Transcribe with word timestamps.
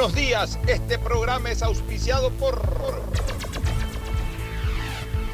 Buenos 0.00 0.16
días, 0.16 0.58
este 0.66 0.98
programa 0.98 1.50
es 1.50 1.62
auspiciado 1.62 2.30
por 2.30 2.62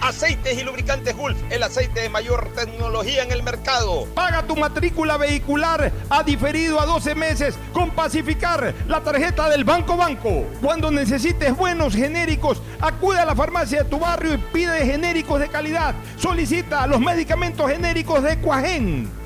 Aceites 0.00 0.58
y 0.58 0.64
lubricantes 0.64 1.16
Gulf, 1.16 1.38
el 1.50 1.62
aceite 1.62 2.00
de 2.00 2.08
mayor 2.08 2.50
tecnología 2.52 3.22
en 3.22 3.30
el 3.30 3.44
mercado. 3.44 4.06
Paga 4.06 4.44
tu 4.44 4.56
matrícula 4.56 5.18
vehicular 5.18 5.92
a 6.10 6.24
diferido 6.24 6.80
a 6.80 6.86
12 6.86 7.14
meses 7.14 7.54
con 7.72 7.92
Pacificar, 7.92 8.74
la 8.88 9.00
tarjeta 9.02 9.48
del 9.48 9.62
Banco 9.62 9.96
Banco. 9.96 10.44
Cuando 10.60 10.90
necesites 10.90 11.56
buenos 11.56 11.94
genéricos, 11.94 12.60
acude 12.80 13.20
a 13.20 13.24
la 13.24 13.36
farmacia 13.36 13.84
de 13.84 13.88
tu 13.88 14.00
barrio 14.00 14.34
y 14.34 14.38
pide 14.38 14.84
genéricos 14.84 15.38
de 15.38 15.48
calidad. 15.48 15.94
Solicita 16.16 16.88
los 16.88 16.98
medicamentos 16.98 17.70
genéricos 17.70 18.20
de 18.20 18.36
Cuajén. 18.40 19.25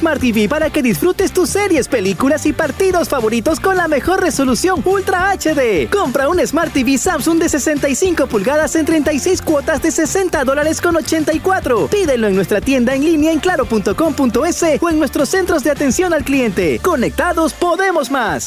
Smart 0.00 0.18
TV 0.18 0.48
para 0.48 0.70
que 0.70 0.82
disfrutes 0.82 1.30
tus 1.30 1.50
series, 1.50 1.86
películas 1.86 2.46
y 2.46 2.54
partidos 2.54 3.10
favoritos 3.10 3.60
con 3.60 3.76
la 3.76 3.86
mejor 3.86 4.22
resolución 4.22 4.80
Ultra 4.82 5.30
HD. 5.36 5.90
Compra 5.90 6.30
un 6.30 6.38
Smart 6.46 6.72
TV 6.72 6.96
Samsung 6.96 7.38
de 7.38 7.50
65 7.50 8.26
pulgadas 8.26 8.76
en 8.76 8.86
36 8.86 9.42
cuotas 9.42 9.82
de 9.82 9.90
60 9.90 10.42
dólares 10.44 10.80
con 10.80 10.96
84. 10.96 11.88
Pídelo 11.88 12.28
en 12.28 12.34
nuestra 12.34 12.62
tienda 12.62 12.94
en 12.94 13.04
línea 13.04 13.30
en 13.30 13.40
claro.com.es 13.40 14.64
o 14.80 14.88
en 14.88 14.98
nuestros 14.98 15.28
centros 15.28 15.62
de 15.64 15.70
atención 15.70 16.14
al 16.14 16.24
cliente. 16.24 16.78
Conectados 16.82 17.52
podemos 17.52 18.10
más. 18.10 18.46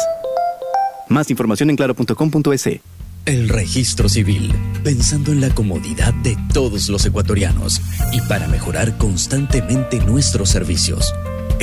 Más 1.07 1.29
información 1.29 1.69
en 1.69 1.75
claro.com.es. 1.75 2.79
El 3.25 3.47
registro 3.47 4.09
civil, 4.09 4.53
pensando 4.83 5.31
en 5.31 5.39
la 5.39 5.53
comodidad 5.53 6.13
de 6.15 6.35
todos 6.51 6.89
los 6.89 7.05
ecuatorianos 7.05 7.79
y 8.11 8.21
para 8.21 8.47
mejorar 8.47 8.97
constantemente 8.97 9.99
nuestros 9.99 10.49
servicios 10.49 11.13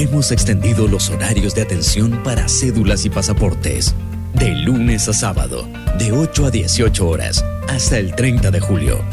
hemos 0.01 0.33
extendido 0.33 0.89
los 0.89 1.11
horarios 1.11 1.55
de 1.55 1.61
atención 1.61 2.23
para 2.23 2.49
cédulas 2.49 3.05
y 3.05 3.11
pasaportes. 3.11 3.95
De 4.33 4.55
lunes 4.55 5.07
a 5.09 5.13
sábado, 5.13 5.69
de 5.99 6.11
8 6.11 6.47
a 6.47 6.51
18 6.51 7.07
horas, 7.07 7.45
hasta 7.69 7.99
el 7.99 8.15
30 8.15 8.51
de 8.51 8.61
julio. 8.61 9.05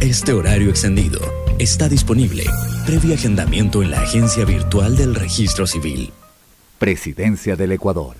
Este 0.00 0.32
horario 0.32 0.70
extendido 0.70 1.20
está 1.60 1.88
disponible 1.88 2.42
previo 2.86 3.14
agendamiento 3.14 3.84
en 3.84 3.92
la 3.92 4.00
agencia 4.00 4.44
virtual 4.44 4.96
del 4.96 5.14
registro 5.14 5.64
civil. 5.68 6.12
Presidencia 6.80 7.54
del 7.54 7.70
Ecuador. 7.70 8.16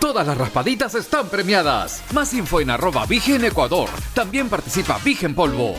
Todas 0.00 0.26
las 0.26 0.36
raspaditas 0.36 0.94
están 0.94 1.28
premiadas. 1.28 2.02
Más 2.12 2.32
info 2.34 2.60
en 2.60 2.70
arroba 2.70 3.06
Vigen 3.06 3.44
Ecuador. 3.44 3.88
También 4.14 4.48
participa 4.48 4.98
Vigen 5.04 5.34
Polvo. 5.34 5.74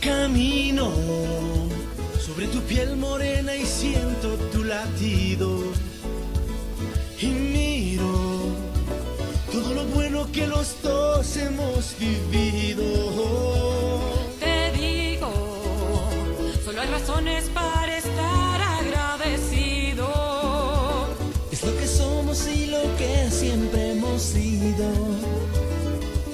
Camino 0.00 0.92
sobre 2.20 2.46
tu 2.48 2.60
piel 2.62 2.96
morena 2.96 3.54
y 3.54 3.64
siento 3.64 4.36
tu 4.52 4.64
latido. 4.64 5.60
Y 7.20 7.26
miro 7.26 8.12
todo 9.50 9.74
lo 9.74 9.84
bueno 9.86 10.30
que 10.30 10.46
los 10.46 10.82
dos 10.82 11.36
hemos 11.36 11.96
vivido. 11.98 12.84
Para 17.54 17.96
estar 17.96 18.60
agradecido. 18.60 20.06
Es 21.50 21.64
lo 21.64 21.76
que 21.76 21.86
somos 21.86 22.46
y 22.46 22.66
lo 22.66 22.82
que 22.98 23.30
siempre 23.30 23.92
hemos 23.92 24.22
sido. 24.22 24.84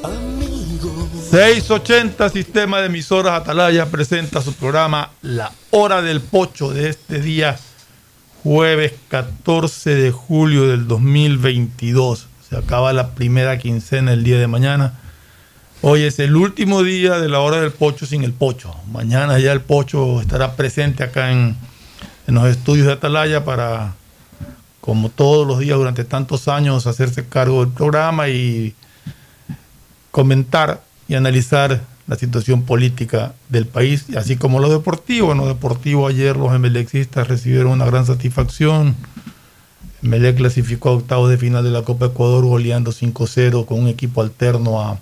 Amigos. 0.02 1.08
680 1.30 2.28
Sistema 2.30 2.80
de 2.80 2.86
Emisoras 2.86 3.40
Atalaya 3.40 3.86
presenta 3.86 4.42
su 4.42 4.54
programa 4.54 5.10
La 5.22 5.52
Hora 5.70 6.02
del 6.02 6.20
Pocho 6.20 6.72
de 6.72 6.88
este 6.88 7.20
día 7.20 7.56
jueves 8.42 8.92
14 9.08 9.94
de 9.94 10.10
julio 10.10 10.66
del 10.66 10.88
2022. 10.88 12.26
Se 12.48 12.56
acaba 12.56 12.92
la 12.92 13.14
primera 13.14 13.56
quincena 13.58 14.12
el 14.12 14.24
día 14.24 14.40
de 14.40 14.48
mañana. 14.48 14.98
Hoy 15.84 16.04
es 16.04 16.20
el 16.20 16.36
último 16.36 16.84
día 16.84 17.18
de 17.18 17.28
la 17.28 17.40
Hora 17.40 17.60
del 17.60 17.72
Pocho 17.72 18.06
sin 18.06 18.22
el 18.22 18.32
Pocho. 18.32 18.72
Mañana 18.92 19.40
ya 19.40 19.50
el 19.50 19.62
Pocho 19.62 20.20
estará 20.20 20.54
presente 20.54 21.02
acá 21.02 21.32
en, 21.32 21.56
en 22.28 22.34
los 22.36 22.46
estudios 22.46 22.86
de 22.86 22.92
Atalaya 22.92 23.44
para, 23.44 23.96
como 24.80 25.08
todos 25.08 25.44
los 25.44 25.58
días 25.58 25.76
durante 25.76 26.04
tantos 26.04 26.46
años, 26.46 26.86
hacerse 26.86 27.26
cargo 27.26 27.64
del 27.64 27.74
programa 27.74 28.28
y 28.28 28.76
comentar 30.12 30.84
y 31.08 31.16
analizar 31.16 31.80
la 32.06 32.14
situación 32.14 32.62
política 32.62 33.34
del 33.48 33.66
país, 33.66 34.06
así 34.16 34.36
como 34.36 34.60
lo 34.60 34.68
deportivo. 34.68 35.32
En 35.32 35.38
lo 35.38 35.48
deportivo 35.48 36.06
ayer 36.06 36.36
los 36.36 36.54
emelexistas 36.54 37.26
recibieron 37.26 37.72
una 37.72 37.86
gran 37.86 38.06
satisfacción. 38.06 38.94
Melec 40.00 40.36
clasificó 40.36 40.90
a 40.90 40.92
octavos 40.92 41.28
de 41.28 41.38
final 41.38 41.64
de 41.64 41.70
la 41.70 41.82
Copa 41.82 42.06
Ecuador 42.06 42.44
goleando 42.44 42.92
5-0 42.92 43.66
con 43.66 43.80
un 43.80 43.88
equipo 43.88 44.22
alterno 44.22 44.80
a, 44.80 45.00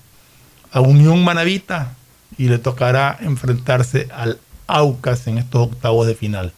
a 0.72 0.80
Unión 0.80 1.24
Manavita 1.24 1.94
y 2.38 2.48
le 2.48 2.58
tocará 2.58 3.18
enfrentarse 3.20 4.08
al 4.12 4.38
Aucas 4.66 5.26
en 5.26 5.38
estos 5.38 5.62
octavos 5.62 6.06
de 6.06 6.14
final. 6.14 6.52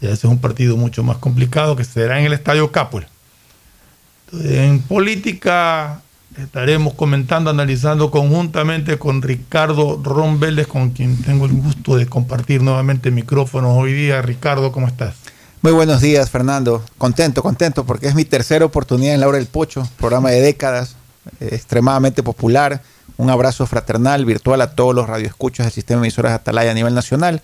Ya 0.00 0.08
ese 0.08 0.26
es 0.26 0.32
un 0.32 0.38
partido 0.38 0.76
mucho 0.76 1.02
más 1.02 1.18
complicado 1.18 1.76
que 1.76 1.84
será 1.84 2.18
en 2.18 2.26
el 2.26 2.32
Estadio 2.32 2.72
Capul. 2.72 3.06
En 4.32 4.80
política 4.80 6.00
estaremos 6.36 6.94
comentando, 6.94 7.50
analizando 7.50 8.10
conjuntamente 8.10 8.98
con 8.98 9.22
Ricardo 9.22 10.00
Ron 10.02 10.40
con 10.66 10.90
quien 10.90 11.22
tengo 11.22 11.46
el 11.46 11.52
gusto 11.52 11.96
de 11.96 12.06
compartir 12.06 12.62
nuevamente 12.62 13.10
micrófonos 13.10 13.76
hoy 13.76 13.92
día. 13.92 14.22
Ricardo, 14.22 14.72
¿cómo 14.72 14.88
estás? 14.88 15.14
Muy 15.62 15.72
buenos 15.72 16.00
días, 16.00 16.30
Fernando. 16.30 16.82
Contento, 16.98 17.42
contento, 17.42 17.84
porque 17.84 18.08
es 18.08 18.14
mi 18.14 18.24
tercera 18.24 18.64
oportunidad 18.64 19.14
en 19.14 19.20
la 19.20 19.28
hora 19.28 19.38
del 19.38 19.46
pocho, 19.46 19.88
programa 19.96 20.30
de 20.30 20.40
décadas, 20.40 20.96
eh, 21.40 21.50
extremadamente 21.52 22.22
popular. 22.22 22.82
Un 23.16 23.30
abrazo 23.30 23.66
fraternal, 23.66 24.24
virtual 24.24 24.60
a 24.60 24.74
todos 24.74 24.94
los 24.94 25.08
radioescuchas 25.08 25.66
del 25.66 25.72
sistema 25.72 26.00
de 26.00 26.06
emisoras 26.06 26.32
Atalaya 26.32 26.72
a 26.72 26.74
nivel 26.74 26.94
nacional. 26.94 27.42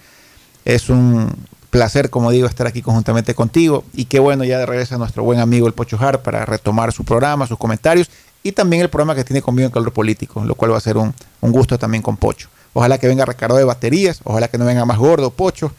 Es 0.64 0.90
un 0.90 1.32
placer, 1.70 2.10
como 2.10 2.30
digo, 2.30 2.48
estar 2.48 2.66
aquí 2.66 2.82
conjuntamente 2.82 3.34
contigo. 3.34 3.84
Y 3.94 4.06
qué 4.06 4.18
bueno, 4.18 4.44
ya 4.44 4.58
de 4.58 4.66
regresa 4.66 4.98
nuestro 4.98 5.22
buen 5.22 5.38
amigo 5.38 5.66
el 5.66 5.72
Pocho 5.72 5.96
Jar 5.96 6.22
para 6.22 6.44
retomar 6.44 6.92
su 6.92 7.04
programa, 7.04 7.46
sus 7.46 7.58
comentarios 7.58 8.10
y 8.42 8.52
también 8.52 8.82
el 8.82 8.88
programa 8.88 9.14
que 9.14 9.24
tiene 9.24 9.42
conmigo 9.42 9.66
en 9.66 9.72
calor 9.72 9.92
político, 9.92 10.44
lo 10.44 10.54
cual 10.54 10.72
va 10.72 10.78
a 10.78 10.80
ser 10.80 10.96
un, 10.96 11.14
un 11.40 11.52
gusto 11.52 11.78
también 11.78 12.02
con 12.02 12.16
Pocho. 12.16 12.48
Ojalá 12.72 12.98
que 12.98 13.08
venga 13.08 13.24
recargado 13.24 13.58
de 13.58 13.64
baterías, 13.64 14.20
ojalá 14.24 14.48
que 14.48 14.56
no 14.56 14.64
venga 14.64 14.84
más 14.84 14.98
gordo 14.98 15.30
Pocho, 15.30 15.72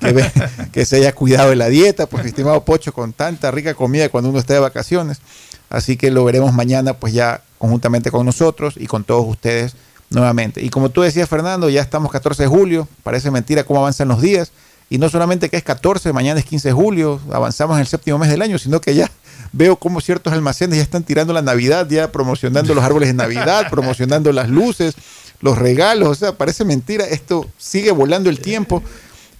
que, 0.00 0.12
ve, 0.12 0.30
que 0.72 0.86
se 0.86 0.96
haya 0.96 1.14
cuidado 1.14 1.50
de 1.50 1.56
la 1.56 1.68
dieta, 1.68 2.06
pues 2.06 2.24
estimado 2.24 2.64
Pocho, 2.64 2.92
con 2.92 3.12
tanta 3.12 3.50
rica 3.50 3.74
comida 3.74 4.08
cuando 4.08 4.30
uno 4.30 4.38
esté 4.38 4.54
de 4.54 4.60
vacaciones. 4.60 5.20
Así 5.68 5.96
que 5.96 6.10
lo 6.10 6.24
veremos 6.24 6.52
mañana, 6.52 6.94
pues 6.94 7.12
ya 7.12 7.42
conjuntamente 7.58 8.10
con 8.10 8.24
nosotros 8.26 8.74
y 8.76 8.86
con 8.86 9.04
todos 9.04 9.26
ustedes 9.26 9.74
nuevamente. 10.10 10.62
Y 10.62 10.68
como 10.70 10.88
tú 10.90 11.02
decías, 11.02 11.28
Fernando, 11.28 11.68
ya 11.68 11.80
estamos 11.82 12.10
14 12.12 12.44
de 12.44 12.48
julio, 12.48 12.88
parece 13.02 13.30
mentira 13.30 13.64
cómo 13.64 13.80
avanzan 13.80 14.08
los 14.08 14.20
días. 14.22 14.52
Y 14.88 14.98
no 14.98 15.08
solamente 15.08 15.48
que 15.50 15.56
es 15.56 15.64
14, 15.64 16.12
mañana 16.12 16.38
es 16.38 16.46
15 16.46 16.68
de 16.68 16.72
julio, 16.72 17.20
avanzamos 17.32 17.74
en 17.76 17.80
el 17.80 17.86
séptimo 17.88 18.18
mes 18.18 18.30
del 18.30 18.40
año, 18.40 18.56
sino 18.56 18.80
que 18.80 18.94
ya 18.94 19.10
veo 19.52 19.74
cómo 19.76 20.00
ciertos 20.00 20.32
almacenes 20.32 20.76
ya 20.76 20.82
están 20.84 21.02
tirando 21.02 21.32
la 21.32 21.42
Navidad, 21.42 21.88
ya 21.90 22.12
promocionando 22.12 22.72
los 22.72 22.84
árboles 22.84 23.08
de 23.08 23.14
Navidad, 23.14 23.66
promocionando 23.70 24.30
las 24.32 24.48
luces, 24.48 24.94
los 25.40 25.58
regalos, 25.58 26.08
o 26.08 26.14
sea, 26.14 26.32
parece 26.32 26.64
mentira, 26.64 27.04
esto 27.04 27.46
sigue 27.58 27.90
volando 27.90 28.30
el 28.30 28.38
tiempo 28.38 28.80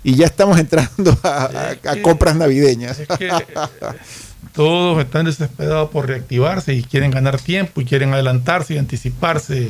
y 0.03 0.17
ya 0.17 0.27
estamos 0.27 0.59
entrando 0.59 1.17
a, 1.23 1.45
a- 1.45 1.91
a 1.93 2.03
compras 2.03 2.35
navideñas. 2.35 2.99
Todos 4.53 5.05
están 5.05 5.27
desesperados 5.27 5.91
por 5.91 6.07
reactivarse 6.07 6.75
y 6.75 6.83
quieren 6.83 7.11
ganar 7.11 7.39
tiempo 7.39 7.81
y 7.81 7.85
quieren 7.85 8.13
adelantarse 8.15 8.75
y 8.75 8.79
anticiparse. 8.79 9.69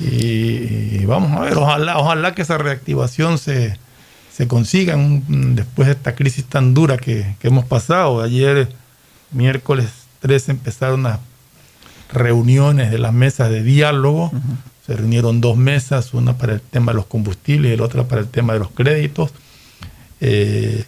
Y, 0.00 1.04
vamos 1.04 1.32
a 1.32 1.40
ver, 1.40 1.56
ojalá, 1.56 1.98
ojalá 1.98 2.34
que 2.34 2.42
esa 2.42 2.58
reactivación 2.58 3.38
se, 3.38 3.78
se 4.32 4.48
consiga 4.48 4.94
en 4.94 5.54
después 5.54 5.86
de 5.86 5.92
esta 5.92 6.14
crisis 6.14 6.44
tan 6.44 6.74
dura 6.74 6.96
que, 6.96 7.36
que 7.38 7.48
hemos 7.48 7.64
pasado. 7.64 8.22
Ayer, 8.22 8.68
miércoles 9.30 9.90
13, 10.20 10.52
empezaron 10.52 11.04
las 11.04 11.20
reuniones 12.12 12.90
de 12.90 12.98
las 12.98 13.12
mesas 13.12 13.50
de 13.50 13.62
diálogo. 13.62 14.32
Se 14.86 14.96
reunieron 14.96 15.40
dos 15.40 15.56
mesas, 15.56 16.12
una 16.12 16.36
para 16.36 16.54
el 16.54 16.60
tema 16.60 16.92
de 16.92 16.96
los 16.96 17.06
combustibles 17.06 17.72
y 17.72 17.76
la 17.76 17.84
otra 17.84 18.04
para 18.04 18.20
el 18.20 18.28
tema 18.28 18.52
de 18.54 18.58
los 18.58 18.70
créditos. 18.70 19.32
Eh, 20.20 20.84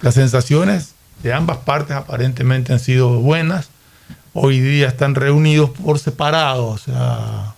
las 0.00 0.14
sensaciones 0.14 0.94
de 1.22 1.32
ambas 1.32 1.58
partes 1.58 1.96
aparentemente 1.96 2.72
han 2.72 2.78
sido 2.78 3.20
buenas. 3.20 3.68
Hoy 4.32 4.60
día 4.60 4.88
están 4.88 5.14
reunidos 5.14 5.70
por 5.70 5.98
separado. 5.98 6.68
O 6.68 6.78
sea, 6.78 7.54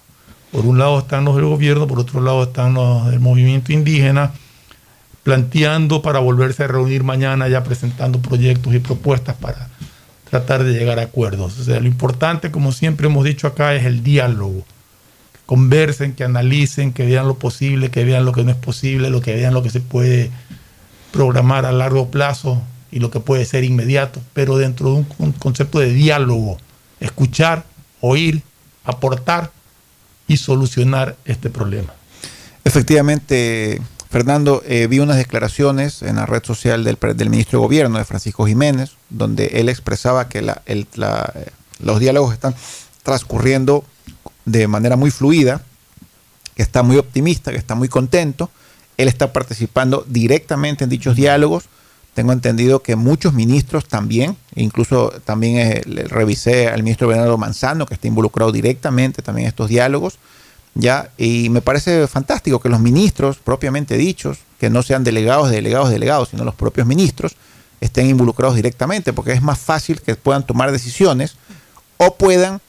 por 0.51 0.67
un 0.67 0.79
lado 0.79 0.99
están 0.99 1.25
los 1.25 1.37
del 1.37 1.45
gobierno, 1.45 1.87
por 1.87 2.01
otro 2.01 2.21
lado 2.21 2.45
están 2.45 2.75
los 2.75 3.11
del 3.11 3.21
movimiento 3.21 3.73
indígena, 3.73 4.33
planteando 5.23 6.03
para 6.03 6.19
volverse 6.19 6.65
a 6.65 6.67
reunir 6.67 7.05
mañana, 7.05 7.49
ya 7.49 7.63
presentando 7.63 8.21
proyectos 8.21 8.75
y 8.75 8.79
propuestas 8.79 9.37
para 9.37 9.69
tratar 10.29 10.65
de 10.65 10.73
llegar 10.73 10.99
a 10.99 11.03
acuerdos. 11.03 11.59
O 11.59 11.65
sea, 11.65 11.79
lo 11.79 11.87
importante, 11.87 12.51
como 12.51 12.73
siempre 12.73 13.07
hemos 13.07 13.25
dicho 13.25 13.47
acá, 13.47 13.75
es 13.75 13.85
el 13.85 14.03
diálogo. 14.03 14.65
Que 15.33 15.41
conversen, 15.47 16.15
que 16.15 16.25
analicen, 16.25 16.93
que 16.93 17.07
vean 17.07 17.29
lo 17.29 17.35
posible, 17.35 17.91
que 17.91 18.05
vean 18.05 18.25
lo 18.25 18.33
que 18.33 18.43
no 18.43 18.51
es 18.51 18.57
posible, 18.57 19.11
lo 19.11 19.21
que 19.21 19.37
vean 19.37 19.55
lo 19.55 19.63
que 19.63 19.71
se 19.71 19.81
puede 19.81 20.31
programar 21.13 21.67
a 21.67 21.73
largo 21.73 22.11
plazo 22.11 22.63
y 22.93 23.01
lo 23.01 23.11
que 23.11 23.19
puede 23.21 23.45
ser 23.47 23.65
inmediato, 23.65 24.21
pero 24.35 24.57
dentro 24.59 24.87
de 24.91 24.93
un 24.99 25.05
con- 25.05 25.33
concepto 25.33 25.81
de 25.81 25.93
diálogo, 25.93 26.59
escuchar, 27.01 27.65
oír, 28.01 28.43
aportar 28.85 29.51
y 30.29 30.37
solucionar 30.37 31.17
este 31.25 31.51
problema. 31.51 31.93
Efectivamente, 32.65 33.81
Fernando, 34.11 34.63
eh, 34.67 34.87
vi 34.89 34.99
unas 35.01 35.17
declaraciones 35.17 36.03
en 36.03 36.17
la 36.17 36.27
red 36.27 36.43
social 36.45 36.85
del, 36.85 36.97
del 37.17 37.31
ministro 37.31 37.59
de 37.59 37.65
Gobierno, 37.65 37.99
de 37.99 38.05
Francisco 38.05 38.47
Jiménez, 38.47 38.93
donde 39.11 39.47
él 39.55 39.69
expresaba 39.69 40.29
que 40.29 40.43
la- 40.43 40.63
el- 40.67 40.87
la- 40.95 41.33
eh, 41.35 41.47
los 41.81 41.99
diálogos 41.99 42.33
están 42.33 42.55
transcurriendo 43.03 43.85
de 44.45 44.69
manera 44.69 44.97
muy 44.97 45.11
fluida, 45.11 45.63
que 46.55 46.63
está 46.63 46.83
muy 46.83 46.99
optimista, 46.99 47.51
que 47.51 47.57
está 47.57 47.75
muy 47.75 47.89
contento. 47.89 48.51
Él 48.99 49.09
está 49.09 49.33
participando 49.33 50.05
directamente 50.07 50.85
en 50.85 50.91
dichos 50.91 51.17
diálogos. 51.17 51.65
Tengo 52.15 52.33
entendido 52.33 52.83
que 52.83 52.95
muchos 52.97 53.33
ministros 53.33 53.87
también, 53.89 54.37
incluso 54.55 55.11
también 55.25 55.57
eh, 55.59 55.83
revisé 56.09 56.69
al 56.69 56.83
ministro 56.83 57.09
Bernardo 57.09 57.39
Manzano, 57.39 57.87
que 57.87 57.95
está 57.95 58.07
involucrado 58.07 58.53
directamente 58.53 59.23
también 59.23 59.47
en 59.47 59.49
estos 59.49 59.69
diálogos. 59.69 60.19
¿ya? 60.75 61.11
Y 61.17 61.49
me 61.49 61.63
parece 61.63 62.07
fantástico 62.07 62.61
que 62.61 62.69
los 62.69 62.81
ministros 62.81 63.39
propiamente 63.39 63.97
dichos, 63.97 64.39
que 64.61 64.69
no 64.71 64.83
sean 64.83 65.05
delegados, 65.05 65.51
delegados, 65.51 65.91
delegados, 65.91 66.29
sino 66.31 66.45
los 66.45 66.55
propios 66.55 66.87
ministros, 66.87 67.35
estén 67.81 68.07
involucrados 68.09 68.57
directamente, 68.57 69.13
porque 69.13 69.33
es 69.33 69.43
más 69.43 69.59
fácil 69.59 70.01
que 70.03 70.15
puedan 70.15 70.47
tomar 70.47 70.71
decisiones 70.71 71.37
o 71.97 72.15
puedan 72.17 72.61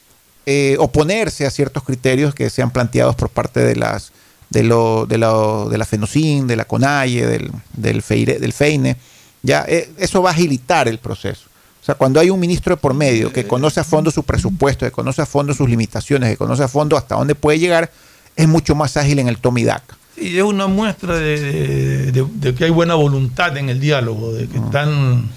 eh, 0.46 0.76
oponerse 0.80 1.46
a 1.46 1.52
ciertos 1.52 1.84
criterios 1.84 2.34
que 2.34 2.50
sean 2.50 2.72
planteados 2.72 3.16
por 3.16 3.30
parte 3.30 3.60
de 3.60 3.76
las 3.76 4.12
de, 4.50 4.64
lo, 4.64 5.06
de, 5.08 5.18
lo- 5.18 5.68
de 5.70 5.78
la 5.78 5.86
FENOCIN, 5.86 6.48
de 6.48 6.56
la 6.56 6.66
CONAIE, 6.66 7.26
del, 7.26 7.52
del, 7.76 8.02
FEIRE- 8.04 8.40
del 8.40 8.54
FEINE. 8.54 8.96
Ya, 9.44 9.66
eh, 9.68 9.92
eso 9.98 10.22
va 10.22 10.30
a 10.30 10.34
agilitar 10.34 10.88
el 10.88 10.98
proceso. 10.98 11.44
O 11.82 11.86
sea, 11.86 11.96
cuando 11.96 12.20
hay 12.20 12.30
un 12.30 12.40
ministro 12.40 12.76
de 12.76 12.82
por 12.82 12.94
medio 12.94 13.32
que 13.34 13.46
conoce 13.46 13.82
a 13.82 13.84
fondo 13.84 14.10
su 14.10 14.24
presupuesto, 14.24 14.86
que 14.86 14.92
conoce 14.92 15.22
a 15.22 15.26
fondo 15.26 15.54
sus 15.54 15.70
limitaciones, 15.70 16.30
que 16.30 16.38
conoce 16.38 16.64
a 16.64 16.68
fondo 16.70 16.96
hasta 16.98 17.16
dónde 17.16 17.36
puede 17.36 17.60
llegar, 17.60 17.92
es 18.38 18.48
mucho 18.48 18.74
más 18.74 18.96
ágil 18.96 19.20
en 19.20 19.28
el 19.28 19.38
toma 19.38 19.60
y 19.60 19.66
daca. 19.66 19.98
Es 20.16 20.42
una 20.44 20.68
muestra 20.68 21.18
de, 21.18 21.40
de- 21.42 22.12
de- 22.14 22.28
de 22.36 22.56
que 22.56 22.64
hay 22.66 22.70
buena 22.72 22.96
voluntad 22.96 23.58
en 23.58 23.68
el 23.70 23.80
diálogo, 23.82 24.32
de 24.32 24.48
que 24.48 24.58
están, 24.60 25.30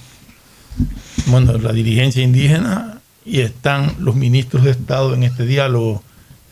bueno, 1.26 1.54
la 1.58 1.72
dirigencia 1.72 2.22
indígena 2.22 3.00
y 3.24 3.40
están 3.40 3.96
los 3.98 4.14
ministros 4.14 4.62
de 4.64 4.70
Estado 4.70 5.14
en 5.14 5.24
este 5.24 5.46
diálogo 5.46 6.02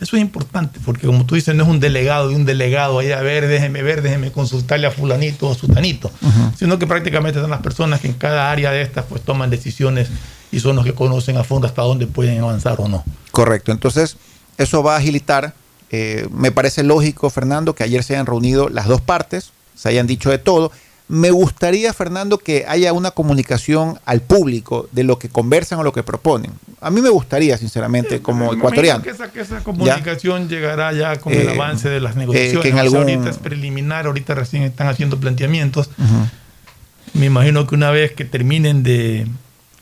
Eso 0.00 0.16
es 0.16 0.22
importante, 0.22 0.80
porque 0.84 1.06
como 1.06 1.24
tú 1.24 1.34
dices, 1.36 1.54
no 1.54 1.62
es 1.62 1.68
un 1.68 1.80
delegado 1.80 2.30
y 2.30 2.34
un 2.34 2.44
delegado 2.44 2.98
ahí 2.98 3.12
a 3.12 3.20
ver, 3.20 3.46
déjeme 3.46 3.82
ver, 3.82 4.02
déjeme 4.02 4.32
consultarle 4.32 4.86
a 4.86 4.90
fulanito 4.90 5.48
o 5.48 5.52
a 5.52 5.54
sutanito, 5.54 6.10
sino 6.58 6.78
que 6.78 6.86
prácticamente 6.86 7.40
son 7.40 7.50
las 7.50 7.62
personas 7.62 8.00
que 8.00 8.08
en 8.08 8.14
cada 8.14 8.50
área 8.50 8.70
de 8.72 8.82
estas 8.82 9.04
pues 9.04 9.22
toman 9.22 9.50
decisiones 9.50 10.08
y 10.50 10.60
son 10.60 10.76
los 10.76 10.84
que 10.84 10.94
conocen 10.94 11.36
a 11.36 11.44
fondo 11.44 11.66
hasta 11.66 11.82
dónde 11.82 12.06
pueden 12.06 12.40
avanzar 12.40 12.76
o 12.80 12.88
no. 12.88 13.04
Correcto, 13.30 13.72
entonces 13.72 14.16
eso 14.58 14.82
va 14.82 14.94
a 14.94 14.98
agilitar. 14.98 15.54
eh, 15.90 16.26
me 16.32 16.50
parece 16.50 16.82
lógico, 16.82 17.30
Fernando, 17.30 17.74
que 17.74 17.84
ayer 17.84 18.02
se 18.02 18.14
hayan 18.14 18.26
reunido 18.26 18.68
las 18.68 18.88
dos 18.88 19.00
partes, 19.00 19.52
se 19.76 19.88
hayan 19.88 20.06
dicho 20.08 20.28
de 20.30 20.38
todo. 20.38 20.72
Me 21.06 21.30
gustaría, 21.30 21.92
Fernando, 21.92 22.38
que 22.38 22.64
haya 22.66 22.94
una 22.94 23.11
comunicación 23.11 23.99
al 24.06 24.23
público 24.23 24.88
de 24.92 25.04
lo 25.04 25.18
que 25.18 25.28
conversan 25.28 25.78
o 25.78 25.82
lo 25.82 25.92
que 25.92 26.02
proponen. 26.02 26.50
A 26.80 26.90
mí 26.90 27.02
me 27.02 27.11
gustaría, 27.11 27.58
sinceramente, 27.58 28.23
como 28.23 28.50
Me 28.50 28.56
ecuatoriano. 28.56 29.02
Que 29.02 29.11
esa, 29.11 29.30
que 29.30 29.40
esa 29.42 29.62
comunicación 29.62 30.49
llegará 30.49 30.92
ya 30.94 31.16
con 31.20 31.34
el 31.34 31.46
Eh, 31.49 31.50
avance 31.50 31.90
de 31.90 32.00
las 32.00 32.16
eh, 32.16 32.20
negociaciones. 32.20 32.62
que 32.62 32.68
en 32.68 32.75
O 32.75 32.76
sea, 32.76 32.82
algún- 32.84 33.00
Ahorita 33.11 33.28
es 33.30 33.37
preliminar, 33.38 34.06
ahorita 34.06 34.34
recién 34.34 34.62
están 34.62 34.87
haciendo 34.88 35.20
planteamientos. 35.20 35.88
Ujú. 35.99 37.18
Me 37.18 37.26
imagino 37.26 37.66
que 37.66 37.75
una 37.75 37.90
vez 37.90 38.12
que 38.12 38.25
terminen 38.25 38.82
de 38.82 39.26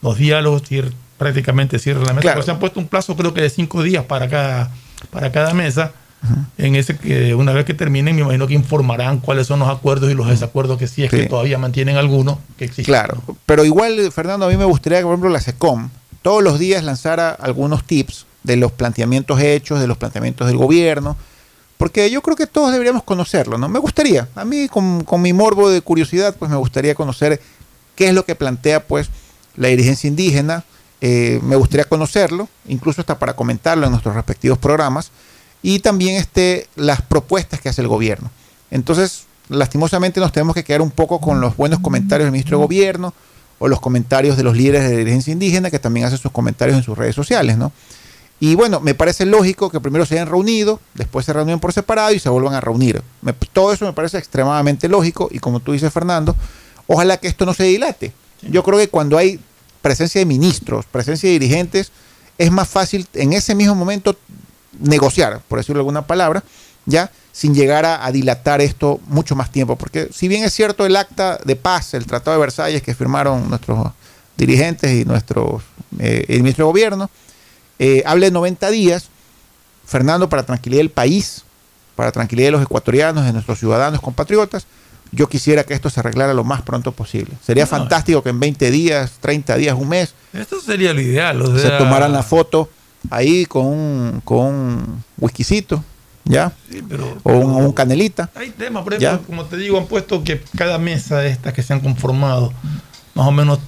los 0.03 0.19
diálogos, 0.19 0.65
cier- 0.69 0.93
prácticamente 1.19 1.79
cierran 1.79 2.05
la 2.05 2.13
mesa. 2.15 2.23
Claro. 2.23 2.35
Pero 2.39 2.45
se 2.47 2.51
han 2.51 2.59
puesto 2.59 2.81
un 2.81 2.89
plazo, 2.89 3.15
creo 3.17 3.33
que 3.33 3.43
de 3.43 3.49
cinco 3.51 3.85
días 3.85 4.05
para 4.05 4.29
cada, 4.29 4.73
para 5.11 5.31
cada 5.31 5.55
mesa. 5.55 5.93
En 6.57 6.77
ese 6.77 6.97
que 6.97 7.35
una 7.35 7.53
vez 7.53 7.65
que 7.65 7.75
terminen, 7.75 8.15
me 8.15 8.23
imagino 8.23 8.47
que 8.47 8.55
informarán 8.55 9.19
cuáles 9.19 9.47
son 9.49 9.59
los 9.59 9.69
acuerdos 9.69 10.11
y 10.11 10.15
los 10.15 10.29
desacuerdos 10.29 10.79
que 10.79 10.87
si 10.87 11.03
es 11.05 11.11
que 11.11 11.23
Sí. 11.23 11.29
todavía 11.29 11.59
mantienen 11.59 11.97
alguno 11.97 12.39
que 12.57 12.65
existen. 12.67 12.85
Claro, 12.85 13.21
pero 13.45 13.65
igual, 13.65 14.13
Fernando, 14.13 14.47
a 14.47 14.49
mí 14.49 14.57
me 14.57 14.65
gustaría 14.65 14.99
que, 14.99 15.05
por 15.05 15.13
ejemplo, 15.15 15.31
la 15.31 15.41
SECOM 15.41 15.91
todos 16.23 16.43
los 16.43 16.61
días 16.61 16.85
lanzara 16.85 17.31
algunos 17.31 17.83
tips 17.85 18.27
de 18.45 18.57
los 18.57 18.71
planteamientos 18.71 19.41
hechos, 19.41 19.81
de 19.81 19.89
los 19.89 19.99
planteamientos 19.99 20.47
del 20.47 20.57
gobierno, 20.57 21.17
porque 21.79 22.09
yo 22.13 22.23
creo 22.23 22.37
que 22.37 22.47
todos 22.47 22.71
deberíamos 22.71 23.03
conocerlo, 23.03 23.59
¿no? 23.59 23.69
Me 23.69 23.81
gustaría, 23.81 24.29
a 24.37 24.45
mí 24.45 24.69
con, 24.69 25.03
con 25.03 25.21
mi 25.21 25.33
morbo 25.33 25.69
de 25.71 25.81
curiosidad, 25.81 26.37
pues 26.39 26.49
me 26.49 26.57
gustaría 26.57 26.95
conocer 26.95 27.41
qué 27.97 28.09
es 28.09 28.15
lo 28.15 28.25
que 28.25 28.37
plantea, 28.37 28.85
pues, 28.87 29.11
la 29.57 29.67
dirigencia 29.69 30.07
indígena, 30.07 30.63
eh, 31.01 31.41
me 31.43 31.57
gustaría 31.57 31.85
conocerlo, 31.85 32.49
incluso 32.69 33.01
hasta 33.01 33.19
para 33.19 33.35
comentarlo 33.35 33.85
en 33.87 33.91
nuestros 33.91 34.15
respectivos 34.15 34.59
programas, 34.59 35.11
y 35.63 35.79
también 35.79 36.17
este, 36.17 36.67
las 36.77 37.03
propuestas 37.03 37.61
que 37.61 37.69
hace 37.69 37.81
el 37.83 37.89
gobierno. 37.89 38.31
Entonces, 38.71 39.25
lastimosamente 39.49 40.19
nos 40.21 40.33
tenemos 40.33 40.55
que 40.55 40.65
quedar 40.65 40.83
un 40.83 40.91
poco 40.91 41.21
con 41.21 41.41
los 41.41 41.57
buenos 41.57 41.81
comentarios 41.81 42.27
del 42.27 42.33
ministro 42.33 42.59
de 42.59 42.65
Gobierno 42.65 43.15
o 43.59 43.69
los 43.69 43.81
comentarios 43.81 44.37
de 44.37 44.43
los 44.43 44.57
líderes 44.57 44.83
de 44.83 44.91
la 44.91 44.97
dirigencia 44.99 45.33
indígena 45.33 45.71
que 45.71 45.79
también 45.79 46.07
hacen 46.07 46.19
sus 46.19 46.33
comentarios 46.33 46.77
en 46.77 46.83
sus 46.83 46.97
redes 46.99 47.15
sociales, 47.15 47.57
¿no? 47.59 47.71
Y 48.41 48.57
bueno, 48.57 48.81
me 48.81 48.95
parece 48.95 49.25
lógico 49.25 49.71
que 49.71 49.79
primero 49.79 50.05
se 50.05 50.15
hayan 50.15 50.27
reunido, 50.27 50.81
después 50.95 51.25
se 51.25 51.33
reúnen 51.33 51.61
por 51.61 51.73
separado 51.73 52.13
y 52.13 52.19
se 52.19 52.29
vuelvan 52.29 52.55
a 52.55 52.61
reunir. 52.61 53.01
Me- 53.21 53.35
todo 53.35 53.73
eso 53.73 53.85
me 53.85 53.93
parece 53.93 54.19
extremadamente 54.19 54.89
lógico 54.89 55.29
y 55.31 55.39
como 55.39 55.61
tú 55.61 55.71
dices, 55.73 55.93
Fernando, 55.93 56.35
ojalá 56.89 57.19
que 57.19 57.29
esto 57.29 57.47
no 57.47 57.55
se 57.55 57.63
dilate. 57.65 58.13
Yo 58.43 58.65
creo 58.65 58.79
que 58.79 58.89
cuando 58.89 59.17
hay 59.17 59.39
presencia 59.81 60.19
de 60.19 60.25
ministros, 60.25 60.87
presencia 60.87 61.29
de 61.29 61.39
dirigentes, 61.39 61.93
es 62.37 62.51
más 62.51 62.69
fácil 62.69 63.07
en 63.15 63.33
ese 63.33 63.55
mismo 63.55 63.77
momento 63.77 64.17
negociar, 64.81 65.41
por 65.49 65.59
decirlo 65.59 65.79
de 65.79 65.81
alguna 65.83 66.07
palabra, 66.07 66.43
ya 66.87 67.11
sin 67.33 67.55
llegar 67.55 67.85
a, 67.87 68.05
a 68.05 68.13
dilatar 68.13 68.61
esto 68.61 69.01
mucho 69.07 69.35
más 69.37 69.51
tiempo. 69.51 69.77
Porque 69.77 70.09
si 70.13 70.29
bien 70.29 70.45
es 70.45 70.53
cierto 70.53 70.85
el 70.87 70.97
acta 70.97 71.39
de 71.45 71.57
paz, 71.57 71.95
el 71.95 72.07
Tratado 72.07 72.37
de 72.37 72.41
Versalles 72.41 72.83
que 72.83 72.95
firmaron 72.95 73.49
nuestros 73.49 73.87
dirigentes 74.37 74.91
y 74.93 75.05
nuestros, 75.05 75.63
eh, 75.99 76.25
el 76.29 76.39
ministro 76.43 76.65
de 76.67 76.71
Gobierno, 76.71 77.11
eh, 77.79 78.03
habla 78.07 78.27
de 78.27 78.33
90 78.33 78.71
días, 78.71 79.09
Fernando, 79.87 80.29
para 80.29 80.43
tranquilidad 80.45 80.81
del 80.81 80.91
país, 80.91 81.43
para 81.97 82.13
tranquilidad 82.13 82.49
de 82.49 82.53
los 82.53 82.63
ecuatorianos, 82.63 83.25
de 83.25 83.33
nuestros 83.33 83.59
ciudadanos, 83.59 84.01
compatriotas, 84.01 84.67
yo 85.11 85.29
quisiera 85.29 85.65
que 85.65 85.75
esto 85.75 85.91
se 85.91 86.01
arreglara 86.01 86.33
lo 86.33 86.43
más 86.45 86.63
pronto 86.63 86.93
posible. 86.93 87.33
Sería 87.45 87.65
No. 87.65 87.71
fantástico 87.71 88.23
que 88.23 88.31
en 88.31 88.41
20 88.41 88.71
días, 88.71 89.13
30 89.21 89.57
días, 89.57 89.77
un 89.79 89.89
mes, 89.89 90.15
Esto 90.33 90.61
sería 90.61 90.95
lo 90.95 91.01
ideal. 91.03 91.43
o 91.43 91.59
se 91.59 91.69
tomaran 91.71 92.13
la 92.13 92.23
foto 92.23 92.71
ahí 93.11 93.47
con 93.47 93.67
un, 93.67 94.21
con 94.25 94.39
un 94.47 95.05
whiskycito, 95.19 95.85
¿ya? 96.25 96.53
pero- 96.89 97.19
o 97.23 97.33
un, 97.33 97.65
un 97.67 97.73
canelita. 97.73 98.31
Hay 98.35 98.51
temas, 98.51 98.85
por 98.85 98.99
¿Ya? 98.99 99.09
ejemplo, 99.11 99.27
como 99.27 99.45
te 99.47 99.57
digo, 99.57 99.79
han 99.79 99.87
puesto 99.87 100.23
que 100.25 100.43
cada 100.57 100.79
mesa 100.79 101.19
de 101.19 101.29
estas 101.31 101.53
que 101.53 101.63
se 101.63 101.73
han 101.73 101.81
conformado, 101.81 102.53
más 103.15 103.27
o 103.27 103.33
menos 103.33 103.59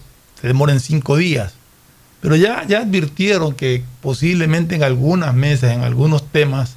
se 0.40 0.46
demoren 0.46 0.80
cinco 0.80 1.16
días. 1.16 1.54
Pero 2.20 2.36
ya, 2.36 2.64
ya 2.66 2.78
advirtieron 2.80 3.54
que 3.54 3.84
posiblemente 4.00 4.74
en 4.74 4.82
algunas 4.82 5.34
mesas, 5.34 5.72
en 5.72 5.82
algunos 5.82 6.26
temas, 6.26 6.76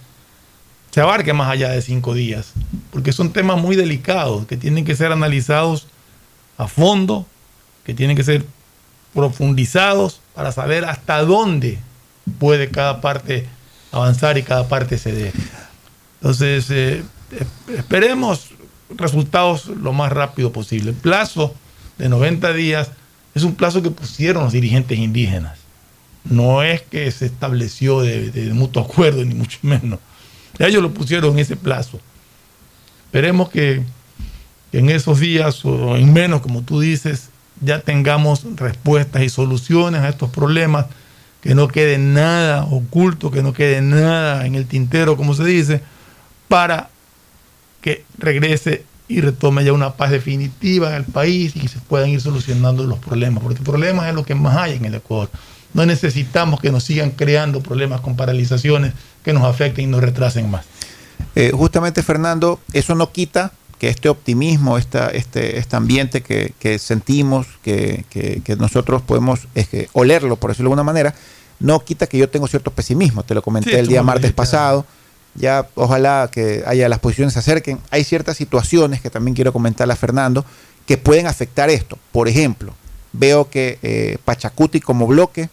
se 0.91 0.99
abarque 0.99 1.31
más 1.31 1.49
allá 1.49 1.69
de 1.69 1.81
cinco 1.81 2.13
días. 2.13 2.51
Porque 2.91 3.13
son 3.13 3.31
temas 3.31 3.57
muy 3.57 3.75
delicados, 3.77 4.45
que 4.45 4.57
tienen 4.57 4.83
que 4.83 4.95
ser 4.95 5.11
analizados 5.13 5.87
a 6.57 6.67
fondo, 6.67 7.25
que 7.85 7.93
tienen 7.93 8.17
que 8.17 8.25
ser 8.25 8.43
profundizados 9.13 10.19
para 10.35 10.51
saber 10.51 10.85
hasta 10.85 11.21
dónde 11.21 11.79
puede 12.39 12.69
cada 12.69 13.01
parte 13.01 13.45
avanzar 13.91 14.37
y 14.37 14.43
cada 14.43 14.67
parte 14.67 14.97
ceder. 14.97 15.33
Entonces, 16.21 16.69
eh, 16.71 17.03
es- 17.31 17.75
esperemos 17.77 18.49
resultados 18.95 19.67
lo 19.67 19.93
más 19.93 20.11
rápido 20.11 20.51
posible. 20.51 20.91
El 20.91 20.95
plazo 20.95 21.53
de 21.97 22.09
90 22.09 22.53
días 22.53 22.91
es 23.35 23.43
un 23.43 23.55
plazo 23.55 23.81
que 23.81 23.91
pusieron 23.91 24.43
los 24.45 24.53
dirigentes 24.53 24.97
indígenas. 24.97 25.59
No 26.23 26.63
es 26.63 26.81
que 26.81 27.09
se 27.11 27.25
estableció 27.25 28.01
de, 28.01 28.31
de 28.31 28.53
mutuo 28.53 28.83
acuerdo, 28.83 29.23
ni 29.23 29.33
mucho 29.33 29.59
menos. 29.61 29.99
Ellos 30.59 30.81
lo 30.81 30.91
pusieron 30.93 31.33
en 31.33 31.39
ese 31.39 31.55
plazo. 31.55 31.99
Esperemos 33.05 33.49
que, 33.49 33.83
que 34.71 34.79
en 34.79 34.89
esos 34.89 35.19
días 35.19 35.63
o 35.65 35.95
en 35.95 36.11
menos, 36.11 36.41
como 36.41 36.61
tú 36.63 36.79
dices, 36.79 37.29
ya 37.61 37.79
tengamos 37.79 38.43
respuestas 38.55 39.21
y 39.23 39.29
soluciones 39.29 40.01
a 40.01 40.09
estos 40.09 40.29
problemas, 40.29 40.87
que 41.41 41.55
no 41.55 41.67
quede 41.67 41.97
nada 41.97 42.65
oculto, 42.65 43.31
que 43.31 43.43
no 43.43 43.53
quede 43.53 43.81
nada 43.81 44.45
en 44.45 44.55
el 44.55 44.65
tintero, 44.65 45.17
como 45.17 45.33
se 45.33 45.45
dice, 45.45 45.81
para 46.47 46.89
que 47.81 48.03
regrese 48.17 48.83
y 49.07 49.21
retome 49.21 49.63
ya 49.63 49.73
una 49.73 49.93
paz 49.93 50.11
definitiva 50.11 50.89
en 50.89 50.95
el 50.95 51.03
país 51.05 51.55
y 51.55 51.61
que 51.61 51.67
se 51.67 51.79
puedan 51.79 52.09
ir 52.09 52.19
solucionando 52.19 52.83
los 52.83 52.99
problemas, 52.99 53.43
porque 53.43 53.61
problemas 53.61 54.07
es 54.09 54.15
lo 54.15 54.25
que 54.25 54.35
más 54.35 54.57
hay 54.57 54.73
en 54.73 54.85
el 54.85 54.95
Ecuador. 54.95 55.29
No 55.73 55.85
necesitamos 55.85 56.59
que 56.59 56.71
nos 56.71 56.83
sigan 56.83 57.11
creando 57.11 57.61
problemas 57.61 58.01
con 58.01 58.15
paralizaciones 58.15 58.93
que 59.23 59.33
nos 59.33 59.43
afecten 59.43 59.85
y 59.85 59.87
nos 59.87 60.01
retrasen 60.01 60.49
más. 60.49 60.65
Eh, 61.35 61.51
justamente, 61.53 62.03
Fernando, 62.03 62.59
eso 62.73 62.95
no 62.95 63.11
quita 63.11 63.51
que 63.79 63.89
este 63.89 64.09
optimismo, 64.09 64.77
esta, 64.77 65.07
este, 65.09 65.59
este 65.59 65.75
ambiente 65.75 66.21
que, 66.21 66.53
que 66.59 66.79
sentimos, 66.79 67.45
que, 67.61 68.05
que- 68.09 68.41
que 68.43 68.55
nosotros 68.55 69.01
podemos 69.03 69.47
es 69.55 69.67
que, 69.67 69.89
olerlo, 69.93 70.35
por 70.37 70.49
decirlo 70.51 70.69
de 70.69 70.73
alguna 70.73 70.83
manera, 70.83 71.13
no 71.59 71.79
quita 71.83 72.07
que 72.07 72.17
yo 72.17 72.29
tengo 72.29 72.47
cierto 72.47 72.71
pesimismo. 72.71 73.23
Te 73.23 73.33
lo 73.35 73.41
comenté 73.41 73.71
Sí, 73.71 73.75
el 73.75 73.87
día 73.87 74.03
martes 74.03 74.31
pasado. 74.33 74.85
Ya 75.35 75.67
ojalá 75.75 76.29
que 76.31 76.63
haya 76.65 76.89
las 76.89 76.99
posiciones 76.99 77.33
se 77.33 77.39
acerquen. 77.39 77.79
Hay 77.91 78.03
ciertas 78.03 78.37
situaciones 78.37 79.01
que 79.01 79.09
también 79.11 79.35
quiero 79.35 79.53
comentarle 79.53 79.93
a 79.93 79.97
Fernando 79.97 80.43
que 80.87 80.97
pueden 80.97 81.27
afectar 81.27 81.69
esto. 81.69 81.99
Por 82.11 82.27
ejemplo, 82.27 82.73
veo 83.13 83.49
que 83.49 83.77
eh, 83.83 84.17
Pachacuti 84.25 84.79
como 84.79 85.05
bloque, 85.05 85.49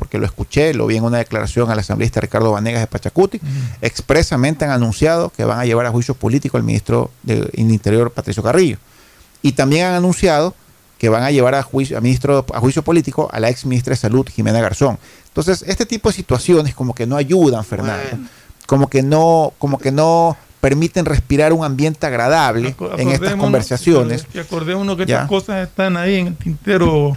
porque 0.00 0.16
lo 0.18 0.24
escuché, 0.24 0.72
lo 0.72 0.86
vi 0.86 0.96
en 0.96 1.04
una 1.04 1.18
declaración 1.18 1.70
al 1.70 1.78
asambleísta 1.78 2.22
Ricardo 2.22 2.50
Vanegas 2.50 2.80
de 2.80 2.86
Pachacuti, 2.86 3.38
expresamente 3.82 4.64
han 4.64 4.70
anunciado 4.70 5.28
que 5.28 5.44
van 5.44 5.58
a 5.60 5.66
llevar 5.66 5.84
a 5.84 5.90
juicio 5.90 6.14
político 6.14 6.56
al 6.56 6.62
ministro 6.62 7.10
del 7.22 7.50
Interior 7.52 8.10
Patricio 8.10 8.42
Carrillo. 8.42 8.78
Y 9.42 9.52
también 9.52 9.88
han 9.88 9.94
anunciado 9.94 10.54
que 10.96 11.10
van 11.10 11.22
a 11.22 11.30
llevar 11.30 11.54
a 11.54 11.62
juicio, 11.62 11.98
a 11.98 12.00
ministro, 12.00 12.46
a 12.52 12.60
juicio 12.60 12.82
político 12.82 13.28
a 13.30 13.40
la 13.40 13.50
ex 13.50 13.66
ministra 13.66 13.92
de 13.92 13.96
Salud, 13.96 14.26
Jimena 14.26 14.62
Garzón. 14.62 14.98
Entonces, 15.28 15.62
este 15.66 15.84
tipo 15.84 16.08
de 16.08 16.14
situaciones 16.14 16.74
como 16.74 16.94
que 16.94 17.06
no 17.06 17.16
ayudan, 17.16 17.62
Fernando. 17.62 18.26
Como 18.66 18.88
que 18.88 19.02
no, 19.02 19.52
como 19.58 19.78
que 19.78 19.92
no 19.92 20.34
permiten 20.62 21.04
respirar 21.04 21.52
un 21.52 21.62
ambiente 21.62 22.06
agradable 22.06 22.74
en 22.96 23.10
estas 23.10 23.34
conversaciones. 23.36 24.26
Y 24.32 24.38
acordémonos 24.38 24.96
que 24.96 25.02
estas 25.02 25.28
cosas 25.28 25.68
están 25.68 25.98
ahí 25.98 26.16
en 26.16 26.28
el 26.28 26.36
tintero, 26.36 27.14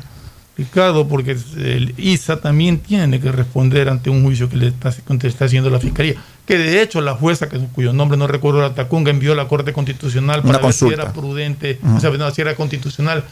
Ricardo, 0.55 1.07
porque 1.07 1.31
el 1.57 1.95
ISA 1.97 2.39
también 2.39 2.79
tiene 2.79 3.19
que 3.19 3.31
responder 3.31 3.89
ante 3.89 4.09
un 4.11 4.23
juicio 4.23 4.49
que 4.49 4.55
le 4.57 4.67
está, 4.67 4.93
que 5.19 5.27
está 5.27 5.45
haciendo 5.45 5.69
la 5.71 5.79
fiscalía. 5.79 6.15
Que 6.45 6.57
de 6.59 6.81
hecho 6.81 7.01
la 7.01 7.15
jueza, 7.15 7.49
que, 7.49 7.57
cuyo 7.73 7.91
nombre 7.91 8.17
no 8.17 8.27
recuerdo, 8.27 8.61
la 8.61 8.75
Tacunga, 8.75 9.09
envió 9.09 9.31
a 9.33 9.35
la 9.35 9.47
Corte 9.47 9.73
Constitucional 9.73 10.41
Una 10.43 10.53
para 10.53 10.65
ver 10.65 10.73
si 10.73 10.87
era 10.89 11.11
prudente, 11.11 11.79
o 11.95 11.99
sea, 11.99 12.11
no, 12.11 12.29
si 12.31 12.41
era 12.41 12.55
constitucional, 12.55 13.23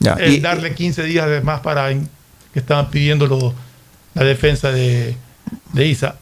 Ya, 0.00 0.14
el 0.14 0.32
y- 0.34 0.40
darle 0.40 0.74
15 0.74 1.04
días 1.04 1.28
de 1.28 1.40
más 1.42 1.60
para 1.60 1.90
que 1.90 2.58
estaban 2.58 2.90
pidiendo 2.90 3.26
lo- 3.28 3.54
la 4.14 4.24
defensa 4.24 4.72
de, 4.72 5.14
de 5.72 5.86
ISA. 5.86 6.16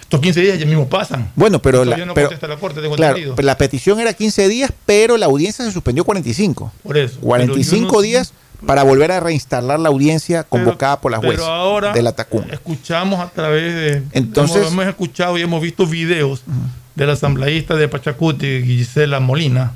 Estos 0.00 0.20
15 0.20 0.40
días 0.40 0.58
ya 0.58 0.66
mismo 0.66 0.88
pasan. 0.88 1.30
Bueno, 1.34 1.60
pero, 1.60 1.84
la, 1.84 1.96
no 1.98 2.12
pero- 2.14 2.30
la 2.30 2.56
Corte, 2.56 2.80
tengo 2.82 2.96
claro, 2.96 3.18
la 3.38 3.56
petición 3.56 4.00
era 4.00 4.12
15 4.12 4.48
días, 4.48 4.72
pero 4.84 5.16
la 5.16 5.26
audiencia 5.26 5.64
se 5.64 5.72
suspendió 5.72 6.04
45. 6.04 6.72
Por 6.82 6.98
eso. 6.98 7.18
45 7.20 7.70
Pero 7.80 7.86
yo 7.86 7.92
no- 7.96 8.02
días 8.02 8.32
para 8.66 8.82
volver 8.82 9.12
a 9.12 9.20
reinstalar 9.20 9.78
la 9.78 9.88
audiencia 9.88 10.42
convocada 10.44 11.00
por 11.00 11.12
la 11.12 11.20
Pero 11.20 11.32
juez 11.34 11.40
ahora 11.46 11.92
de 11.92 12.02
la 12.02 12.14
escuchamos 12.52 13.20
a 13.20 13.28
través 13.30 13.74
de. 13.74 14.02
Entonces- 14.12 14.56
hemos, 14.58 14.72
hemos 14.72 14.86
escuchado 14.86 15.38
y 15.38 15.42
hemos 15.42 15.62
visto 15.62 15.86
videos 15.86 16.42
del 16.94 17.10
asambleísta 17.10 17.76
de 17.76 17.86
Pachacuti, 17.88 18.62
Gisela 18.64 19.20
Molina. 19.20 19.72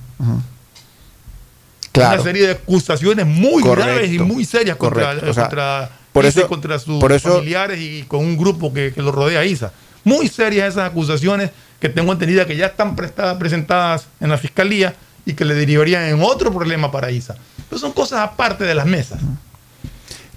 Claro. 1.93 2.15
Una 2.15 2.23
serie 2.23 2.47
de 2.47 2.53
acusaciones 2.53 3.27
muy 3.27 3.62
Correcto. 3.62 3.93
graves 3.93 4.12
y 4.12 4.19
muy 4.19 4.45
serias 4.45 4.77
contra, 4.77 5.05
Correcto. 5.07 5.31
O 5.31 5.35
sea, 5.35 5.43
contra 5.45 5.91
por 6.12 6.25
eso- 6.25 6.49
contra 6.49 6.79
sus 6.79 6.99
por 7.01 7.12
eso- 7.12 7.35
familiares 7.35 7.79
y 7.81 8.03
con 8.05 8.21
un 8.21 8.37
grupo 8.37 8.73
que, 8.73 8.93
que 8.95 9.03
lo 9.03 9.12
rodea 9.12 9.41
a 9.41 9.45
Isa. 9.45 9.73
Muy 10.05 10.29
serias 10.29 10.71
esas 10.71 10.91
acusaciones 10.91 11.51
que 11.81 11.89
tengo 11.89 12.12
entendida 12.12 12.47
que 12.47 12.57
ya 12.57 12.67
están 12.67 12.97
prestadas, 12.97 13.37
presentadas 13.37 14.07
en 14.21 14.31
la 14.31 14.39
fiscalía 14.39 14.95
y 15.27 15.35
que 15.35 15.45
le 15.45 15.55
derivarían 15.55 16.05
en 16.05 16.23
otro 16.23 16.53
problema 16.53 16.91
para 16.91 17.11
Isa. 17.11 17.37
Pero 17.73 17.81
son 17.81 17.93
cosas 17.93 18.21
aparte 18.21 18.64
de 18.64 18.75
las 18.75 18.85
mesas. 18.85 19.19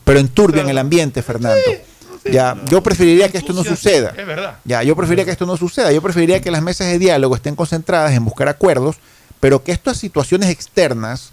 Pero 0.06 0.20
enturbian 0.20 0.70
el 0.70 0.78
ambiente, 0.78 1.22
Fernando. 1.22 1.60
ya, 2.32 2.56
yo 2.70 2.82
preferiría 2.82 3.28
que 3.28 3.38
esto 3.38 3.52
no 3.52 3.62
suceda. 3.62 4.14
Es 4.18 4.26
verdad. 4.26 4.60
Ya, 4.64 4.84
yo 4.84 4.96
preferiría 4.96 5.26
que 5.26 5.32
esto 5.32 5.46
no 5.46 5.58
suceda. 5.58 5.92
Yo 5.92 6.02
preferiría 6.02 6.40
que 6.40 6.50
las 6.50 6.62
mesas 6.62 6.88
de 6.88 6.98
diálogo 6.98 7.36
estén 7.36 7.58
concentradas 7.58 8.14
en 8.14 8.24
buscar 8.24 8.48
acuerdos, 8.48 8.96
pero 9.42 9.66
que 9.66 9.74
estas 9.74 9.98
situaciones 9.98 10.50
externas, 10.50 11.32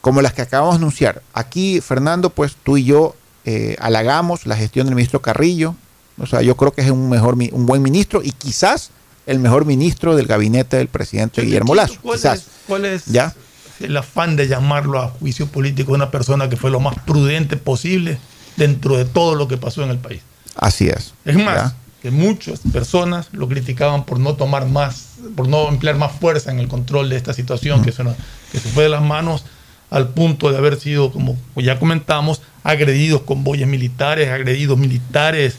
como 0.00 0.20
las 0.20 0.32
que 0.32 0.42
acabamos 0.42 0.74
de 0.74 0.78
anunciar, 0.78 1.22
aquí, 1.32 1.80
Fernando, 1.80 2.30
pues 2.30 2.56
tú 2.60 2.76
y 2.76 2.82
yo 2.82 3.14
eh, 3.44 3.76
halagamos 3.78 4.46
la 4.48 4.56
gestión 4.56 4.86
del 4.86 4.96
ministro 4.96 5.22
Carrillo. 5.22 5.76
O 6.18 6.26
sea, 6.26 6.42
yo 6.42 6.56
creo 6.56 6.72
que 6.72 6.80
es 6.80 6.90
un 6.90 7.08
mejor, 7.08 7.34
un 7.34 7.66
buen 7.66 7.82
ministro 7.82 8.20
y 8.20 8.32
quizás 8.32 8.90
el 9.26 9.38
mejor 9.38 9.64
ministro 9.64 10.16
del 10.16 10.26
gabinete 10.26 10.76
del 10.76 10.88
presidente 10.88 11.42
Guillermo 11.42 11.76
Lazo. 11.76 11.94
¿Cuál 12.02 12.18
Quizás. 12.18 12.38
es, 12.40 12.46
cuál 12.66 12.84
es 12.84 13.06
¿Ya? 13.06 13.32
El 13.80 13.96
afán 13.96 14.36
de 14.36 14.48
llamarlo 14.48 15.00
a 15.02 15.08
juicio 15.08 15.46
político 15.46 15.92
de 15.92 15.96
una 15.96 16.10
persona 16.10 16.48
que 16.48 16.56
fue 16.56 16.70
lo 16.70 16.80
más 16.80 16.94
prudente 17.06 17.56
posible 17.56 18.18
dentro 18.56 18.96
de 18.96 19.04
todo 19.04 19.34
lo 19.34 19.48
que 19.48 19.56
pasó 19.58 19.82
en 19.84 19.90
el 19.90 19.98
país? 19.98 20.22
Así 20.56 20.88
es. 20.88 21.12
Es 21.24 21.36
más, 21.36 21.74
que 22.02 22.10
muchas 22.10 22.60
personas 22.72 23.28
lo 23.32 23.48
criticaban 23.48 24.04
por 24.04 24.18
no 24.20 24.34
tomar 24.34 24.66
más, 24.66 25.16
por 25.34 25.48
no 25.48 25.68
emplear 25.68 25.96
más 25.96 26.12
fuerza 26.12 26.50
en 26.50 26.58
el 26.60 26.68
control 26.68 27.08
de 27.10 27.16
esta 27.16 27.32
situación 27.34 27.82
que, 27.82 27.92
se, 27.92 28.04
nos- 28.04 28.16
que 28.52 28.58
se 28.60 28.68
fue 28.68 28.84
de 28.84 28.88
las 28.90 29.02
manos 29.02 29.44
al 29.90 30.08
punto 30.08 30.50
de 30.50 30.58
haber 30.58 30.78
sido, 30.80 31.12
como 31.12 31.36
ya 31.56 31.78
comentamos, 31.78 32.42
agredidos 32.64 33.22
convoyes 33.22 33.68
militares, 33.68 34.30
agredidos 34.30 34.78
militares, 34.78 35.56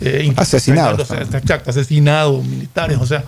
eh, 0.00 0.32
Asesinados. 0.36 1.10
exacto, 1.10 1.70
asesinados 1.70 2.44
militares. 2.44 2.98
O 3.00 3.06
sea, 3.06 3.24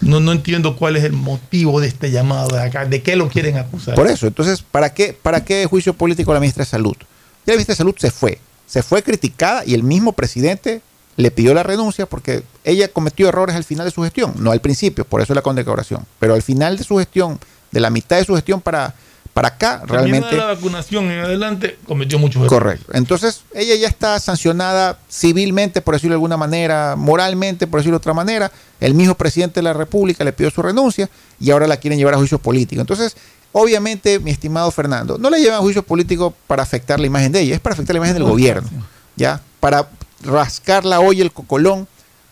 no, 0.00 0.20
no 0.20 0.32
entiendo 0.32 0.76
cuál 0.76 0.96
es 0.96 1.04
el 1.04 1.12
motivo 1.12 1.80
de 1.80 1.88
este 1.88 2.10
llamado 2.10 2.48
de 2.48 2.62
acá, 2.62 2.84
de 2.84 3.02
qué 3.02 3.16
lo 3.16 3.28
quieren 3.28 3.56
acusar. 3.56 3.94
Por 3.94 4.06
eso, 4.06 4.26
entonces, 4.26 4.62
¿para 4.62 4.94
qué, 4.94 5.12
¿para 5.12 5.44
qué 5.44 5.66
juicio 5.66 5.92
político 5.92 6.32
la 6.32 6.40
ministra 6.40 6.64
de 6.64 6.70
Salud? 6.70 6.96
La 7.44 7.54
ministra 7.54 7.72
de 7.72 7.78
Salud 7.78 7.94
se 7.98 8.10
fue, 8.10 8.38
se 8.66 8.82
fue 8.82 9.02
criticada 9.02 9.64
y 9.66 9.74
el 9.74 9.82
mismo 9.82 10.12
presidente 10.12 10.82
le 11.16 11.30
pidió 11.32 11.52
la 11.52 11.64
renuncia 11.64 12.06
porque 12.06 12.44
ella 12.62 12.88
cometió 12.88 13.28
errores 13.28 13.56
al 13.56 13.64
final 13.64 13.86
de 13.86 13.90
su 13.90 14.02
gestión, 14.02 14.34
no 14.38 14.52
al 14.52 14.60
principio, 14.60 15.04
por 15.04 15.20
eso 15.20 15.34
la 15.34 15.42
condecoración, 15.42 16.06
pero 16.20 16.34
al 16.34 16.42
final 16.42 16.78
de 16.78 16.84
su 16.84 16.96
gestión, 16.98 17.40
de 17.72 17.80
la 17.80 17.90
mitad 17.90 18.18
de 18.18 18.24
su 18.24 18.34
gestión 18.34 18.60
para, 18.60 18.94
para 19.38 19.54
acá, 19.54 19.82
realmente... 19.86 20.36
la 20.36 20.46
vacunación 20.46 21.12
en 21.12 21.20
adelante 21.20 21.78
cometió 21.86 22.18
muchos 22.18 22.42
errores. 22.42 22.50
Correcto. 22.50 22.92
Entonces, 22.92 23.42
ella 23.54 23.76
ya 23.76 23.86
está 23.86 24.18
sancionada 24.18 24.98
civilmente, 25.08 25.80
por 25.80 25.94
decirlo 25.94 26.14
de 26.14 26.16
alguna 26.16 26.36
manera, 26.36 26.96
moralmente, 26.96 27.68
por 27.68 27.78
decirlo 27.78 27.98
de 27.98 28.02
otra 28.02 28.14
manera. 28.14 28.50
El 28.80 28.94
mismo 28.94 29.14
presidente 29.14 29.60
de 29.60 29.62
la 29.62 29.74
República 29.74 30.24
le 30.24 30.32
pidió 30.32 30.50
su 30.50 30.60
renuncia 30.60 31.08
y 31.38 31.52
ahora 31.52 31.68
la 31.68 31.76
quieren 31.76 32.00
llevar 32.00 32.14
a 32.14 32.16
juicio 32.16 32.40
político. 32.40 32.80
Entonces, 32.80 33.16
obviamente, 33.52 34.18
mi 34.18 34.32
estimado 34.32 34.72
Fernando, 34.72 35.18
no 35.18 35.30
la 35.30 35.38
llevan 35.38 35.58
a 35.58 35.62
juicio 35.62 35.84
político 35.84 36.34
para 36.48 36.64
afectar 36.64 36.98
la 36.98 37.06
imagen 37.06 37.30
de 37.30 37.42
ella, 37.42 37.54
es 37.54 37.60
para 37.60 37.74
afectar 37.74 37.94
la 37.94 37.98
imagen 37.98 38.14
del 38.14 38.24
gobierno, 38.24 38.68
¿ya? 39.14 39.40
Para 39.60 39.88
rascar 40.24 40.84
la 40.84 40.98
olla, 40.98 41.22
el 41.22 41.30
cocolón 41.30 41.86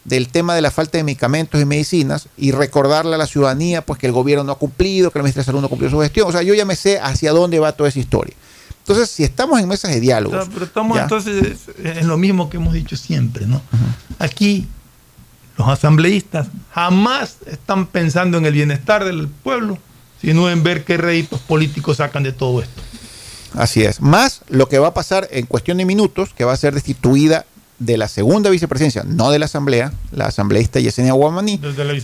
del 0.06 0.28
tema 0.28 0.54
de 0.54 0.62
la 0.62 0.70
falta 0.70 0.98
de 0.98 1.04
medicamentos 1.04 1.60
y 1.60 1.64
medicinas 1.64 2.28
y 2.36 2.52
recordarle 2.52 3.16
a 3.16 3.18
la 3.18 3.26
ciudadanía 3.26 3.82
pues 3.84 3.98
que 3.98 4.06
el 4.06 4.12
gobierno 4.12 4.44
no 4.44 4.52
ha 4.52 4.58
cumplido, 4.58 5.10
que 5.10 5.18
la 5.18 5.24
ministra 5.24 5.42
de 5.42 5.46
Salud 5.46 5.60
no 5.60 5.68
cumplió 5.68 5.90
su 5.90 5.98
gestión. 5.98 6.28
O 6.28 6.32
sea, 6.32 6.42
yo 6.42 6.54
ya 6.54 6.64
me 6.64 6.76
sé 6.76 7.00
hacia 7.00 7.32
dónde 7.32 7.58
va 7.58 7.72
toda 7.72 7.88
esa 7.88 7.98
historia. 7.98 8.34
Entonces, 8.78 9.10
si 9.10 9.24
estamos 9.24 9.58
en 9.60 9.68
mesas 9.68 9.90
de 9.90 9.98
diálogo, 9.98 10.36
O 10.36 10.42
sea, 10.42 10.50
pero 10.52 10.64
estamos 10.64 10.96
¿ya? 10.96 11.02
entonces 11.02 11.58
en 11.82 12.06
lo 12.06 12.16
mismo 12.16 12.48
que 12.48 12.56
hemos 12.56 12.72
dicho 12.72 12.96
siempre, 12.96 13.46
¿no? 13.46 13.60
Aquí 14.20 14.68
los 15.58 15.68
asambleístas 15.68 16.46
jamás 16.70 17.38
están 17.46 17.86
pensando 17.86 18.38
en 18.38 18.46
el 18.46 18.52
bienestar 18.52 19.04
del 19.04 19.26
pueblo, 19.26 19.78
sino 20.20 20.48
en 20.48 20.62
ver 20.62 20.84
qué 20.84 20.98
réditos 20.98 21.40
políticos 21.40 21.96
sacan 21.96 22.22
de 22.22 22.32
todo 22.32 22.62
esto. 22.62 22.80
Así 23.54 23.82
es. 23.82 24.00
Más 24.00 24.42
lo 24.48 24.68
que 24.68 24.78
va 24.78 24.88
a 24.88 24.94
pasar 24.94 25.26
en 25.32 25.46
cuestión 25.46 25.78
de 25.78 25.84
minutos, 25.84 26.32
que 26.32 26.44
va 26.44 26.52
a 26.52 26.56
ser 26.56 26.74
destituida 26.74 27.44
de 27.78 27.96
la 27.98 28.08
segunda 28.08 28.48
vicepresidencia, 28.50 29.02
no 29.06 29.30
de 29.30 29.38
la 29.38 29.44
asamblea, 29.46 29.92
la 30.10 30.26
asambleísta 30.26 30.80
Yesenia 30.80 31.12
Guamaní. 31.12 31.60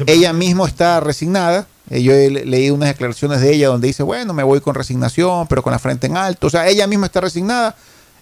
Ella 0.06 0.32
misma 0.32 0.66
está 0.68 1.00
resignada. 1.00 1.66
Eh, 1.90 2.02
Yo 2.02 2.12
he 2.12 2.30
le- 2.30 2.44
leído 2.44 2.74
unas 2.74 2.90
declaraciones 2.90 3.40
de 3.40 3.52
ella 3.54 3.68
donde 3.68 3.86
dice, 3.86 4.02
bueno, 4.02 4.34
me 4.34 4.42
voy 4.42 4.60
con 4.60 4.74
resignación, 4.74 5.46
pero 5.48 5.62
con 5.62 5.72
la 5.72 5.78
frente 5.78 6.06
en 6.06 6.16
alto. 6.16 6.46
O 6.46 6.50
sea, 6.50 6.68
ella 6.68 6.86
misma 6.86 7.06
está 7.06 7.20
resignada. 7.22 7.74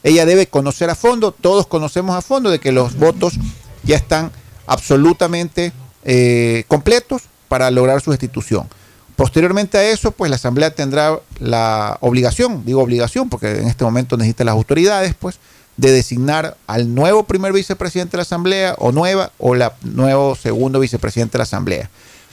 Ella 0.02 0.24
debe 0.26 0.46
conocer 0.46 0.88
a 0.90 0.94
fondo, 0.94 1.32
todos 1.32 1.66
conocemos 1.66 2.16
a 2.16 2.22
fondo 2.22 2.50
de 2.50 2.58
que 2.58 2.72
los 2.72 2.96
votos 2.96 3.34
ya 3.82 3.96
están 3.96 4.30
absolutamente 4.66 5.72
eh, 6.04 6.64
completos 6.68 7.22
para 7.48 7.70
lograr 7.70 8.00
su 8.00 8.10
destitución. 8.10 8.68
Posteriormente 9.16 9.76
a 9.76 9.90
eso, 9.90 10.12
pues 10.12 10.30
la 10.30 10.36
Asamblea 10.36 10.74
tendrá 10.74 11.18
la 11.38 11.98
obligación, 12.00 12.64
digo 12.64 12.80
obligación, 12.82 13.28
porque 13.28 13.58
en 13.58 13.66
este 13.66 13.84
momento 13.84 14.16
necesita 14.16 14.44
las 14.44 14.52
autoridades, 14.54 15.14
pues, 15.18 15.38
de 15.80 15.90
designar 15.92 16.56
al 16.66 16.94
nuevo 16.94 17.24
primer 17.24 17.52
vicepresidente 17.54 18.12
de 18.12 18.16
la 18.18 18.22
Asamblea, 18.22 18.74
o 18.78 18.92
nueva, 18.92 19.32
o 19.38 19.54
la 19.54 19.72
nuevo 19.82 20.34
segundo 20.34 20.78
vicepresidente 20.78 21.32
de 21.32 21.38
la 21.38 21.44
Asamblea. 21.44 21.88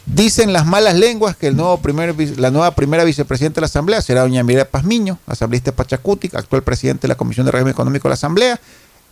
Dicen 0.05 0.51
las 0.51 0.65
malas 0.65 0.95
lenguas 0.95 1.35
que 1.37 1.47
el 1.47 1.55
nuevo 1.55 1.77
primer, 1.79 2.13
la 2.39 2.51
nueva 2.51 2.71
primera 2.71 3.03
vicepresidenta 3.05 3.55
de 3.55 3.61
la 3.61 3.67
Asamblea 3.67 4.01
será 4.01 4.21
doña 4.21 4.43
Mireya 4.43 4.69
Pazmiño, 4.69 5.19
asambleísta 5.27 5.71
de 5.71 5.77
Pachacutic, 5.77 6.35
actual 6.35 6.61
presidente 6.63 7.03
de 7.03 7.07
la 7.09 7.15
Comisión 7.15 7.45
de 7.45 7.51
Régimen 7.53 7.71
Económico 7.71 8.07
de 8.07 8.11
la 8.11 8.15
Asamblea, 8.15 8.59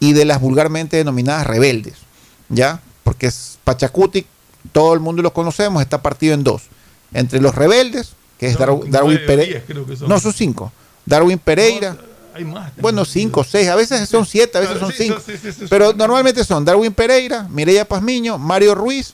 y 0.01 0.11
de 0.13 0.25
las 0.25 0.41
vulgarmente 0.41 0.97
denominadas 0.97 1.47
rebeldes, 1.47 1.95
¿ya? 2.49 2.81
Porque 3.03 3.27
es 3.27 3.57
Pachacutic, 3.63 4.25
todo 4.73 4.93
el 4.93 4.99
mundo 4.99 5.21
lo 5.21 5.31
conocemos, 5.31 5.81
está 5.81 6.01
partido 6.01 6.33
en 6.33 6.43
dos. 6.43 6.63
Entre 7.13 7.39
los 7.39 7.55
rebeldes, 7.55 8.13
que 8.37 8.47
es 8.47 8.57
Dar- 8.57 8.77
Darwin 8.89 9.19
Pereira. 9.25 9.61
No, 10.07 10.19
son 10.19 10.33
cinco. 10.33 10.73
Darwin 11.05 11.39
Pereira. 11.39 11.95
Hay 12.35 12.43
más. 12.43 12.73
Bueno, 12.81 13.05
cinco, 13.05 13.45
seis, 13.45 13.69
a 13.69 13.75
veces 13.75 14.09
son 14.09 14.25
siete, 14.25 14.57
a 14.57 14.61
veces 14.61 14.77
son 14.77 14.91
cinco. 14.91 15.21
Pero 15.69 15.93
normalmente 15.93 16.43
son 16.43 16.65
Darwin 16.65 16.91
Pereira, 16.91 17.47
Mireya 17.49 17.87
Pazmiño, 17.87 18.37
Mario 18.37 18.75
Ruiz 18.75 19.13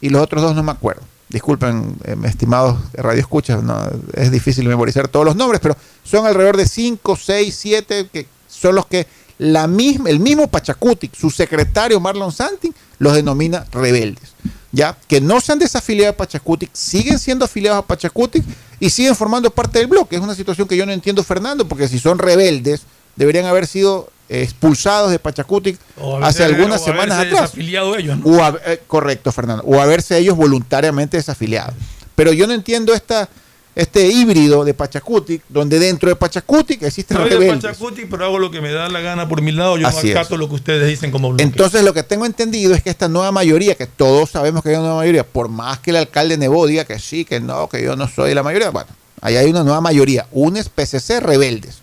y 0.00 0.08
los 0.08 0.20
otros 0.20 0.42
dos 0.42 0.56
no 0.56 0.64
me 0.64 0.72
acuerdo. 0.72 1.02
Disculpen, 1.28 1.96
eh, 2.02 2.16
estimados 2.24 2.76
Radio 2.94 3.20
Escuchas, 3.20 3.62
no, 3.62 3.80
es 4.14 4.32
difícil 4.32 4.66
memorizar 4.66 5.06
todos 5.06 5.24
los 5.24 5.36
nombres, 5.36 5.60
pero 5.60 5.76
son 6.02 6.26
alrededor 6.26 6.56
de 6.56 6.66
cinco, 6.66 7.14
seis, 7.14 7.54
siete, 7.56 8.08
que 8.12 8.26
son 8.48 8.74
los 8.74 8.86
que 8.86 9.06
la 9.38 9.68
misma, 9.68 10.10
el 10.10 10.18
mismo 10.18 10.48
Pachacutic, 10.48 11.14
su 11.14 11.30
secretario 11.30 12.00
Marlon 12.00 12.32
Santin, 12.32 12.74
los 12.98 13.14
denomina 13.14 13.64
rebeldes. 13.70 14.32
Ya, 14.76 14.94
que 15.08 15.22
no 15.22 15.40
se 15.40 15.52
han 15.52 15.58
desafiliado 15.58 16.12
a 16.12 16.16
Pachacutic, 16.18 16.68
siguen 16.74 17.18
siendo 17.18 17.46
afiliados 17.46 17.78
a 17.78 17.86
Pachacutic 17.86 18.44
y 18.78 18.90
siguen 18.90 19.16
formando 19.16 19.50
parte 19.50 19.78
del 19.78 19.86
bloque. 19.86 20.16
Es 20.16 20.20
una 20.20 20.34
situación 20.34 20.68
que 20.68 20.76
yo 20.76 20.84
no 20.84 20.92
entiendo, 20.92 21.24
Fernando, 21.24 21.66
porque 21.66 21.88
si 21.88 21.98
son 21.98 22.18
rebeldes, 22.18 22.82
deberían 23.16 23.46
haber 23.46 23.66
sido 23.66 24.10
expulsados 24.28 25.10
de 25.10 25.18
Pachacutic 25.18 25.78
hace 26.20 26.44
algunas 26.44 26.82
o 26.82 26.84
semanas 26.84 27.16
haberse 27.16 27.34
atrás. 27.36 27.50
desafiliado 27.52 27.96
ellos, 27.96 28.18
¿no? 28.18 28.26
O 28.26 28.58
eh, 28.66 28.82
correcto, 28.86 29.32
Fernando. 29.32 29.62
O 29.64 29.80
haberse 29.80 30.18
ellos 30.18 30.36
voluntariamente 30.36 31.16
desafiliados. 31.16 31.74
Pero 32.14 32.34
yo 32.34 32.46
no 32.46 32.52
entiendo 32.52 32.92
esta, 32.92 33.30
este 33.76 34.08
híbrido 34.08 34.64
de 34.64 34.72
Pachacutic, 34.72 35.42
donde 35.50 35.78
dentro 35.78 36.08
de 36.08 36.16
Pachacutic 36.16 36.82
existen 36.82 37.18
Soy 37.18 37.28
de 37.28 37.36
rebeldes. 37.36 37.62
Pachacuti, 37.62 38.06
pero 38.06 38.24
hago 38.24 38.38
lo 38.38 38.50
que 38.50 38.62
me 38.62 38.72
da 38.72 38.88
la 38.88 39.00
gana 39.00 39.28
por 39.28 39.42
mi 39.42 39.52
lado. 39.52 39.76
Yo 39.76 39.86
Así 39.86 40.08
no 40.08 40.18
acato 40.18 40.34
es. 40.34 40.40
lo 40.40 40.48
que 40.48 40.54
ustedes 40.54 40.88
dicen 40.88 41.10
como 41.10 41.28
bloque. 41.28 41.44
Entonces 41.44 41.84
lo 41.84 41.92
que 41.92 42.02
tengo 42.02 42.24
entendido 42.24 42.74
es 42.74 42.82
que 42.82 42.88
esta 42.88 43.06
nueva 43.06 43.32
mayoría, 43.32 43.74
que 43.74 43.86
todos 43.86 44.30
sabemos 44.30 44.62
que 44.62 44.70
hay 44.70 44.76
una 44.76 44.84
nueva 44.84 44.96
mayoría, 44.96 45.26
por 45.26 45.50
más 45.50 45.78
que 45.80 45.90
el 45.90 45.96
alcalde 45.96 46.38
Nebo 46.38 46.66
diga 46.66 46.86
que 46.86 46.98
sí, 46.98 47.26
que 47.26 47.38
no, 47.38 47.68
que 47.68 47.84
yo 47.84 47.96
no 47.96 48.08
soy 48.08 48.32
la 48.32 48.42
mayoría, 48.42 48.70
bueno, 48.70 48.88
ahí 49.20 49.36
hay 49.36 49.50
una 49.50 49.62
nueva 49.62 49.82
mayoría, 49.82 50.26
UNES, 50.32 50.70
PCC, 50.70 51.20
rebeldes. 51.20 51.80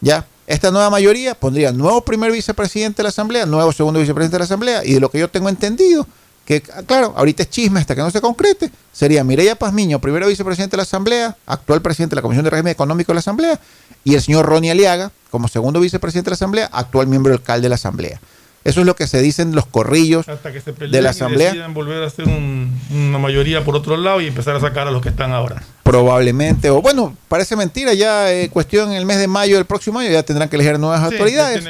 ¿Ya? 0.00 0.26
Esta 0.48 0.72
nueva 0.72 0.90
mayoría 0.90 1.36
pondría 1.36 1.70
nuevo 1.70 2.00
primer 2.00 2.32
vicepresidente 2.32 2.98
de 2.98 3.02
la 3.04 3.08
Asamblea, 3.10 3.46
nuevo 3.46 3.72
segundo 3.72 4.00
vicepresidente 4.00 4.34
de 4.34 4.38
la 4.40 4.44
Asamblea, 4.46 4.84
y 4.84 4.94
de 4.94 5.00
lo 5.00 5.12
que 5.12 5.20
yo 5.20 5.28
tengo 5.28 5.48
entendido, 5.48 6.08
que 6.46 6.62
ah, 6.74 6.82
claro, 6.86 7.12
ahorita 7.16 7.42
es 7.42 7.50
chisme 7.50 7.80
hasta 7.80 7.94
que 7.94 8.00
no 8.00 8.10
se 8.10 8.20
concrete, 8.22 8.70
sería 8.92 9.22
Mireya 9.24 9.56
Pazmiño, 9.56 10.00
primero 10.00 10.28
vicepresidente 10.28 10.72
de 10.72 10.78
la 10.78 10.82
Asamblea, 10.84 11.36
actual 11.46 11.82
presidente 11.82 12.14
de 12.14 12.16
la 12.16 12.22
Comisión 12.22 12.44
de 12.44 12.50
Régimen 12.50 12.70
Económico 12.70 13.12
de 13.12 13.14
la 13.16 13.20
Asamblea, 13.20 13.60
y 14.04 14.14
el 14.14 14.22
señor 14.22 14.46
Ronnie 14.46 14.70
Aliaga, 14.70 15.10
como 15.30 15.48
segundo 15.48 15.80
vicepresidente 15.80 16.26
de 16.26 16.32
la 16.32 16.36
Asamblea, 16.36 16.70
actual 16.72 17.08
miembro 17.08 17.32
del 17.32 17.40
alcalde 17.40 17.62
de 17.64 17.68
la 17.68 17.74
Asamblea. 17.74 18.20
Eso 18.64 18.80
es 18.80 18.86
lo 18.86 18.96
que 18.96 19.06
se 19.06 19.22
dicen 19.22 19.54
los 19.54 19.64
corrillos 19.66 20.28
Hasta 20.28 20.52
que 20.52 20.60
se 20.60 20.72
de 20.72 20.88
la 21.00 21.08
y 21.08 21.10
Asamblea. 21.10 21.48
decidan 21.50 21.72
volver 21.72 22.02
a 22.02 22.06
hacer 22.06 22.26
un- 22.26 22.76
una 22.90 23.18
mayoría 23.18 23.64
por 23.64 23.76
otro 23.76 23.96
lado 23.96 24.20
y 24.20 24.26
empezar 24.26 24.56
a 24.56 24.60
sacar 24.60 24.88
a 24.88 24.90
los 24.90 25.02
que 25.02 25.08
están 25.10 25.30
ahora. 25.32 25.62
Probablemente, 25.84 26.68
o 26.70 26.82
bueno, 26.82 27.16
parece 27.28 27.54
mentira, 27.54 27.94
ya 27.94 28.32
eh, 28.32 28.50
cuestión 28.50 28.90
en 28.90 28.96
el 28.96 29.06
mes 29.06 29.18
de 29.18 29.28
mayo 29.28 29.54
del 29.54 29.66
próximo 29.66 30.00
año 30.00 30.10
ya 30.10 30.24
tendrán 30.24 30.48
que 30.48 30.56
elegir 30.56 30.80
nuevas 30.80 30.98
Sí, 30.98 31.14
autoridades. 31.14 31.64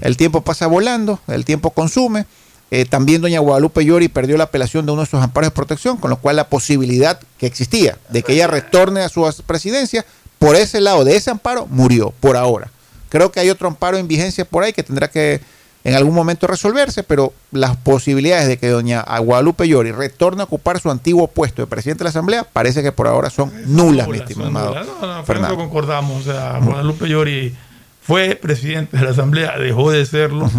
El 0.00 0.16
tiempo 0.16 0.40
pasa 0.42 0.66
volando, 0.68 1.18
el 1.26 1.44
tiempo 1.44 1.70
consume. 1.70 2.24
Eh, 2.70 2.84
también 2.84 3.22
doña 3.22 3.40
Guadalupe 3.40 3.84
Llori 3.84 4.08
perdió 4.08 4.36
la 4.36 4.44
apelación 4.44 4.84
de 4.84 4.92
uno 4.92 5.02
de 5.02 5.08
sus 5.08 5.20
amparos 5.20 5.48
de 5.48 5.54
protección, 5.54 5.96
con 5.96 6.10
lo 6.10 6.18
cual 6.18 6.36
la 6.36 6.48
posibilidad 6.48 7.18
que 7.38 7.46
existía 7.46 7.96
de 8.10 8.22
que 8.22 8.34
ella 8.34 8.46
retorne 8.46 9.00
a 9.00 9.08
su 9.08 9.26
presidencia, 9.46 10.04
por 10.38 10.54
ese 10.54 10.80
lado 10.80 11.04
de 11.04 11.16
ese 11.16 11.30
amparo, 11.30 11.66
murió 11.66 12.12
por 12.20 12.36
ahora. 12.36 12.70
Creo 13.08 13.32
que 13.32 13.40
hay 13.40 13.48
otro 13.48 13.68
amparo 13.68 13.96
en 13.96 14.06
vigencia 14.06 14.44
por 14.44 14.64
ahí 14.64 14.72
que 14.72 14.82
tendrá 14.82 15.08
que 15.08 15.40
en 15.84 15.94
algún 15.94 16.14
momento 16.14 16.46
resolverse, 16.46 17.02
pero 17.02 17.32
las 17.50 17.76
posibilidades 17.76 18.48
de 18.48 18.58
que 18.58 18.68
doña 18.68 19.02
Guadalupe 19.20 19.66
Llori 19.66 19.92
retorne 19.92 20.42
a 20.42 20.44
ocupar 20.44 20.80
su 20.80 20.90
antiguo 20.90 21.28
puesto 21.28 21.62
de 21.62 21.66
presidente 21.66 22.00
de 22.00 22.04
la 22.04 22.10
Asamblea 22.10 22.44
parece 22.44 22.82
que 22.82 22.92
por 22.92 23.06
ahora 23.06 23.30
son 23.30 23.50
nulas, 23.66 24.08
mi 24.08 24.18
estimado 24.18 24.74
No, 24.74 24.84
no, 24.84 24.84
no, 24.84 24.96
Fernando. 24.98 25.24
Fernando, 25.24 25.56
concordamos. 25.56 26.26
O 26.26 26.30
sea, 26.30 26.58
Guadalupe 26.58 27.08
Llori 27.08 27.54
fue 28.02 28.34
presidente 28.34 28.98
de 28.98 29.04
la 29.04 29.10
Asamblea, 29.10 29.56
dejó 29.58 29.90
de 29.90 30.04
serlo. 30.04 30.50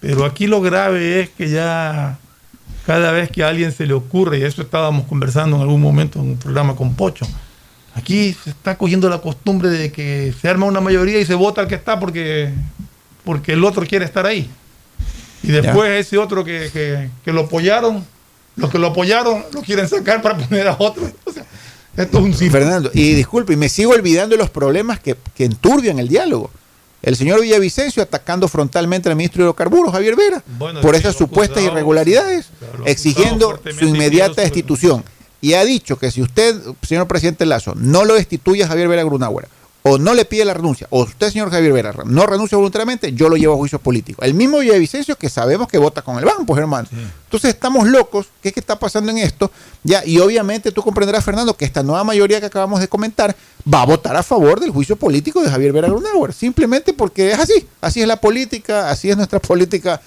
Pero 0.00 0.24
aquí 0.24 0.46
lo 0.46 0.60
grave 0.60 1.20
es 1.20 1.28
que 1.30 1.50
ya 1.50 2.18
cada 2.86 3.10
vez 3.12 3.30
que 3.30 3.42
a 3.42 3.48
alguien 3.48 3.72
se 3.72 3.86
le 3.86 3.92
ocurre, 3.94 4.38
y 4.38 4.42
eso 4.44 4.62
estábamos 4.62 5.06
conversando 5.06 5.56
en 5.56 5.62
algún 5.62 5.80
momento 5.80 6.20
en 6.20 6.30
un 6.30 6.36
programa 6.38 6.74
con 6.76 6.94
Pocho, 6.94 7.26
aquí 7.94 8.34
se 8.44 8.50
está 8.50 8.78
cogiendo 8.78 9.08
la 9.10 9.18
costumbre 9.20 9.68
de 9.70 9.90
que 9.92 10.32
se 10.40 10.48
arma 10.48 10.66
una 10.66 10.80
mayoría 10.80 11.20
y 11.20 11.26
se 11.26 11.34
vota 11.34 11.60
al 11.62 11.68
que 11.68 11.74
está 11.74 11.98
porque, 12.00 12.50
porque 13.24 13.52
el 13.52 13.64
otro 13.64 13.84
quiere 13.86 14.04
estar 14.04 14.24
ahí. 14.24 14.48
Y 15.42 15.48
después 15.52 15.90
ese 16.06 16.18
otro 16.18 16.44
que, 16.44 16.70
que- 16.72 17.10
que 17.24 17.32
lo 17.32 17.42
apoyaron, 17.42 18.04
los 18.56 18.70
que 18.70 18.78
lo 18.78 18.88
apoyaron 18.88 19.44
lo 19.52 19.60
quieren 19.62 19.88
sacar 19.88 20.22
para 20.22 20.36
poner 20.48 20.68
a 20.68 20.76
otro. 20.78 21.04
Esto 21.96 22.18
es 22.18 22.24
un. 22.24 22.50
Fernando, 22.50 22.90
y 22.94 23.12
disculpe, 23.14 23.52
y 23.52 23.56
me 23.56 23.68
sigo 23.68 23.92
olvidando 23.92 24.36
de 24.36 24.38
los 24.42 24.50
problemas 24.50 25.00
que, 25.00 25.16
que 25.34 25.44
enturbian 25.44 25.98
el 25.98 26.08
diálogo. 26.08 26.50
El 27.02 27.16
señor 27.16 27.40
Villavicencio 27.40 28.02
atacando 28.02 28.48
frontalmente 28.48 29.08
al 29.08 29.16
ministro 29.16 29.42
de 29.42 29.46
Hidrocarburos, 29.46 29.92
Javier 29.92 30.16
Vera, 30.16 30.42
Bueno, 30.58 30.80
por 30.80 30.94
esas 30.96 31.14
supuestas 31.14 31.58
acusado, 31.58 31.76
irregularidades, 31.76 32.46
exigiendo 32.86 33.60
su 33.78 33.86
inmediata 33.86 34.42
destitución. 34.42 35.04
Y 35.40 35.54
ha 35.54 35.64
dicho 35.64 35.96
que 35.98 36.10
si 36.10 36.20
usted, 36.20 36.56
señor 36.82 37.06
presidente 37.06 37.46
Lazo, 37.46 37.74
no 37.76 38.04
lo 38.04 38.14
destituye 38.14 38.64
a 38.64 38.68
Javier 38.68 38.88
Vera 38.88 39.04
Grunauer, 39.04 39.48
o 39.90 39.98
no 39.98 40.14
le 40.14 40.24
pide 40.24 40.44
la 40.44 40.54
renuncia, 40.54 40.86
o 40.90 41.02
usted, 41.04 41.30
señor 41.30 41.50
Javier 41.50 41.72
Vera, 41.72 41.92
no 42.04 42.26
renuncia 42.26 42.56
voluntariamente, 42.56 43.12
yo 43.12 43.28
lo 43.28 43.36
llevo 43.36 43.54
a 43.54 43.56
juicio 43.56 43.78
político. 43.78 44.22
El 44.22 44.34
mismo 44.34 44.58
Villavicencio 44.58 45.16
que 45.16 45.28
sabemos 45.30 45.68
que 45.68 45.78
vota 45.78 46.02
con 46.02 46.18
el 46.18 46.24
banco, 46.24 46.44
pues 46.46 46.60
hermano. 46.60 46.88
Entonces 47.24 47.50
estamos 47.54 47.86
locos, 47.88 48.26
¿qué 48.42 48.48
es 48.48 48.54
que 48.54 48.60
está 48.60 48.78
pasando 48.78 49.10
en 49.10 49.18
esto? 49.18 49.50
Ya, 49.84 50.04
y 50.04 50.18
obviamente 50.18 50.72
tú 50.72 50.82
comprenderás, 50.82 51.24
Fernando, 51.24 51.54
que 51.56 51.64
esta 51.64 51.82
nueva 51.82 52.04
mayoría 52.04 52.40
que 52.40 52.46
acabamos 52.46 52.80
de 52.80 52.88
comentar 52.88 53.34
va 53.72 53.82
a 53.82 53.86
votar 53.86 54.16
a 54.16 54.22
favor 54.22 54.60
del 54.60 54.70
juicio 54.70 54.96
político 54.96 55.42
de 55.42 55.50
Javier 55.50 55.72
Vera 55.72 55.88
Grunauer, 55.88 56.32
simplemente 56.32 56.92
porque 56.92 57.30
es 57.32 57.38
así, 57.38 57.66
así 57.80 58.00
es 58.00 58.06
la 58.06 58.16
política, 58.20 58.90
así 58.90 59.10
es 59.10 59.16
nuestra 59.16 59.38
política 59.40 60.00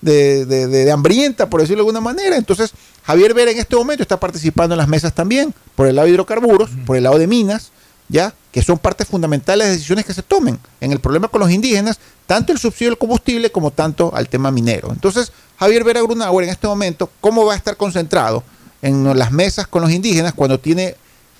de, 0.00 0.46
de- 0.46 0.66
de- 0.68 0.84
de 0.84 0.90
hambrienta, 0.92 1.50
por 1.50 1.60
decirlo 1.60 1.82
de 1.82 1.88
alguna 1.88 2.00
manera. 2.00 2.36
Entonces, 2.36 2.72
Javier 3.04 3.34
Vera 3.34 3.50
en 3.50 3.58
este 3.58 3.74
momento 3.74 4.02
está 4.02 4.20
participando 4.20 4.74
en 4.74 4.78
las 4.78 4.86
mesas 4.88 5.12
también, 5.12 5.52
por 5.74 5.86
el 5.88 5.96
lado 5.96 6.06
de 6.06 6.12
hidrocarburos, 6.12 6.70
por 6.86 6.96
el 6.96 7.02
lado 7.02 7.18
de 7.18 7.26
minas, 7.26 7.72
ya, 8.08 8.34
que 8.52 8.62
son 8.62 8.78
partes 8.78 9.06
fundamentales 9.06 9.66
de 9.66 9.72
decisiones 9.74 10.04
que 10.04 10.14
se 10.14 10.22
tomen 10.22 10.58
en 10.80 10.92
el 10.92 11.00
problema 11.00 11.28
con 11.28 11.40
los 11.40 11.50
indígenas, 11.50 11.98
tanto 12.26 12.52
el 12.52 12.58
subsidio 12.58 12.90
del 12.90 12.98
combustible 12.98 13.50
como 13.50 13.70
tanto 13.70 14.12
al 14.14 14.28
tema 14.28 14.50
minero. 14.50 14.90
Entonces, 14.90 15.32
Javier 15.58 15.84
Vera 15.84 16.00
Grunauer 16.00 16.44
en 16.44 16.50
este 16.50 16.66
momento, 16.66 17.10
¿cómo 17.20 17.44
va 17.44 17.54
a 17.54 17.56
estar 17.56 17.76
concentrado 17.76 18.42
en 18.82 19.18
las 19.18 19.32
mesas 19.32 19.66
con 19.66 19.82
los 19.82 19.90
indígenas 19.90 20.32
cuando 20.34 20.58
tiene 20.58 20.96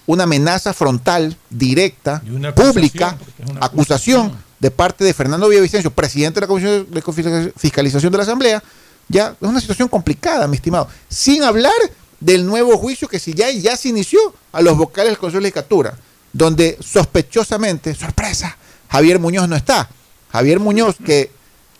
una 0.06 0.24
amenaza 0.24 0.72
frontal, 0.72 1.36
directa, 1.50 2.16
acusación, 2.16 2.54
pública, 2.54 3.18
acusación 3.60 4.32
de 4.58 4.70
parte 4.70 5.04
de 5.04 5.12
Fernando 5.14 5.48
Villavicencio, 5.48 5.90
presidente 5.90 6.40
de 6.40 6.46
la 6.46 7.02
Comisión 7.02 7.34
de 7.34 7.52
Fiscalización 7.56 8.10
de 8.10 8.18
la 8.18 8.24
Asamblea, 8.24 8.62
ya 9.08 9.36
es 9.40 9.48
una 9.48 9.60
situación 9.60 9.88
complicada, 9.88 10.46
mi 10.46 10.56
estimado. 10.56 10.88
Sin 11.08 11.42
hablar 11.42 11.72
del 12.20 12.44
nuevo 12.44 12.76
juicio 12.78 13.06
que 13.06 13.18
si 13.18 13.34
ya, 13.34 13.50
ya 13.50 13.76
se 13.76 13.88
inició 13.88 14.18
a 14.52 14.60
los 14.62 14.76
vocales 14.76 15.10
del 15.10 15.18
Consejo 15.18 15.38
de 15.38 15.42
Legislatura, 15.42 15.96
donde 16.32 16.78
sospechosamente, 16.80 17.94
sorpresa, 17.94 18.56
Javier 18.90 19.18
Muñoz 19.18 19.48
no 19.48 19.56
está. 19.56 19.88
Javier 20.30 20.60
Muñoz, 20.60 20.96
que 21.04 21.30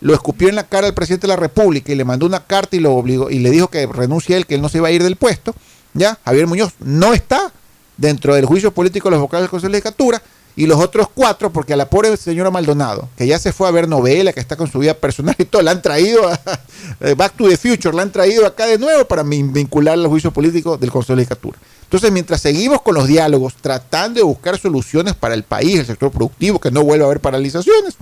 lo 0.01 0.15
escupió 0.15 0.49
en 0.49 0.55
la 0.55 0.65
cara 0.65 0.87
al 0.87 0.95
presidente 0.95 1.27
de 1.27 1.35
la 1.35 1.37
República 1.37 1.93
y 1.93 1.97
le 1.97 2.05
mandó 2.05 2.27
una 2.27 2.47
carta 2.47 2.77
y 2.77 2.81
lo 2.81 2.95
obligó 2.95 3.31
y 3.31 3.41
le 3.41 3.51
dijo 3.51 3.69
que 3.69 3.87
renuncie 3.87 4.37
él, 4.37 4.47
que 4.47 4.55
él 4.55 4.63
no 4.63 4.69
se 4.69 4.79
iba 4.79 4.89
a 4.89 4.93
ir 4.93 5.03
del 5.03 5.17
puesto, 5.17 5.55
ya, 5.95 6.19
Javier 6.25 6.47
Muñoz 6.47 6.75
no 6.81 7.13
está 7.13 7.53
dentro 7.97 8.35
del 8.35 8.47
juicio 8.47 8.73
político 8.73 9.09
de 9.09 9.13
los 9.13 9.21
vocales 9.21 9.45
del 9.45 9.51
Consejo 9.51 9.69
de 9.69 9.79
Legislatura 9.79 10.23
y 10.61 10.67
los 10.67 10.79
otros 10.81 11.07
cuatro, 11.15 11.53
porque 11.53 11.73
a 11.73 11.77
la 11.77 11.89
pobre 11.89 12.17
señora 12.17 12.51
Maldonado, 12.51 13.09
que 13.17 13.27
ya 13.27 13.39
se 13.39 13.53
fue 13.53 13.69
a 13.69 13.71
ver 13.71 13.87
novela, 13.89 14.33
que 14.33 14.41
está 14.41 14.57
con 14.57 14.71
su 14.71 14.81
vida 14.81 14.93
personal 14.95 15.35
y 15.39 15.45
todo, 15.45 15.63
la 15.63 15.71
han 15.71 15.81
traído 15.83 16.29
a 16.29 16.41
eh, 17.01 17.15
Back 17.15 17.35
to 17.37 17.49
the 17.49 17.57
Future, 17.57 17.95
la 17.97 18.03
han 18.03 18.11
traído 18.11 18.45
acá 18.45 18.67
de 18.67 18.77
nuevo 18.77 19.05
para 19.07 19.23
vin- 19.23 19.53
vincularla 19.53 20.05
al 20.05 20.11
juicio 20.11 20.33
político 20.33 20.77
del 20.77 20.91
Consejo 20.91 21.13
de 21.13 21.19
Legislatura. 21.19 21.59
Entonces, 21.85 22.11
mientras 22.11 22.41
seguimos 22.41 22.83
con 22.83 22.95
los 22.97 23.07
diálogos, 23.07 23.55
tratando 23.61 24.19
de 24.19 24.25
buscar 24.25 24.59
soluciones 24.59 25.15
para 25.15 25.35
el 25.35 25.45
país, 25.45 25.79
el 25.79 25.87
sector 25.87 26.11
productivo, 26.11 26.59
que 26.61 26.71
no 26.73 26.83
vuelva 26.83 27.05
a 27.05 27.07
haber 27.07 27.21
paralizaciones, 27.21 27.95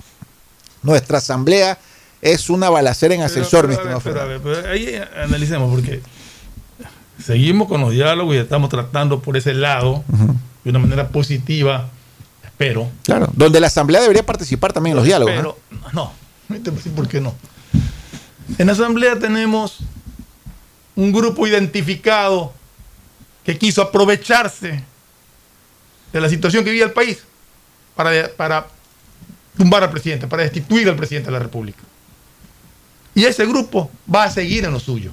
nuestra 0.81 1.19
asamblea 1.19 1.77
es 2.21 2.49
una 2.49 2.69
balacera 2.71 3.13
en 3.13 3.21
ascensor, 3.21 3.67
mi 3.67 3.75
Pero, 3.75 3.81
estimado 3.97 4.01
pero, 4.03 4.19
Fernando. 4.19 4.43
pero 4.43 4.69
ahí 4.73 4.99
analicemos, 5.23 5.69
porque 5.71 6.01
seguimos 7.23 7.67
con 7.67 7.81
los 7.81 7.91
diálogos 7.91 8.35
y 8.35 8.39
estamos 8.39 8.69
tratando 8.69 9.21
por 9.21 9.37
ese 9.37 9.53
lado 9.53 10.03
de 10.63 10.69
una 10.71 10.79
manera 10.79 11.09
positiva, 11.09 11.89
espero. 12.57 12.89
Claro, 13.03 13.29
donde 13.33 13.59
la 13.59 13.67
asamblea 13.67 14.01
debería 14.01 14.25
participar 14.25 14.73
también 14.73 14.93
en 14.93 14.97
los 14.97 15.05
diálogos. 15.05 15.33
¿eh? 15.33 15.37
Pero, 15.37 15.57
no, 15.93 16.11
no 16.49 16.91
por 16.95 17.07
qué 17.07 17.21
no. 17.21 17.35
En 18.57 18.65
la 18.65 18.73
asamblea 18.73 19.19
tenemos 19.19 19.79
un 20.95 21.11
grupo 21.11 21.45
identificado 21.45 22.53
que 23.43 23.57
quiso 23.59 23.83
aprovecharse 23.83 24.83
de 26.11 26.21
la 26.21 26.29
situación 26.29 26.63
que 26.63 26.71
vive 26.71 26.85
el 26.85 26.91
país 26.91 27.19
para, 27.95 28.29
para 28.35 28.67
tumbar 29.55 29.83
al 29.83 29.91
presidente, 29.91 30.27
para 30.27 30.43
destituir 30.43 30.89
al 30.89 30.95
presidente 30.95 31.27
de 31.27 31.33
la 31.33 31.39
República. 31.39 31.83
Y 33.13 33.25
ese 33.25 33.45
grupo 33.45 33.91
va 34.13 34.23
a 34.23 34.31
seguir 34.31 34.65
en 34.65 34.71
lo 34.71 34.79
suyo. 34.79 35.11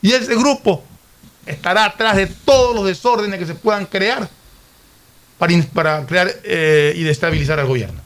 Y 0.00 0.12
ese 0.12 0.34
grupo 0.36 0.84
estará 1.44 1.84
atrás 1.84 2.16
de 2.16 2.26
todos 2.26 2.74
los 2.74 2.86
desórdenes 2.86 3.38
que 3.38 3.46
se 3.46 3.54
puedan 3.54 3.84
crear 3.84 4.28
para, 5.38 6.04
crear 6.06 6.30
eh, 6.44 6.92
y 6.96 7.02
destabilizar 7.04 7.60
al 7.60 7.66
gobierno. 7.66 8.00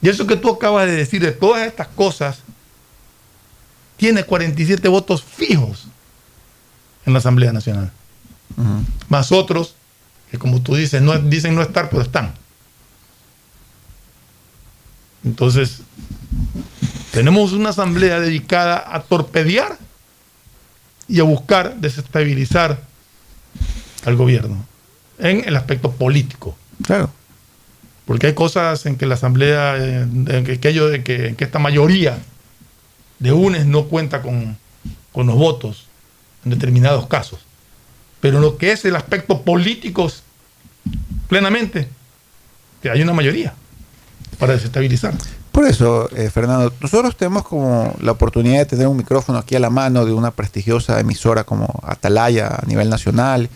Y 0.00 0.08
eso 0.08 0.26
que 0.26 0.36
tú 0.36 0.50
acabas 0.50 0.86
de 0.86 0.94
decir 0.94 1.20
de 1.20 1.32
todas 1.32 1.66
estas 1.66 1.88
cosas, 1.88 2.38
tiene 3.96 4.24
47 4.24 4.86
votos 4.88 5.24
fijos 5.24 5.86
en 7.04 7.12
la 7.12 7.18
Asamblea 7.18 7.52
Nacional. 7.52 7.90
Más 9.08 9.32
otros 9.32 9.74
que, 10.30 10.38
como 10.38 10.62
tú 10.62 10.76
dices, 10.76 11.02
no, 11.02 11.18
dicen 11.18 11.54
no 11.54 11.62
estar, 11.62 11.90
pero 11.90 12.02
están. 12.02 12.34
Entonces, 15.24 15.80
tenemos 17.10 17.52
una 17.52 17.70
asamblea 17.70 18.20
dedicada 18.20 18.84
a 18.94 19.02
torpedear 19.02 19.78
y 21.08 21.18
a 21.20 21.24
buscar 21.24 21.76
desestabilizar 21.76 22.80
al 24.04 24.16
gobierno 24.16 24.64
en 25.18 25.46
el 25.46 25.56
aspecto 25.56 25.90
político. 25.92 26.56
Claro. 26.82 27.10
Porque 28.04 28.28
hay 28.28 28.34
cosas 28.34 28.86
en 28.86 28.96
que 28.96 29.06
la 29.06 29.14
asamblea, 29.14 29.76
en 29.76 30.44
que, 30.44 30.60
que 30.60 30.68
ellos- 30.68 30.94
en 30.94 31.02
que, 31.02 31.28
en 31.28 31.36
que 31.36 31.44
esta 31.44 31.58
mayoría 31.58 32.18
de 33.18 33.32
UNES 33.32 33.66
no 33.66 33.84
cuenta 33.84 34.22
con, 34.22 34.56
con 35.12 35.26
los 35.26 35.36
votos 35.36 35.86
en 36.44 36.50
determinados 36.52 37.06
casos. 37.06 37.40
Pero 38.20 38.36
en 38.36 38.42
lo 38.42 38.56
que 38.58 38.72
es 38.72 38.84
el 38.84 38.94
aspecto 38.96 39.42
político, 39.42 40.10
plenamente, 41.28 41.88
que 42.82 42.90
hay 42.90 43.02
una 43.02 43.12
mayoría 43.12 43.54
para 44.38 44.52
desestabilizar. 44.54 45.14
Por 45.50 45.66
eso, 45.66 46.10
eh, 46.14 46.28
Fernando, 46.30 46.72
nosotros 46.80 47.16
tenemos 47.16 47.44
como 47.44 47.96
la 48.00 48.12
oportunidad 48.12 48.58
de 48.58 48.66
tener 48.66 48.86
un 48.86 48.96
micrófono 48.98 49.38
aquí 49.38 49.56
a 49.56 49.58
la 49.60 49.70
mano 49.70 50.04
de 50.04 50.12
una 50.12 50.30
prestigiosa 50.30 51.00
emisora 51.00 51.44
como 51.44 51.80
Atalaya 51.82 52.48
a 52.48 52.66
nivel 52.66 52.90
nacional, 52.90 53.48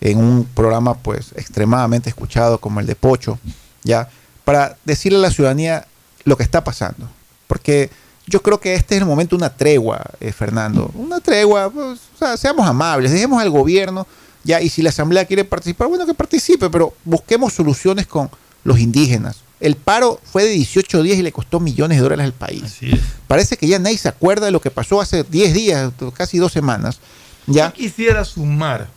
en 0.00 0.18
un 0.18 0.44
programa 0.44 0.94
pues 0.94 1.32
extremadamente 1.36 2.08
escuchado 2.08 2.58
como 2.58 2.80
el 2.80 2.86
de 2.86 2.94
Pocho, 2.94 3.38
ya, 3.82 4.08
para 4.44 4.76
decirle 4.84 5.18
a 5.18 5.22
la 5.22 5.30
ciudadanía 5.30 5.86
lo 6.24 6.36
que 6.36 6.42
está 6.42 6.64
pasando. 6.64 7.08
Porque 7.46 7.90
yo 8.26 8.42
creo 8.42 8.60
que 8.60 8.74
este 8.74 8.94
es 8.94 9.00
el 9.00 9.06
momento 9.06 9.36
de 9.36 9.42
una 9.42 9.54
tregua, 9.54 10.04
eh, 10.20 10.32
Fernando. 10.32 10.90
Una 10.94 11.20
tregua, 11.20 11.70
pues, 11.70 11.98
o 12.14 12.18
sea, 12.18 12.36
seamos 12.36 12.66
amables, 12.66 13.10
dejemos 13.10 13.40
al 13.40 13.50
gobierno, 13.50 14.06
ya, 14.44 14.60
y 14.60 14.68
si 14.68 14.82
la 14.82 14.90
asamblea 14.90 15.24
quiere 15.24 15.44
participar, 15.44 15.88
bueno, 15.88 16.06
que 16.06 16.14
participe, 16.14 16.70
pero 16.70 16.94
busquemos 17.04 17.52
soluciones 17.52 18.06
con 18.06 18.30
los 18.64 18.78
indígenas, 18.78 19.42
El 19.60 19.76
paro 19.76 20.20
fue 20.22 20.44
de 20.44 20.50
18 20.50 21.02
días 21.02 21.18
y 21.18 21.22
le 21.22 21.32
costó 21.32 21.58
millones 21.58 21.98
de 21.98 22.02
dólares 22.02 22.24
al 22.24 22.32
país. 22.32 22.78
Parece 23.26 23.56
que 23.56 23.66
ya 23.66 23.78
nadie 23.78 23.98
se 23.98 24.08
acuerda 24.08 24.46
de 24.46 24.52
lo 24.52 24.60
que 24.60 24.70
pasó 24.70 25.00
hace 25.00 25.24
10 25.24 25.54
días, 25.54 25.92
casi 26.14 26.38
dos 26.38 26.52
semanas. 26.52 27.00
Ya. 27.46 27.68
Yo 27.68 27.72
quisiera 27.72 28.24
sumar, 28.24 28.88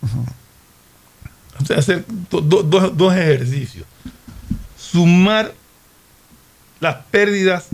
hacer 1.76 2.06
do- 2.30 2.42
do- 2.42 2.90
dos- 2.90 3.14
ejercicios. 3.16 3.86
Sumar 4.78 5.54
las 6.80 6.96
pérdidas 7.12 7.68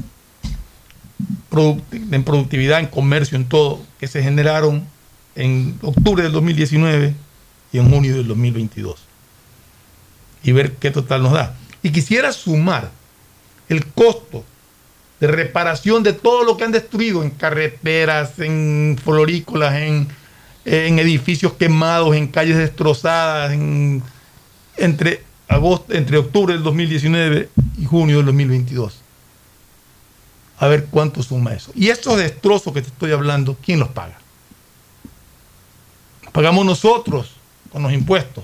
en 2.11 2.23
productividad, 2.23 2.79
en 2.79 2.87
comercio, 2.87 3.37
en 3.37 3.45
todo, 3.45 3.81
que 3.99 4.07
se 4.07 4.21
generaron 4.21 4.85
en 5.35 5.77
octubre 5.81 6.21
del 6.23 6.31
2019 6.31 7.15
y 7.71 7.77
en 7.79 7.89
junio 7.89 8.15
del 8.15 8.27
2022. 8.27 8.99
Y 10.43 10.51
ver 10.51 10.73
qué 10.73 10.91
total 10.91 11.23
nos 11.23 11.33
da. 11.33 11.55
Y 11.81 11.91
quisiera 11.91 12.31
sumar 12.31 12.91
el 13.69 13.85
costo 13.87 14.43
de 15.19 15.27
reparación 15.27 16.03
de 16.03 16.13
todo 16.13 16.43
lo 16.43 16.57
que 16.57 16.63
han 16.63 16.71
destruido 16.71 17.23
en 17.23 17.31
carreteras, 17.31 18.37
en 18.39 18.97
florícolas, 19.03 19.73
en, 19.75 20.07
en 20.69 20.99
edificios 20.99 21.53
quemados, 21.53 22.15
en 22.15 22.27
calles 22.27 22.57
destrozadas, 22.57 23.53
en- 23.53 24.03
entre, 24.75 25.23
agosto, 25.47 25.93
entre 25.93 26.17
octubre 26.17 26.53
del 26.53 26.61
2019 26.63 27.49
y 27.77 27.85
junio 27.85 28.17
del 28.17 28.25
2022. 28.27 28.99
A 30.59 30.67
ver 30.67 30.85
cuánto 30.91 31.23
suma 31.23 31.53
eso. 31.53 31.71
Y 31.73 31.87
estos 31.89 32.17
destrozos 32.17 32.73
que 32.73 32.81
te 32.81 32.87
estoy 32.89 33.11
hablando, 33.13 33.55
¿quién 33.63 33.79
los 33.79 33.89
paga? 33.89 34.17
Los 36.23 36.33
pagamos 36.33 36.65
nosotros 36.65 37.31
con 37.71 37.83
los 37.83 37.93
impuestos. 37.93 38.43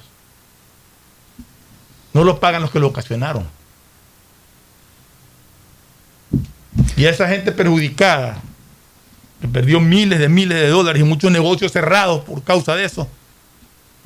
No 2.14 2.24
los 2.24 2.40
pagan 2.40 2.62
los 2.62 2.72
que 2.72 2.80
lo 2.80 2.88
ocasionaron. 2.88 3.46
Y 6.96 7.06
a 7.06 7.10
esa 7.10 7.28
gente 7.28 7.52
perjudicada, 7.52 8.42
que 9.44 9.48
perdió 9.50 9.82
miles 9.82 10.20
de 10.20 10.30
miles 10.30 10.58
de 10.58 10.70
dólares 10.70 11.02
y 11.02 11.04
muchos 11.04 11.30
negocios 11.30 11.70
cerrados 11.70 12.24
por 12.24 12.42
causa 12.44 12.78
de 12.78 12.86
eso, 12.86 13.10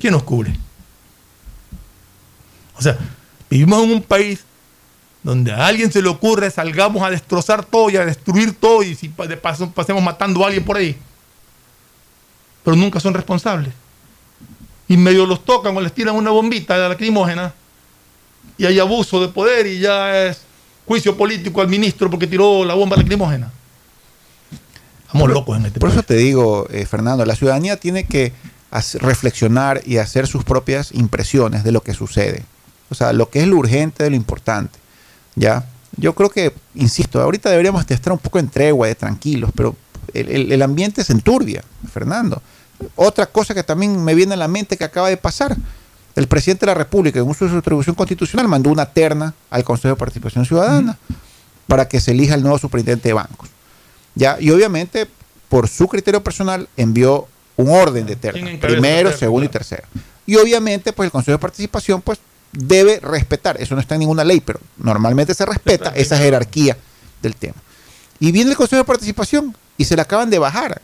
¿quién 0.00 0.12
nos 0.12 0.24
cubre? 0.24 0.52
O 2.76 2.82
sea, 2.82 2.98
vivimos 3.48 3.84
en 3.84 3.92
un 3.92 4.02
país 4.02 4.40
donde 5.22 5.52
a 5.52 5.68
alguien 5.68 5.92
se 5.92 6.02
le 6.02 6.08
ocurre 6.08 6.50
salgamos 6.50 7.04
a 7.04 7.10
destrozar 7.10 7.64
todo 7.64 7.88
y 7.88 7.96
a 7.96 8.04
destruir 8.04 8.52
todo 8.52 8.82
y 8.82 8.96
si 8.96 9.06
de 9.06 9.36
paso 9.36 9.70
pasemos 9.70 10.02
matando 10.02 10.42
a 10.42 10.46
alguien 10.48 10.64
por 10.64 10.76
ahí. 10.76 10.96
Pero 12.64 12.76
nunca 12.76 12.98
son 12.98 13.14
responsables. 13.14 13.72
Y 14.88 14.96
medio 14.96 15.24
los 15.24 15.44
tocan 15.44 15.76
o 15.76 15.80
les 15.80 15.92
tiran 15.92 16.16
una 16.16 16.32
bombita 16.32 16.76
de 16.76 16.88
lacrimógena 16.88 17.54
y 18.56 18.66
hay 18.66 18.80
abuso 18.80 19.20
de 19.20 19.28
poder 19.28 19.68
y 19.68 19.78
ya 19.78 20.20
es 20.20 20.40
juicio 20.84 21.16
político 21.16 21.60
al 21.60 21.68
ministro 21.68 22.10
porque 22.10 22.26
tiró 22.26 22.64
la 22.64 22.74
bomba 22.74 22.96
lacrimógena. 22.96 23.52
Estamos 25.08 25.30
locos 25.30 25.56
en 25.58 25.66
este 25.66 25.80
Por 25.80 25.88
país. 25.90 25.98
eso 25.98 26.06
te 26.06 26.14
digo, 26.16 26.66
eh, 26.70 26.86
Fernando, 26.86 27.24
la 27.26 27.34
ciudadanía 27.34 27.76
tiene 27.78 28.04
que 28.04 28.32
reflexionar 29.00 29.80
y 29.86 29.96
hacer 29.98 30.26
sus 30.26 30.44
propias 30.44 30.92
impresiones 30.92 31.64
de 31.64 31.72
lo 31.72 31.82
que 31.82 31.94
sucede. 31.94 32.44
O 32.90 32.94
sea, 32.94 33.12
lo 33.12 33.28
que 33.30 33.40
es 33.40 33.46
lo 33.48 33.56
urgente 33.56 34.04
de 34.04 34.10
lo 34.10 34.16
importante. 34.16 34.78
¿Ya? 35.34 35.64
Yo 35.96 36.14
creo 36.14 36.30
que, 36.30 36.52
insisto, 36.74 37.20
ahorita 37.20 37.48
deberíamos 37.50 37.86
de 37.86 37.94
estar 37.94 38.12
un 38.12 38.18
poco 38.18 38.38
en 38.38 38.48
tregua, 38.48 38.86
de 38.86 38.94
tranquilos, 38.94 39.50
pero 39.54 39.74
el, 40.14 40.28
el- 40.30 40.52
el 40.52 40.62
ambiente 40.62 41.02
se 41.04 41.12
enturbia, 41.12 41.62
Fernando. 41.92 42.42
Otra 42.96 43.26
cosa 43.26 43.54
que 43.54 43.62
también 43.62 44.02
me 44.04 44.14
viene 44.14 44.34
a 44.34 44.36
la 44.36 44.48
mente 44.48 44.76
que 44.76 44.84
acaba 44.84 45.08
de 45.08 45.16
pasar. 45.16 45.56
El 46.14 46.26
presidente 46.28 46.66
de 46.66 46.72
la 46.72 46.74
República, 46.74 47.18
en 47.20 47.28
uso 47.28 47.44
de 47.44 47.50
su 47.52 47.56
atribución 47.58 47.94
constitucional, 47.94 48.48
mandó 48.48 48.70
una 48.70 48.86
terna 48.86 49.34
al 49.50 49.64
Consejo 49.64 49.94
de 49.94 49.98
Participación 49.98 50.44
Ciudadana 50.44 50.98
para 51.66 51.86
que 51.88 52.00
se 52.00 52.10
elija 52.12 52.34
el 52.34 52.42
nuevo 52.42 52.58
superintendente 52.58 53.08
de 53.08 53.12
bancos. 53.14 53.48
¿Ya? 54.18 54.36
Y 54.40 54.50
obviamente, 54.50 55.06
por 55.48 55.68
su 55.68 55.86
criterio 55.88 56.22
personal, 56.22 56.68
envió 56.76 57.26
un 57.56 57.70
orden 57.70 58.04
de 58.04 58.16
terna. 58.16 58.40
¿Quién 58.40 58.48
encabeza 58.56 58.74
Primero, 58.80 58.96
la 59.04 59.10
terna? 59.10 59.18
segundo 59.18 59.46
y 59.46 59.48
tercero. 59.48 59.84
Y 60.26 60.36
obviamente, 60.36 60.92
pues 60.92 61.06
el 61.06 61.10
Consejo 61.12 61.38
de 61.38 61.40
Participación, 61.40 62.02
pues 62.02 62.18
debe 62.52 62.98
respetar, 63.00 63.60
eso 63.60 63.74
no 63.74 63.80
está 63.80 63.94
en 63.94 64.00
ninguna 64.00 64.24
ley, 64.24 64.40
pero 64.40 64.60
normalmente 64.78 65.34
se 65.34 65.44
respeta 65.46 65.90
esa 65.94 66.16
jerarquía 66.18 66.76
del 67.22 67.34
tema. 67.34 67.54
Y 68.20 68.32
viene 68.32 68.50
el 68.50 68.56
Consejo 68.56 68.82
de 68.82 68.86
Participación 68.86 69.56
y 69.76 69.84
se 69.84 69.94
le 69.96 70.02
acaban 70.02 70.28
de 70.30 70.38
bajar 70.38 70.80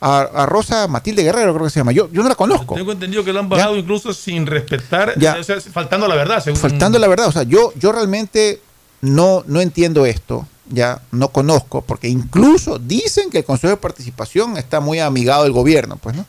a, 0.00 0.20
a 0.20 0.46
Rosa 0.46 0.88
Matilde 0.88 1.22
Guerrero, 1.22 1.52
creo 1.54 1.64
que 1.66 1.70
se 1.70 1.78
llama. 1.80 1.92
Yo, 1.92 2.10
yo 2.10 2.22
no 2.22 2.28
la 2.28 2.34
conozco. 2.34 2.74
Tengo 2.74 2.90
entendido 2.92 3.22
que 3.24 3.32
lo 3.32 3.38
han 3.40 3.48
bajado 3.48 3.76
incluso 3.76 4.12
sin 4.12 4.46
respetar, 4.46 5.14
Ya. 5.18 5.36
o 5.38 5.44
sea, 5.44 5.60
faltando 5.60 6.06
a 6.06 6.08
la 6.08 6.16
verdad. 6.16 6.42
según- 6.42 6.58
Faltando 6.60 6.98
la 6.98 7.06
verdad, 7.08 7.26
o 7.28 7.32
sea, 7.32 7.42
yo, 7.44 7.72
yo 7.76 7.92
realmente 7.92 8.60
no, 9.00 9.44
no 9.46 9.60
entiendo 9.60 10.06
esto, 10.06 10.46
ya 10.72 11.02
no 11.10 11.28
conozco, 11.28 11.82
porque 11.82 12.08
incluso 12.08 12.78
dicen 12.78 13.30
que 13.30 13.38
el 13.38 13.44
Consejo 13.44 13.70
de 13.70 13.76
Participación 13.76 14.56
está 14.56 14.80
muy 14.80 14.98
amigado 14.98 15.44
del 15.44 15.52
gobierno, 15.52 15.96
pues, 15.96 16.16
¿no? 16.16 16.26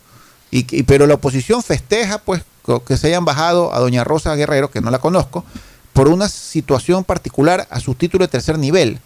Y, 0.51 0.84
pero 0.84 1.08
la 1.08 1.15
oposición 1.15 1.63
festeja, 1.63 2.19
pues, 2.19 2.43
que 2.86 2.95
se 2.95 3.08
hayan 3.08 3.25
bajado 3.25 3.73
a 3.73 3.79
doña 3.79 4.03
Rosa 4.03 4.36
Guerrero, 4.36 4.69
que 4.69 4.82
no 4.82 4.91
la 4.91 4.99
conozco, 4.99 5.43
por 5.93 6.08
una 6.08 6.29
situación 6.29 7.03
particular 7.03 7.67
a 7.71 7.79
su 7.79 7.95
título 7.95 8.25
de 8.25 8.29
tercer 8.29 8.60
nivel. 8.60 8.99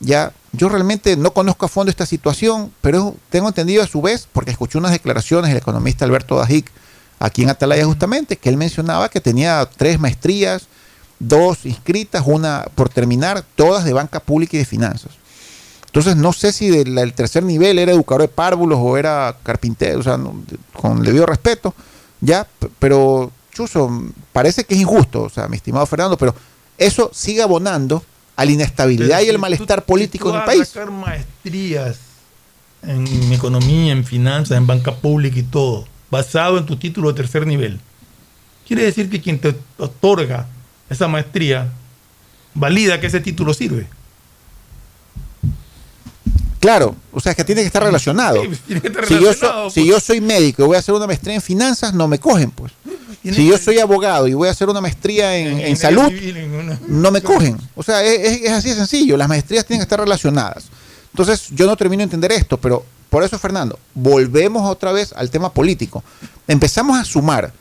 Ya, 0.00 0.32
yo 0.52 0.68
realmente 0.68 1.16
no 1.16 1.32
conozco 1.32 1.66
a 1.66 1.68
fondo 1.68 1.90
esta 1.90 2.06
situación, 2.06 2.72
pero 2.80 3.14
tengo 3.30 3.48
entendido 3.48 3.82
a 3.82 3.86
su 3.86 4.02
vez, 4.02 4.28
porque 4.32 4.50
escuché 4.50 4.78
unas 4.78 4.92
declaraciones 4.92 5.50
del 5.50 5.58
economista 5.58 6.04
Alberto 6.04 6.36
Dajic 6.36 6.70
aquí 7.18 7.42
en 7.42 7.50
Atalaya 7.50 7.84
justamente, 7.84 8.36
que 8.36 8.48
él 8.48 8.56
mencionaba 8.56 9.08
que 9.08 9.20
tenía 9.20 9.68
tres 9.76 9.98
maestrías, 10.00 10.68
dos 11.18 11.66
inscritas, 11.66 12.22
una 12.26 12.66
por 12.74 12.88
terminar, 12.88 13.44
todas 13.56 13.84
de 13.84 13.92
banca 13.92 14.20
pública 14.20 14.56
y 14.56 14.60
de 14.60 14.64
finanzas. 14.64 15.12
Entonces 15.86 16.16
no 16.16 16.32
sé 16.32 16.52
si 16.52 16.68
del, 16.68 16.94
del 16.94 17.12
tercer 17.14 17.42
nivel 17.42 17.78
era 17.78 17.92
educador 17.92 18.22
de 18.22 18.28
párvulos 18.28 18.78
o 18.80 18.96
era 18.96 19.36
carpintero, 19.42 20.00
o 20.00 20.02
sea, 20.02 20.16
no- 20.16 20.42
con 20.74 21.02
debido 21.02 21.26
respeto, 21.26 21.74
ya, 22.20 22.46
pero 22.78 23.32
Chuzo, 23.52 23.90
parece 24.32 24.64
que 24.64 24.74
es 24.74 24.80
injusto, 24.80 25.22
o 25.22 25.28
sea, 25.30 25.48
mi 25.48 25.56
estimado 25.56 25.86
Fernando, 25.86 26.16
pero 26.18 26.34
eso 26.76 27.10
sigue 27.12 27.42
abonando 27.42 28.04
a 28.36 28.44
la 28.44 28.52
inestabilidad 28.52 29.08
Pero 29.16 29.20
y 29.22 29.24
si 29.24 29.30
el 29.30 29.38
malestar 29.38 29.84
político 29.84 30.30
en 30.30 30.36
el 30.36 30.44
país. 30.44 30.68
sacar 30.68 30.90
maestrías 30.92 31.96
en 32.82 33.32
economía, 33.32 33.92
en 33.92 34.04
finanzas, 34.04 34.56
en 34.56 34.66
banca 34.66 34.94
pública 34.94 35.38
y 35.40 35.42
todo, 35.42 35.86
basado 36.10 36.58
en 36.58 36.66
tu 36.66 36.76
título 36.76 37.08
de 37.08 37.14
tercer 37.14 37.46
nivel. 37.46 37.80
Quiere 38.66 38.84
decir 38.84 39.10
que 39.10 39.20
quien 39.20 39.40
te 39.40 39.56
otorga 39.78 40.46
esa 40.90 41.08
maestría 41.08 41.68
valida 42.54 43.00
que 43.00 43.06
ese 43.08 43.20
título 43.20 43.54
sirve. 43.54 43.86
Claro, 46.60 46.96
o 47.12 47.20
sea, 47.20 47.30
es 47.32 47.36
que 47.36 47.44
tiene 47.44 47.60
que 47.60 47.68
estar 47.68 47.82
relacionado. 47.82 48.42
Sí, 48.50 48.50
tiene 48.66 48.80
que 48.80 48.88
estar 48.88 49.06
si, 49.06 49.86
yo 49.86 50.00
si 50.00 50.06
soy 50.06 50.20
médico 50.20 50.62
y 50.64 50.66
voy 50.66 50.76
a 50.76 50.80
hacer 50.80 50.94
una 50.94 51.06
maestría 51.06 51.34
en 51.34 51.42
finanzas, 51.42 51.94
no 51.94 52.08
me 52.08 52.18
cogen, 52.18 52.50
pues. 52.50 52.72
Si 53.22 53.46
yo 53.46 53.58
soy 53.58 53.78
abogado 53.78 54.26
y 54.26 54.32
voy 54.34 54.48
a 54.48 54.52
hacer 54.52 54.68
una 54.68 54.80
maestría 54.80 55.36
en, 55.36 55.58
en 55.60 55.76
salud, 55.76 56.08
civil, 56.08 56.36
en 56.36 56.54
una- 56.54 56.80
no 56.86 57.10
me 57.10 57.20
cogen. 57.20 57.58
O 57.74 57.82
sea, 57.82 58.02
es, 58.02 58.42
es- 58.42 58.50
así 58.50 58.70
de 58.70 58.76
sencillo. 58.76 59.16
Las 59.16 59.28
maestrías 59.28 59.66
tienen 59.66 59.80
que 59.80 59.84
estar 59.84 60.00
relacionadas. 60.00 60.66
Entonces, 61.12 61.48
yo 61.50 61.66
no 61.66 61.76
termino 61.76 61.98
de 62.00 62.04
entender 62.04 62.32
esto, 62.32 62.56
pero 62.58 62.84
por 63.10 63.24
eso, 63.24 63.38
Fernando, 63.38 63.78
volvemos 63.92 64.70
otra 64.70 64.92
vez 64.92 65.12
al 65.14 65.30
tema 65.30 65.52
político. 65.52 66.02
Empezamos 66.46 66.96
a 66.98 67.04
sumar 67.04 67.52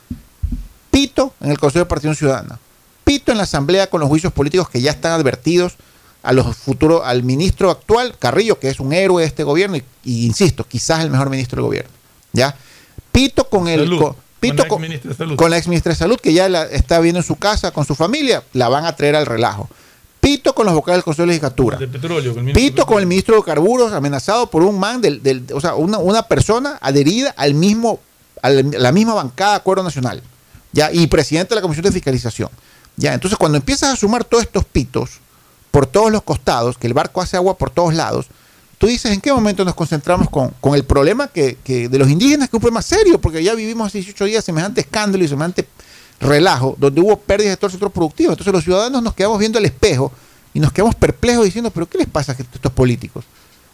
pito 0.91 1.33
en 1.41 1.51
el 1.51 1.57
Consejo 1.57 1.83
de 1.85 1.89
Partido 1.89 2.13
Ciudadana, 2.13 2.59
pito 3.07 3.31
en 3.31 3.37
la 3.37 3.45
Asamblea 3.45 3.87
con 3.87 4.01
los 4.01 4.09
juicios 4.09 4.33
políticos 4.33 4.67
que 4.69 4.81
ya 4.81 4.91
están 4.91 5.13
advertidos 5.13 5.75
a 6.23 6.33
los 6.33 6.57
futuros, 6.57 7.03
al 7.05 7.23
ministro 7.23 7.71
actual, 7.71 8.15
Carrillo, 8.19 8.59
que 8.59 8.67
es 8.69 8.81
un 8.81 8.91
héroe 8.91 9.21
de 9.21 9.27
este 9.27 9.43
gobierno, 9.45 9.77
y, 9.77 9.83
y 10.03 10.25
insisto, 10.25 10.65
quizás 10.67 10.99
el 11.03 11.09
mejor 11.09 11.29
ministro 11.29 11.55
del 11.57 11.65
gobierno. 11.67 11.91
¿Ya? 12.33 12.53
Pito 13.13 13.47
con 13.47 13.69
el. 13.69 13.79
Salud, 13.85 13.99
co- 13.99 14.15
pito 14.41 14.67
con 14.67 14.81
la 14.81 14.99
con, 15.17 15.35
con 15.37 15.49
la 15.51 15.57
ex 15.57 15.67
ministra 15.69 15.91
de 15.91 15.95
Salud, 15.95 16.17
que 16.21 16.33
ya 16.33 16.49
la, 16.49 16.63
está 16.65 16.99
viendo 16.99 17.19
en 17.21 17.25
su 17.25 17.37
casa 17.37 17.71
con 17.71 17.85
su 17.85 17.95
familia, 17.95 18.43
la 18.53 18.67
van 18.67 18.83
a 18.85 18.93
traer 18.95 19.15
al 19.15 19.25
relajo. 19.25 19.69
Pito 20.19 20.53
con 20.53 20.65
los 20.65 20.75
vocales 20.75 20.97
del 20.97 21.03
Consejo 21.05 21.23
de 21.23 21.27
Legislatura. 21.27 21.77
de 21.77 21.87
petróleo. 21.87 22.33
con 22.35 22.45
Pito 22.51 22.85
con 22.85 22.99
el 22.99 23.05
ministro 23.07 23.37
de 23.37 23.43
Carburos 23.43 23.93
amenazado 23.93 24.49
por 24.49 24.63
un 24.63 24.77
man, 24.77 24.99
del, 24.99 25.23
del- 25.23 25.45
o 25.53 25.61
sea, 25.61 25.75
una, 25.75 25.97
una 25.99 26.23
persona 26.23 26.77
adherida 26.81 27.33
al 27.37 27.53
mismo, 27.53 28.01
a 28.41 28.49
la, 28.49 28.61
la 28.77 28.91
misma 28.91 29.13
bancada 29.13 29.51
de 29.51 29.57
Acuerdo 29.57 29.83
Nacional, 29.83 30.21
ya, 30.73 30.91
y 30.91 31.07
presidente 31.07 31.49
de 31.51 31.55
la 31.55 31.61
Comisión 31.61 31.85
de 31.85 31.91
Fiscalización. 31.93 32.49
Ya, 32.97 33.13
entonces 33.13 33.37
cuando 33.37 33.57
empiezas 33.57 33.93
a 33.93 33.95
sumar 33.95 34.23
todos 34.25 34.43
estos 34.43 34.65
pitos 34.65 35.11
por 35.71 35.85
todos 35.85 36.11
los 36.11 36.23
costados, 36.23 36.77
que 36.77 36.87
el 36.87 36.93
barco 36.93 37.21
hace 37.21 37.37
agua 37.37 37.57
por 37.57 37.69
todos 37.69 37.93
lados, 37.93 38.25
tú 38.79 38.87
dices 38.87 39.11
en 39.11 39.21
qué 39.21 39.31
momento 39.31 39.63
nos 39.63 39.75
concentramos 39.75 40.29
con, 40.29 40.51
el 40.75 40.83
problema 40.83 41.27
que, 41.27 41.57
de 41.65 41.97
los 41.99 42.09
indígenas, 42.09 42.49
que 42.49 42.55
es 42.55 42.59
un 42.59 42.61
problema 42.61 42.81
serio, 42.81 43.21
porque 43.21 43.43
ya 43.43 43.53
vivimos 43.53 43.87
hace 43.87 43.99
18 43.99 44.25
días 44.25 44.43
semejante 44.43 44.81
escándalo 44.81 45.23
y 45.23 45.27
semejante 45.27 45.67
relajo, 46.19 46.75
donde 46.79 46.99
hubo 47.01 47.17
pérdidas 47.19 47.51
de 47.53 47.57
todo 47.57 47.67
el 47.67 47.71
sector 47.73 47.91
productivo. 47.91 48.31
Entonces 48.31 48.51
los 48.51 48.63
ciudadanos 48.63 49.03
nos 49.03 49.13
quedamos 49.13 49.37
viendo 49.37 49.59
al 49.59 49.65
espejo 49.65 50.11
y 50.53 50.59
nos 50.59 50.71
quedamos 50.71 50.95
perplejos 50.95 51.45
diciendo, 51.45 51.69
pero 51.69 51.87
¿qué 51.87 51.99
les 51.99 52.07
pasa 52.07 52.31
a 52.31 52.35
estos 52.35 52.71
políticos? 52.71 53.25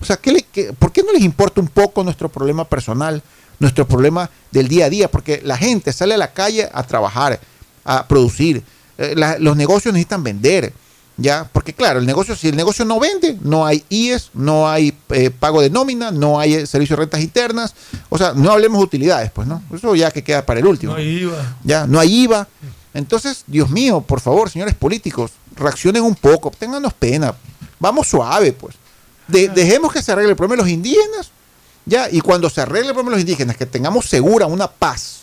O 0.02 0.06
sea, 0.06 0.18
¿qué 0.18 0.34
le- 0.34 0.44
qué- 0.44 0.74
¿por 0.74 0.92
qué 0.92 1.02
no 1.04 1.14
les 1.14 1.22
importa 1.22 1.62
un 1.62 1.70
poco 1.70 2.04
nuestro 2.04 2.28
problema 2.28 2.66
personal, 2.66 3.24
nuestro 3.60 3.88
problema 3.88 4.30
del 4.52 4.68
día 4.68 4.88
a 4.88 4.90
día? 4.90 5.10
Porque 5.10 5.40
la 5.46 5.56
gente 5.56 5.94
sale 5.94 6.16
a 6.16 6.18
la 6.18 6.34
calle 6.34 6.70
a 6.74 6.84
trabajar, 6.84 7.40
a 7.86 8.06
producir, 8.08 8.62
eh, 8.98 9.14
la- 9.16 9.38
los 9.40 9.56
negocios 9.58 9.94
necesitan 9.94 10.24
vender, 10.24 10.74
¿ya? 11.18 11.50
Porque 11.52 11.74
claro, 11.74 12.00
el 12.00 12.06
negocio, 12.06 12.36
si 12.36 12.50
el 12.50 12.56
negocio 12.56 12.86
no 12.86 13.00
vende, 13.00 13.38
no 13.42 13.66
hay 13.66 13.84
IES, 13.90 14.30
no 14.34 14.70
hay 14.70 14.94
eh, 15.10 15.30
pago 15.32 15.62
de 15.62 15.70
nómina, 15.70 16.12
no 16.12 16.40
hay 16.40 16.54
eh, 16.56 16.68
servicio 16.68 16.96
de 16.96 17.02
rentas 17.02 17.22
internas, 17.22 17.74
o 18.10 18.18
sea, 18.18 18.34
no 18.34 18.52
hablemos 18.52 18.80
de 18.80 18.84
utilidades, 18.86 19.32
pues, 19.32 19.48
¿no? 19.48 19.62
Eso 19.74 19.96
ya 19.96 20.12
que 20.12 20.24
queda 20.24 20.46
para 20.46 20.60
el 20.60 20.66
último. 20.66 20.94
No 20.94 20.98
hay 21.00 21.08
IVA. 21.20 21.58
Ya, 21.64 21.88
no 21.88 22.00
hay 22.00 22.14
IVA. 22.24 22.48
Entonces, 22.94 23.44
Dios 23.48 23.70
mío, 23.70 24.02
por 24.02 24.20
favor, 24.22 24.50
señores 24.50 24.76
políticos, 24.76 25.32
reaccionen 25.56 26.04
un 26.04 26.16
poco, 26.16 26.52
ténganos 26.58 26.94
pena, 26.94 27.34
vamos 27.80 28.08
suave, 28.08 28.52
pues. 28.54 28.76
De- 29.28 29.48
dejemos 29.50 29.92
que 29.94 30.02
se 30.04 30.12
arregle 30.12 30.32
el 30.32 30.36
problema 30.38 30.56
de 30.62 30.64
los 30.64 30.72
indígenas, 30.72 31.32
ya, 31.86 32.08
y 32.12 32.22
cuando 32.22 32.50
se 32.50 32.62
arregle 32.62 32.90
el 32.90 32.94
problema 32.94 33.12
de 33.12 33.16
los 33.18 33.22
indígenas, 33.22 33.58
que 33.58 33.66
tengamos 33.66 34.06
segura 34.06 34.46
una 34.46 34.68
paz, 34.70 35.22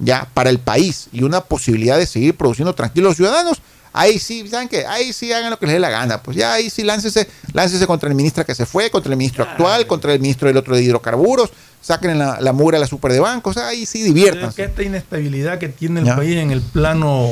ya, 0.00 0.28
para 0.34 0.50
el 0.50 0.58
país 0.58 1.08
y 1.12 1.22
una 1.22 1.40
posibilidad 1.42 1.96
de 1.98 2.06
seguir 2.06 2.34
produciendo 2.36 2.74
tranquilos 2.74 3.10
los 3.10 3.16
ciudadanos, 3.16 3.60
ahí 3.92 4.18
sí, 4.18 4.46
¿saben 4.48 4.68
qué? 4.68 4.86
Ahí 4.86 5.12
sí 5.12 5.32
hagan 5.32 5.50
lo 5.50 5.58
que 5.58 5.66
les 5.66 5.74
dé 5.74 5.80
la 5.80 5.90
gana, 5.90 6.22
pues 6.22 6.36
ya 6.36 6.52
ahí 6.54 6.70
sí 6.70 6.82
láncese, 6.82 7.28
láncese 7.52 7.86
contra 7.86 8.08
el 8.08 8.14
ministro 8.14 8.44
que 8.44 8.54
se 8.54 8.66
fue, 8.66 8.90
contra 8.90 9.12
el 9.12 9.16
ministro 9.18 9.44
actual, 9.44 9.86
contra 9.86 10.12
el 10.12 10.20
ministro 10.20 10.48
del 10.48 10.56
otro 10.56 10.74
de 10.74 10.82
hidrocarburos, 10.82 11.50
saquen 11.82 12.18
la, 12.18 12.40
la 12.40 12.52
mugre 12.52 12.76
a 12.76 12.80
la 12.80 12.86
super 12.86 13.12
de 13.12 13.20
bancos, 13.20 13.56
ahí 13.56 13.86
sí 13.86 14.00
Es 14.00 14.04
diviértanse. 14.06 14.56
que 14.56 14.64
esta 14.64 14.82
inestabilidad 14.82 15.58
que 15.58 15.68
tiene 15.68 16.00
el 16.00 16.06
Ya. 16.06 16.16
país 16.16 16.36
en 16.36 16.50
el 16.50 16.60
plano 16.62 17.28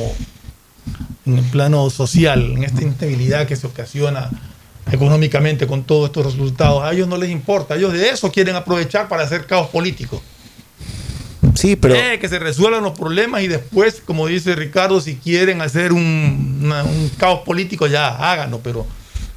en 1.25 1.37
el 1.37 1.45
plano 1.45 1.89
social, 1.91 2.53
en 2.57 2.63
esta 2.63 2.81
inestabilidad 2.81 3.45
que 3.45 3.55
se 3.55 3.67
ocasiona 3.67 4.29
económicamente 4.91 5.67
con 5.67 5.83
todos 5.83 6.07
estos 6.07 6.25
resultados, 6.25 6.83
a 6.83 6.91
ellos 6.91 7.07
no 7.07 7.17
les 7.17 7.29
importa, 7.29 7.75
ellos 7.75 7.93
de 7.93 8.09
eso 8.09 8.31
quieren 8.31 8.55
aprovechar 8.55 9.07
para 9.07 9.23
hacer 9.23 9.45
caos 9.45 9.69
político. 9.69 10.21
Sí, 11.55 11.75
pero 11.75 11.95
Eh, 11.95 12.19
que 12.19 12.27
se 12.29 12.39
resuelvan 12.39 12.83
los 12.83 12.97
problemas 12.97 13.41
y 13.41 13.47
después, 13.47 14.01
como 14.05 14.27
dice 14.27 14.55
Ricardo, 14.55 15.01
si 15.01 15.15
quieren 15.15 15.61
hacer 15.61 15.91
un, 15.93 16.59
una- 16.63 16.83
un 16.83 17.09
caos 17.17 17.41
político, 17.45 17.87
ya 17.87 18.07
háganlo, 18.31 18.59
pero, 18.59 18.85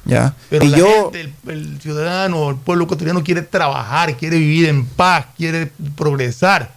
ya. 0.05 0.33
pero 0.49 0.65
y 0.65 0.69
la 0.69 0.77
yo, 0.77 1.11
gente, 1.11 1.21
el, 1.21 1.51
el 1.51 1.81
ciudadano, 1.81 2.49
el 2.49 2.55
pueblo 2.57 2.85
ecuatoriano 2.85 3.23
quiere 3.23 3.41
trabajar, 3.41 4.15
quiere 4.17 4.37
vivir 4.37 4.67
en 4.69 4.85
paz, 4.85 5.27
quiere 5.37 5.71
progresar, 5.95 6.73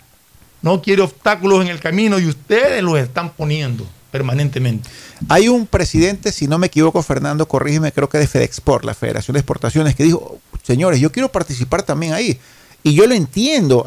no 0.62 0.80
quiere 0.82 1.02
obstáculos 1.02 1.60
en 1.62 1.68
el 1.68 1.80
camino 1.80 2.18
y 2.18 2.26
ustedes 2.26 2.82
los 2.82 2.98
están 2.98 3.30
poniendo 3.30 3.86
permanentemente. 4.10 4.88
Hay 5.28 5.48
un 5.48 5.66
presidente, 5.66 6.32
si 6.32 6.46
no 6.48 6.58
me 6.58 6.68
equivoco, 6.68 7.02
Fernando, 7.02 7.46
corrígeme, 7.46 7.92
creo 7.92 8.08
que 8.08 8.18
de 8.18 8.26
FedExport, 8.26 8.84
la 8.84 8.94
Federación 8.94 9.34
de 9.34 9.40
Exportaciones, 9.40 9.94
que 9.94 10.04
dijo, 10.04 10.38
señores, 10.62 11.00
yo 11.00 11.12
quiero 11.12 11.30
participar 11.30 11.82
también 11.82 12.12
ahí. 12.14 12.38
Y 12.86 12.94
yo 12.94 13.08
lo 13.08 13.16
entiendo. 13.16 13.84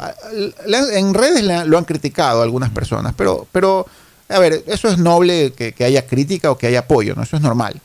En 0.94 1.14
redes 1.14 1.42
lo 1.66 1.78
han 1.78 1.86
criticado 1.86 2.42
algunas 2.42 2.70
personas, 2.70 3.14
pero, 3.16 3.48
pero 3.50 3.86
a 4.28 4.40
ver, 4.40 4.62
eso 4.68 4.90
es 4.90 4.98
noble 4.98 5.54
que, 5.54 5.72
que 5.72 5.86
haya 5.86 6.06
crítica 6.06 6.52
o 6.52 6.58
que 6.58 6.68
haya 6.68 6.80
apoyo, 6.80 7.16
¿no? 7.16 7.24
Eso 7.24 7.38
es 7.38 7.42
normal. 7.42 7.80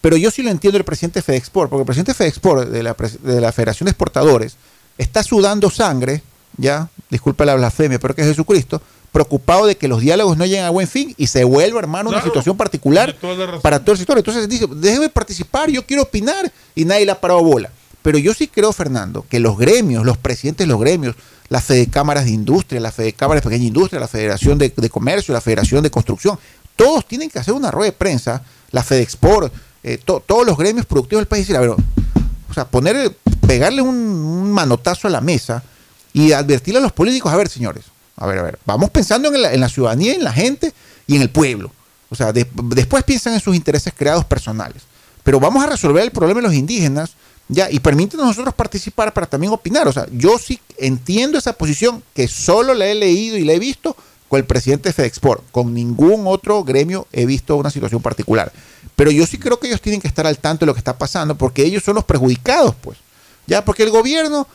Pero 0.00 0.16
yo 0.16 0.28
sí 0.32 0.42
lo 0.42 0.50
entiendo 0.50 0.76
el 0.76 0.84
presidente 0.84 1.20
de 1.20 1.22
FedExport, 1.22 1.70
porque 1.70 1.82
el 1.82 1.86
presidente 1.86 2.10
de 2.10 2.16
FedExport, 2.16 2.68
de 2.68 2.82
la, 2.82 2.96
de 3.22 3.40
la 3.40 3.52
Federación 3.52 3.84
de 3.84 3.92
Exportadores, 3.92 4.56
está 4.98 5.22
sudando 5.22 5.70
sangre, 5.70 6.24
ya, 6.56 6.88
disculpa 7.10 7.44
la 7.44 7.54
blasfemia, 7.54 8.00
pero 8.00 8.16
que 8.16 8.22
es 8.22 8.26
Jesucristo, 8.26 8.82
preocupado 9.12 9.66
de 9.66 9.76
que 9.76 9.86
los 9.86 10.00
diálogos 10.00 10.36
no 10.36 10.46
lleguen 10.46 10.64
a 10.64 10.70
buen 10.70 10.88
fin 10.88 11.14
y 11.16 11.28
se 11.28 11.44
vuelva, 11.44 11.78
hermano, 11.78 12.10
una 12.10 12.24
situación 12.24 12.56
particular 12.56 13.12
toda 13.20 13.60
para 13.60 13.78
todo 13.78 13.92
el 13.92 13.98
sector. 13.98 14.18
Entonces 14.18 14.48
dice, 14.48 14.66
déjeme 14.68 15.10
participar, 15.10 15.70
yo 15.70 15.86
quiero 15.86 16.02
opinar, 16.02 16.50
y 16.74 16.84
nadie 16.84 17.06
le 17.06 17.12
ha 17.12 17.20
parado 17.20 17.44
bola. 17.44 17.70
Pero 18.06 18.18
yo 18.18 18.34
sí 18.34 18.46
creo, 18.46 18.72
Fernando, 18.72 19.26
que 19.28 19.40
los 19.40 19.58
gremios, 19.58 20.06
los 20.06 20.16
presidentes 20.16 20.64
de 20.64 20.68
los 20.72 20.78
gremios, 20.80 21.16
la 21.48 21.60
Fede 21.60 21.88
Cámaras 21.88 22.26
de 22.26 22.30
Industria, 22.30 22.80
la 22.80 22.92
Fede 22.92 23.12
Cámaras 23.14 23.42
de 23.42 23.50
Pequeña 23.50 23.66
Industria, 23.66 23.98
la 23.98 24.06
Federación 24.06 24.58
de, 24.58 24.70
Comercio, 24.88 25.34
la 25.34 25.40
Federación 25.40 25.82
de 25.82 25.90
Construcción, 25.90 26.38
todos 26.76 27.04
tienen 27.08 27.28
que 27.28 27.40
hacer 27.40 27.52
una 27.52 27.72
rueda 27.72 27.90
de 27.90 27.96
prensa, 27.96 28.44
la 28.70 28.84
FedExport, 28.84 29.52
eh, 29.82 29.98
to- 29.98 30.22
todos 30.24 30.46
los 30.46 30.56
gremios 30.56 30.86
productivos 30.86 31.22
del 31.22 31.26
país, 31.26 31.40
y 31.48 31.52
decir, 31.52 31.56
a 31.56 31.60
ver, 31.62 31.70
o 31.70 32.54
sea, 32.54 32.64
poner, 32.68 33.16
pegarle 33.44 33.82
un, 33.82 34.52
manotazo 34.52 35.08
a 35.08 35.10
la 35.10 35.20
mesa 35.20 35.64
y 36.12 36.30
advertirle 36.30 36.78
a 36.78 36.82
los 36.82 36.92
políticos, 36.92 37.32
a 37.32 37.36
ver, 37.36 37.48
señores, 37.48 37.86
a 38.18 38.26
ver, 38.28 38.38
a 38.38 38.42
ver, 38.44 38.60
vamos 38.64 38.90
pensando 38.90 39.34
en 39.34 39.42
la, 39.42 39.52
en 39.52 39.58
la 39.60 39.68
ciudadanía, 39.68 40.14
en 40.14 40.22
la 40.22 40.32
gente 40.32 40.72
y 41.08 41.16
en 41.16 41.22
el 41.22 41.30
pueblo. 41.30 41.72
O 42.08 42.14
sea, 42.14 42.32
de- 42.32 42.46
después 42.66 43.02
piensan 43.02 43.32
en 43.32 43.40
sus 43.40 43.56
intereses 43.56 43.92
creados 43.96 44.24
personales. 44.24 44.84
Pero 45.24 45.40
vamos 45.40 45.64
a 45.64 45.66
resolver 45.66 46.04
el 46.04 46.12
problema 46.12 46.40
de 46.40 46.46
los 46.46 46.54
indígenas, 46.54 47.16
ya, 47.48 47.70
y 47.70 47.78
permítanos 47.78 48.26
nosotros 48.26 48.54
participar 48.54 49.12
para 49.12 49.26
también 49.26 49.52
opinar. 49.52 49.86
O 49.86 49.92
sea, 49.92 50.06
yo 50.10 50.38
sí 50.38 50.60
entiendo 50.78 51.38
esa 51.38 51.52
posición 51.52 52.02
que 52.14 52.26
solo 52.28 52.74
la 52.74 52.86
he 52.86 52.94
leído 52.94 53.36
y 53.36 53.44
la 53.44 53.52
he 53.52 53.58
visto 53.58 53.96
con 54.28 54.38
el 54.38 54.44
presidente 54.44 54.88
de 54.88 54.92
FedExport. 54.92 55.44
Con 55.52 55.72
ningún 55.72 56.26
otro 56.26 56.64
gremio 56.64 57.06
he 57.12 57.24
visto 57.24 57.56
una 57.56 57.70
situación 57.70 58.02
particular. 58.02 58.52
Pero 58.96 59.10
yo 59.10 59.26
sí 59.26 59.38
creo 59.38 59.60
que 59.60 59.68
ellos 59.68 59.80
tienen 59.80 60.00
que 60.00 60.08
estar 60.08 60.26
al 60.26 60.38
tanto 60.38 60.64
de 60.64 60.66
lo 60.66 60.74
que 60.74 60.80
está 60.80 60.98
pasando, 60.98 61.36
porque 61.36 61.62
ellos 61.62 61.84
son 61.84 61.94
los 61.94 62.04
perjudicados, 62.04 62.74
pues. 62.80 62.98
Ya, 63.46 63.64
porque 63.64 63.84
el 63.84 63.90
gobierno, 63.90 64.48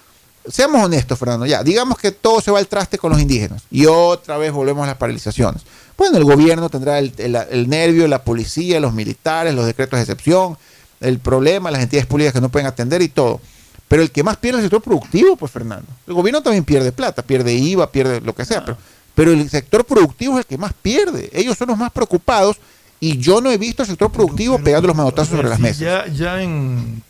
seamos 0.49 0.83
honestos, 0.83 1.17
Fernando, 1.17 1.45
ya, 1.45 1.63
digamos 1.63 1.97
que 1.97 2.11
todo 2.11 2.41
se 2.41 2.51
va 2.51 2.59
al 2.59 2.67
traste 2.67 2.97
con 2.97 3.11
los 3.11 3.21
indígenas 3.21 3.63
y 3.71 3.85
otra 3.85 4.37
vez 4.37 4.51
volvemos 4.51 4.83
a 4.83 4.87
las 4.87 4.97
paralizaciones. 4.97 5.61
Bueno, 5.97 6.17
el 6.17 6.25
gobierno 6.25 6.67
tendrá 6.69 6.99
el 6.99 7.69
nervio, 7.69 8.07
la 8.07 8.23
policía, 8.23 8.81
los 8.81 8.91
militares, 8.91 9.53
los 9.53 9.65
decretos 9.65 9.97
de 9.97 10.01
excepción, 10.01 10.57
el 11.01 11.19
problema, 11.19 11.71
las 11.71 11.81
entidades 11.81 12.05
públicas 12.05 12.33
que 12.33 12.41
no 12.41 12.49
pueden 12.49 12.67
atender 12.67 13.01
y 13.01 13.09
todo. 13.09 13.41
Pero 13.87 14.03
el 14.03 14.11
que 14.11 14.23
más 14.23 14.37
pierde 14.37 14.59
es 14.59 14.63
el 14.63 14.69
sector 14.69 14.81
productivo, 14.81 15.35
pues 15.35 15.51
Fernando. 15.51 15.87
El 16.07 16.13
gobierno 16.13 16.41
también 16.41 16.63
pierde 16.63 16.91
plata, 16.93 17.21
pierde 17.23 17.53
IVA, 17.53 17.91
pierde 17.91 18.21
lo 18.21 18.33
que 18.33 18.45
sea, 18.45 18.63
pero, 18.63 18.77
pero 19.13 19.31
el 19.31 19.49
sector 19.49 19.83
productivo 19.83 20.33
es 20.35 20.39
el 20.39 20.45
que 20.45 20.57
más 20.57 20.71
pierde. 20.81 21.29
Ellos 21.33 21.57
son 21.57 21.67
los 21.67 21.77
más 21.77 21.91
preocupados 21.91 22.57
y 23.01 23.17
yo 23.17 23.41
no 23.41 23.51
he 23.51 23.57
visto 23.57 23.81
al 23.83 23.89
sector 23.89 24.11
productivo 24.11 24.59
pegando 24.59 24.87
los 24.87 24.95
manotazos 24.95 25.35
sobre 25.35 25.49
las 25.49 25.59
mesas. 25.59 25.79
Ya, 25.79 26.07
ya 26.07 26.41
en 26.41 27.01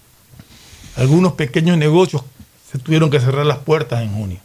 algunos 0.95 1.33
pequeños 1.33 1.77
negocios 1.77 2.23
se 2.71 2.79
tuvieron 2.79 3.09
que 3.09 3.19
cerrar 3.19 3.45
las 3.45 3.59
puertas 3.59 4.01
en 4.01 4.13
junio. 4.13 4.39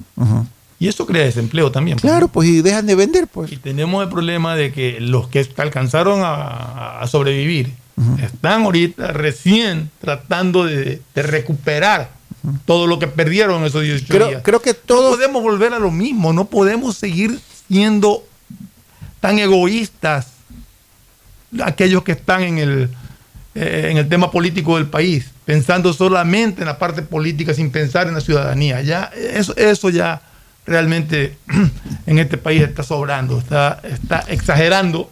Y 0.78 0.88
eso 0.88 1.06
crea 1.06 1.24
desempleo 1.24 1.72
también. 1.72 1.96
pues, 1.96 2.10
Claro, 2.10 2.28
pues 2.28 2.48
y 2.48 2.60
dejan 2.60 2.86
de 2.86 2.96
vender, 2.96 3.28
pues. 3.28 3.50
Y 3.50 3.56
tenemos 3.56 4.02
el 4.02 4.10
problema 4.10 4.56
de 4.56 4.72
que 4.72 5.00
los 5.00 5.28
que 5.28 5.48
alcanzaron 5.56 6.20
a, 6.22 7.00
a 7.00 7.06
sobrevivir 7.06 7.72
están 8.22 8.62
ahorita 8.64 9.12
recién 9.12 9.90
tratando 10.00 10.64
de, 10.64 11.00
de 11.14 11.22
recuperar 11.22 12.10
todo 12.64 12.86
lo 12.86 12.98
que 12.98 13.06
perdieron 13.06 13.60
en 13.60 13.66
esos 13.66 13.82
18 13.82 14.06
Creo- 14.12 14.28
días. 14.28 14.42
creo 14.44 14.60
que 14.62 14.70
No 14.88 14.96
podemos 14.96 15.42
volver 15.42 15.72
a 15.74 15.78
lo 15.78 15.90
mismo, 15.90 16.32
no 16.32 16.44
podemos 16.44 16.96
seguir 16.96 17.38
siendo 17.68 18.22
tan 19.20 19.38
egoístas 19.38 20.28
aquellos 21.64 22.02
que 22.02 22.12
están 22.12 22.42
en 22.42 22.58
el, 22.58 22.90
eh, 23.54 23.88
en 23.90 23.96
el 23.96 24.08
tema 24.08 24.30
político 24.30 24.76
del 24.76 24.86
país, 24.86 25.26
pensando 25.44 25.92
solamente 25.92 26.60
en 26.62 26.66
la 26.66 26.78
parte 26.78 27.02
política 27.02 27.54
sin 27.54 27.70
pensar 27.70 28.06
en 28.08 28.14
la 28.14 28.20
ciudadanía. 28.20 28.82
Ya 28.82 29.04
eso, 29.16 29.56
eso 29.56 29.88
ya 29.90 30.22
realmente 30.66 31.36
en 32.06 32.18
este 32.18 32.36
país 32.36 32.62
está 32.62 32.82
sobrando, 32.82 33.38
está, 33.38 33.80
está 33.84 34.20
exagerando 34.28 35.10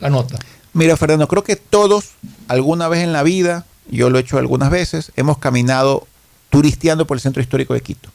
la 0.00 0.10
nota. 0.10 0.38
Mira, 0.76 0.94
Fernando, 0.98 1.26
creo 1.26 1.42
que 1.42 1.56
todos, 1.56 2.10
alguna 2.48 2.86
vez 2.88 3.02
en 3.02 3.14
la 3.14 3.22
vida, 3.22 3.64
yo 3.90 4.10
lo 4.10 4.18
he 4.18 4.20
hecho 4.20 4.36
algunas 4.36 4.70
veces, 4.70 5.10
hemos 5.16 5.38
caminado 5.38 6.06
turisteando 6.50 7.06
por 7.06 7.16
el 7.16 7.22
centro 7.22 7.40
histórico 7.40 7.72
de 7.72 7.80
Quito. 7.80 8.10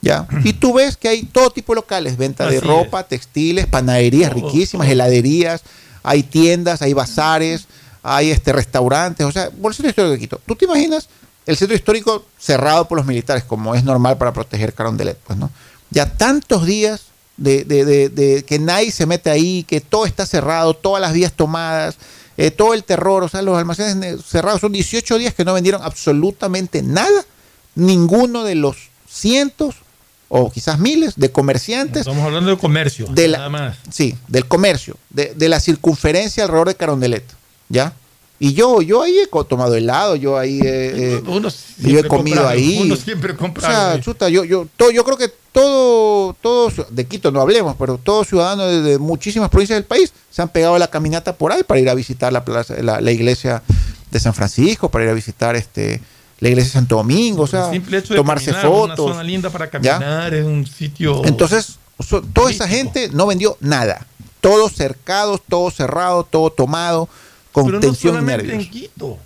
¿ya? 0.00 0.26
Y 0.42 0.54
tú 0.54 0.72
ves 0.72 0.96
que 0.96 1.08
hay 1.08 1.22
todo 1.22 1.50
tipo 1.50 1.72
de 1.72 1.76
locales, 1.76 2.16
venta 2.16 2.48
de 2.48 2.60
ropa, 2.60 3.04
textiles, 3.04 3.66
panaderías 3.66 4.32
Todo, 4.32 4.40
riquísimas, 4.44 4.86
todo. 4.86 4.92
heladerías, 4.92 5.62
hay 6.02 6.24
tiendas, 6.24 6.82
hay 6.82 6.94
bazares, 6.94 7.66
hay 8.02 8.32
este 8.32 8.52
restaurantes, 8.52 9.24
o 9.24 9.30
sea, 9.30 9.48
por 9.50 9.70
el 9.70 9.76
centro 9.76 9.90
histórico 9.90 10.12
de 10.12 10.18
Quito. 10.18 10.40
¿Tú 10.44 10.56
te 10.56 10.64
imaginas 10.64 11.08
el 11.46 11.56
centro 11.56 11.76
histórico 11.76 12.24
cerrado 12.40 12.88
por 12.88 12.98
los 12.98 13.06
militares, 13.06 13.44
como 13.44 13.76
es 13.76 13.84
normal 13.84 14.18
para 14.18 14.32
proteger 14.32 14.74
Carondelet? 14.74 15.16
Pues, 15.18 15.38
¿no? 15.38 15.48
Ya 15.90 16.06
tantos 16.16 16.66
días 16.66 17.02
de, 17.40 17.64
de- 17.64 17.84
de- 17.84 18.08
de 18.08 18.44
que 18.44 18.58
nadie 18.60 18.92
se 18.92 19.06
mete 19.06 19.28
ahí, 19.30 19.64
que 19.64 19.80
todo 19.80 20.06
está 20.06 20.24
cerrado, 20.26 20.74
todas 20.74 21.00
las 21.00 21.12
vías 21.12 21.32
tomadas, 21.32 21.96
eh, 22.36 22.50
todo 22.52 22.72
el 22.74 22.84
terror, 22.84 23.24
o 23.24 23.28
sea, 23.28 23.42
los 23.42 23.58
almacenes 23.58 23.96
ne- 23.96 24.16
cerrados. 24.18 24.60
Son 24.60 24.70
18 24.70 25.18
días 25.18 25.34
que 25.34 25.44
no 25.44 25.52
vendieron 25.54 25.82
absolutamente 25.82 26.82
nada. 26.82 27.24
Ninguno 27.74 28.44
de 28.44 28.54
los 28.54 28.76
cientos 29.08 29.76
o 30.28 30.50
quizás 30.50 30.78
miles 30.78 31.14
de 31.16 31.32
comerciantes 31.32 32.02
Estamos 32.02 32.24
hablando 32.24 32.50
de 32.50 32.56
comercio, 32.58 33.06
de 33.06 33.28
la- 33.28 33.38
nada 33.38 33.50
más. 33.50 33.76
Sí, 33.90 34.16
del 34.28 34.46
comercio, 34.46 34.96
de, 35.10 35.32
de 35.34 35.48
la 35.48 35.58
circunferencia 35.58 36.44
alrededor 36.44 36.68
de 36.68 36.74
Carondelet, 36.76 37.24
¿ya? 37.68 37.92
Y 38.42 38.54
yo, 38.54 38.80
yo 38.80 39.02
ahí 39.02 39.18
he 39.18 39.26
tomado 39.44 39.74
helado, 39.74 40.16
yo 40.16 40.38
ahí 40.38 40.60
he, 40.62 41.16
eh, 41.16 41.22
Uno 41.26 41.50
yo 41.78 41.98
he 41.98 42.04
comido 42.04 42.38
compra 42.38 42.48
ahí. 42.50 42.78
Uno 42.80 42.96
siempre 42.96 43.34
O 43.34 43.36
compra 43.36 43.68
sea, 43.68 43.90
algo. 43.92 44.02
chuta, 44.02 44.30
yo, 44.30 44.44
yo, 44.44 44.66
todo, 44.78 44.90
yo 44.90 45.04
creo 45.04 45.18
que 45.18 45.30
todo, 45.52 46.32
todos, 46.40 46.86
de 46.88 47.06
Quito 47.06 47.30
no 47.30 47.42
hablemos, 47.42 47.76
pero 47.78 47.98
todos 47.98 48.28
ciudadanos 48.28 48.82
de, 48.82 48.98
muchísimas 48.98 49.50
provincias 49.50 49.76
del 49.76 49.84
país 49.84 50.10
se 50.30 50.40
han 50.40 50.48
pegado 50.48 50.78
la 50.78 50.88
caminata 50.88 51.36
por 51.36 51.52
ahí 51.52 51.62
para 51.64 51.80
ir 51.80 51.90
a 51.90 51.94
visitar 51.94 52.32
la 52.32 52.42
plaza, 52.42 52.74
la, 52.82 52.98
la 53.02 53.10
iglesia 53.12 53.62
de 54.10 54.18
San 54.18 54.32
Francisco, 54.32 54.88
para 54.90 55.04
ir 55.04 55.10
a 55.10 55.14
visitar 55.14 55.54
este 55.54 56.00
la 56.38 56.48
iglesia 56.48 56.68
de 56.70 56.72
Santo 56.72 56.96
Domingo, 56.96 57.42
o 57.42 57.46
sea, 57.46 57.70
tomarse 58.16 58.46
caminar, 58.52 58.66
Una 58.70 58.96
fotos. 58.96 59.10
zona 59.10 59.22
linda 59.22 59.50
para 59.50 59.66
¿ya? 59.66 59.98
caminar, 59.98 60.32
es 60.32 60.46
un 60.46 60.66
sitio. 60.66 61.22
Entonces, 61.26 61.76
so- 61.98 62.22
toda 62.22 62.50
esa 62.50 62.66
gente 62.66 63.10
no 63.12 63.26
vendió 63.26 63.58
nada. 63.60 64.06
Todos 64.40 64.72
cercados, 64.72 65.42
todo 65.46 65.70
cerrado, 65.70 66.24
todo 66.24 66.48
tomado. 66.48 67.10
Con 67.52 67.64
Pero 67.66 67.76
no 67.76 67.80
tensión 67.80 68.14
y 68.14 68.18
solamente 68.18 68.46
nervios. 68.46 68.64
en 68.64 68.70
Quito. 68.70 69.18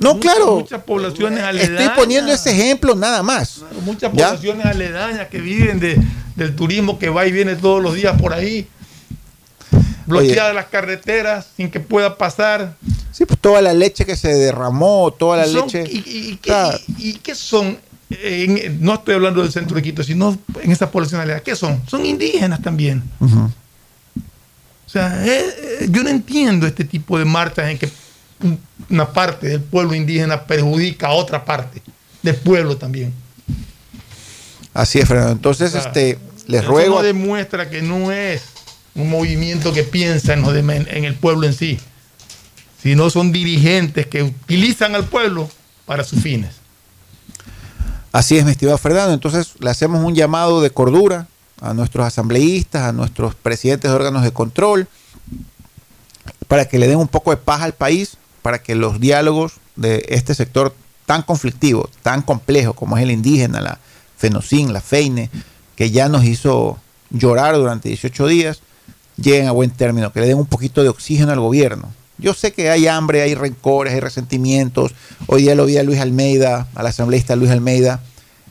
No, 0.00 0.14
Muchas- 0.14 0.20
claro. 0.34 0.56
Muchas 0.56 0.82
poblaciones 0.84 1.42
aledañas. 1.42 1.80
Estoy 1.80 1.96
poniendo 1.96 2.32
ese 2.32 2.50
ejemplo 2.52 2.94
nada 2.94 3.22
más. 3.22 3.62
Muchas 3.84 4.12
¿Ya? 4.12 4.26
poblaciones 4.28 4.66
aledañas 4.66 5.26
que 5.28 5.40
viven 5.40 5.80
de, 5.80 6.00
del 6.36 6.54
turismo 6.54 6.98
que 6.98 7.08
va 7.10 7.26
y 7.26 7.32
viene 7.32 7.56
todos 7.56 7.82
los 7.82 7.94
días 7.94 8.20
por 8.20 8.32
ahí. 8.32 8.68
Bloqueadas 10.06 10.54
las 10.54 10.66
carreteras 10.66 11.48
sin 11.56 11.70
que 11.70 11.80
pueda 11.80 12.16
pasar. 12.16 12.74
Sí, 13.12 13.26
pues 13.26 13.38
toda 13.40 13.60
la 13.60 13.74
leche 13.74 14.06
que 14.06 14.16
se 14.16 14.32
derramó, 14.32 15.12
toda 15.18 15.36
la 15.38 15.46
Son- 15.46 15.62
leche. 15.66 15.84
y, 15.90 15.96
y- 15.98 16.30
y 16.32 16.36
qué, 16.36 16.52
y- 16.96 17.08
y 17.10 17.12
qué 17.14 17.34
son? 17.34 17.76
En- 18.10 18.82
no 18.82 18.94
estoy 18.94 19.16
hablando 19.16 19.42
del 19.42 19.52
centro 19.52 19.74
de 19.76 19.82
Quito, 19.82 20.02
sino 20.02 20.38
en 20.62 20.72
esas 20.72 20.88
poblaciones 20.88 21.24
aledañas. 21.24 21.44
¿Qué 21.44 21.54
son? 21.56 21.82
Son 21.86 22.06
indígenas 22.06 22.62
también. 22.62 23.02
Ujú. 23.20 23.50
O 24.88 24.90
sea, 24.90 25.22
eh, 25.24 25.44
eh, 25.82 25.88
yo 25.90 26.02
no 26.02 26.08
entiendo 26.08 26.66
este 26.66 26.82
tipo 26.84 27.18
de 27.18 27.26
marchas 27.26 27.68
en 27.70 27.78
que 27.78 27.90
un- 28.42 28.58
una 28.88 29.06
parte 29.12 29.46
del 29.48 29.60
pueblo 29.60 29.94
indígena 29.94 30.44
perjudica 30.46 31.08
a 31.08 31.12
otra 31.12 31.44
parte 31.44 31.82
del 32.22 32.36
pueblo 32.36 32.76
también. 32.78 33.12
Así 34.72 34.98
es, 34.98 35.06
Fernando. 35.06 35.32
Entonces, 35.32 35.74
O 35.74 35.78
sea, 35.78 35.82
este, 35.88 36.18
les 36.46 36.62
Eso 36.62 36.70
ruego. 36.70 36.96
no 36.96 37.02
demuestra 37.02 37.68
que 37.68 37.82
no 37.82 38.10
es 38.12 38.42
un 38.94 39.10
movimiento 39.10 39.72
que 39.74 39.82
piensa 39.84 40.32
en, 40.32 40.44
en 40.70 41.04
el 41.04 41.14
pueblo 41.14 41.46
en 41.46 41.52
sí, 41.52 41.78
sino 42.82 43.10
son 43.10 43.30
dirigentes 43.30 44.06
que 44.06 44.22
utilizan 44.22 44.94
al 44.94 45.04
pueblo 45.04 45.50
para 45.84 46.02
sus 46.02 46.22
fines. 46.22 46.54
Así 48.10 48.38
es, 48.38 48.44
mi 48.46 48.52
estimado 48.52 48.78
Fernando. 48.78 49.12
Entonces, 49.12 49.52
le 49.60 49.68
hacemos 49.68 50.02
un 50.02 50.14
llamado 50.14 50.62
de 50.62 50.70
cordura 50.70 51.28
a 51.60 51.74
nuestros 51.74 52.06
asambleístas, 52.06 52.82
a 52.82 52.92
nuestros 52.92 53.34
presidentes 53.34 53.90
de 53.90 53.96
órganos 53.96 54.22
de 54.22 54.32
control, 54.32 54.88
para 56.46 56.66
que 56.66 56.78
le 56.78 56.88
den 56.88 56.98
un 56.98 57.08
poco 57.08 57.30
de 57.30 57.36
paz 57.36 57.62
al 57.62 57.74
país, 57.74 58.16
para 58.42 58.62
que 58.62 58.74
los 58.74 59.00
diálogos 59.00 59.54
de 59.76 60.04
este 60.08 60.34
sector 60.34 60.74
tan 61.06 61.22
conflictivo, 61.22 61.88
tan 62.02 62.22
complejo 62.22 62.74
como 62.74 62.96
es 62.96 63.02
el 63.02 63.10
indígena, 63.10 63.60
la 63.60 63.78
FENOCIN, 64.16 64.72
la 64.72 64.80
FEINE, 64.80 65.30
que 65.76 65.90
ya 65.90 66.08
nos 66.08 66.24
hizo 66.24 66.78
llorar 67.10 67.56
durante 67.56 67.88
18 67.88 68.26
días, 68.26 68.60
lleguen 69.16 69.48
a 69.48 69.52
buen 69.52 69.70
término, 69.70 70.12
que 70.12 70.20
le 70.20 70.26
den 70.26 70.38
un 70.38 70.46
poquito 70.46 70.82
de 70.82 70.88
oxígeno 70.88 71.32
al 71.32 71.40
gobierno. 71.40 71.92
Yo 72.18 72.34
sé 72.34 72.52
que 72.52 72.68
hay 72.70 72.88
hambre, 72.88 73.22
hay 73.22 73.34
rencores, 73.34 73.94
hay 73.94 74.00
resentimientos. 74.00 74.92
Hoy 75.28 75.42
día 75.42 75.54
lo 75.54 75.66
vi 75.66 75.78
a 75.78 75.84
Luis 75.84 76.00
Almeida, 76.00 76.66
al 76.74 76.86
asambleísta 76.86 77.36
Luis 77.36 77.50
Almeida, 77.50 78.00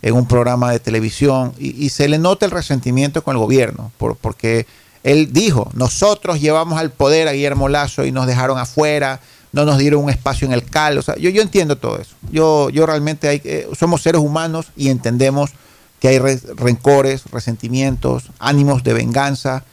en 0.08 0.16
un 0.16 0.28
programa 0.28 0.72
de 0.72 0.80
televisión, 0.80 1.54
y, 1.60 1.90
se 1.90 2.08
le 2.08 2.18
nota 2.18 2.46
el 2.46 2.52
resentimiento 2.52 3.24
con 3.24 3.36
el 3.36 3.40
gobierno, 3.40 3.92
por- 3.98 4.16
porque 4.16 4.66
él 5.04 5.32
dijo, 5.34 5.70
nosotros 5.74 6.40
llevamos 6.42 6.80
al 6.80 6.92
poder 6.92 7.28
a 7.28 7.32
Guillermo 7.34 7.70
Lazo 7.70 8.06
y 8.06 8.12
nos 8.12 8.28
dejaron 8.28 8.58
afuera, 8.58 9.20
no 9.54 9.64
nos 9.66 9.78
dieron 9.78 10.04
un 10.04 10.10
espacio 10.10 10.46
en 10.46 10.54
el 10.54 10.64
CAL. 10.64 11.02
Yo, 11.20 11.30
yo 11.30 11.42
entiendo 11.42 11.78
todo 11.78 11.98
eso. 11.98 12.16
Yo, 12.32 12.70
yo 12.70 12.86
realmente 12.86 13.42
eh, 13.44 13.68
somos 13.78 14.02
seres 14.02 14.22
humanos 14.22 14.68
y 14.76 14.90
entendemos 14.90 15.52
que 16.00 16.10
hay 16.10 16.20
re- 16.20 16.40
rencores, 16.58 17.24
resentimientos, 17.32 18.26
ánimos 18.40 18.84
de 18.84 18.94
venganza, 18.94 19.64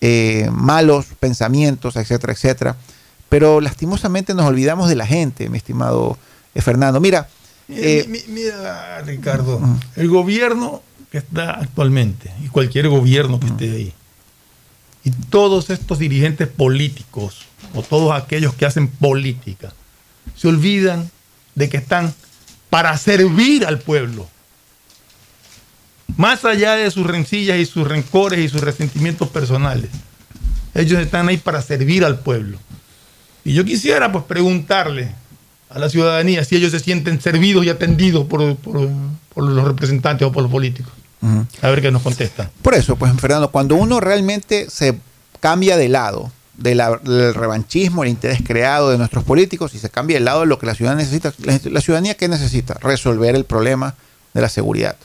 eh, 0.00 0.48
malos 0.52 1.06
pensamientos, 1.20 1.96
etcétera, 1.96 2.32
etcétera. 2.32 2.76
Pero 3.28 3.60
lastimosamente 3.60 4.34
nos 4.34 4.46
olvidamos 4.46 4.88
de 4.88 4.96
la 4.96 5.06
gente, 5.06 5.48
mi 5.48 5.58
estimado 5.58 6.16
eh, 6.54 6.62
Fernando. 6.62 6.98
Mira, 7.00 7.28
eh, 7.70 8.04
Mi- 8.08 8.18
mi- 8.26 8.40
Mira, 8.42 9.00
Ricardo, 9.02 9.60
el 9.96 10.08
gobierno 10.08 10.82
que 11.10 11.18
está 11.18 11.52
actualmente, 11.52 12.30
y 12.44 12.48
cualquier 12.48 12.88
gobierno 12.88 13.40
que 13.40 13.46
esté 13.46 13.70
ahí, 13.70 13.92
y 15.04 15.10
todos 15.10 15.70
estos 15.70 15.98
dirigentes 15.98 16.46
políticos, 16.48 17.46
o 17.74 17.82
todos 17.82 18.12
aquellos 18.12 18.54
que 18.54 18.66
hacen 18.66 18.88
política, 18.88 19.72
se 20.36 20.48
olvidan 20.48 21.10
de 21.54 21.68
que 21.68 21.76
están 21.78 22.14
para 22.68 22.96
servir 22.98 23.66
al 23.66 23.78
pueblo. 23.80 24.28
Más 26.16 26.44
allá 26.44 26.74
de 26.76 26.90
sus 26.90 27.06
rencillas 27.06 27.58
y 27.58 27.66
sus 27.66 27.86
rencores 27.86 28.40
y 28.40 28.48
sus 28.48 28.60
resentimientos 28.60 29.28
personales. 29.28 29.90
Ellos 30.74 31.00
están 31.00 31.28
ahí 31.28 31.38
para 31.38 31.62
servir 31.62 32.04
al 32.04 32.20
pueblo. 32.20 32.58
Y 33.44 33.54
yo 33.54 33.64
quisiera 33.64 34.12
pues 34.12 34.24
preguntarle 34.24 35.14
a 35.70 35.78
la 35.78 35.88
ciudadanía 35.88 36.44
si 36.44 36.56
ellos 36.56 36.72
se 36.72 36.80
sienten 36.80 37.20
servidos 37.20 37.64
y 37.64 37.70
atendidos 37.70 38.26
por, 38.26 38.56
por- 38.56 38.88
por 39.32 39.44
los 39.44 39.64
representantes 39.64 40.26
o 40.26 40.32
por 40.32 40.42
los 40.42 40.50
políticos. 40.52 40.92
A 41.62 41.68
ver 41.70 41.80
qué 41.82 41.90
nos 41.90 42.02
contestan. 42.02 42.50
Por 42.62 42.74
eso, 42.74 42.96
pues 42.96 43.12
Fernando, 43.20 43.50
cuando 43.50 43.74
uno 43.76 44.00
realmente 44.00 44.68
se 44.70 44.98
cambia 45.38 45.76
de 45.76 45.88
lado 45.88 46.32
de 46.56 46.74
la- 46.74 46.96
del 46.98 47.34
revanchismo, 47.34 48.02
el 48.04 48.10
interés 48.10 48.40
creado 48.44 48.90
de 48.90 48.98
nuestros 48.98 49.24
políticos 49.24 49.74
y 49.74 49.78
se 49.78 49.88
cambia 49.90 50.16
del 50.16 50.24
lado 50.24 50.40
de 50.40 50.46
lo 50.46 50.58
que 50.58 50.66
la 50.66 50.74
ciudadanía 50.74 51.04
necesita, 51.04 51.32
la, 51.44 51.60
la 51.70 51.80
ciudadanía 51.80 52.14
¿qué 52.16 52.26
necesita? 52.28 52.74
Resolver 52.74 53.34
el 53.36 53.44
problema 53.44 53.94
de 54.34 54.40
la 54.40 54.48
seguridad. 54.48 54.96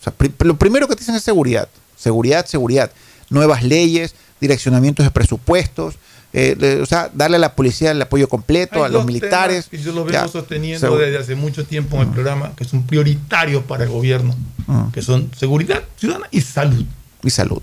O 0.00 0.04
sea, 0.04 0.12
pri- 0.12 0.32
lo 0.40 0.56
primero 0.56 0.86
que 0.88 0.94
te 0.94 1.00
dicen 1.00 1.14
es 1.14 1.22
seguridad, 1.22 1.68
seguridad, 1.96 2.46
seguridad, 2.46 2.90
nuevas 3.30 3.62
leyes, 3.62 4.14
direccionamientos 4.40 5.04
de 5.06 5.10
presupuestos, 5.10 5.94
eh, 6.32 6.56
de- 6.58 6.80
o 6.80 6.86
sea, 6.86 7.10
darle 7.12 7.36
a 7.36 7.40
la 7.40 7.54
policía 7.54 7.90
el 7.90 8.00
apoyo 8.02 8.28
completo, 8.28 8.76
Hay 8.84 8.84
a 8.84 8.88
los 8.88 9.04
militares. 9.04 9.66
que 9.70 9.78
yo 9.78 9.92
lo 9.92 10.04
vengo 10.04 10.28
sosteniendo 10.28 10.96
desde 10.96 11.18
hace 11.18 11.34
mucho 11.34 11.64
tiempo 11.66 11.96
en 11.96 12.02
el 12.02 12.08
programa, 12.08 12.52
que 12.56 12.64
son 12.64 12.84
prioritarios 12.84 13.62
para 13.64 13.84
el 13.84 13.90
gobierno, 13.90 14.34
Mm. 14.66 14.90
que 14.92 15.02
son 15.02 15.30
seguridad 15.36 15.82
ciudadana 15.96 16.26
y 16.30 16.40
salud. 16.40 16.84
Y 17.22 17.30
salud. 17.30 17.60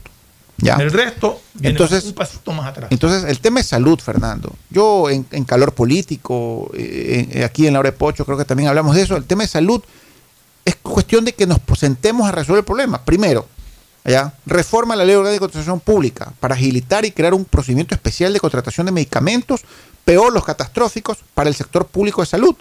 Ya. 0.62 0.76
El 0.76 0.92
resto 0.92 1.42
viene 1.54 1.70
Entonces- 1.70 2.04
un 2.04 2.14
pasito 2.14 2.52
más 2.52 2.68
atrás. 2.68 2.90
Entonces, 2.92 3.24
el 3.30 3.40
tema 3.40 3.62
es 3.62 3.66
salud, 3.68 3.98
Fernando. 4.00 4.54
Yo 4.70 5.10
en, 5.10 5.26
en 5.32 5.46
calor 5.46 5.74
político, 5.74 6.70
eh, 6.76 7.30
en- 7.32 7.44
aquí 7.44 7.66
en 7.66 7.74
la 7.74 7.80
hora 7.80 7.92
de 7.92 7.98
Pocho, 7.98 8.26
creo 8.26 8.38
que 8.38 8.44
también 8.46 8.68
hablamos 8.70 8.94
de 8.96 9.02
eso. 9.04 9.16
El 9.16 9.24
tema 9.24 9.44
de 9.44 9.48
salud 9.50 9.82
es 10.66 10.76
cuestión 10.76 11.24
de 11.26 11.34
que 11.34 11.48
nos 11.48 11.60
sentemos 11.78 12.28
a 12.28 12.34
resolver 12.34 12.60
el 12.60 12.66
problema. 12.66 13.04
Primero, 13.06 13.48
¿ya? 14.06 14.34
reforma 14.46 14.96
la 14.96 15.06
ley 15.06 15.16
orgánica 15.16 15.34
de 15.34 15.40
contratación 15.40 15.80
pública 15.80 16.34
para 16.40 16.56
agilitar 16.56 17.06
y 17.06 17.12
crear 17.12 17.34
un 17.34 17.46
procedimiento 17.46 17.96
especial 17.96 18.34
de 18.34 18.40
contratación 18.40 18.86
de 18.86 18.92
medicamentos, 18.92 19.62
peor 20.06 20.34
los 20.34 20.44
catastróficos, 20.44 21.20
para 21.34 21.50
el 21.50 21.56
sector 21.56 21.86
público 21.86 22.22
de 22.22 22.28
salud. 22.28 22.56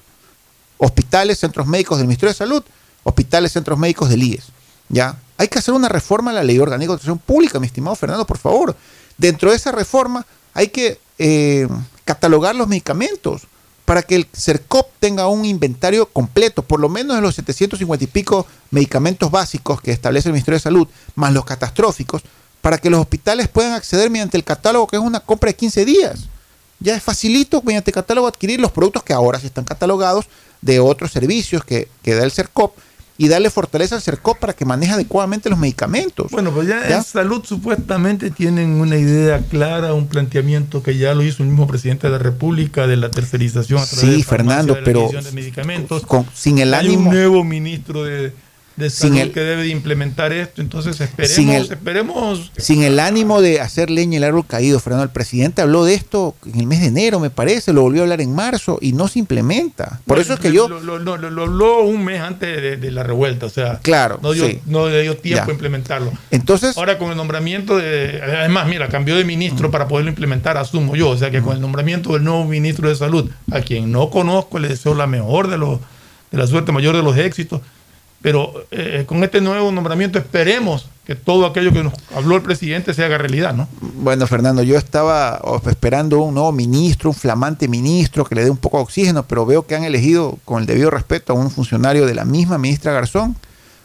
Hospitales, 0.79 1.39
centros 1.39 1.67
médicos 1.67 1.99
del 1.99 2.07
Ministerio 2.07 2.33
de 2.33 2.39
Salud, 2.39 2.63
hospitales, 3.03 3.53
centros 3.53 3.79
médicos 3.79 4.09
del 4.09 4.23
IES. 4.23 4.45
¿ya? 4.89 5.19
Hay 5.37 5.49
que 5.49 5.59
hacer 5.59 5.75
una 5.75 5.89
reforma 5.89 6.31
a 6.31 6.35
la 6.35 6.45
ley 6.45 6.59
orgánica 6.59 6.93
de 6.93 6.99
contratación 6.99 7.19
pública, 7.19 7.59
mi 7.59 7.67
estimado 7.67 7.97
Fernando, 7.97 8.27
por 8.27 8.39
favor. 8.39 8.77
Dentro 9.17 9.51
de 9.51 9.57
esa 9.57 9.73
reforma 9.73 10.25
hay 10.55 10.69
que 10.69 11.01
eh, 11.19 11.69
catalogar 12.05 12.55
los 12.55 12.69
medicamentos 12.69 13.43
para 13.89 14.03
que 14.03 14.17
el 14.17 14.29
CERCOP 14.37 14.87
tenga 15.01 15.29
un 15.29 15.47
inventario 15.47 16.05
completo, 16.05 16.61
por 16.61 16.79
lo 16.79 16.91
menos 16.91 17.17
de 17.17 17.23
los 17.23 17.35
750 17.37 18.05
y 18.05 18.07
pico 18.07 18.47
medicamentos 18.71 19.31
básicos 19.31 19.81
que 19.81 19.93
establece 19.93 20.29
el 20.29 20.35
Ministerio 20.35 20.57
de 20.57 20.63
Salud, 20.63 20.89
más 21.15 21.33
los 21.33 21.47
catastróficos, 21.47 22.21
para 22.61 22.77
que 22.77 22.91
los 22.91 23.01
hospitales 23.01 23.49
puedan 23.49 23.73
acceder 23.73 24.11
mediante 24.11 24.37
el 24.37 24.45
catálogo, 24.45 24.89
que 24.89 24.97
es 24.97 25.03
una 25.03 25.21
compra 25.21 25.49
de 25.49 25.57
15 25.57 25.87
días. 25.87 26.29
Ya 26.81 26.97
es 26.97 27.03
facilito 27.03 27.63
mediante 27.65 27.91
catálogo 27.91 28.27
adquirir 28.27 28.61
los 28.61 28.73
productos 28.73 29.03
que 29.05 29.15
ahora 29.15 29.41
sí 29.41 29.47
están 29.47 29.65
catalogados 29.65 30.27
de 30.61 30.81
otros 30.81 31.11
servicios 31.11 31.65
que, 31.65 31.89
que 32.03 32.15
da 32.15 32.25
el 32.25 32.31
CERCOP 32.31 32.77
y 33.21 33.27
darle 33.29 33.51
fortaleza 33.51 33.97
al 33.97 34.01
CERCOP 34.03 34.39
para 34.39 34.53
que 34.55 34.65
maneje 34.65 34.93
adecuadamente 34.93 35.51
los 35.51 35.59
medicamentos. 35.59 36.31
Bueno, 36.31 36.53
pues 36.53 36.69
ya, 36.69 36.89
¿Ya? 36.89 36.99
en 36.99 37.03
salud 37.05 37.43
supuestamente 37.45 38.31
tienen 38.31 38.71
una 38.81 38.97
idea 38.97 39.41
clara, 39.41 39.93
un 39.93 40.07
planteamiento 40.07 40.83
que 40.85 40.97
ya 40.97 41.15
lo 41.15 41.25
hizo 41.25 41.43
el 41.43 41.49
mismo 41.49 41.67
presidente 41.67 42.07
de 42.07 42.13
la 42.13 42.19
República 42.19 42.87
de 42.87 42.97
la 42.97 43.11
tercerización 43.11 43.81
a 43.81 43.87
través 43.87 44.01
Sí, 44.15 44.17
de 44.19 44.23
Fernando, 44.25 44.75
de 44.75 44.81
la 44.81 44.85
pero 44.85 45.09
de 45.13 45.33
medicamentos. 45.33 46.07
con- 46.07 46.27
sin 46.33 46.59
el 46.61 46.73
Hay 46.73 46.87
ánimo- 46.87 47.09
un 47.09 47.15
nuevo 47.17 47.43
ministro 47.45 48.05
de, 48.05 48.33
de 48.79 48.91
Sin 48.91 49.17
el- 49.17 49.33
que 49.33 49.41
debe 49.41 49.63
de 49.63 49.69
implementar 49.69 50.33
esto, 50.33 50.63
entonces 50.63 51.01
esperemos, 51.01 51.35
Sin 51.35 51.51
el- 51.51 51.63
esperemos 51.65 52.53
Sin 52.57 52.83
el 52.83 53.01
ánimo 53.01 53.41
de 53.41 53.61
hacer 53.61 53.91
leña 53.91 54.19
el 54.19 54.25
árbol 54.25 54.47
caído, 54.47 54.79
Fernando. 54.79 55.05
El 55.05 55.11
presidente 55.11 55.63
habló 55.63 55.85
de 55.85 55.95
esto 55.95 56.37
en 56.47 56.61
el 56.61 56.67
mes 56.67 56.81
de 56.81 56.87
enero, 56.87 57.19
me 57.21 57.31
parece, 57.31 57.73
lo 57.73 57.83
volvió 57.83 58.03
a 58.03 58.05
hablar 58.05 58.21
en 58.21 58.33
marzo 58.35 58.79
y 58.81 58.93
no 58.93 59.09
se 59.09 59.19
implementa. 59.19 60.01
Por 60.07 60.19
eso 60.19 60.35
es 60.35 60.41
que 60.41 60.53
yo, 60.53 60.69
Lo, 60.69 60.81
lo- 60.81 60.99
lo- 60.99 61.17
lo- 61.17 61.31
lo 61.31 61.43
habló 61.43 61.83
un 61.83 62.05
mes 62.05 62.21
antes 62.21 62.63
de, 62.63 62.77
de 62.77 62.91
la 62.93 63.03
revuelta, 63.03 63.47
o 63.47 63.51
sea, 63.51 63.81
Claro, 63.83 64.21
no 64.23 64.33
dio, 64.33 64.47
sí. 64.47 64.61
no 64.67 64.89
le 64.89 65.03
dio 65.03 65.17
tiempo 65.17 65.45
Ya. 65.47 65.51
a 65.51 65.53
implementarlo. 65.53 66.13
Entonces, 66.31 66.77
Ahora 66.79 66.99
con 66.99 67.11
el 67.11 67.17
nombramiento 67.17 67.77
de, 67.77 68.21
además, 68.23 68.69
mira, 68.69 68.89
cambió 68.89 69.17
de 69.17 69.25
ministro 69.25 69.71
para 69.71 69.89
poderlo 69.89 70.11
implementar, 70.11 70.57
asumo 70.57 70.95
yo, 70.95 71.09
o 71.11 71.17
sea 71.17 71.31
que 71.31 71.43
con 71.43 71.55
el 71.55 71.61
nombramiento 71.61 72.13
del 72.13 72.23
nuevo 72.25 72.45
ministro 72.45 72.89
de 72.89 72.95
salud, 72.97 73.29
a 73.51 73.61
quien 73.61 73.91
no 73.91 74.09
conozco, 74.11 74.59
le 74.59 74.69
deseo 74.69 74.95
la 74.95 75.07
mejor 75.07 75.49
de 75.49 75.59
los, 75.59 75.81
de 76.31 76.39
la 76.39 76.47
suerte 76.47 76.73
mayor 76.73 76.95
de 76.97 77.03
los 77.03 77.17
éxitos, 77.17 77.61
pero 78.21 78.53
eh, 78.71 79.05
con 79.07 79.23
este 79.25 79.41
nuevo 79.41 79.71
nombramiento 79.73 80.19
esperemos 80.19 80.89
que 81.07 81.15
todo 81.15 81.47
aquello 81.47 81.73
que 81.73 81.83
nos 81.83 81.95
habló 82.15 82.37
el 82.37 82.43
presidente 82.43 82.93
se 82.93 83.03
haga 83.05 83.17
realidad, 83.17 83.55
¿no? 83.55 83.67
bueno, 83.81 84.27
Fernando, 84.27 84.63
yo 84.63 84.77
estaba 84.77 85.41
esperando 85.71 86.21
un 86.21 86.35
nuevo 86.35 86.53
ministro, 86.53 87.11
un 87.11 87.17
flamante 87.17 87.67
ministro 87.69 88.25
que 88.27 88.35
le 88.35 88.45
dé 88.45 88.51
un 88.51 88.57
poco 88.59 88.77
de 88.79 88.83
oxígeno, 88.83 89.23
pero 89.23 89.47
veo 89.47 89.67
que 89.67 89.75
han 89.75 89.85
elegido 89.85 90.39
con 90.45 90.61
el 90.61 90.67
debido 90.67 90.91
respeto 90.91 91.33
a 91.33 91.37
un 91.37 91.51
funcionario 91.51 92.05
de 92.07 92.15
la 92.15 92.25
misma 92.27 92.59
ministra 92.59 92.93
Garzón, 92.93 93.37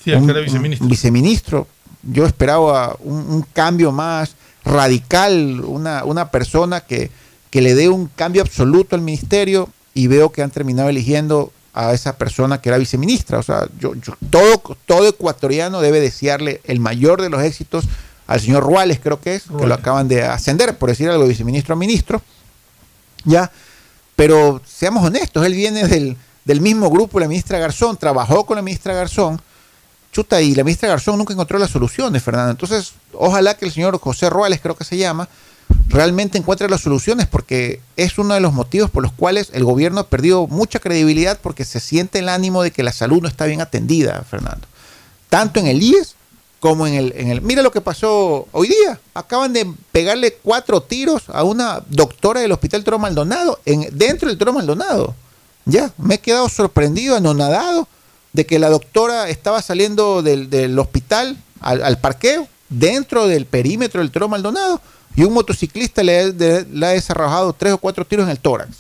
Sí, 0.04 0.12
un- 0.12 0.26
que 0.26 0.32
era 0.32 0.42
viceministro. 0.42 0.84
un 0.86 0.90
viceministro. 0.90 1.68
Yo 2.04 2.26
esperaba 2.26 2.98
un, 3.00 3.16
un 3.30 3.46
cambio 3.54 3.94
más 3.94 4.36
radical, 4.66 5.62
una, 5.66 6.04
una 6.04 6.30
persona 6.30 6.82
que, 6.82 7.10
que 7.50 7.62
le 7.62 7.74
dé 7.76 7.88
un 7.88 8.08
cambio 8.14 8.42
absoluto 8.42 8.96
al 8.98 9.02
ministerio 9.02 9.70
y 9.94 10.08
veo 10.08 10.32
que 10.34 10.42
han 10.42 10.50
terminado 10.52 10.90
eligiendo 10.90 11.54
a 11.74 11.92
esa 11.94 12.18
persona 12.18 12.62
que 12.62 12.70
era 12.70 12.78
viceministra. 12.78 13.40
O 13.40 13.44
sea, 13.44 13.68
yo, 13.80 13.96
yo- 13.96 14.16
todo, 14.30 14.78
todo 14.86 15.08
ecuatoriano 15.08 15.82
debe 15.82 16.00
desearle 16.00 16.62
el 16.66 16.80
mayor 16.80 17.22
de 17.22 17.30
los 17.30 17.42
éxitos 17.44 17.86
al 18.28 18.40
señor 18.40 18.64
Ruales, 18.64 19.00
creo 19.04 19.20
que 19.20 19.36
es, 19.36 19.44
que 19.60 19.68
lo 19.68 19.74
acaban 19.74 20.08
de 20.08 20.24
ascender, 20.24 20.78
por 20.78 20.90
decir 20.90 21.10
algo, 21.10 21.28
viceministro 21.28 21.74
a 21.74 21.78
ministro. 21.78 22.22
Ya, 23.26 23.52
pero 24.16 24.62
seamos 24.66 25.04
honestos, 25.04 25.46
él 25.46 25.54
viene 25.54 25.88
del, 25.88 26.18
del 26.46 26.62
mismo 26.62 26.90
grupo, 26.90 27.20
la 27.20 27.28
ministra 27.28 27.58
Garzón, 27.60 27.98
trabajó 27.98 28.46
con 28.46 28.56
la 28.56 28.62
ministra 28.62 28.94
Garzón, 28.94 29.42
chuta, 30.12 30.42
y 30.42 30.54
la 30.56 30.64
ministra 30.64 30.90
Garzón 30.90 31.18
nunca 31.18 31.34
encontró 31.34 31.58
las 31.58 31.70
soluciones, 31.72 32.22
Fernando. 32.22 32.52
Entonces, 32.52 32.94
ojalá 33.14 33.56
que 33.58 33.66
el 33.66 33.72
señor 33.72 34.00
José 34.00 34.30
Ruales, 34.30 34.60
creo 34.62 34.76
que 34.76 34.84
se 34.84 34.98
llama, 34.98 35.28
realmente 35.88 36.38
encuentre 36.38 36.70
las 36.70 36.82
soluciones, 36.82 37.28
porque 37.28 37.82
es 37.98 38.18
uno 38.18 38.34
de 38.34 38.40
los 38.40 38.54
motivos 38.54 38.90
por 38.90 39.04
los 39.04 39.12
cuales 39.12 39.50
el 39.54 39.64
gobierno 39.64 40.00
ha 40.00 40.08
perdido 40.08 40.48
mucha 40.48 40.80
credibilidad, 40.80 41.40
porque 41.42 41.66
se 41.66 41.80
siente 41.80 42.20
el 42.20 42.30
ánimo 42.30 42.64
de 42.64 42.72
que 42.72 42.84
la 42.84 42.92
salud 42.92 43.22
no 43.22 43.28
está 43.28 43.46
bien 43.46 43.62
atendida, 43.62 44.24
Fernando. 44.30 44.68
Tanto 45.30 45.60
en 45.60 45.68
el 45.68 45.82
IES 45.82 46.16
como 46.60 46.88
en 46.88 46.94
el, 46.94 47.14
en 47.18 47.30
el... 47.30 47.42
Mira 47.42 47.62
lo 47.62 47.72
que 47.72 47.82
pasó 47.82 48.48
hoy 48.54 48.70
día. 48.70 48.98
Acaban 49.14 49.52
de 49.52 49.70
pegarle 49.92 50.38
cuatro 50.42 50.82
tiros 50.82 51.24
a 51.28 51.44
una 51.44 51.84
doctora 51.90 52.40
del 52.40 52.54
Hospital 52.54 52.84
Toro 52.86 53.00
Maldonado, 53.00 53.60
en, 53.66 53.88
dentro 53.92 54.30
del 54.30 54.38
Toro 54.38 54.54
Maldonado. 54.54 55.14
Ya, 55.66 55.92
me 55.98 56.16
he 56.16 56.20
quedado 56.20 56.48
sorprendido, 56.50 57.18
anonadado, 57.18 57.88
de 58.32 58.46
que 58.46 58.60
la 58.60 58.70
doctora 58.70 59.30
estaba 59.30 59.62
saliendo 59.62 60.22
del, 60.22 60.50
del 60.50 60.80
hospital 60.80 61.38
al, 61.60 61.84
al 61.84 62.00
parqueo, 62.00 62.48
dentro 62.70 63.28
del 63.28 63.46
perímetro 63.46 64.02
del 64.02 64.12
Toro 64.12 64.30
Maldonado, 64.30 64.82
y 65.16 65.24
un 65.24 65.34
motociclista 65.34 66.04
le, 66.04 66.20
ha- 66.20 66.32
de- 66.32 66.66
le 66.72 66.86
ha 66.86 66.90
desarrojado 66.90 67.54
tres 67.54 67.74
o 67.74 67.78
cuatro 67.78 68.06
tiros 68.06 68.26
en 68.26 68.32
el 68.32 68.40
tórax. 68.40 68.72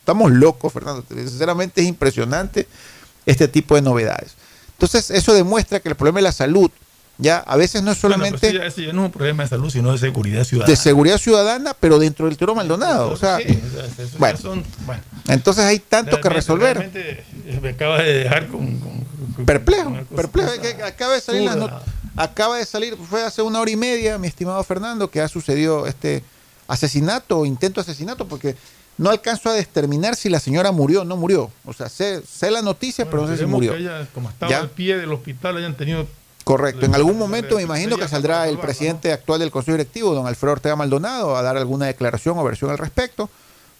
Estamos 0.00 0.32
locos, 0.32 0.72
Fernando. 0.72 1.04
Sinceramente 1.08 1.80
es 1.80 1.86
impresionante 1.86 2.66
este 3.26 3.46
tipo 3.48 3.74
de 3.76 3.82
novedades. 3.82 4.32
Entonces, 4.72 5.10
eso 5.10 5.32
demuestra 5.32 5.78
que 5.80 5.88
el 5.88 5.94
problema 5.94 6.18
de 6.18 6.22
la 6.24 6.32
salud, 6.32 6.70
ya 7.18 7.38
a 7.38 7.56
veces 7.56 7.82
no 7.84 7.92
es 7.92 8.00
Bueno, 8.02 8.16
solamente 8.16 8.38
pero 8.40 8.64
ese 8.64 8.80
ya- 8.80 8.86
ya 8.88 8.92
no 8.94 9.02
es 9.02 9.06
un 9.06 9.12
problema 9.12 9.44
de 9.44 9.48
salud, 9.50 9.70
sino 9.70 9.92
de 9.92 9.98
seguridad 9.98 10.42
ciudadana. 10.42 10.70
de 10.70 10.76
seguridad 10.76 11.18
ciudadana, 11.18 11.76
pero 11.78 12.00
dentro 12.00 12.26
del 12.26 12.36
Toro 12.36 12.54
Maldonado. 12.56 13.10
O 13.10 13.16
sea, 13.16 13.36
Sí, 13.36 13.44
eso 13.98 14.18
bueno. 14.18 14.38
son- 14.38 14.64
bueno. 14.86 15.02
entonces 15.28 15.64
hay 15.64 15.78
tanto 15.78 16.20
que 16.20 16.28
resolver. 16.28 16.90
eh, 16.94 17.24
me 17.62 17.68
acaba 17.68 18.02
de 18.02 18.12
dejar 18.14 18.48
con, 18.48 18.78
con- 18.78 19.04
con- 19.36 19.46
Perplejo, 19.46 19.94
perplejo. 20.16 20.50
Acaba 20.84 21.14
de 21.14 21.20
salir 21.20 21.42
la 21.42 21.52
absurda. 21.52 21.82
Acaba 22.16 22.58
de 22.58 22.66
salir, 22.66 22.96
fue 22.96 23.22
hace 23.24 23.42
una 23.42 23.60
hora 23.60 23.70
y 23.70 23.76
media, 23.76 24.18
mi 24.18 24.28
estimado 24.28 24.62
Fernando, 24.64 25.10
que 25.10 25.20
ha 25.20 25.28
sucedido 25.28 25.86
este 25.86 26.22
asesinato 26.68 27.40
o 27.40 27.46
intento 27.46 27.80
de 27.80 27.90
asesinato, 27.90 28.26
porque 28.26 28.56
no 28.98 29.10
alcanzo 29.10 29.50
a 29.50 29.54
determinar 29.54 30.16
si 30.16 30.28
la 30.28 30.40
señora 30.40 30.72
murió 30.72 31.02
o 31.02 31.04
no 31.04 31.16
murió. 31.16 31.50
O 31.64 31.72
sea, 31.72 31.88
sé, 31.88 32.22
sé 32.22 32.50
la 32.50 32.62
noticia, 32.62 33.06
pero 33.08 33.22
no 33.22 33.28
sé 33.28 33.38
si 33.38 33.46
murió. 33.46 33.72
que 33.72 33.78
ella, 33.78 34.06
como 34.14 34.28
estaba 34.30 34.50
¿Ya? 34.50 34.60
al 34.60 34.70
pie 34.70 34.96
del 34.96 35.12
hospital, 35.12 35.56
hayan 35.56 35.76
tenido 35.76 36.06
Correcto. 36.44 36.86
En 36.86 36.94
algún 36.94 37.18
momento 37.18 37.56
me 37.56 37.62
imagino 37.62 37.96
que 37.96 38.08
saldrá 38.08 38.48
el 38.48 38.58
presidente 38.58 39.12
actual 39.12 39.38
del 39.40 39.50
Consejo 39.50 39.76
Directivo, 39.76 40.12
don 40.12 40.26
Alfredo 40.26 40.54
Ortega 40.54 40.76
Maldonado, 40.76 41.36
a 41.36 41.42
dar 41.42 41.56
alguna 41.56 41.86
declaración 41.86 42.36
o 42.36 42.42
versión 42.42 42.70
al 42.70 42.78
respecto, 42.78 43.30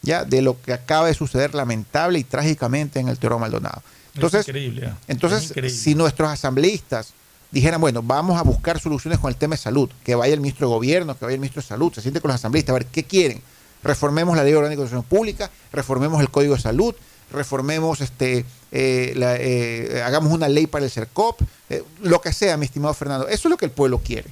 ya 0.03 0.25
de 0.25 0.43
lo 0.43 0.61
que 0.61 0.73
acaba 0.73 1.09
de 1.09 1.15
suceder 1.15 1.55
lamentable 1.55 2.21
y 2.21 2.25
trágicamente 2.25 3.01
en 3.01 3.09
el 3.09 3.19
Toro 3.19 3.41
Maldonado. 3.41 3.83
Entonces, 4.15 4.43
es 4.43 4.49
increíble. 4.49 4.83
ya. 4.83 4.97
entonces 5.09 5.43
Es 5.43 5.51
increíble. 5.51 5.77
si 5.77 5.95
nuestros 5.95 6.31
asambleístas 6.31 7.15
dijeran, 7.53 7.81
bueno, 7.81 8.03
vamos 8.03 8.39
a 8.39 8.43
buscar 8.43 8.81
soluciones 8.81 9.21
con 9.21 9.29
el 9.29 9.37
tema 9.37 9.55
de 9.55 9.63
salud, 9.63 9.89
que 10.03 10.15
vaya 10.15 10.35
el 10.35 10.41
ministro 10.41 10.67
de 10.67 10.75
Gobierno, 10.75 11.17
que 11.17 11.25
vaya 11.27 11.35
el 11.35 11.41
ministro 11.41 11.63
de 11.63 11.69
Salud, 11.69 11.93
se 11.93 12.01
siente 12.01 12.21
con 12.21 12.31
los 12.31 12.37
asambleístas, 12.37 12.73
a 12.73 12.79
ver, 12.79 12.87
¿qué 12.87 13.05
quieren? 13.05 13.41
Reformemos 13.85 14.37
la 14.37 14.43
ley 14.43 14.55
orgánica 14.55 14.81
de 14.81 14.87
educación 14.87 15.05
pública, 15.05 15.51
reformemos 15.71 16.21
el 16.21 16.31
Código 16.31 16.55
de 16.55 16.61
Salud, 16.61 16.95
reformemos 17.31 18.01
este, 18.01 18.39
eh, 18.71 19.15
eh, 19.15 20.03
hagamos 20.05 20.33
una 20.33 20.49
ley 20.49 20.67
para 20.67 20.85
el 20.85 20.91
CERCOP, 20.91 21.43
eh, 21.69 21.85
lo 22.01 22.21
que 22.21 22.33
sea, 22.33 22.57
mi 22.57 22.65
estimado 22.65 22.95
Fernando. 22.95 23.29
Eso 23.29 23.49
es 23.49 23.51
lo 23.51 23.57
que 23.57 23.67
el 23.67 23.71
pueblo 23.71 23.99
quiere. 23.99 24.31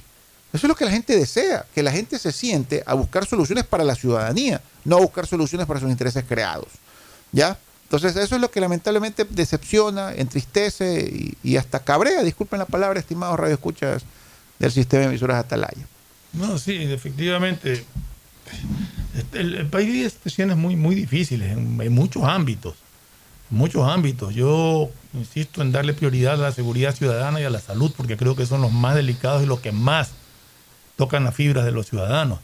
Eso 0.53 0.65
es 0.65 0.69
lo 0.69 0.75
que 0.75 0.85
la 0.85 0.91
gente 0.91 1.15
desea, 1.15 1.65
que 1.73 1.83
la 1.83 1.91
gente 1.91 2.19
se 2.19 2.31
siente 2.31 2.83
a 2.85 2.93
buscar 2.93 3.25
soluciones 3.25 3.65
para 3.65 3.83
la 3.83 3.95
ciudadanía, 3.95 4.61
no 4.83 4.97
a 4.97 5.01
buscar 5.01 5.25
soluciones 5.27 5.67
para 5.67 5.79
sus 5.79 5.89
intereses 5.89 6.25
creados. 6.27 6.67
¿Ya? 7.31 7.57
Entonces, 7.91 8.15
eso 8.23 8.35
es 8.35 8.41
lo 8.41 8.49
que 8.49 8.61
lamentablemente 8.61 9.25
decepciona, 9.29 10.13
entristece 10.13 11.35
y, 11.43 11.57
hasta 11.57 11.81
cabrea, 11.81 12.23
disculpen 12.23 12.59
la 12.59 12.65
palabra, 12.65 12.97
estimados 12.97 13.37
radioescuchas 13.37 14.03
del 14.59 14.71
sistema 14.71 15.01
de 15.01 15.09
emisoras 15.09 15.43
Atalaya. 15.43 15.85
No, 16.31 16.57
sí, 16.57 16.77
efectivamente. 16.83 17.83
Este, 19.17 19.41
El, 19.41 19.65
país 19.65 19.91
vive 19.91 20.09
situaciones 20.09 20.55
muy, 20.55 20.77
muy 20.77 20.95
difíciles 20.95 21.51
en, 21.51 21.93
muchos 21.93 22.23
ámbitos. 22.23 22.75
Muchos 23.49 23.85
ámbitos. 23.85 24.33
Yo 24.33 24.89
insisto 25.13 25.61
en 25.61 25.73
darle 25.73 25.93
prioridad 25.93 26.35
a 26.35 26.37
la 26.37 26.53
seguridad 26.53 26.95
ciudadana 26.95 27.41
y 27.41 27.43
a 27.43 27.49
la 27.49 27.59
salud, 27.59 27.91
porque 27.97 28.15
creo 28.15 28.37
que 28.37 28.45
son 28.45 28.61
los 28.61 28.71
más 28.71 28.95
delicados 28.95 29.43
y 29.43 29.47
los 29.47 29.59
que 29.59 29.73
más 29.73 30.11
tocan 30.95 31.25
las 31.25 31.35
fibras 31.35 31.65
de 31.65 31.73
los 31.73 31.87
ciudadanos. 31.87 32.39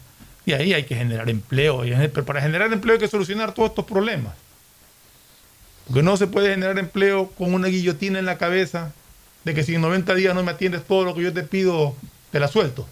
Y 0.45 0.51
ahí 0.51 0.73
hay 0.73 0.83
que 0.83 0.97
generar 0.97 1.29
empleo. 1.29 1.85
y- 1.85 2.07
para 2.09 2.41
generar 2.41 2.73
empleo 2.73 2.95
hay 2.95 2.99
que 2.99 3.07
solucionar 3.07 3.53
todos 3.53 3.69
estos 3.69 3.85
problemas. 3.85 4.33
Porque 5.87 6.03
no 6.03 6.17
se 6.17 6.27
puede 6.27 6.49
generar 6.51 6.77
empleo 6.79 7.29
con 7.31 7.53
una 7.53 7.69
guillotina 7.69 8.19
en 8.19 8.25
la 8.25 8.37
cabeza 8.37 8.93
de 9.45 9.53
que 9.53 9.63
si 9.63 9.75
en 9.75 9.81
90 9.81 10.13
días 10.15 10.35
no 10.35 10.43
me 10.43 10.51
atiendes 10.51 10.85
todo 10.85 11.05
lo 11.05 11.15
que 11.15 11.23
yo 11.23 11.33
te 11.33 11.43
pido, 11.43 11.95
te 12.31 12.39
la 12.39 12.49
suelto. 12.49 12.85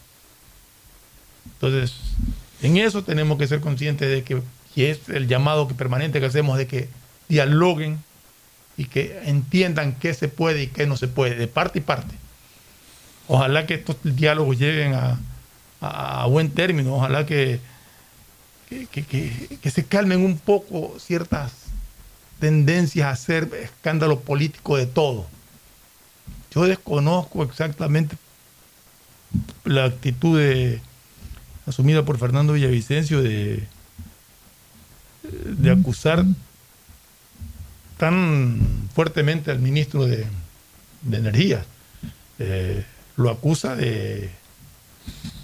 Entonces, 1.45 1.93
en 2.61 2.77
eso 2.77 3.03
tenemos 3.03 3.37
que 3.37 3.47
ser 3.47 3.59
conscientes 3.59 4.09
de 4.09 4.23
que, 4.23 4.41
es 4.75 5.09
el 5.09 5.27
llamado 5.27 5.67
que 5.67 5.73
permanente 5.73 6.19
que 6.19 6.25
hacemos 6.25 6.57
de 6.57 6.67
que 6.67 6.89
dialoguen 7.29 7.99
y 8.77 8.85
que 8.85 9.21
entiendan 9.25 9.95
qué 9.95 10.13
se 10.13 10.27
puede 10.27 10.63
y 10.63 10.67
qué 10.67 10.85
no 10.85 10.97
se 10.97 11.07
puede, 11.07 11.35
de 11.35 11.47
parte 11.47 11.79
y 11.79 11.81
parte. 11.81 12.15
Ojalá 13.27 13.65
que 13.65 13.75
estos 13.75 13.97
diálogos 14.03 14.57
lleguen 14.59 14.93
a, 14.93 16.25
buen 16.27 16.49
término, 16.51 16.95
ojalá 16.95 17.25
que- 17.25 17.59
que- 18.69 18.87
que 19.61 19.69
se 19.71 19.85
calmen 19.85 20.23
un 20.25 20.37
poco 20.37 20.95
ciertas 20.99 21.64
tendencias 22.39 23.07
a 23.07 23.11
hacer 23.11 23.49
escándalo 23.61 24.19
político 24.19 24.77
de 24.77 24.85
todo. 24.85 25.27
Yo 26.53 26.63
desconozco 26.65 27.43
exactamente 27.43 28.15
la 29.63 29.85
actitud 29.85 30.39
de, 30.39 30.81
asumida 31.65 32.05
por 32.05 32.17
Fernando 32.17 32.53
Villavicencio 32.53 33.21
de, 33.21 33.63
de 35.23 35.71
acusar 35.71 36.23
tan 37.97 38.89
fuertemente 38.93 39.51
al 39.51 39.59
ministro 39.59 40.05
de, 40.05 40.25
de 41.01 41.17
Energía. 41.17 41.65
Eh, 42.39 42.85
lo 43.17 43.29
acusa 43.29 43.75
de, 43.75 44.29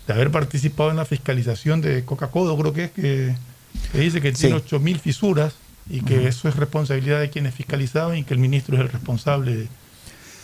de 0.08 0.14
haber 0.14 0.32
participado 0.32 0.92
en 0.92 0.98
la 0.98 1.06
fiscalización 1.06 1.82
de 1.82 2.04
Coca-Cola, 2.04 2.54
creo 2.60 2.74
que 2.74 2.84
es 2.86 2.92
que, 2.92 3.36
que 3.92 4.00
dice 4.00 4.22
que 4.22 4.34
tiene 4.34 4.60
Sí. 4.60 4.66
8.000 4.76 5.00
fisuras 5.00 5.54
y 5.92 6.02
que 6.02 6.28
eso 6.28 6.48
es 6.48 6.56
responsabilidad 6.56 7.20
de 7.20 7.30
quienes 7.30 7.54
fiscalizaban 7.54 8.18
y 8.18 8.24
que 8.24 8.34
el 8.34 8.40
ministro 8.40 8.76
es 8.76 8.82
el 8.82 8.90
responsable 8.90 9.56
de, 9.56 9.68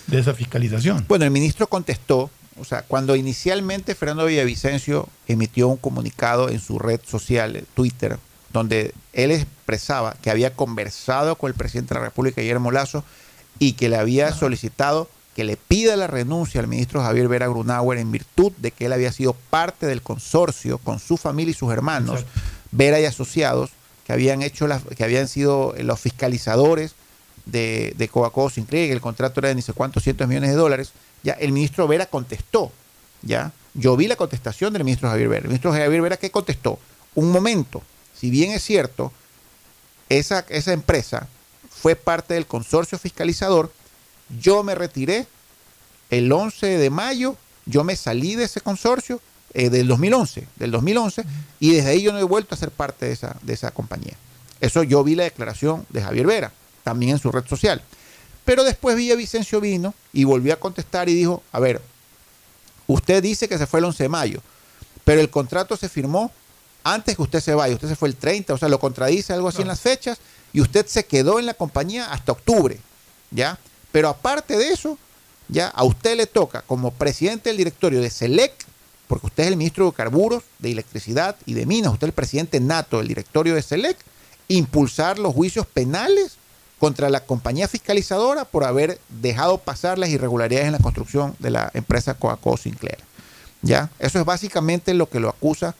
de 0.07 0.19
esa 0.19 0.33
fiscalización. 0.33 1.05
Bueno, 1.07 1.23
el 1.23 1.31
ministro 1.31 1.67
contestó, 1.67 2.29
o 2.59 2.65
sea, 2.65 2.81
cuando 2.81 3.15
inicialmente 3.15 3.95
Fernando 3.95 4.25
Villavicencio 4.25 5.07
emitió 5.25 5.69
un 5.69 5.77
comunicado 5.77 6.49
en 6.49 6.59
su 6.59 6.79
red 6.79 6.99
social, 7.05 7.63
Twitter, 7.75 8.19
donde 8.51 8.93
él 9.13 9.31
expresaba 9.31 10.15
que 10.21 10.29
había 10.29 10.53
conversado 10.53 11.35
con 11.35 11.49
el 11.49 11.55
presidente 11.55 11.93
de 11.93 12.01
la 12.01 12.07
República, 12.07 12.41
Guillermo 12.41 12.71
Lazo, 12.71 13.05
y 13.57 13.73
que 13.73 13.87
le 13.87 13.95
había 13.95 14.33
solicitado 14.33 15.09
que 15.33 15.45
le 15.45 15.55
pida 15.55 15.95
la 15.95 16.07
renuncia 16.07 16.59
al 16.59 16.67
ministro 16.67 17.01
Javier 17.01 17.27
Vera 17.27 17.47
Grunauer 17.47 17.99
en 17.99 18.11
virtud 18.11 18.51
de 18.57 18.71
que 18.71 18.87
él 18.87 18.93
había 18.93 19.13
sido 19.13 19.33
parte 19.33 19.85
del 19.85 20.01
consorcio 20.01 20.77
con 20.79 20.99
su 20.99 21.15
familia 21.15 21.51
y 21.51 21.53
sus 21.53 21.71
hermanos, 21.71 22.25
Vera 22.71 22.99
y 22.99 23.05
asociados, 23.05 23.69
que 24.07 24.13
habían 24.13 24.41
hecho 24.41 24.67
las, 24.67 24.83
que 24.83 25.03
habían 25.03 25.27
sido 25.27 25.75
los 25.79 25.99
fiscalizadores 25.99 26.95
de, 27.45 27.93
de 27.97 28.07
Coca-Cola 28.07 28.49
Sinclair, 28.49 28.87
que 28.87 28.93
el 28.93 29.01
contrato 29.01 29.41
era 29.41 29.49
de 29.49 29.55
ni 29.55 29.61
sé 29.61 29.73
cuántos 29.73 30.01
cientos 30.03 30.29
millones 30.29 30.51
de 30.51 30.55
dólares, 30.55 30.93
ya 31.23 31.33
el 31.33 31.51
ministro 31.51 31.89
Vera 31.89 32.05
contestó, 32.05 32.71
ya. 33.21 33.51
Yo 33.73 33.97
vi 33.97 34.07
la 34.07 34.15
contestación 34.15 34.71
del 34.71 34.85
ministro 34.85 35.09
Javier 35.09 35.27
Vera. 35.27 35.41
El 35.41 35.49
ministro 35.49 35.73
Javier 35.73 36.01
Vera, 36.01 36.15
¿qué 36.15 36.31
contestó? 36.31 36.79
Un 37.15 37.31
momento, 37.31 37.83
si 38.15 38.29
bien 38.29 38.51
es 38.51 38.63
cierto, 38.63 39.11
esa, 40.07 40.45
esa 40.47 40.71
empresa 40.71 41.27
fue 41.69 41.97
parte 41.97 42.33
del 42.33 42.47
consorcio 42.47 42.97
fiscalizador, 42.97 43.73
yo 44.39 44.63
me 44.63 44.73
retiré 44.73 45.27
el 46.09 46.31
11 46.31 46.77
de 46.77 46.89
mayo, 46.89 47.35
yo 47.65 47.83
me 47.83 47.97
salí 47.97 48.35
de 48.35 48.45
ese 48.45 48.61
consorcio 48.61 49.19
eh, 49.57 49.71
del 49.71 49.87
2011, 49.87 50.47
del 50.57 50.69
2011, 50.69 51.25
y 51.59 51.71
desde 51.71 51.89
ahí 51.89 52.03
yo 52.03 52.13
no 52.13 52.19
he 52.19 52.23
vuelto 52.23 52.53
a 52.53 52.57
ser 52.59 52.69
parte 52.69 53.07
de 53.07 53.13
esa, 53.13 53.35
de 53.41 53.53
esa 53.53 53.71
compañía. 53.71 54.13
Eso 54.61 54.83
yo 54.83 55.03
vi 55.03 55.15
la 55.15 55.23
declaración 55.23 55.83
de 55.89 56.03
Javier 56.03 56.27
Vera, 56.27 56.51
también 56.83 57.13
en 57.13 57.17
su 57.17 57.31
red 57.31 57.43
social. 57.47 57.81
Pero 58.45 58.63
después 58.63 58.95
Villavicencio 58.95 59.59
vino 59.59 59.95
y 60.13 60.25
volvió 60.25 60.53
a 60.53 60.57
contestar 60.57 61.09
y 61.09 61.15
dijo, 61.15 61.41
a 61.51 61.59
ver, 61.59 61.81
usted 62.85 63.23
dice 63.23 63.49
que 63.49 63.57
se 63.57 63.65
fue 63.65 63.79
el 63.79 63.85
11 63.85 64.03
de 64.03 64.09
mayo, 64.09 64.41
pero 65.03 65.21
el 65.21 65.31
contrato 65.31 65.75
se 65.75 65.89
firmó 65.89 66.31
antes 66.83 67.15
que 67.15 67.23
usted 67.23 67.39
se 67.39 67.55
vaya, 67.55 67.73
usted 67.73 67.89
se 67.89 67.95
fue 67.95 68.09
el 68.09 68.15
30, 68.15 68.53
o 68.53 68.57
sea, 68.59 68.69
lo 68.69 68.79
contradice 68.79 69.33
algo 69.33 69.47
así 69.47 69.63
en 69.63 69.69
las 69.69 69.81
fechas, 69.81 70.19
y 70.53 70.61
usted 70.61 70.85
se 70.85 71.07
quedó 71.07 71.39
en 71.39 71.47
la 71.47 71.55
compañía 71.55 72.11
hasta 72.11 72.31
octubre, 72.31 72.79
¿ya? 73.31 73.57
Pero 73.91 74.07
aparte 74.07 74.55
de 74.55 74.67
eso, 74.67 74.99
ya 75.47 75.69
a 75.69 75.83
usted 75.83 76.15
le 76.15 76.27
toca 76.27 76.61
como 76.61 76.91
presidente 76.91 77.49
del 77.49 77.57
directorio 77.57 78.01
de 78.01 78.11
SELEC, 78.11 78.53
porque 79.07 79.27
usted 79.27 79.43
es 79.43 79.49
el 79.49 79.57
ministro 79.57 79.85
de 79.85 79.93
Carburos, 79.93 80.43
de 80.59 80.71
Electricidad 80.71 81.35
y 81.45 81.53
de 81.53 81.65
Minas, 81.65 81.93
usted 81.93 82.07
es 82.07 82.09
el 82.09 82.13
presidente 82.13 82.59
nato 82.59 82.97
del 82.97 83.07
directorio 83.07 83.55
de 83.55 83.61
SELEC, 83.61 83.97
impulsar 84.47 85.19
los 85.19 85.33
juicios 85.33 85.65
penales 85.65 86.37
contra 86.79 87.09
la 87.09 87.21
compañía 87.21 87.67
fiscalizadora 87.67 88.45
por 88.45 88.63
haber 88.63 88.99
dejado 89.09 89.57
pasar 89.57 89.97
las 89.97 90.09
irregularidades 90.09 90.67
en 90.67 90.73
la 90.73 90.79
construcción 90.79 91.35
de 91.39 91.49
la 91.49 91.71
empresa 91.73 92.13
Coaco 92.13 92.55
Sinclair. 92.57 92.99
¿Ya? 93.63 93.89
Eso 93.97 94.19
es 94.19 94.25
básicamente 94.25 94.93
lo 94.93 95.09
que 95.09 95.19
lo 95.19 95.29
acusa 95.29 95.75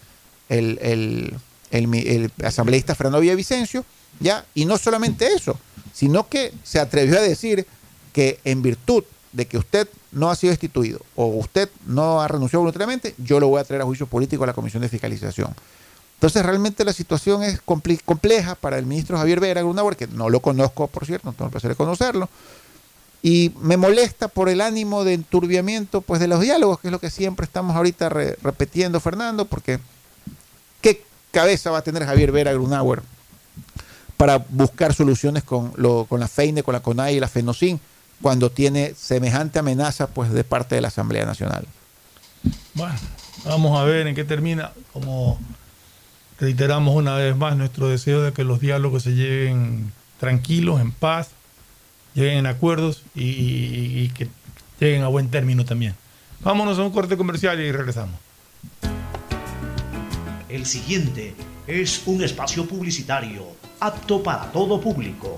el, 0.50 0.80
el, 0.82 1.36
el, 1.72 1.94
el 1.94 2.32
asambleísta 2.44 2.96
Fernando 2.96 3.20
Villavicencio, 3.20 3.86
¿ya? 4.20 4.46
Y 4.56 4.66
no 4.66 4.78
solamente 4.78 5.28
eso, 5.34 5.60
sino 5.94 6.28
que 6.28 6.54
se 6.64 6.80
atrevió 6.80 7.20
a 7.20 7.22
decir 7.22 7.68
que 8.14 8.40
en 8.44 8.62
virtud 8.62 9.04
de 9.38 9.46
que 9.46 9.60
usted 9.60 9.88
no 10.12 10.32
ha 10.32 10.36
sido 10.36 10.50
destituido 10.50 11.00
o 11.16 11.28
usted 11.28 11.70
no 11.86 12.22
ha 12.22 12.28
renunciado 12.28 12.62
voluntariamente, 12.62 13.14
yo 13.20 13.40
lo 13.40 13.48
voy 13.48 13.62
a 13.62 13.64
traer 13.64 13.84
a 13.84 13.86
juicio 13.86 14.08
político 14.08 14.44
a 14.44 14.48
la 14.48 14.54
Comisión 14.54 14.82
de 14.82 14.90
Fiscalización. 14.90 15.56
Entonces 16.16 16.44
realmente 16.44 16.84
la 16.84 16.92
situación 16.92 17.44
es 17.44 17.62
compleja 17.62 18.56
para 18.56 18.80
el 18.80 18.88
ministro 18.88 19.16
Javier 19.16 19.40
Vera 19.40 19.62
Grunauer, 19.62 19.96
que 19.96 20.08
no 20.08 20.30
lo 20.30 20.40
conozco, 20.40 20.88
por 20.88 21.06
cierto, 21.06 21.28
no 21.28 21.34
tengo 21.34 21.46
el 21.46 21.52
placer 21.52 21.70
de 21.70 21.76
conocerlo, 21.76 22.28
y 23.22 23.52
me 23.62 23.78
molesta 23.78 24.28
por 24.28 24.50
el 24.50 24.60
ánimo 24.60 25.04
de 25.04 25.14
enturbiamiento 25.14 26.02
pues, 26.02 26.20
de 26.20 26.28
los 26.28 26.42
diálogos, 26.42 26.80
que 26.80 26.88
es 26.88 26.92
lo 26.92 27.00
que 27.00 27.12
siempre 27.12 27.46
estamos 27.46 27.76
ahorita 27.76 28.10
repitiendo, 28.10 29.00
Fernando, 29.00 29.46
porque 29.46 29.80
¿qué 30.82 31.04
cabeza 31.30 31.70
va 31.70 31.78
a 31.78 31.84
tener 31.84 32.04
Javier 32.06 32.32
Vera 32.32 32.54
Grunauer 32.54 33.04
para 34.18 34.40
buscar 34.50 34.96
soluciones 34.96 35.44
con, 35.44 35.74
lo, 35.76 36.06
con 36.06 36.20
la 36.20 36.28
FEINE, 36.28 36.64
con 36.64 36.74
la 36.74 36.80
CONAI 36.80 37.18
y 37.18 37.20
la 37.20 37.28
FENOCIN, 37.28 37.80
cuando 38.22 38.50
tiene 38.52 38.94
semejante 38.96 39.60
amenaza 39.60 40.08
pues, 40.08 40.32
de 40.32 40.44
parte 40.44 40.76
de 40.76 40.82
la 40.82 40.88
Asamblea 40.88 41.26
Nacional? 41.26 41.66
Bueno, 42.74 42.96
vamos 43.46 43.80
a 43.80 43.84
ver 43.84 44.08
en 44.08 44.16
qué 44.16 44.24
termina. 44.24 44.72
Como 44.94 45.40
reiteramos 46.40 46.96
una 46.96 47.16
vez 47.16 47.36
más 47.36 47.56
nuestro 47.58 47.90
deseo 47.90 48.22
de 48.22 48.34
que 48.34 48.44
los 48.44 48.60
diálogos 48.60 49.04
se 49.04 49.14
lleven 49.14 49.92
tranquilos, 50.20 50.82
en 50.82 50.92
paz, 50.92 51.30
lleguen 52.14 52.46
a 52.46 52.50
acuerdos 52.50 53.04
y, 53.16 53.24
y, 53.24 54.12
que 54.16 54.28
lleguen 54.80 55.04
a 55.04 55.08
buen 55.08 55.30
término 55.30 55.66
también. 55.66 55.96
Vámonos 56.42 56.78
a 56.80 56.84
un 56.84 56.92
corte 56.92 57.18
comercial 57.18 57.60
y 57.60 57.72
regresamos. 57.72 58.20
El 60.50 60.66
siguiente 60.66 61.36
es 61.68 62.04
un 62.06 62.24
espacio 62.24 62.66
publicitario 62.66 63.46
apto 63.80 64.24
para 64.24 64.52
todo 64.52 64.80
público. 64.80 65.38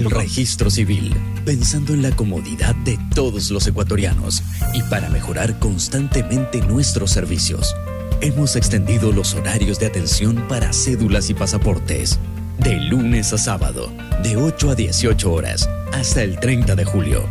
El 0.00 0.10
registro 0.10 0.70
civil, 0.70 1.14
pensando 1.44 1.92
en 1.92 2.00
la 2.00 2.10
comodidad 2.16 2.74
de 2.74 2.98
todos 3.14 3.50
los 3.50 3.66
ecuatorianos 3.66 4.42
y 4.72 4.82
para 4.84 5.10
mejorar 5.10 5.58
constantemente 5.58 6.62
nuestros 6.62 7.10
servicios. 7.10 7.76
Hemos 8.22 8.56
extendido 8.56 9.12
los 9.12 9.34
horarios 9.34 9.78
de 9.78 9.84
atención 9.84 10.42
para 10.48 10.72
cédulas 10.72 11.28
y 11.28 11.34
pasaportes. 11.34 12.18
De 12.60 12.76
lunes 12.76 13.34
a 13.34 13.36
sábado, 13.36 13.92
de 14.22 14.38
8 14.38 14.70
a 14.70 14.74
18 14.74 15.30
horas, 15.30 15.68
hasta 15.92 16.22
el 16.22 16.40
30 16.40 16.76
de 16.76 16.84
julio. 16.86 17.28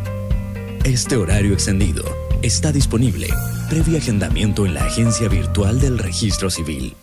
Este 0.84 1.16
horario 1.16 1.54
extendido 1.54 2.04
está 2.44 2.72
disponible 2.72 3.30
previo 3.68 3.98
agendamiento 3.98 4.68
en 4.68 4.76
la 4.76 4.84
agencia 4.84 5.28
virtual 5.28 5.82
del 5.82 5.98
registro 5.98 6.52
civil. 6.52 6.96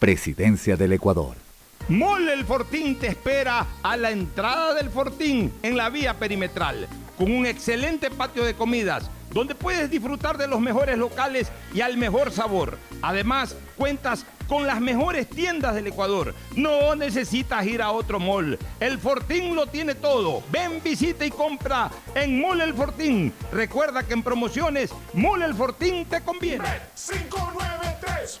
Presidencia 0.00 0.76
del 0.76 0.94
Ecuador. 0.94 1.45
Mole 1.88 2.32
el 2.32 2.44
Fortín 2.44 2.98
te 2.98 3.06
espera 3.06 3.64
a 3.82 3.96
la 3.96 4.10
entrada 4.10 4.74
del 4.74 4.90
Fortín 4.90 5.52
en 5.62 5.76
la 5.76 5.88
vía 5.88 6.18
perimetral, 6.18 6.88
con 7.16 7.30
un 7.30 7.46
excelente 7.46 8.10
patio 8.10 8.44
de 8.44 8.54
comidas, 8.54 9.08
donde 9.32 9.54
puedes 9.54 9.88
disfrutar 9.88 10.36
de 10.36 10.48
los 10.48 10.60
mejores 10.60 10.98
locales 10.98 11.46
y 11.72 11.82
al 11.82 11.96
mejor 11.96 12.32
sabor. 12.32 12.76
Además, 13.02 13.54
cuentas 13.76 14.26
con 14.48 14.66
las 14.66 14.80
mejores 14.80 15.30
tiendas 15.30 15.76
del 15.76 15.86
Ecuador. 15.86 16.34
No 16.56 16.96
necesitas 16.96 17.64
ir 17.66 17.82
a 17.82 17.92
otro 17.92 18.18
mall. 18.18 18.58
El 18.80 18.98
Fortín 18.98 19.54
lo 19.54 19.68
tiene 19.68 19.94
todo. 19.94 20.42
Ven, 20.50 20.82
visita 20.82 21.24
y 21.24 21.30
compra 21.30 21.88
en 22.14 22.40
Mole 22.40 22.64
el 22.64 22.74
Fortín. 22.74 23.32
Recuerda 23.52 24.02
que 24.02 24.14
en 24.14 24.24
promociones, 24.24 24.90
Mole 25.12 25.44
el 25.44 25.54
Fortín 25.54 26.04
te 26.06 26.20
conviene. 26.22 26.64
593.es 26.96 28.40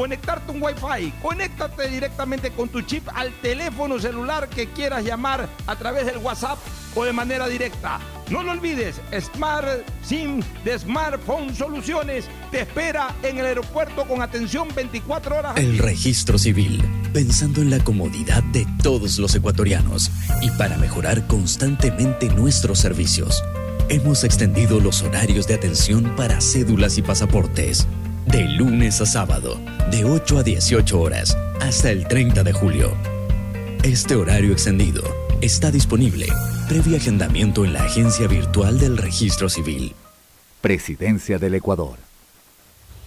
conectarte 0.00 0.50
un 0.50 0.62
Wi-Fi. 0.62 1.12
Conéctate 1.20 1.88
directamente 1.88 2.50
con 2.52 2.70
tu 2.70 2.80
chip 2.80 3.06
al 3.14 3.30
teléfono 3.42 4.00
celular 4.00 4.48
que 4.48 4.66
quieras 4.68 5.04
llamar 5.04 5.46
a 5.66 5.76
través 5.76 6.06
del 6.06 6.16
WhatsApp 6.16 6.58
o 6.94 7.04
de 7.04 7.12
manera 7.12 7.46
directa. 7.48 8.00
No 8.30 8.42
lo 8.42 8.52
olvides, 8.52 8.98
Smart 9.20 9.68
SIM 10.02 10.40
de 10.64 10.78
Smartphone 10.78 11.54
Soluciones 11.54 12.24
te 12.50 12.62
espera 12.62 13.14
en 13.22 13.36
el 13.36 13.44
aeropuerto 13.44 14.06
con 14.06 14.22
atención 14.22 14.68
24 14.74 15.36
horas. 15.36 15.56
El 15.58 15.76
registro 15.76 16.38
civil, 16.38 16.82
pensando 17.12 17.60
en 17.60 17.68
la 17.68 17.84
comodidad 17.84 18.42
de 18.54 18.66
todos 18.82 19.18
los 19.18 19.34
ecuatorianos 19.34 20.10
y 20.40 20.50
para 20.52 20.78
mejorar 20.78 21.26
constantemente 21.26 22.30
nuestros 22.30 22.78
servicios. 22.78 23.44
Hemos 23.90 24.24
extendido 24.24 24.80
los 24.80 25.02
horarios 25.02 25.46
de 25.46 25.56
atención 25.56 26.16
para 26.16 26.40
cédulas 26.40 26.96
y 26.96 27.02
pasaportes. 27.02 27.86
De 28.26 28.44
lunes 28.44 29.00
a 29.00 29.06
sábado, 29.06 29.58
de 29.90 30.04
8 30.04 30.38
a 30.38 30.42
18 30.42 31.00
horas, 31.00 31.36
hasta 31.60 31.90
el 31.90 32.06
30 32.06 32.44
de 32.44 32.52
julio. 32.52 32.96
Este 33.82 34.14
horario 34.14 34.52
extendido 34.52 35.02
está 35.40 35.70
disponible 35.70 36.26
previo 36.68 36.96
agendamiento 36.96 37.64
en 37.64 37.72
la 37.72 37.82
agencia 37.82 38.28
virtual 38.28 38.78
del 38.78 38.96
registro 38.96 39.48
civil. 39.48 39.94
Presidencia 40.60 41.38
del 41.38 41.54
Ecuador. 41.54 41.98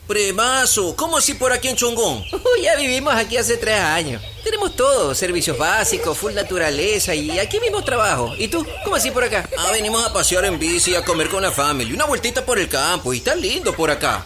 Premazo, 0.07 0.93
¿cómo 0.97 1.18
así 1.18 1.36
por 1.36 1.53
aquí 1.53 1.70
en 1.70 1.78
Chongón? 1.78 2.26
ya 2.61 2.76
vivimos 2.76 3.14
aquí 3.14 3.38
hace 3.38 3.55
tres 3.55 3.80
años. 3.80 4.22
Tenemos 4.43 4.76
todo, 4.76 5.16
servicios 5.16 5.57
básicos, 5.57 6.18
full 6.18 6.34
naturaleza 6.34 7.16
y 7.16 7.39
aquí 7.39 7.61
mismo 7.61 7.82
trabajo. 7.86 8.34
¿Y 8.38 8.49
tú? 8.49 8.66
¿Cómo 8.84 8.97
así 8.97 9.11
por 9.11 9.24
acá? 9.24 9.49
Ah, 9.57 9.72
venimos 9.72 10.05
a 10.05 10.11
pasear 10.11 10.43
en 10.43 10.59
bici, 10.59 10.93
a 10.95 11.05
comer 11.05 11.30
con 11.30 11.41
la 11.41 11.51
familia, 11.51 11.93
una 11.93 12.05
vueltita 12.05 12.45
por 12.45 12.59
el 12.59 12.68
campo 12.68 13.14
y 13.14 13.18
está 13.18 13.34
lindo 13.36 13.74
por 13.74 13.89
acá. 13.89 14.26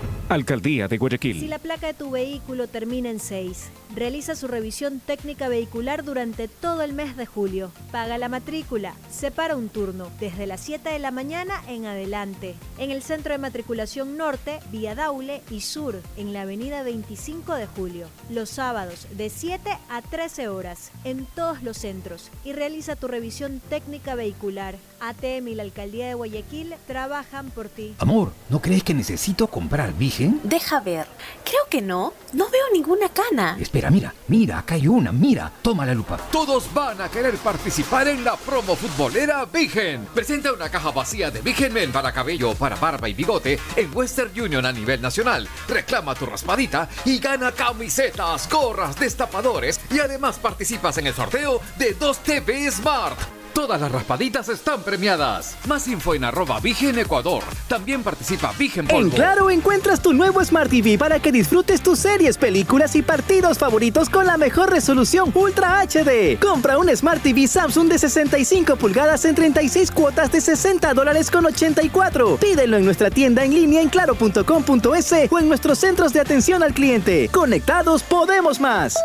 Alcaldía 0.29 0.87
de 0.87 0.95
Si 0.95 0.99
Guayaquil. 0.99 1.49
la 1.49 1.59
placa 1.59 1.87
de 1.87 1.93
tu 1.93 2.09
vehículo 2.11 2.67
termina 2.67 3.09
en 3.09 3.19
6, 3.19 3.69
realiza 3.93 4.33
su 4.33 4.47
revisión 4.47 5.01
técnica 5.05 5.49
vehicular 5.49 6.05
durante 6.05 6.47
todo 6.47 6.83
el 6.83 6.93
mes 6.93 7.17
de 7.17 7.25
julio. 7.25 7.71
Paga 7.91 8.17
la 8.17 8.29
matrícula, 8.29 8.93
separa 9.09 9.57
un 9.57 9.67
turno 9.67 10.09
desde 10.21 10.47
las 10.47 10.61
7 10.61 10.89
de 10.89 10.99
la 10.99 11.11
mañana 11.11 11.61
en 11.67 11.85
adelante. 11.85 12.55
En 12.77 12.91
el 12.91 13.01
centro 13.03 13.33
de 13.33 13.39
matriculación 13.39 14.15
norte, 14.15 14.59
vía 14.71 14.95
Daule 14.95 15.41
y 15.51 15.59
sur, 15.59 16.01
en 16.15 16.31
la 16.31 16.43
avenida 16.43 16.81
25 16.83 17.55
de 17.55 17.67
julio. 17.67 18.07
Los 18.29 18.49
sábados 18.51 19.07
de 19.11 19.29
7 19.29 19.69
a 19.89 20.01
13 20.01 20.47
horas 20.47 20.91
en 21.03 21.25
todos 21.35 21.61
los 21.61 21.77
centros 21.77 22.31
y 22.45 22.53
realiza 22.53 22.95
tu 22.95 23.09
revisión 23.09 23.61
técnica 23.69 24.15
vehicular. 24.15 24.75
ATM 25.01 25.47
y 25.47 25.55
la 25.55 25.63
Alcaldía 25.63 26.07
de 26.07 26.13
Guayaquil 26.13 26.75
trabajan 26.87 27.49
por 27.49 27.67
ti. 27.69 27.95
Amor, 27.97 28.31
¿no 28.49 28.61
crees 28.61 28.83
que 28.83 28.93
necesito 28.93 29.47
comprar 29.47 29.93
Vigen? 29.93 30.39
Deja 30.43 30.79
ver. 30.79 31.07
Creo 31.43 31.63
que 31.69 31.81
no. 31.81 32.13
No 32.33 32.49
veo 32.49 32.63
ninguna 32.71 33.09
cana. 33.09 33.57
Espera, 33.59 33.89
mira, 33.89 34.13
mira, 34.27 34.59
acá 34.59 34.75
hay 34.75 34.87
una, 34.87 35.11
mira, 35.11 35.51
toma 35.61 35.85
la 35.85 35.93
lupa. 35.93 36.17
Todos 36.31 36.71
van 36.73 37.01
a 37.01 37.09
querer 37.09 37.35
participar 37.35 38.07
en 38.07 38.23
la 38.23 38.35
promo 38.37 38.75
futbolera 38.75 39.45
Vigen. 39.45 40.05
Presenta 40.13 40.53
una 40.53 40.69
caja 40.69 40.91
vacía 40.91 41.31
de 41.31 41.41
Vigen 41.41 41.73
Men 41.73 41.91
para 41.91 42.13
cabello, 42.13 42.53
para 42.53 42.75
barba 42.75 43.09
y 43.09 43.13
bigote 43.13 43.59
en 43.75 43.95
Western 43.95 44.39
Union 44.39 44.65
a 44.65 44.71
nivel 44.71 45.01
nacional. 45.01 45.47
Reclama 45.67 46.15
tu 46.15 46.25
raspadita 46.25 46.87
y 47.05 47.17
gana 47.19 47.51
camisetas, 47.51 48.47
gorras, 48.49 48.97
destapadores 48.99 49.79
y 49.89 49.99
además 49.99 50.37
participas 50.39 50.97
en 50.99 51.07
el 51.07 51.13
sorteo 51.13 51.59
de 51.77 51.93
2 51.93 52.19
TV 52.19 52.71
Smart. 52.71 53.40
Todas 53.53 53.81
las 53.81 53.91
raspaditas 53.91 54.47
están 54.49 54.81
premiadas. 54.81 55.57
Más 55.67 55.87
info 55.87 56.15
en 56.15 56.23
arroba 56.23 56.59
Vigen 56.59 56.97
Ecuador. 56.97 57.43
También 57.67 58.01
participa 58.01 58.53
Vigen 58.57 58.87
Polvo. 58.87 59.01
En 59.01 59.09
Claro 59.09 59.49
encuentras 59.49 60.01
tu 60.01 60.13
nuevo 60.13 60.43
Smart 60.43 60.69
TV 60.69 60.97
para 60.97 61.19
que 61.19 61.31
disfrutes 61.31 61.81
tus 61.81 61.99
series, 61.99 62.37
películas 62.37 62.95
y 62.95 63.01
partidos 63.01 63.57
favoritos 63.57 64.09
con 64.09 64.25
la 64.25 64.37
mejor 64.37 64.69
resolución 64.69 65.31
Ultra 65.33 65.81
HD. 65.81 66.39
Compra 66.39 66.77
un 66.77 66.95
Smart 66.95 67.21
TV 67.21 67.47
Samsung 67.47 67.89
de 67.89 67.99
65 67.99 68.77
pulgadas 68.77 69.25
en 69.25 69.35
36 69.35 69.91
cuotas 69.91 70.31
de 70.31 70.39
60 70.39 70.93
dólares 70.93 71.29
con 71.29 71.45
84. 71.45 72.37
Pídelo 72.37 72.77
en 72.77 72.85
nuestra 72.85 73.09
tienda 73.09 73.43
en 73.43 73.53
línea 73.53 73.81
en 73.81 73.89
claro.com.es 73.89 75.13
o 75.29 75.39
en 75.39 75.47
nuestros 75.47 75.77
centros 75.77 76.13
de 76.13 76.21
atención 76.21 76.63
al 76.63 76.73
cliente. 76.73 77.29
Conectados 77.31 78.03
podemos 78.03 78.59
más. 78.59 78.95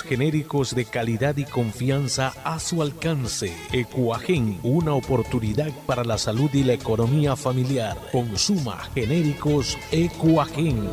genéricos 0.00 0.74
de 0.74 0.86
calidad 0.86 1.36
y 1.36 1.44
confianza 1.44 2.32
a 2.44 2.58
su 2.58 2.80
alcance. 2.80 3.52
Ecuagen, 3.72 4.58
una 4.62 4.94
oportunidad 4.94 5.70
para 5.84 6.04
la 6.04 6.16
salud 6.16 6.48
y 6.54 6.64
la 6.64 6.72
economía 6.72 7.36
familiar. 7.36 7.98
Consuma 8.10 8.78
genéricos 8.94 9.76
Ecuagen. 9.90 10.88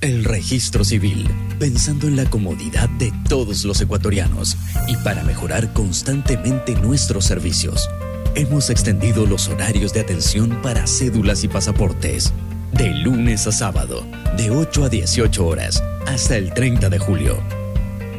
El 0.00 0.24
registro 0.24 0.82
civil, 0.82 1.28
pensando 1.58 2.06
en 2.06 2.16
la 2.16 2.24
comodidad 2.24 2.88
de 2.88 3.12
todos 3.28 3.66
los 3.66 3.82
ecuatorianos 3.82 4.56
y 4.88 4.96
para 5.04 5.22
mejorar 5.24 5.74
constantemente 5.74 6.74
nuestros 6.76 7.26
servicios. 7.26 7.90
Hemos 8.34 8.70
extendido 8.70 9.26
los 9.26 9.48
horarios 9.48 9.92
de 9.92 10.00
atención 10.00 10.58
para 10.62 10.86
cédulas 10.86 11.44
y 11.44 11.48
pasaportes. 11.48 12.32
De 12.72 12.90
lunes 12.94 13.46
a 13.46 13.52
sábado, 13.52 14.06
de 14.36 14.50
8 14.50 14.84
a 14.84 14.88
18 14.88 15.46
horas, 15.46 15.82
hasta 16.06 16.36
el 16.36 16.54
30 16.54 16.88
de 16.88 16.98
julio. 16.98 17.38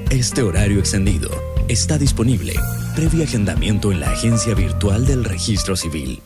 Este 0.09 0.43
horario 0.43 0.79
extendido 0.79 1.29
está 1.67 1.97
disponible 1.97 2.53
previo 2.95 3.23
agendamiento 3.23 3.91
en 3.91 4.01
la 4.01 4.11
agencia 4.11 4.53
virtual 4.53 5.05
del 5.05 5.23
registro 5.23 5.75
civil. 5.75 6.21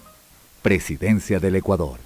Presidencia 0.63 1.39
del 1.39 1.55
Ecuador. 1.55 1.99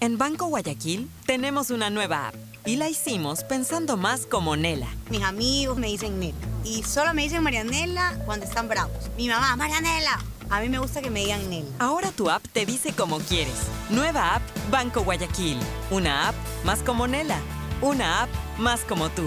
En 0.00 0.16
Banco 0.16 0.46
Guayaquil 0.46 1.10
tenemos 1.26 1.70
una 1.70 1.90
nueva 1.90 2.28
app, 2.28 2.34
Y 2.64 2.76
la 2.76 2.88
hicimos 2.88 3.42
pensando 3.42 3.96
más 3.96 4.26
como 4.26 4.56
Nela. 4.56 4.88
Mis 5.10 5.22
amigos 5.22 5.76
me 5.78 5.88
dicen 5.88 6.20
Nela. 6.20 6.38
Y 6.64 6.84
solo 6.84 7.12
me 7.14 7.22
dicen 7.22 7.42
Marianela 7.42 8.16
cuando 8.24 8.46
están 8.46 8.68
bravos. 8.68 9.10
Mi 9.16 9.26
mamá, 9.26 9.56
Marianela. 9.56 10.20
A 10.50 10.60
mí 10.60 10.70
me 10.70 10.78
gusta 10.78 11.02
que 11.02 11.10
me 11.10 11.20
digan 11.20 11.50
Nela. 11.50 11.68
Ahora 11.78 12.10
tu 12.10 12.30
app 12.30 12.42
te 12.52 12.64
dice 12.64 12.92
como 12.92 13.18
quieres. 13.18 13.66
Nueva 13.90 14.36
app 14.36 14.42
Banco 14.70 15.02
Guayaquil. 15.04 15.58
Una 15.90 16.28
app 16.28 16.34
más 16.64 16.80
como 16.80 17.06
Nela. 17.06 17.38
Una 17.82 18.22
app 18.22 18.30
más 18.58 18.80
como 18.80 19.10
tú. 19.10 19.24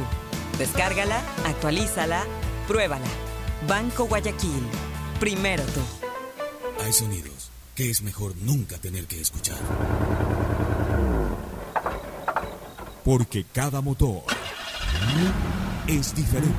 Descárgala, 0.57 1.21
actualízala, 1.45 2.23
pruébala. 2.67 3.05
Banco 3.67 4.05
Guayaquil. 4.05 4.63
Primero 5.19 5.63
tú. 5.65 5.81
Hay 6.83 6.91
sonidos 6.91 7.51
que 7.75 7.91
es 7.91 8.01
mejor 8.01 8.35
nunca 8.37 8.79
tener 8.79 9.05
que 9.05 9.21
escuchar. 9.21 9.59
Porque 13.05 13.45
cada 13.53 13.81
motor 13.81 14.23
es 15.87 16.15
diferente. 16.15 16.55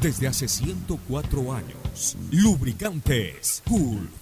Desde 0.00 0.26
hace 0.26 0.48
104 0.48 1.52
años, 1.52 1.81
Lubricantes 2.32 3.62
Cool 3.68 4.21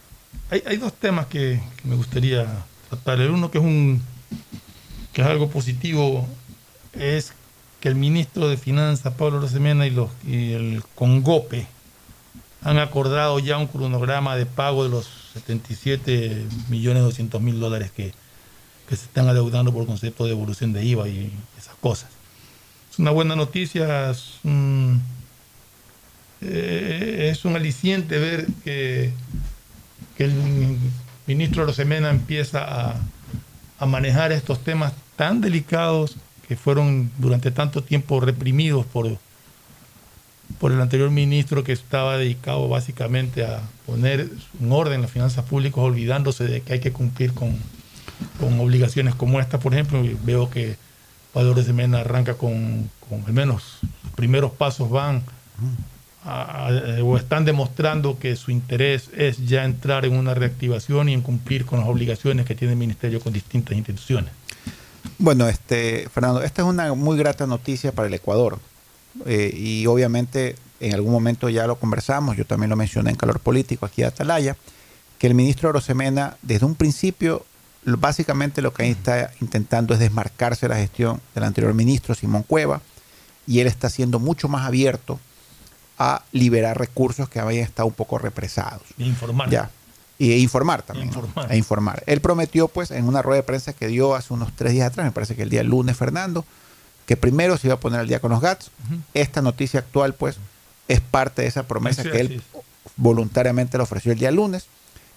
hay, 0.51 0.77
dos 0.77 0.93
temas 0.93 1.27
que, 1.27 1.61
me 1.85 1.95
gustaría 1.95 2.45
tratar. 2.89 3.21
El 3.21 3.31
uno 3.31 3.49
que 3.49 3.57
es 3.57 3.63
un 3.63 4.01
que 5.13 5.21
es 5.21 5.27
algo 5.27 5.49
positivo 5.49 6.27
es 6.93 7.33
que 7.79 7.89
el 7.89 7.95
ministro 7.95 8.47
de 8.47 8.57
Finanzas, 8.57 9.13
Pablo 9.13 9.39
Rosemena, 9.41 9.87
y, 9.87 10.53
el 10.53 10.83
Congope 10.95 11.67
han 12.61 12.77
acordado 12.77 13.39
ya 13.39 13.57
un 13.57 13.67
cronograma 13.67 14.35
de 14.35 14.45
pago 14.45 14.83
de 14.83 14.89
los 14.89 15.09
77 15.33 16.45
millones 16.69 17.03
200 17.03 17.41
mil 17.41 17.59
dólares 17.59 17.91
que, 17.91 18.13
se 18.89 19.05
están 19.05 19.29
adeudando 19.29 19.71
por 19.71 19.85
concepto 19.85 20.25
de 20.25 20.31
evolución 20.31 20.73
de 20.73 20.83
IVA 20.83 21.07
y 21.07 21.31
esas 21.57 21.75
cosas. 21.75 22.09
Es 22.91 22.99
una 22.99 23.11
buena 23.11 23.37
noticia, 23.37 24.11
es 24.11 24.39
un, 24.43 25.01
eh, 26.41 27.29
es 27.31 27.45
un 27.45 27.55
aliciente 27.55 28.19
ver 28.19 28.47
que, 28.65 29.13
que 30.17 30.25
el 30.25 30.77
ministro 31.27 31.65
Rosemena 31.65 32.09
empieza 32.09 32.91
a, 33.79 33.85
manejar 33.85 34.31
estos 34.31 34.63
temas 34.63 34.93
tan 35.15 35.41
delicados 35.41 36.17
que 36.47 36.55
fueron 36.55 37.09
durante 37.17 37.49
tanto 37.49 37.83
tiempo 37.83 38.19
reprimidos 38.19 38.85
por, 38.85 39.17
por 40.59 40.71
el 40.71 40.79
anterior 40.79 41.09
ministro 41.09 41.63
que 41.63 41.71
estaba 41.71 42.15
dedicado 42.17 42.69
básicamente 42.69 43.43
a 43.43 43.59
poner 43.87 44.29
en 44.61 44.71
orden 44.71 45.01
las 45.01 45.09
finanzas 45.09 45.45
públicas, 45.45 45.79
olvidándose 45.79 46.43
de 46.43 46.61
que 46.61 46.73
hay 46.73 46.79
que 46.79 46.91
cumplir 46.91 47.33
con, 47.33 47.57
con 48.39 48.59
obligaciones 48.59 49.15
como 49.15 49.39
esta, 49.39 49.59
por 49.59 49.73
ejemplo. 49.73 50.03
Veo 50.23 50.51
que 50.51 50.77
de 51.33 51.63
Semena 51.63 52.01
arranca 52.01 52.35
con, 52.35 52.89
al 53.25 53.33
menos 53.33 53.79
primeros 54.15 54.51
pasos 54.51 54.89
van 54.89 55.23
a- 56.23 56.69
o 57.03 57.17
están 57.17 57.45
demostrando 57.45 58.19
que 58.19 58.35
su 58.35 58.51
interés 58.51 59.09
es 59.15 59.45
ya 59.47 59.63
entrar 59.65 60.05
en 60.05 60.13
una 60.15 60.33
reactivación 60.33 61.09
y 61.09 61.13
en 61.13 61.21
cumplir 61.21 61.65
con 61.65 61.79
las 61.79 61.87
obligaciones 61.89 62.45
que 62.45 62.55
tiene 62.55 62.73
el 62.73 62.79
ministerio 62.79 63.19
con 63.19 63.33
distintas 63.33 63.75
instituciones. 63.77 64.31
Bueno, 65.17 65.47
este, 65.47 66.07
Fernando, 66.13 66.43
esta 66.43 66.61
es 66.61 66.67
una 66.67 66.93
muy 66.93 67.17
grata 67.17 67.47
noticia 67.47 67.91
para 67.91 68.07
el 68.07 68.13
Ecuador. 68.13 68.59
Eh, 69.25 69.51
y 69.55 69.85
obviamente 69.87 70.55
en 70.79 70.93
algún 70.95 71.11
momento 71.11 71.49
ya 71.49 71.67
lo 71.67 71.75
conversamos, 71.75 72.37
yo 72.37 72.45
también 72.45 72.69
lo 72.69 72.75
mencioné 72.75 73.09
en 73.11 73.15
Calor 73.15 73.39
Político 73.39 73.85
aquí 73.85 74.01
de 74.01 74.07
Atalaya, 74.07 74.55
que 75.19 75.27
el 75.27 75.35
ministro 75.35 75.69
Arosemena 75.69 76.37
desde 76.41 76.65
un 76.65 76.75
principio 76.75 77.45
básicamente 77.83 78.61
lo 78.61 78.73
que 78.73 78.83
ahí 78.83 78.91
está 78.91 79.31
intentando 79.41 79.93
es 79.93 79.99
desmarcarse 79.99 80.67
de 80.67 80.73
la 80.73 80.79
gestión 80.79 81.19
del 81.35 81.43
anterior 81.43 81.73
ministro 81.73 82.15
Simón 82.15 82.43
Cueva 82.43 82.81
y 83.47 83.59
él 83.59 83.67
está 83.67 83.89
siendo 83.89 84.17
mucho 84.19 84.47
más 84.47 84.65
abierto 84.65 85.19
a 86.03 86.23
liberar 86.31 86.79
recursos 86.79 87.29
que 87.29 87.39
habían 87.39 87.63
estado 87.63 87.87
un 87.87 87.93
poco 87.93 88.17
represados. 88.17 88.81
Y 88.97 89.03
informar. 89.05 89.49
Ya. 89.51 89.69
Y 90.17 90.31
e 90.31 90.39
informar 90.39 90.81
también. 90.81 91.09
¿no? 91.09 91.19
Informar. 91.19 91.51
E 91.51 91.57
informar. 91.57 92.03
Él 92.07 92.21
prometió, 92.21 92.67
pues, 92.67 92.89
en 92.89 93.07
una 93.07 93.21
rueda 93.21 93.41
de 93.41 93.43
prensa 93.43 93.73
que 93.73 93.87
dio 93.87 94.15
hace 94.15 94.33
unos 94.33 94.51
tres 94.55 94.73
días 94.73 94.87
atrás, 94.87 95.05
me 95.05 95.11
parece 95.11 95.35
que 95.35 95.43
el 95.43 95.49
día 95.49 95.61
lunes, 95.63 95.95
Fernando, 95.95 96.43
que 97.05 97.17
primero 97.17 97.55
se 97.57 97.67
iba 97.67 97.75
a 97.75 97.79
poner 97.79 97.99
al 97.99 98.07
día 98.07 98.19
con 98.19 98.31
los 98.31 98.41
GATS. 98.41 98.71
Esta 99.13 99.43
noticia 99.43 99.79
actual, 99.81 100.15
pues, 100.15 100.37
es 100.87 101.01
parte 101.01 101.43
de 101.43 101.47
esa 101.47 101.63
promesa 101.67 102.01
Sí, 102.01 102.09
que 102.09 102.19
él 102.19 102.31
es. 102.33 102.61
voluntariamente 102.97 103.77
le 103.77 103.83
ofreció 103.83 104.11
el 104.11 104.17
día 104.17 104.31
lunes. 104.31 104.65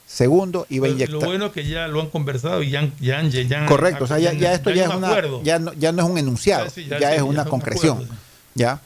Segundo, 0.07 0.66
iba 0.68 0.87
a 0.87 0.91
inyectar. 0.91 1.18
Lo 1.18 1.26
bueno 1.26 1.47
es 1.47 1.53
que 1.53 1.66
ya 1.66 1.89
lo 1.89 2.03
han 2.03 2.11
conversado 2.11 2.62
y 2.62 2.68
ya 2.70 2.80
han, 2.80 2.93
ya 3.01 3.22
ya 3.22 3.64
Correcto, 3.64 4.05
o 4.05 4.07
sea, 4.07 4.18
ya, 4.18 4.32
esto 4.53 4.70
ya, 4.70 4.85
es 4.85 4.91
un 4.91 4.97
una, 4.97 5.43
ya 5.43 5.59
no, 5.59 5.72
ya 5.72 5.93
no 5.93 6.03
es 6.03 6.11
un 6.11 6.18
enunciado, 6.18 6.66
Ya, 6.66 6.70
sí, 6.70 6.85
sí, 6.85 6.95
es 7.16 7.22
una 7.22 7.47
concreción, 7.47 7.97
acuerdo, 7.97 8.14
ya. 8.55 8.80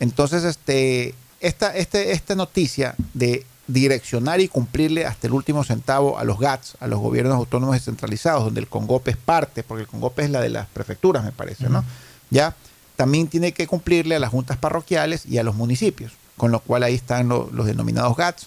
Entonces, 0.00 0.44
este, 0.44 1.14
esta, 1.42 1.76
este, 1.76 2.12
esta 2.12 2.34
noticia 2.34 2.94
de 3.14 3.44
direccionar 3.66 4.40
y 4.40 4.48
cumplirle 4.48 5.06
hasta 5.06 5.26
el 5.26 5.32
último 5.34 5.62
centavo 5.64 6.18
a 6.18 6.24
los 6.24 6.38
GATS, 6.38 6.76
a 6.80 6.86
los 6.86 6.98
gobiernos 7.00 7.34
autónomos 7.36 7.74
descentralizados, 7.74 8.44
donde 8.44 8.60
el 8.60 8.68
CONGOPE 8.68 9.12
es 9.12 9.16
parte, 9.16 9.62
porque 9.62 9.82
el 9.82 9.88
CONGOPE 9.88 10.24
es 10.24 10.30
la 10.30 10.40
de 10.40 10.48
las 10.50 10.66
prefecturas, 10.68 11.22
me 11.24 11.32
parece, 11.32 11.68
¿no? 11.68 11.84
Ya, 12.30 12.54
también 12.96 13.28
tiene 13.28 13.52
que 13.52 13.66
cumplirle 13.66 14.16
a 14.16 14.18
las 14.18 14.30
juntas 14.30 14.56
parroquiales 14.56 15.26
y 15.26 15.38
a 15.38 15.42
los 15.42 15.54
municipios, 15.54 16.12
con 16.36 16.50
lo 16.50 16.60
cual 16.60 16.82
ahí 16.82 16.94
están 16.94 17.28
lo- 17.28 17.48
los 17.52 17.66
denominados 17.66 18.16
GATS. 18.16 18.46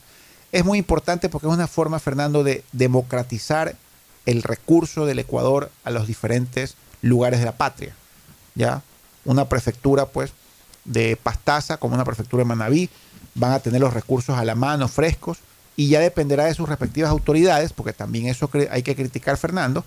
Es 0.51 0.63
muy 0.65 0.77
importante 0.77 1.29
porque 1.29 1.47
es 1.47 1.53
una 1.53 1.67
forma, 1.67 1.99
Fernando, 1.99 2.43
de 2.43 2.63
democratizar 2.71 3.75
el 4.25 4.43
recurso 4.43 5.05
del 5.05 5.19
Ecuador 5.19 5.71
a 5.83 5.91
los 5.91 6.07
diferentes 6.07 6.75
lugares 7.01 7.39
de 7.39 7.45
la 7.45 7.51
patria. 7.57 7.93
¿ya? 8.55 8.81
Una 9.25 9.49
prefectura, 9.49 10.05
pues, 10.07 10.31
de 10.85 11.17
Pastaza, 11.21 11.77
como 11.77 11.95
una 11.95 12.05
prefectura 12.05 12.41
de 12.41 12.47
Manabí, 12.47 12.89
van 13.33 13.51
a 13.51 13.59
tener 13.59 13.81
los 13.81 13.93
recursos 13.93 14.37
a 14.37 14.45
la 14.45 14.55
mano, 14.55 14.87
frescos, 14.87 15.39
y 15.75 15.89
ya 15.89 15.99
dependerá 15.99 16.45
de 16.45 16.53
sus 16.53 16.69
respectivas 16.69 17.09
autoridades, 17.09 17.73
porque 17.73 17.93
también 17.93 18.27
eso 18.27 18.49
hay 18.71 18.83
que 18.83 18.95
criticar, 18.95 19.37
Fernando. 19.37 19.83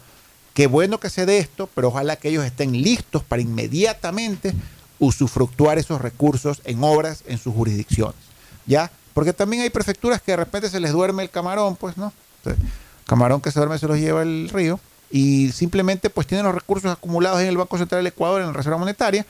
Qué 0.53 0.66
bueno 0.66 1.01
que 1.01 1.09
se 1.09 1.24
dé 1.24 1.38
esto, 1.38 1.68
pero 1.74 1.88
ojalá 1.88 2.16
que 2.16 2.28
ellos 2.28 2.44
estén 2.44 2.72
listos 2.72 3.22
para 3.22 3.40
inmediatamente 3.40 4.53
usufructuar 4.99 5.78
esos 5.78 6.01
recursos 6.01 6.61
en 6.64 6.82
obras 6.82 7.22
en 7.26 7.38
sus 7.38 7.55
jurisdicciones. 7.55 8.16
¿Ya? 8.66 8.90
Porque 9.14 9.32
también 9.32 9.62
hay 9.62 9.70
prefecturas 9.70 10.20
que 10.20 10.32
de 10.32 10.36
repente 10.36 10.68
se 10.68 10.80
les 10.80 10.92
duerme 10.92 11.22
el 11.22 11.30
camarón, 11.30 11.76
pues, 11.76 11.96
¿no? 11.96 12.12
Camarón 13.07 13.40
que 13.40 13.51
se 13.51 13.59
duerme 13.59 13.78
se 13.78 13.88
los 13.88 13.99
lleva 13.99 14.22
el 14.22 14.51
río 14.53 14.78
y 15.11 15.51
simplemente 15.53 16.11
pues 16.11 16.26
tienen 16.26 16.44
los 16.44 16.55
recursos 16.55 16.92
acumulados 16.92 17.40
en 17.40 17.49
el 17.49 17.57
Banco 17.57 17.78
Central 17.78 18.01
del 18.01 18.09
Ecuador, 18.09 18.42
en 18.42 18.49
la 18.49 18.53
Reserva 18.53 18.76
Monetaria, 18.76 19.24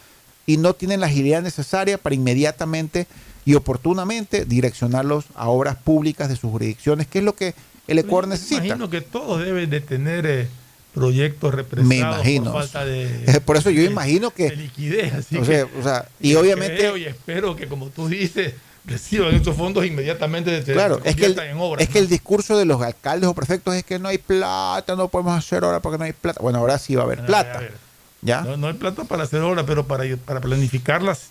y 0.48 0.56
no 0.56 0.72
tienen 0.74 1.00
la 1.00 1.06
agilidad 1.06 1.42
necesaria 1.42 1.98
para 1.98 2.14
inmediatamente 2.14 3.06
y 3.44 3.54
oportunamente 3.54 4.46
direccionarlos 4.46 5.26
a 5.34 5.48
obras 5.50 5.76
públicas 5.76 6.28
de 6.30 6.36
sus 6.36 6.50
jurisdicciones, 6.50 7.06
que 7.06 7.18
es 7.18 7.24
lo 7.24 7.34
que 7.34 7.54
el 7.86 7.98
Ecuador 7.98 8.26
Me 8.26 8.34
necesita. 8.34 8.64
imagino 8.64 8.88
que 8.90 9.02
todos 9.02 9.44
deben 9.44 9.68
de 9.68 9.80
tener 9.82 10.24
eh, 10.26 10.48
proyectos 10.94 11.54
represados 11.54 11.86
Me 11.88 11.98
imagino. 11.98 12.50
por 12.52 12.62
falta 12.62 12.84
de, 12.86 13.40
Por 13.44 13.56
eso 13.58 13.68
yo 13.70 13.80
de- 13.82 13.86
imagino 13.90 14.30
que... 14.30 14.50
de 14.50 14.56
liquidez. 14.56 15.12
Así 15.12 15.36
o 15.36 15.44
sea, 15.44 15.66
que- 15.66 15.78
o 15.78 15.82
sea, 15.82 16.08
y 16.20 16.34
obviamente... 16.34 16.76
creo 16.78 16.96
y 16.96 17.04
espero 17.04 17.54
que, 17.54 17.66
como 17.68 17.88
tú 17.90 18.08
dices, 18.08 18.54
reciban 18.86 19.34
estos 19.34 19.54
fondos 19.54 19.84
inmediatamente 19.84 20.62
se 20.62 20.72
Claro, 20.72 20.96
es 21.04 21.14
que, 21.14 21.26
el, 21.26 21.34
conviertan 21.34 21.48
en 21.48 21.58
obras. 21.62 21.82
es 21.82 21.90
que 21.90 21.98
el 21.98 22.08
discurso 22.08 22.56
de 22.56 22.64
los 22.64 22.80
alcaldes 22.80 23.28
o 23.28 23.34
prefectos 23.34 23.74
es 23.74 23.84
que 23.84 23.98
no 23.98 24.08
hay 24.08 24.16
plata, 24.18 24.96
no 24.96 25.08
podemos 25.08 25.36
hacer 25.36 25.62
ahora 25.62 25.80
porque 25.80 25.98
no 25.98 26.04
hay 26.04 26.12
plata. 26.14 26.40
Bueno, 26.42 26.58
ahora 26.58 26.78
sí 26.78 26.94
va 26.94 27.02
a 27.02 27.04
haber 27.04 27.18
A 27.18 27.22
ver, 27.22 27.26
plata. 27.28 27.58
a 27.58 27.60
ver. 27.60 27.87
¿Ya? 28.22 28.42
No, 28.42 28.56
no 28.56 28.66
hay 28.68 28.74
plata 28.74 29.04
para 29.04 29.24
hacer 29.24 29.40
obras, 29.42 29.64
pero 29.66 29.86
para, 29.86 30.04
para 30.24 30.40
planificarlas 30.40 31.30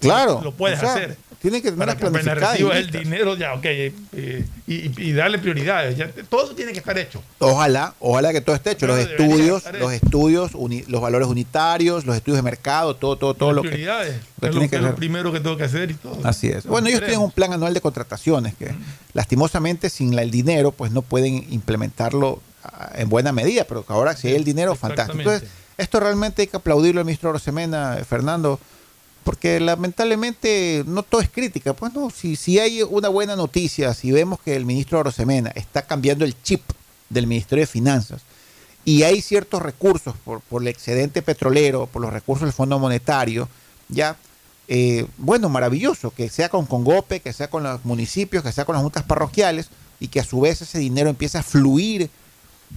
Claro. 0.00 0.40
lo 0.42 0.50
puedes 0.52 0.78
o 0.78 0.80
sea, 0.82 0.94
hacer. 0.94 1.16
Tiene 1.40 1.58
que 1.62 1.70
tener 1.70 1.78
Para 1.78 1.96
que 1.96 2.06
el 2.76 2.90
dinero, 2.90 3.36
ya, 3.36 3.54
ok, 3.54 3.64
eh, 3.64 4.44
y, 4.66 5.00
y 5.00 5.12
darle 5.12 5.38
prioridades. 5.38 5.96
ya, 5.96 6.10
todo 6.28 6.44
eso 6.44 6.54
tiene 6.56 6.72
que 6.72 6.80
estar 6.80 6.98
hecho. 6.98 7.22
Ojalá, 7.38 7.94
ojalá 8.00 8.32
que 8.32 8.40
todo 8.40 8.56
esté 8.56 8.72
hecho. 8.72 8.88
Los 8.88 8.98
Pero 8.98 9.10
estudios, 9.24 9.64
los 9.64 9.74
hecho. 9.74 9.90
estudios, 9.92 10.50
uni- 10.54 10.82
los 10.88 11.00
valores 11.00 11.28
unitarios, 11.28 12.04
los 12.04 12.16
estudios 12.16 12.38
de 12.38 12.42
mercado, 12.42 12.96
todo, 12.96 13.16
todo, 13.16 13.34
todo 13.34 13.52
lo 13.52 13.62
que. 13.62 13.68
prioridades. 13.68 14.16
lo 14.40 14.48
es 14.48 14.54
lo, 14.56 14.60
que 14.62 14.68
que 14.70 14.76
es 14.76 14.82
lo 14.82 14.88
hacer. 14.88 14.96
primero 14.98 15.32
que 15.32 15.38
tengo 15.40 15.56
que 15.56 15.64
hacer 15.64 15.90
y 15.92 15.94
todo. 15.94 16.18
Así 16.24 16.48
es. 16.48 16.66
Bueno, 16.66 16.88
ellos 16.88 17.00
tienen 17.00 17.20
un 17.20 17.30
plan 17.30 17.52
anual 17.52 17.72
de 17.72 17.80
contrataciones 17.80 18.54
que 18.56 18.72
lastimosamente 19.14 19.88
sin 19.88 20.16
la- 20.16 20.22
el 20.22 20.32
dinero 20.32 20.72
pues 20.72 20.90
no 20.90 21.02
pueden 21.02 21.46
implementarlo 21.52 22.40
ah, 22.64 22.90
en 22.96 23.08
buena 23.08 23.30
medida, 23.30 23.64
pero 23.68 23.84
ahora 23.88 24.16
si 24.16 24.26
hay 24.28 24.34
el 24.34 24.44
dinero, 24.44 24.74
fantástico. 24.74 25.18
Entonces, 25.20 25.48
esto 25.82 26.00
realmente 26.00 26.42
hay 26.42 26.48
que 26.48 26.56
aplaudirlo 26.56 27.00
al 27.00 27.06
ministro 27.06 27.32
Rosemena, 27.32 27.98
Fernando, 28.08 28.58
porque 29.24 29.60
lamentablemente 29.60 30.84
no 30.86 31.02
todo 31.02 31.20
es 31.20 31.30
crítica. 31.30 31.74
Pues 31.74 31.92
no, 31.92 32.10
si, 32.10 32.36
si 32.36 32.58
hay 32.58 32.82
una 32.82 33.08
buena 33.08 33.36
noticia, 33.36 33.94
si 33.94 34.10
vemos 34.12 34.40
que 34.40 34.56
el 34.56 34.64
ministro 34.64 35.02
Rosemena 35.02 35.50
está 35.54 35.82
cambiando 35.82 36.24
el 36.24 36.40
chip 36.42 36.62
del 37.08 37.26
Ministerio 37.26 37.62
de 37.62 37.66
Finanzas 37.66 38.22
y 38.84 39.02
hay 39.04 39.22
ciertos 39.22 39.62
recursos 39.62 40.14
por, 40.24 40.40
por 40.40 40.62
el 40.62 40.68
excedente 40.68 41.22
petrolero, 41.22 41.86
por 41.86 42.02
los 42.02 42.12
recursos 42.12 42.46
del 42.46 42.52
Fondo 42.52 42.78
Monetario, 42.78 43.48
ya, 43.88 44.16
eh, 44.68 45.06
bueno, 45.18 45.48
maravilloso, 45.48 46.10
que 46.10 46.28
sea 46.28 46.48
con 46.48 46.66
Congope, 46.66 47.20
que 47.20 47.32
sea 47.32 47.48
con 47.48 47.62
los 47.62 47.84
municipios, 47.84 48.42
que 48.42 48.52
sea 48.52 48.64
con 48.64 48.74
las 48.74 48.82
juntas 48.82 49.04
parroquiales 49.04 49.68
y 50.00 50.08
que 50.08 50.20
a 50.20 50.24
su 50.24 50.40
vez 50.40 50.62
ese 50.62 50.78
dinero 50.78 51.10
empiece 51.10 51.38
a 51.38 51.42
fluir 51.42 52.10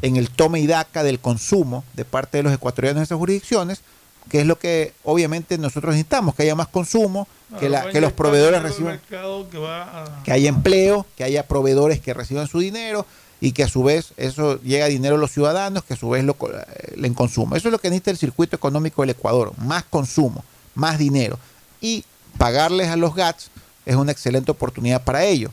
en 0.01 0.17
el 0.17 0.29
tome 0.29 0.59
y 0.59 0.67
daca 0.67 1.03
del 1.03 1.19
consumo 1.19 1.83
de 1.93 2.05
parte 2.05 2.37
de 2.37 2.43
los 2.43 2.53
ecuatorianos 2.53 2.97
en 2.99 3.03
esas 3.03 3.17
jurisdicciones, 3.17 3.81
que 4.29 4.41
es 4.41 4.47
lo 4.47 4.57
que 4.57 4.93
obviamente 5.03 5.57
nosotros 5.57 5.93
necesitamos, 5.93 6.35
que 6.35 6.43
haya 6.43 6.55
más 6.55 6.67
consumo, 6.67 7.27
que, 7.59 7.69
la- 7.69 7.89
que 7.91 8.01
los 8.01 8.11
proveedores 8.13 8.61
reciban 8.63 8.99
que 9.09 9.15
a- 9.17 10.21
que 10.23 10.31
haya 10.31 10.49
empleo, 10.49 11.05
que 11.15 11.23
haya 11.23 11.47
proveedores 11.47 11.99
que 11.99 12.13
reciban 12.13 12.47
su 12.47 12.59
dinero 12.59 13.05
y 13.39 13.51
que 13.51 13.63
a 13.63 13.67
su 13.67 13.83
vez 13.83 14.13
eso 14.17 14.59
llega 14.61 14.87
dinero 14.87 15.15
a 15.15 15.19
los 15.19 15.31
ciudadanos, 15.31 15.83
que 15.83 15.93
a 15.93 15.97
su 15.97 16.09
vez 16.09 16.23
lo 16.23 16.35
eh, 16.41 16.93
le 16.97 17.13
consumo. 17.13 17.55
Eso 17.55 17.67
es 17.67 17.71
lo 17.71 17.79
que 17.79 17.89
necesita 17.89 18.11
el 18.11 18.17
circuito 18.17 18.55
económico 18.55 19.03
del 19.03 19.11
Ecuador, 19.11 19.53
más 19.57 19.83
consumo, 19.83 20.43
más 20.73 20.97
dinero. 20.97 21.37
Y 21.81 22.03
pagarles 22.37 22.89
a 22.89 22.95
los 22.95 23.13
GATS 23.13 23.49
es 23.85 23.95
una 23.95 24.11
excelente 24.11 24.49
oportunidad 24.51 25.03
para 25.03 25.23
ello, 25.23 25.51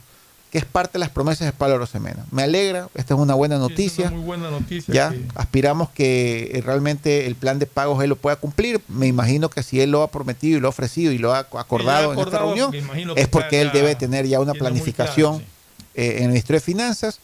que 0.53 0.59
es 0.59 0.67
parte 0.67 0.93
de 0.93 0.99
las 0.99 1.09
promesas 1.09 1.47
de 1.47 1.53
Pablo 1.53 1.79
Rosemena. 1.79 2.27
Me 2.31 2.43
alegra, 2.43 2.87
esta 2.95 3.15
es 3.15 3.21
una 3.21 3.33
buena 3.33 3.57
Sí, 3.57 3.63
es 3.63 3.71
noticia. 3.71 4.07
una 4.09 4.17
muy 4.17 4.25
buena 4.27 4.51
noticia. 4.51 4.93
Ya 4.93 5.15
aspiramos 5.35 5.89
que 5.89 6.51
eh, 6.53 6.61
realmente 6.61 7.27
el 7.27 7.37
plan 7.37 7.59
de 7.59 7.65
pagos 7.65 8.05
él 8.05 8.11
lo 8.11 8.17
pueda 8.17 8.37
cumplir. 8.37 8.83
Me 8.87 9.07
imagino 9.07 9.49
que 9.49 9.63
si 9.63 9.81
él 9.81 9.91
lo 9.91 10.03
ha 10.03 10.11
prometido 10.11 10.59
y 10.59 10.61
lo 10.61 10.69
ha 10.69 10.69
ofrecido 10.69 11.11
y 11.11 11.17
lo 11.17 11.33
ha 11.33 11.39
acordado, 11.39 12.13
en 12.13 12.19
esta 12.19 12.39
reunión, 12.41 12.71
es 13.17 13.29
porque 13.29 13.63
él 13.63 13.71
debe 13.73 13.95
tener 13.95 14.27
ya 14.27 14.41
una 14.41 14.53
planificación 14.53 15.39
claro, 15.39 15.51
eh, 15.95 16.17
en 16.19 16.25
el 16.25 16.29
Ministerio 16.29 16.61
de 16.61 16.67
Finanzas. 16.67 17.19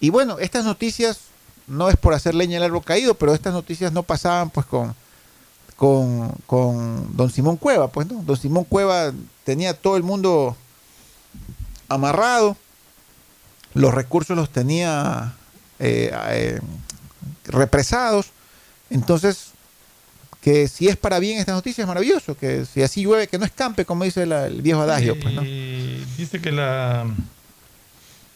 Y 0.00 0.08
bueno, 0.08 0.38
estas 0.38 0.64
noticias 0.64 1.18
no 1.66 1.90
es 1.90 1.98
por 1.98 2.14
hacer 2.14 2.34
leña 2.34 2.56
al 2.56 2.64
árbol 2.64 2.82
caído, 2.82 3.12
pero 3.12 3.34
estas 3.34 3.52
noticias 3.52 3.92
no 3.92 4.02
pasaban 4.02 4.48
pues 4.48 4.64
con, 4.64 4.94
con, 5.76 6.30
con 6.46 7.14
don 7.14 7.28
Simón 7.28 7.58
Cueva. 7.58 7.88
Pues 7.88 8.10
no, 8.10 8.22
don 8.22 8.36
Simón 8.38 8.64
Cueva 8.64 9.12
tenía 9.44 9.74
todo 9.74 9.98
el 9.98 10.02
mundo 10.02 10.56
amarrado, 11.88 12.56
los 13.74 13.92
recursos 13.94 14.36
los 14.36 14.50
tenía 14.50 15.32
eh, 15.78 16.12
eh, 16.28 16.60
represados. 17.46 18.26
Entonces, 18.90 19.48
que 20.40 20.68
si 20.68 20.88
es 20.88 20.96
para 20.96 21.18
bien 21.18 21.38
esta 21.38 21.52
noticia 21.52 21.82
es 21.82 21.88
maravilloso, 21.88 22.36
que 22.36 22.64
si 22.66 22.82
así 22.82 23.02
llueve, 23.02 23.28
que 23.28 23.38
no 23.38 23.44
escampe, 23.44 23.84
como 23.84 24.04
dice 24.04 24.26
la- 24.26 24.46
el 24.46 24.60
viejo 24.62 24.80
adagio. 24.82 25.18
Pues, 25.20 25.34
¿no? 25.34 25.42
Y 25.44 26.04
dice 26.18 26.40
que 26.40 26.50
la, 26.52 27.06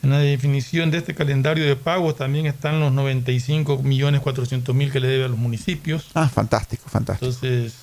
en 0.03 0.11
la 0.11 0.19
definición 0.19 0.91
de 0.93 0.99
este 0.99 1.15
calendario 1.15 1.67
de 1.67 1.75
pagos 1.77 2.17
también 2.17 2.47
están 2.47 2.79
los 2.81 2.93
95 2.93 3.83
millones 3.83 4.21
400 4.21 4.75
mil 4.75 4.93
que 4.93 5.01
le 5.01 5.09
debe 5.09 5.25
a 5.25 5.29
los 5.29 5.39
municipios. 5.39 6.07
Ah, 6.15 6.29
fantástico, 6.29 6.89
fantástico. 6.89 7.27
Entonces, 7.27 7.75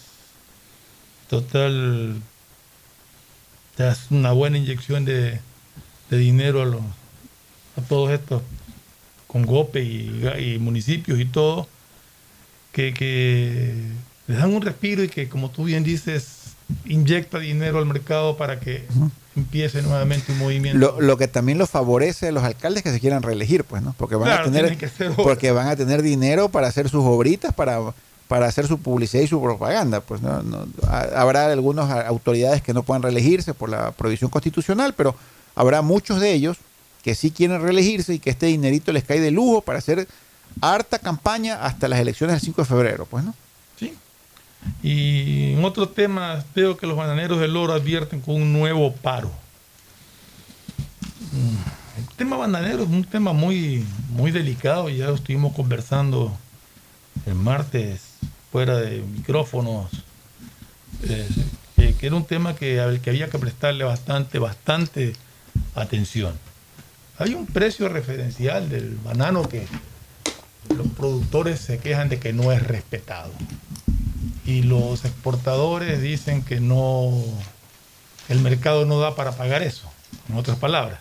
total, 1.30 2.16
te 3.76 3.84
das 3.84 4.08
una 4.10 4.32
buena 4.32 4.58
inyección 4.58 5.04
de, 5.06 5.39
de 6.10 6.18
dinero 6.18 6.62
a, 6.62 6.66
los, 6.66 6.82
a 7.78 7.82
todos 7.82 8.11
estos, 8.11 8.41
con 9.28 9.45
GOPE 9.45 9.82
y, 9.84 10.28
y 10.55 10.59
municipios 10.59 11.19
y 11.19 11.26
todo, 11.26 11.67
que, 12.71 12.93
que 12.93 13.74
les 14.28 14.38
dan 14.38 14.53
un 14.53 14.61
respiro 14.61 15.03
y 15.03 15.09
que, 15.09 15.30
como 15.30 15.49
tú 15.49 15.65
bien 15.65 15.84
dices, 15.84 16.38
inyecta 16.86 17.39
dinero 17.39 17.80
al 17.80 17.86
mercado 17.86 18.38
para 18.38 18.59
que 18.59 18.86
empiece 19.36 19.82
nuevamente 19.82 20.32
un 20.32 20.38
movimiento. 20.39 20.78
Lo, 20.80 21.01
lo 21.01 21.17
que 21.17 21.28
también 21.28 21.57
lo 21.57 21.67
favorece 21.67 22.28
a 22.28 22.32
los 22.32 22.43
alcaldes 22.43 22.84
que 22.84 22.91
se 22.91 22.99
quieran 22.99 23.24
reelegir, 23.24 23.63
pues, 23.63 23.82
¿no? 23.82 23.93
Porque 23.97 24.15
van 24.15 24.30
Claro, 24.30 24.49
a 24.49 24.51
tener 24.51 24.78
porque 25.15 25.51
van 25.51 25.67
a 25.67 25.76
tener 25.76 26.01
dinero 26.01 26.49
para 26.49 26.67
hacer 26.67 26.89
sus 26.89 27.03
obritas, 27.03 27.53
para, 27.53 27.80
para 28.28 28.45
hacer 28.47 28.67
su 28.67 28.78
publicidad 28.80 29.24
y 29.24 29.28
su 29.28 29.41
propaganda, 29.41 30.01
pues, 30.01 30.21
¿no? 30.21 30.41
No- 30.43 30.67
ha- 30.88 31.09
habrá 31.21 31.51
algunas 31.51 31.89
autoridades 32.05 32.61
que 32.61 32.74
no 32.74 32.84
puedan 32.84 33.01
reelegirse 33.03 33.53
por 33.53 33.69
la 33.69 33.91
prohibición 33.91 34.30
constitucional, 34.30 34.93
pero 34.95 35.15
habrá 35.55 35.82
muchos 35.82 36.19
de 36.19 36.34
ellos 36.34 36.57
que 37.04 37.16
sí 37.16 37.32
quieren 37.32 37.62
reelegirse 37.62 38.14
y 38.14 38.20
que 38.20 38.30
este 38.30 38.47
dinerito 38.47 38.91
les 38.93 39.04
cae 39.04 39.20
de 39.20 39.30
lujo 39.30 39.62
para 39.62 39.80
hacer 39.80 40.08
harta 40.62 40.99
campaña 40.99 41.64
hasta 41.64 41.88
las 41.88 41.99
elecciones 41.99 42.36
del 42.36 42.41
5 42.41 42.62
de 42.62 42.68
febrero, 42.68 43.06
pues, 43.06 43.24
¿no? 43.24 43.36
Y 44.82 45.54
en 45.54 45.66
otro 45.66 45.89
tema, 45.89 46.41
veo 46.56 46.78
que 46.78 46.88
los 46.88 46.95
bananeros 46.95 47.39
del 47.39 47.58
oro 47.58 47.74
advierten 47.74 48.22
con 48.22 48.36
un 48.36 48.54
nuevo 48.54 48.93
paro. 48.93 49.30
El 51.97 52.08
tema 52.16 52.38
bananero 52.38 52.84
es 52.84 52.89
un 52.89 53.04
tema 53.04 53.34
muy, 53.34 53.86
muy 54.10 54.32
delicado, 54.32 54.88
ya 54.88 55.08
lo 55.08 55.16
estuvimos 55.16 55.54
conversando 55.54 56.32
el 57.26 57.36
martes 57.36 58.01
fuera 58.51 58.78
de 58.78 59.01
micrófonos, 59.01 59.91
eh, 61.04 61.28
que, 61.76 61.95
que 61.95 62.08
era 62.08 62.16
un 62.16 62.26
tema 62.26 62.56
que, 62.56 62.80
al 62.80 63.01
que 63.01 63.10
había 63.10 63.30
que 63.30 63.39
prestarle 63.39 63.84
bastante, 63.84 64.39
bastante 64.39 65.14
atención. 65.76 66.39
Hay 67.24 67.36
un 67.36 67.45
precio 67.45 67.88
referencial 67.88 68.67
del 68.67 68.97
banano 68.97 69.47
que 69.47 69.65
los 70.76 70.88
productores 70.88 71.61
se 71.61 71.78
quejan 71.78 72.09
de 72.09 72.19
que 72.19 72.34
no 72.34 72.51
es 72.51 72.61
respetado 72.61 73.32
y 74.45 74.63
los 74.63 75.05
exportadores 75.05 76.01
dicen 76.01 76.43
que 76.43 76.59
no, 76.59 77.13
el 78.28 78.41
mercado 78.41 78.86
no 78.86 78.99
da 78.99 79.15
para 79.15 79.32
pagar 79.32 79.63
eso, 79.63 79.89
en 80.28 80.36
otras 80.36 80.57
palabras. 80.57 80.99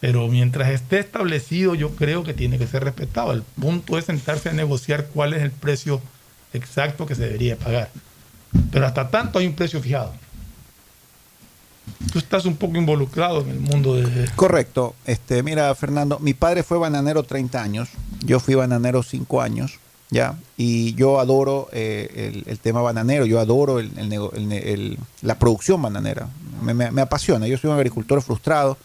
Pero 0.00 0.26
mientras 0.28 0.70
esté 0.70 1.00
establecido, 1.00 1.74
yo 1.74 1.90
creo 1.90 2.24
que 2.24 2.32
tiene 2.32 2.56
que 2.56 2.66
ser 2.66 2.82
respetado. 2.82 3.32
El 3.32 3.42
punto 3.42 3.98
es 3.98 4.06
sentarse 4.06 4.48
a 4.48 4.54
negociar 4.54 5.08
cuál 5.12 5.34
es 5.34 5.42
el 5.42 5.50
precio 5.50 6.00
exacto 6.54 7.04
que 7.04 7.14
se 7.14 7.24
debería 7.24 7.58
pagar. 7.58 7.90
Pero 8.70 8.86
hasta 8.86 9.10
tanto 9.10 9.38
hay 9.38 9.46
un 9.46 9.54
precio 9.54 9.82
fijado. 9.82 10.14
Tú 12.12 12.18
estás 12.18 12.44
un 12.44 12.56
poco 12.56 12.76
involucrado 12.76 13.40
en 13.42 13.50
el 13.50 13.60
mundo 13.60 13.94
de... 13.94 14.28
Correcto. 14.36 14.94
Este, 15.04 15.42
mira, 15.42 15.74
Fernando, 15.74 16.18
mi 16.18 16.34
padre 16.34 16.62
fue 16.62 16.78
bananero 16.78 17.22
30 17.22 17.62
años, 17.62 17.88
yo 18.20 18.38
fui 18.40 18.54
bananero 18.54 19.02
5 19.02 19.40
años, 19.40 19.78
¿ya? 20.10 20.36
Y 20.56 20.94
yo 20.94 21.18
adoro 21.20 21.68
eh, 21.72 22.42
el, 22.46 22.58
tema 22.58 22.82
bananero, 22.82 23.24
yo 23.26 23.40
adoro 23.40 23.78
el- 23.80 24.98
la 25.22 25.38
producción 25.38 25.80
bananera, 25.80 26.28
me, 26.62 27.00
apasiona. 27.00 27.46
Yo 27.46 27.58
soy 27.58 27.70
un 27.70 27.76
agricultor 27.76 28.22
frustrado, 28.22 28.76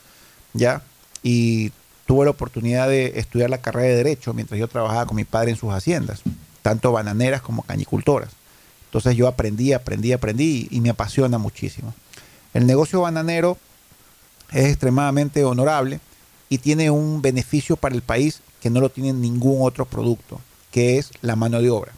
¿ya? 0.54 0.82
Y 1.24 1.72
tuve 2.06 2.26
la 2.26 2.32
oportunidad 2.32 2.88
de 2.88 3.20
estudiar 3.20 3.50
la 3.50 3.60
carrera 3.60 3.89
de 3.89 3.95
Derecho 3.98 4.34
mientras 4.34 4.60
yo 4.60 4.68
trabajaba 4.68 5.06
con 5.06 5.16
mi 5.18 5.26
padre 5.26 5.52
en 5.52 5.58
sus 5.58 5.74
haciendas, 5.74 6.22
tanto 6.62 6.91
bananeras 6.91 7.41
como 7.41 7.62
cañicultoras. 7.64 8.30
Entonces 8.86 9.16
yo 9.16 9.28
aprendí, 9.28 9.74
aprendí, 9.74 10.14
aprendí 10.14 10.68
y 10.72 10.82
me 10.82 10.89
apasiona 10.89 11.38
muchísimo. 11.38 11.93
El 12.58 12.66
negocio 12.66 13.01
bananero 13.01 13.55
es 14.51 14.66
extremadamente 14.66 15.43
honorable 15.43 15.99
y 16.49 16.58
tiene 16.58 16.89
un 16.89 17.22
beneficio 17.22 17.76
para 17.76 17.93
el 17.93 18.01
país 18.01 18.41
que 18.60 18.72
no 18.72 18.80
lo 18.80 18.89
tiene 18.89 19.14
ningún 19.14 19.60
otro 19.62 19.86
producto, 19.86 20.41
que 20.72 20.97
es 20.97 21.12
la 21.22 21.36
mano 21.36 21.62
de 21.62 21.70
obra. 21.70 21.91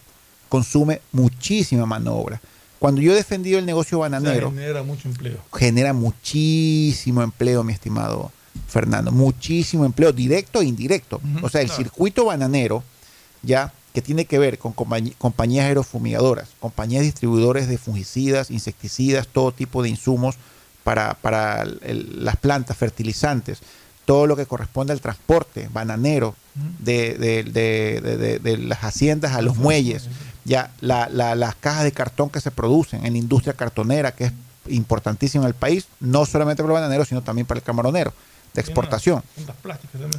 Consume 0.49 0.99
muchísima 1.13 1.85
mano 1.85 2.11
de 2.11 2.21
obra. 2.21 2.41
Cuando 2.77 2.99
yo 2.99 3.13
he 3.13 3.15
defendido 3.15 3.57
el 3.57 3.65
negocio 3.65 3.99
o 3.99 4.01
sea, 4.01 4.09
bananero, 4.09 4.49
genera 4.49 4.83
mucho 4.83 5.07
empleo. 5.07 5.37
genera 5.53 5.93
muchísimo 5.93 7.21
empleo, 7.21 7.63
mi 7.63 7.71
estimado 7.71 8.29
Fernando, 8.67 9.13
muchísimo 9.13 9.85
empleo, 9.85 10.11
directo 10.11 10.59
e 10.59 10.65
indirecto. 10.65 11.21
O 11.41 11.47
sea, 11.47 11.61
el 11.61 11.67
claro. 11.67 11.83
circuito 11.83 12.25
bananero, 12.25 12.83
ya, 13.43 13.71
que 13.99 14.05
tiene 14.05 14.23
que 14.25 14.39
ver 14.39 14.57
con 14.57 14.71
compañías 14.73 15.65
aerofumigadoras, 15.65 16.47
compañías 16.61 17.03
distribuidores 17.03 17.67
de 17.67 17.77
fungicidas, 17.77 18.49
insecticidas, 18.49 19.27
todo 19.27 19.51
tipo 19.51 19.83
de 19.83 19.89
insumos 19.89 20.35
para, 20.85 21.15
para 21.15 21.63
el- 21.63 22.23
las 22.23 22.37
plantas, 22.37 22.77
fertilizantes, 22.77 23.59
todo 24.05 24.25
lo 24.25 24.37
que 24.37 24.45
corresponde 24.45 24.93
al 24.93 25.01
transporte 25.01 25.67
bananero 25.73 26.33
de, 26.79 27.13
de- 27.15 28.39
de- 28.39 28.57
las 28.57 28.83
haciendas 28.85 29.33
a 29.33 29.41
los 29.41 29.57
muelles, 29.57 30.07
ya 30.45 30.71
la- 30.79 31.09
la- 31.09 31.35
las 31.35 31.55
cajas 31.55 31.83
de 31.83 31.91
cartón 31.91 32.29
que 32.29 32.39
se 32.39 32.51
producen 32.51 33.05
en 33.05 33.13
la 33.13 33.19
industria 33.19 33.53
cartonera, 33.53 34.13
que 34.13 34.25
es 34.25 34.33
importantísima 34.69 35.43
en 35.43 35.49
el 35.49 35.53
país, 35.55 35.87
no 35.99 36.25
solamente 36.25 36.63
para 36.63 36.73
el 36.73 36.81
bananero, 36.81 37.03
sino 37.05 37.21
también 37.21 37.45
para 37.45 37.59
el 37.59 37.63
camaronero, 37.65 38.13
de 38.53 38.61
exportación. 38.61 39.21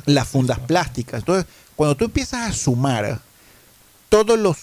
Las 0.07 0.29
fundas 0.29 0.59
plásticas. 0.59 1.21
Entonces, 1.21 1.47
cuando 1.77 1.95
tú 1.97 2.05
empiezas 2.05 2.49
a 2.49 2.53
sumar 2.53 3.19
todos 4.11 4.39
los, 4.39 4.59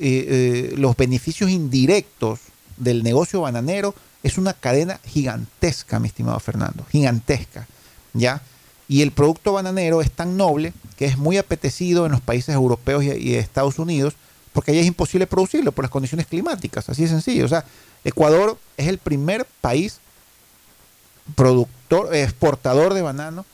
eh, 0.00 0.72
eh, 0.72 0.74
los 0.76 0.96
beneficios 0.96 1.50
indirectos 1.50 2.40
del 2.76 3.04
negocio 3.04 3.42
bananero, 3.42 3.94
es 4.24 4.36
una 4.36 4.52
cadena 4.52 4.98
gigantesca, 5.04 6.00
mi 6.00 6.08
estimado 6.08 6.40
Fernando, 6.40 6.84
gigantesca, 6.90 7.68
¿ya? 8.14 8.42
Y 8.88 9.02
el 9.02 9.12
producto 9.12 9.52
bananero 9.52 10.00
es 10.00 10.10
tan 10.10 10.36
noble 10.36 10.72
que 10.96 11.04
es 11.04 11.16
muy 11.16 11.36
apetecido 11.36 12.06
en 12.06 12.12
los 12.12 12.20
países 12.20 12.54
europeos 12.54 13.04
y, 13.04 13.12
y 13.12 13.34
Estados 13.36 13.78
Unidos, 13.78 14.14
porque 14.52 14.72
allá 14.72 14.80
es 14.80 14.86
imposible 14.86 15.28
producirlo 15.28 15.70
por 15.70 15.84
las 15.84 15.90
condiciones 15.90 16.26
climáticas, 16.26 16.88
así 16.88 17.02
de 17.02 17.08
sencillo. 17.08 17.44
O 17.44 17.48
sea, 17.48 17.64
Ecuador 18.02 18.58
es 18.76 18.88
el 18.88 18.98
primer 18.98 19.46
país 19.60 20.00
productor, 21.34 22.14
exportador 22.14 22.94
de 22.94 23.02
banano 23.02 23.44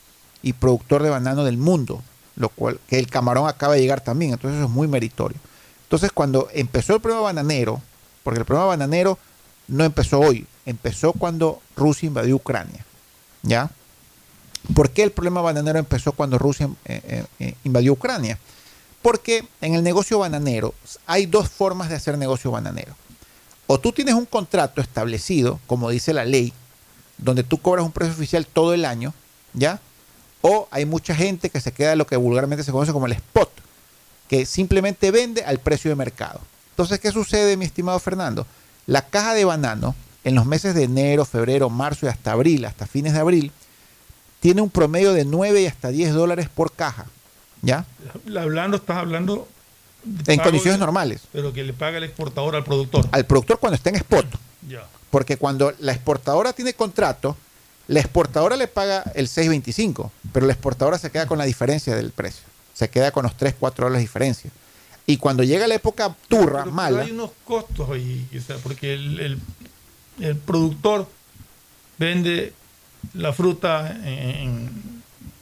y 0.43 0.53
productor 0.53 1.03
de 1.03 1.11
banano 1.11 1.45
del 1.45 1.57
mundo, 1.57 2.03
lo 2.37 2.49
cual 2.49 2.81
que 2.89 2.99
el 2.99 3.09
camarón 3.09 3.49
acaba 3.49 3.75
de 3.75 3.81
llegar 3.81 4.01
también, 4.01 4.33
entonces 4.33 4.59
eso 4.59 4.67
es 4.67 4.73
muy 4.73 4.89
meritorio. 4.89 5.39
Entonces, 5.83 6.11
cuando 6.13 6.49
empezó 6.53 6.95
el 6.95 7.01
problema 7.01 7.23
bananero, 7.23 7.81
porque 8.23 8.41
el 8.41 8.47
problema 8.47 8.69
bananero 8.69 9.19
no 9.69 9.85
empezó 9.85 10.21
hoy, 10.21 10.47
empezó 10.67 11.13
cuando 11.13 11.61
Rusia 11.77 12.07
invadió 12.07 12.37
Ucrania, 12.37 12.85
¿ya? 13.43 13.71
¿Por 14.75 14.91
qué 14.91 15.03
el 15.03 15.13
problema 15.13 15.43
bananero 15.43 15.79
empezó 15.79 16.13
cuando 16.13 16.39
Rusia 16.39 16.71
eh, 16.87 17.01
eh, 17.07 17.25
eh, 17.39 17.55
invadió 17.65 17.93
Ucrania? 17.93 18.39
Porque 19.03 19.47
en 19.61 19.75
el 19.75 19.83
negocio 19.83 20.19
bananero 20.19 20.75
hay 21.07 21.27
dos 21.27 21.51
formas 21.51 21.91
de 21.91 21.97
hacer 21.97 22.17
negocio 22.17 22.51
bananero. 22.51 22.97
O 23.67 23.79
tú 23.79 23.93
tienes 23.93 24.15
un 24.15 24.25
contrato 24.25 24.81
establecido, 24.81 25.61
como 25.67 25.91
dice 25.91 26.15
la 26.15 26.25
ley, 26.25 26.55
donde 27.19 27.43
tú 27.43 27.59
cobras 27.59 27.85
un 27.85 27.93
precio 27.93 28.15
oficial 28.15 28.47
todo 28.47 28.73
el 28.73 28.87
año, 28.87 29.13
¿ya? 29.53 29.81
O 30.47 30.69
hay 30.71 30.85
mucha 30.85 31.15
gente 31.15 31.49
que 31.49 31.59
se 31.59 31.73
queda 31.73 31.97
lo 31.97 32.07
que 32.07 32.17
vulgarmente 32.17 32.63
se 32.65 32.71
conoce 32.71 32.93
como 32.93 33.07
el 33.07 33.13
spot, 33.13 33.51
que 34.29 34.45
simplemente 34.45 35.11
vende 35.11 35.43
al 35.43 35.59
precio 35.59 35.91
de 35.91 35.95
mercado. 35.97 36.39
Entonces, 36.71 37.01
¿qué 37.01 37.11
sucede, 37.11 37.57
mi 37.57 37.65
estimado 37.65 37.99
Fernando? 37.99 38.47
La 38.87 39.07
caja 39.09 39.33
de 39.33 39.47
banano 39.47 39.95
en 40.23 40.35
los 40.35 40.45
meses 40.45 40.75
de 40.75 40.83
enero, 40.83 41.25
febrero, 41.25 41.71
marzo 41.71 42.05
y 42.05 42.11
hasta 42.11 42.33
abril, 42.33 42.67
hasta 42.67 42.87
fines 42.87 43.15
de 43.15 43.21
abril, 43.21 43.53
tiene 44.41 44.61
un 44.61 44.69
promedio 44.69 45.15
de 45.15 45.25
9 45.25 45.63
y 45.63 45.67
hasta 45.67 45.89
10 45.89 46.13
dólares 46.13 46.51
por 46.55 46.73
caja, 46.73 47.07
¿ya? 47.63 47.87
Hablando, 48.39 48.77
estás 48.77 48.99
hablando. 48.99 49.49
En 50.27 50.39
condiciones 50.41 50.79
de- 50.79 50.85
normales. 50.85 51.23
Pero 51.33 51.55
que 51.55 51.65
le 51.65 51.73
paga 51.73 51.97
el 51.97 52.05
exportador 52.05 52.55
al 52.55 52.65
productor. 52.65 53.09
Al 53.13 53.25
productor 53.25 53.59
cuando 53.59 53.77
está 53.77 53.89
en 53.89 53.97
spot. 53.97 54.27
Ya. 54.69 54.85
Porque 55.11 55.39
cuando 55.39 55.73
la 55.79 55.93
exportadora 55.93 56.53
tiene 56.53 56.75
contrato, 56.75 57.35
la 57.89 58.01
exportadora 58.01 58.57
le 58.57 58.67
paga 58.69 59.03
el 59.15 59.29
6.25, 59.29 60.11
pero 60.33 60.47
la 60.47 60.53
exportadora 60.53 60.99
se 60.99 61.11
queda 61.11 61.27
con 61.27 61.39
la 61.39 61.45
diferencia 61.45 61.95
del 61.95 62.11
precio. 62.11 62.45
Se 62.73 62.89
queda 62.91 63.11
con 63.13 63.23
los 63.25 63.37
3, 63.37 63.55
4 63.59 63.85
dólares 63.85 64.01
de 64.01 64.07
diferencia. 64.07 64.51
Y 65.07 65.19
cuando 65.19 65.43
llega 65.43 65.67
la 65.67 65.75
época 65.75 66.15
turra, 66.29 66.45
Pero- 66.47 66.59
pero 66.65 66.73
mala, 66.73 67.03
hay 67.03 67.11
unos 67.11 67.31
costos 67.45 67.89
ahí, 67.91 68.27
o 68.37 68.41
sea, 68.41 68.57
porque 68.57 68.95
el, 68.95 69.21
el- 69.21 69.39
el 70.21 70.37
productor 70.37 71.09
vende 71.99 72.53
la 73.13 73.33
fruta 73.33 73.91
en, 74.05 74.71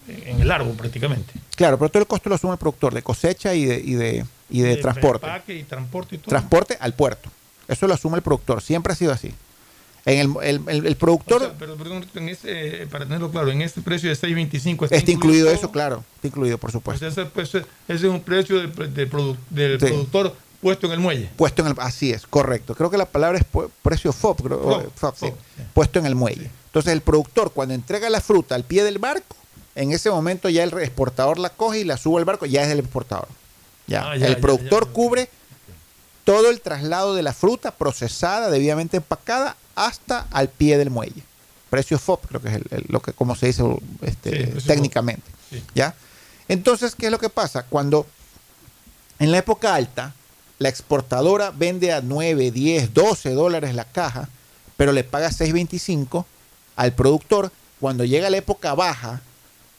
en 0.08 0.40
el 0.40 0.50
árbol 0.50 0.74
prácticamente. 0.74 1.32
claro, 1.54 1.78
pero 1.78 1.90
todo 1.90 2.00
el 2.02 2.06
costo 2.08 2.28
lo 2.28 2.34
asume 2.34 2.54
el 2.54 2.58
productor 2.58 2.92
de 2.92 3.02
cosecha 3.02 3.54
y 3.54 3.64
de, 3.64 3.76
y 3.78 3.94
de, 3.94 4.26
y 4.50 4.60
de 4.62 4.76
transporte. 4.78 5.26
y 5.48 5.62
transporte 5.62 6.16
y 6.16 6.18
todo. 6.18 6.28
Transporte 6.30 6.76
al 6.80 6.94
puerto. 6.94 7.30
Eso 7.68 7.86
lo 7.86 7.94
asume 7.94 8.16
el 8.16 8.22
productor. 8.22 8.60
Siempre 8.62 8.92
ha 8.92 8.96
sido 8.96 9.12
así. 9.12 9.32
En 10.04 10.18
el, 10.18 10.34
el- 10.42 10.60
el- 10.68 10.86
el 10.86 10.96
productor 10.96 11.42
O 11.42 11.46
sea, 11.46 11.54
pero, 11.58 11.76
perdón, 11.76 12.04
en 12.16 12.28
ese, 12.28 12.88
para 12.90 13.04
tenerlo 13.04 13.30
claro, 13.30 13.50
en 13.52 13.62
ese 13.62 13.80
precio 13.82 14.08
de 14.10 14.16
6.25 14.16 14.84
está, 14.84 14.96
está 14.96 15.10
incluido 15.12 15.48
eso, 15.50 15.70
claro. 15.70 16.02
Está 16.16 16.26
incluido, 16.26 16.58
por 16.58 16.72
Pues 16.72 16.98
supuesto. 16.98 17.06
ese, 17.06 17.24
pues, 17.26 17.48
ese 17.54 17.64
es 17.86 18.02
un 18.02 18.20
precio 18.20 18.58
del, 18.58 18.94
del 18.94 19.08
produ- 19.10 19.36
del 19.50 19.78
Sí. 19.78 19.86
productor 19.86 20.34
puesto 20.60 20.86
en 20.88 20.92
el 20.94 20.98
muelle. 21.00 21.30
Puesto 21.36 21.62
en 21.62 21.68
el, 21.68 21.74
así 21.78 22.10
es, 22.12 22.26
correcto. 22.26 22.74
Creo 22.74 22.90
que 22.90 22.96
la 22.96 23.06
palabra 23.06 23.38
es 23.38 23.44
precio 23.82 24.12
FOB, 24.12 24.42
creo, 24.42 24.58
FOB, 24.60 24.86
o- 24.86 24.90
FOB, 24.96 25.14
sí. 25.16 25.26
FOB, 25.26 25.34
puesto 25.74 25.98
en 26.00 26.06
el 26.06 26.14
muelle. 26.16 26.50
Entonces 26.66 26.92
el 26.92 27.00
productor 27.02 27.52
cuando 27.52 27.74
entrega 27.74 28.10
la 28.10 28.20
fruta 28.20 28.54
al 28.56 28.64
pie 28.64 28.82
del 28.82 28.98
barco, 28.98 29.36
en 29.76 29.92
ese 29.92 30.10
momento 30.10 30.48
ya 30.48 30.64
el 30.64 30.72
exportador 30.80 31.38
la 31.38 31.50
coge 31.50 31.78
y 31.80 31.84
la 31.84 31.96
sube 31.96 32.18
al 32.18 32.24
barco, 32.24 32.44
ya 32.46 32.62
es 32.62 32.68
del 32.68 32.80
exportador. 32.80 33.28
Ya. 33.86 34.10
Ah, 34.10 34.16
ya, 34.16 34.26
el 34.26 34.34
ya, 34.34 34.40
productor 34.40 34.86
ya. 34.88 34.92
cubre 34.92 35.28
todo 36.24 36.50
el 36.50 36.60
traslado 36.60 37.14
de 37.14 37.22
la 37.22 37.32
fruta 37.32 37.72
procesada, 37.72 38.48
debidamente 38.50 38.98
empacada, 38.98 39.56
hasta 39.74 40.26
al 40.30 40.48
pie 40.48 40.78
del 40.78 40.90
muelle. 40.90 41.22
Precio 41.70 41.98
FOB, 41.98 42.20
creo 42.28 42.40
que 42.42 42.48
es 42.48 42.54
el- 42.54 42.66
el- 42.70 42.84
lo 42.88 43.00
que 43.00 43.12
como 43.12 43.34
se 43.34 43.46
dice 43.46 43.62
este, 44.02 44.60
Sí, 44.60 44.66
técnicamente. 44.66 45.30
Sí. 45.50 45.62
¿Ya? 45.74 45.94
Entonces, 46.48 46.94
¿qué 46.94 47.06
es 47.06 47.12
lo 47.12 47.18
que 47.18 47.28
pasa? 47.30 47.62
Cuando 47.64 48.06
en 49.18 49.30
la 49.32 49.38
época 49.38 49.74
alta, 49.74 50.14
la 50.58 50.68
exportadora 50.68 51.50
vende 51.50 51.92
a 51.92 52.00
9, 52.02 52.50
10, 52.50 52.92
12 52.94 53.30
dólares 53.30 53.74
la 53.74 53.84
caja, 53.84 54.28
pero 54.76 54.92
le 54.92 55.04
paga 55.04 55.30
6.25 55.30 56.26
al 56.76 56.92
productor. 56.92 57.50
Cuando 57.80 58.04
llega 58.04 58.30
la 58.30 58.36
época 58.36 58.74
baja, 58.74 59.20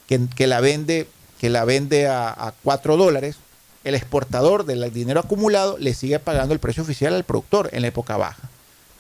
que, 0.08 0.20
que 0.36 0.48
la 0.48 0.60
vende, 0.62 1.08
que 1.40 1.50
la 1.50 1.64
vende 1.66 2.08
a, 2.08 2.30
a 2.30 2.54
4 2.64 2.98
dólares, 2.98 3.38
el 3.84 3.96
exportador 3.96 4.66
del 4.66 4.92
dinero 4.94 5.20
acumulado 5.20 5.78
le 5.78 5.94
sigue 5.94 6.20
pagando 6.20 6.54
el 6.54 6.60
precio 6.60 6.84
oficial 6.84 7.14
al 7.14 7.24
productor 7.24 7.70
en 7.74 7.82
la 7.82 7.90
época 7.90 8.18
baja. 8.18 8.50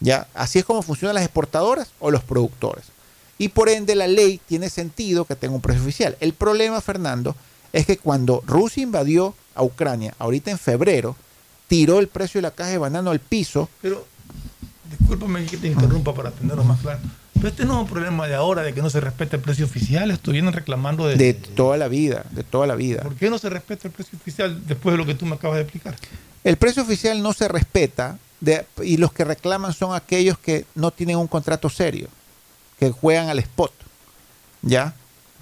¿Ya? 0.03 0.27
Así 0.33 0.59
es 0.59 0.65
como 0.65 0.81
funcionan 0.81 1.15
las 1.15 1.23
exportadoras 1.23 1.91
o 1.99 2.11
los 2.11 2.23
productores. 2.23 2.83
Y 3.37 3.47
por 3.47 3.69
ende 3.69 3.95
la 3.95 4.05
ley 4.05 4.39
tiene 4.45 4.69
sentido 4.69 5.23
que 5.23 5.35
tenga 5.35 5.55
un 5.55 5.61
precio 5.61 5.81
oficial. 5.81 6.17
El 6.19 6.33
problema, 6.33 6.81
Fernando, 6.81 7.37
es 7.71 7.85
que 7.85 7.97
cuando 7.97 8.43
Rusia 8.45 8.83
invadió 8.83 9.33
a 9.55 9.63
Ucrania, 9.63 10.13
ahorita 10.19 10.51
en 10.51 10.59
febrero, 10.59 11.15
tiró 11.67 11.99
el 11.99 12.09
precio 12.09 12.39
de 12.39 12.43
la 12.43 12.51
caja 12.51 12.71
de 12.71 12.77
banano 12.77 13.11
al 13.11 13.21
piso. 13.21 13.69
Pero, 13.81 14.05
discúlpame 14.99 15.45
que 15.45 15.55
te 15.55 15.67
interrumpa 15.67 16.13
para 16.13 16.31
tenerlo 16.31 16.65
más 16.65 16.81
claro. 16.81 16.99
Pero 17.33 17.47
este 17.47 17.65
no 17.65 17.75
es 17.75 17.79
un 17.83 17.87
problema 17.87 18.27
de 18.27 18.35
ahora, 18.35 18.61
de 18.61 18.73
que 18.73 18.81
no 18.81 18.89
se 18.89 18.99
respeta 18.99 19.37
el 19.37 19.41
precio 19.41 19.65
oficial. 19.65 20.11
Esto 20.11 20.31
vienen 20.31 20.51
reclamando 20.51 21.07
de... 21.07 21.15
De 21.15 21.33
toda 21.33 21.77
la 21.77 21.87
vida, 21.87 22.25
de 22.31 22.43
toda 22.43 22.67
la 22.67 22.75
vida. 22.75 23.01
¿Por 23.03 23.15
qué 23.15 23.29
no 23.29 23.37
se 23.37 23.49
respeta 23.49 23.87
el 23.87 23.93
precio 23.93 24.19
oficial 24.19 24.67
después 24.67 24.93
de 24.93 24.97
lo 24.97 25.05
que 25.05 25.15
tú 25.15 25.25
me 25.25 25.35
acabas 25.35 25.57
de 25.57 25.63
explicar? 25.63 25.95
El 26.43 26.57
precio 26.57 26.83
oficial 26.83 27.21
no 27.21 27.31
se 27.31 27.47
respeta 27.47 28.17
y 28.83 28.97
los 28.97 29.13
que 29.13 29.23
reclaman 29.23 29.73
son 29.73 29.95
aquellos 29.95 30.37
que 30.37 30.65
no 30.75 30.91
tienen 30.91 31.17
un 31.17 31.27
contrato 31.27 31.69
serio, 31.69 32.07
que 32.79 32.91
juegan 32.91 33.29
al 33.29 33.39
spot, 33.39 33.71
¿ya? 34.61 34.93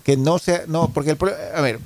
Que 0.04 0.18
no 0.18 0.40
sea, 0.40 0.64
no, 0.68 0.90
porque 0.90 1.12
el, 1.12 1.18
a 1.56 1.62
ver, 1.62 1.80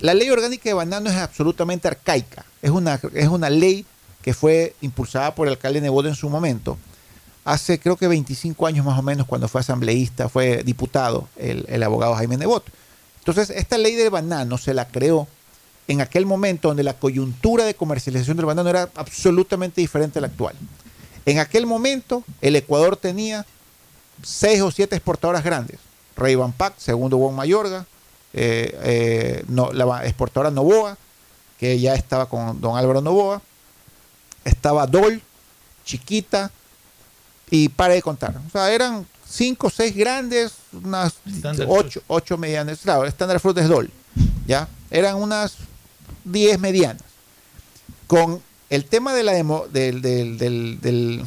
la 0.00 0.14
ley 0.14 0.30
orgánica 0.30 0.68
de 0.68 0.74
banano 0.74 1.10
es 1.10 1.16
absolutamente 1.16 1.88
arcaica, 1.88 2.44
es 2.62 2.70
una, 2.70 3.00
es 3.14 3.28
una 3.28 3.50
ley 3.50 3.86
que 4.22 4.34
fue 4.34 4.74
impulsada 4.80 5.34
por 5.34 5.46
el 5.46 5.54
alcalde 5.54 5.80
Nebot 5.80 6.06
en 6.06 6.14
su 6.14 6.28
momento, 6.28 6.76
hace 7.44 7.78
creo 7.78 7.96
que 7.96 8.08
25 8.08 8.66
años 8.66 8.84
más 8.84 8.98
o 8.98 9.02
menos 9.02 9.26
cuando 9.26 9.48
fue 9.48 9.60
asambleísta, 9.60 10.28
fue 10.28 10.62
diputado 10.64 11.28
el, 11.36 11.64
el 11.68 11.82
abogado 11.82 12.14
Jaime 12.14 12.36
Nebot. 12.36 12.64
Entonces, 13.20 13.50
esta 13.50 13.78
ley 13.78 13.94
del 13.94 14.10
banano 14.10 14.58
se 14.58 14.74
la 14.74 14.88
creó 14.88 15.28
en 15.88 16.00
aquel 16.00 16.26
momento 16.26 16.68
donde 16.68 16.82
la 16.84 16.94
coyuntura 16.94 17.64
de 17.64 17.74
comercialización 17.74 18.36
del 18.36 18.46
banano 18.46 18.68
era 18.68 18.88
absolutamente 18.94 19.80
diferente 19.80 20.18
a 20.18 20.22
la 20.22 20.28
actual. 20.28 20.54
En 21.26 21.38
aquel 21.38 21.66
momento, 21.66 22.22
el 22.40 22.56
Ecuador 22.56 22.96
tenía 22.96 23.44
seis 24.22 24.60
o 24.60 24.70
siete 24.70 24.94
exportadoras 24.96 25.42
grandes. 25.42 25.78
Rey 26.16 26.36
Pack, 26.56 26.74
segundo 26.78 27.16
Juan 27.18 27.34
Mayorga, 27.34 27.86
eh, 28.32 28.78
eh, 28.82 29.44
no- 29.48 29.72
la 29.72 30.04
exportadora 30.06 30.50
Novoa, 30.50 30.96
que 31.58 31.78
ya 31.80 31.94
estaba 31.94 32.28
con 32.28 32.60
don 32.60 32.76
Álvaro 32.76 33.00
Novoa, 33.00 33.40
estaba 34.44 34.86
Dol, 34.86 35.20
Chiquita, 35.84 36.50
y 37.50 37.68
para 37.70 37.94
de 37.94 38.02
contar. 38.02 38.36
O 38.46 38.50
sea, 38.50 38.70
eran 38.72 39.06
cinco 39.26 39.68
o 39.68 39.70
seis 39.70 39.94
grandes, 39.96 40.52
unas 40.72 41.14
Standard 41.26 41.66
ocho, 41.70 42.02
ocho 42.08 42.36
medianas. 42.36 42.80
Claro, 42.80 43.02
el 43.02 43.08
estándar 43.08 43.40
fruit 43.40 43.56
es 43.58 43.68
Dol. 43.68 43.90
¿ya? 44.46 44.68
Eran 44.90 45.16
unas 45.16 45.56
10 46.30 46.58
medianas. 46.58 47.02
Con 48.06 48.42
el 48.70 48.84
tema 48.84 49.14
de 49.14 49.22
la 49.22 49.32
demo- 49.32 49.66
del, 49.68 50.02
del- 50.02 50.38
del- 50.38 50.80
del- 50.80 51.26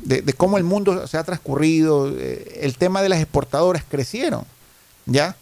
de, 0.00 0.22
de 0.22 0.32
cómo 0.32 0.56
el 0.58 0.64
mundo 0.64 1.06
se 1.06 1.18
ha 1.18 1.24
transcurrido, 1.24 2.10
eh, 2.16 2.60
el 2.62 2.76
tema 2.78 3.02
de 3.02 3.08
las 3.10 3.20
exportadoras 3.20 3.84
crecieron, 3.88 4.44
¿ya? 5.06 5.36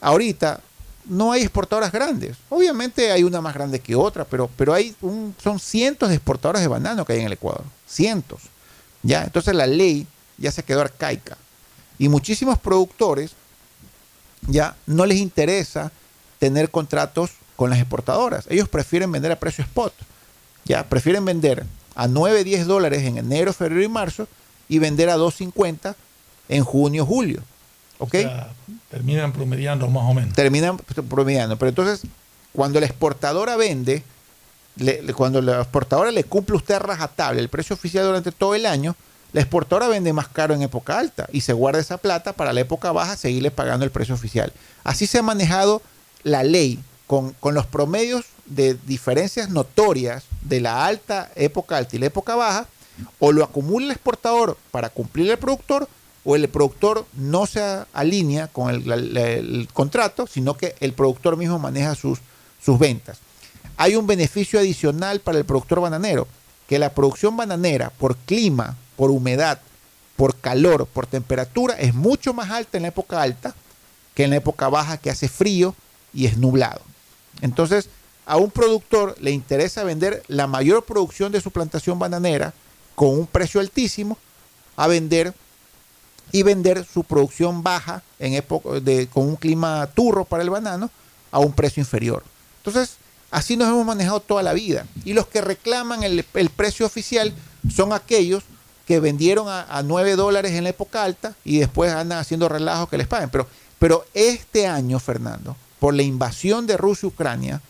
Ahorita 0.00 0.60
no 1.04 1.32
hay 1.32 1.42
exportadoras 1.42 1.92
grandes. 1.92 2.36
Obviamente 2.48 3.12
hay 3.12 3.22
una 3.22 3.40
más 3.40 3.54
grande 3.54 3.80
que 3.80 3.94
otra, 3.94 4.24
pero, 4.24 4.48
pero 4.56 4.72
hay 4.74 4.94
un, 5.02 5.34
son 5.42 5.58
cientos 5.60 6.08
de 6.08 6.16
exportadoras 6.16 6.62
de 6.62 6.68
banano 6.68 7.04
que 7.04 7.12
hay 7.12 7.20
en 7.20 7.26
el 7.26 7.32
Ecuador. 7.34 7.64
Cientos. 7.86 8.40
¿ya? 9.02 9.22
Entonces 9.24 9.54
la 9.54 9.66
ley 9.66 10.06
ya 10.38 10.50
se 10.50 10.62
quedó 10.64 10.80
arcaica. 10.80 11.36
Y 11.98 12.08
muchísimos 12.08 12.58
productores 12.58 13.32
ya 14.48 14.76
no 14.86 15.06
les 15.06 15.18
interesa 15.18 15.92
tener 16.38 16.70
contratos 16.70 17.30
con 17.56 17.70
las 17.70 17.78
exportadoras. 17.78 18.46
Ellos 18.48 18.68
prefieren 18.68 19.10
vender 19.10 19.32
a 19.32 19.36
precio 19.38 19.64
spot. 19.64 19.92
Ya, 20.64 20.84
prefieren 20.88 21.24
vender 21.24 21.64
a 21.94 22.06
9, 22.08 22.44
10 22.44 22.66
dólares 22.66 23.02
en 23.04 23.18
enero, 23.18 23.52
febrero 23.52 23.82
y 23.82 23.88
marzo 23.88 24.28
y 24.68 24.78
vender 24.78 25.08
a 25.10 25.16
2.50 25.16 25.94
en 26.48 26.64
junio, 26.64 27.06
julio. 27.06 27.40
¿Ok? 27.98 28.14
O 28.14 28.18
sea, 28.18 28.50
terminan 28.90 29.32
promediando 29.32 29.88
más 29.88 30.04
o 30.04 30.12
menos. 30.14 30.34
terminan 30.34 30.76
promediando. 31.08 31.56
Pero 31.56 31.68
entonces, 31.70 32.02
cuando 32.52 32.78
la 32.80 32.86
exportadora 32.86 33.56
vende, 33.56 34.02
le- 34.76 35.00
le- 35.02 35.14
cuando 35.14 35.40
la 35.40 35.60
exportadora 35.62 36.10
le 36.10 36.24
cumple 36.24 36.56
usted 36.56 36.74
a 36.74 36.78
rajatabla 36.80 37.40
el 37.40 37.48
precio 37.48 37.74
oficial 37.74 38.04
durante 38.04 38.32
todo 38.32 38.54
el 38.54 38.66
año, 38.66 38.94
la 39.32 39.40
exportadora 39.40 39.88
vende 39.88 40.12
más 40.12 40.28
caro 40.28 40.54
en 40.54 40.62
época 40.62 40.98
alta 40.98 41.26
y 41.32 41.40
se 41.40 41.52
guarda 41.52 41.80
esa 41.80 41.96
plata 41.98 42.32
para 42.34 42.52
la 42.52 42.60
época 42.60 42.92
baja 42.92 43.16
seguirle 43.16 43.50
pagando 43.50 43.84
el 43.84 43.90
precio 43.90 44.14
oficial. 44.14 44.52
Así 44.84 45.06
se 45.06 45.18
ha 45.18 45.22
manejado 45.22 45.80
la 46.22 46.42
ley 46.42 46.78
con, 47.06 47.32
con 47.34 47.54
los 47.54 47.66
promedios 47.66 48.24
de 48.46 48.74
diferencias 48.86 49.50
notorias 49.50 50.24
de 50.42 50.60
la 50.60 50.86
alta 50.86 51.30
época 51.34 51.76
alta 51.76 51.96
y 51.96 51.98
la 51.98 52.06
época 52.06 52.36
baja, 52.36 52.66
o 53.18 53.32
lo 53.32 53.44
acumula 53.44 53.86
el 53.86 53.92
exportador 53.92 54.56
para 54.70 54.88
cumplir 54.88 55.30
el 55.30 55.38
productor, 55.38 55.88
o 56.24 56.34
el 56.34 56.48
productor 56.48 57.06
no 57.14 57.46
se 57.46 57.62
alinea 57.92 58.48
con 58.48 58.70
el, 58.70 59.68
contrato, 59.72 60.26
sino 60.26 60.56
que 60.56 60.74
el 60.80 60.92
productor 60.92 61.36
mismo 61.36 61.58
maneja 61.58 61.94
sus, 61.94 62.18
sus 62.60 62.78
ventas. 62.78 63.18
Hay 63.76 63.94
un 63.94 64.06
beneficio 64.06 64.58
adicional 64.58 65.20
para 65.20 65.38
el 65.38 65.44
productor 65.44 65.80
bananero, 65.80 66.26
que 66.66 66.80
la 66.80 66.92
producción 66.92 67.36
bananera 67.36 67.90
por 67.90 68.16
clima, 68.16 68.76
por 68.96 69.10
humedad, 69.10 69.60
por 70.16 70.34
calor, 70.34 70.86
por 70.86 71.06
temperatura, 71.06 71.74
es 71.74 71.94
mucho 71.94 72.32
más 72.32 72.50
alta 72.50 72.76
en 72.76 72.82
la 72.82 72.88
época 72.88 73.22
alta 73.22 73.54
que 74.14 74.24
en 74.24 74.30
la 74.30 74.36
época 74.36 74.68
baja 74.68 74.96
que 74.96 75.10
hace 75.10 75.28
frío 75.28 75.74
y 76.12 76.26
es 76.26 76.38
nublado. 76.38 76.80
Entonces, 77.40 77.88
a 78.26 78.36
un 78.36 78.50
productor 78.50 79.14
le 79.20 79.30
interesa 79.30 79.84
vender 79.84 80.22
la 80.26 80.46
mayor 80.46 80.84
producción 80.84 81.30
de 81.32 81.40
su 81.40 81.50
plantación 81.50 81.98
bananera 81.98 82.52
con 82.94 83.10
un 83.10 83.26
precio 83.26 83.60
altísimo 83.60 84.18
a 84.76 84.88
vender 84.88 85.32
y 86.32 86.42
vender 86.42 86.84
su 86.84 87.04
producción 87.04 87.62
baja 87.62 88.02
en 88.18 88.34
época 88.34 88.80
de, 88.80 89.06
con 89.06 89.26
un 89.28 89.36
clima 89.36 89.86
turro 89.94 90.24
para 90.24 90.42
el 90.42 90.50
banano 90.50 90.90
a 91.30 91.38
un 91.38 91.52
precio 91.52 91.80
inferior. 91.80 92.24
Entonces, 92.58 92.96
así 93.30 93.56
nos 93.56 93.68
hemos 93.68 93.86
manejado 93.86 94.20
toda 94.20 94.42
la 94.42 94.52
vida. 94.52 94.86
Y 95.04 95.12
los 95.12 95.28
que 95.28 95.40
reclaman 95.40 96.02
el, 96.02 96.24
el 96.34 96.50
precio 96.50 96.84
oficial 96.84 97.32
son 97.72 97.92
aquellos 97.92 98.42
que 98.86 98.98
vendieron 98.98 99.48
a, 99.48 99.62
a 99.62 99.82
9 99.82 100.16
dólares 100.16 100.52
en 100.52 100.64
la 100.64 100.70
época 100.70 101.04
alta 101.04 101.34
y 101.44 101.58
después 101.58 101.92
andan 101.92 102.18
haciendo 102.18 102.48
relajos 102.48 102.88
que 102.88 102.98
les 102.98 103.06
paguen. 103.06 103.30
Pero, 103.30 103.46
pero 103.78 104.04
este 104.14 104.66
año, 104.66 104.98
Fernando, 104.98 105.56
por 105.78 105.94
la 105.94 106.02
invasión 106.02 106.66
de 106.66 106.76
Rusia 106.76 107.06
y 107.06 107.08
Ucrania, 107.08 107.60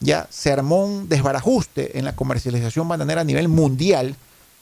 ya 0.00 0.26
se 0.30 0.50
armó 0.50 0.84
un 0.84 1.08
desbarajuste 1.08 1.98
en 1.98 2.04
la 2.04 2.16
comercialización 2.16 2.88
bananera 2.88 3.20
a 3.20 3.24
nivel 3.24 3.48
mundial 3.48 4.16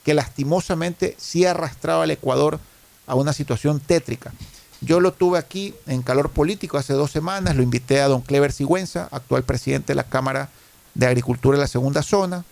que 0.05 0.15
lastimosamente 0.15 1.15
sí 1.19 1.45
ha 1.45 1.53
arrastrado 1.53 2.03
al 2.03 2.11
Ecuador 2.11 2.59
a 3.07 3.15
una 3.15 3.33
situación 3.33 3.81
tétrica. 3.81 4.33
Yo 4.81 5.01
lo 5.01 5.13
tuve 5.13 5.39
aquí 5.39 5.75
en 5.87 6.03
calor 6.03 6.31
político 6.31 6.79
hace 6.79 6.93
dos 6.93 7.11
semanas, 7.11 7.57
lo 7.57 7.63
invité 7.63 8.01
a 8.01 8.09
don 8.09 8.21
Clever 8.21 8.53
Sigüenza, 8.53 9.09
actual 9.11 9.43
presidente 9.43 9.89
de 9.89 9.97
la 9.97 10.05
Cámara 10.05 10.51
de 10.95 11.07
Agricultura 11.07 11.57
de 11.57 11.63
la 11.63 11.69
Segunda 11.69 12.03
Zona, 12.03 12.45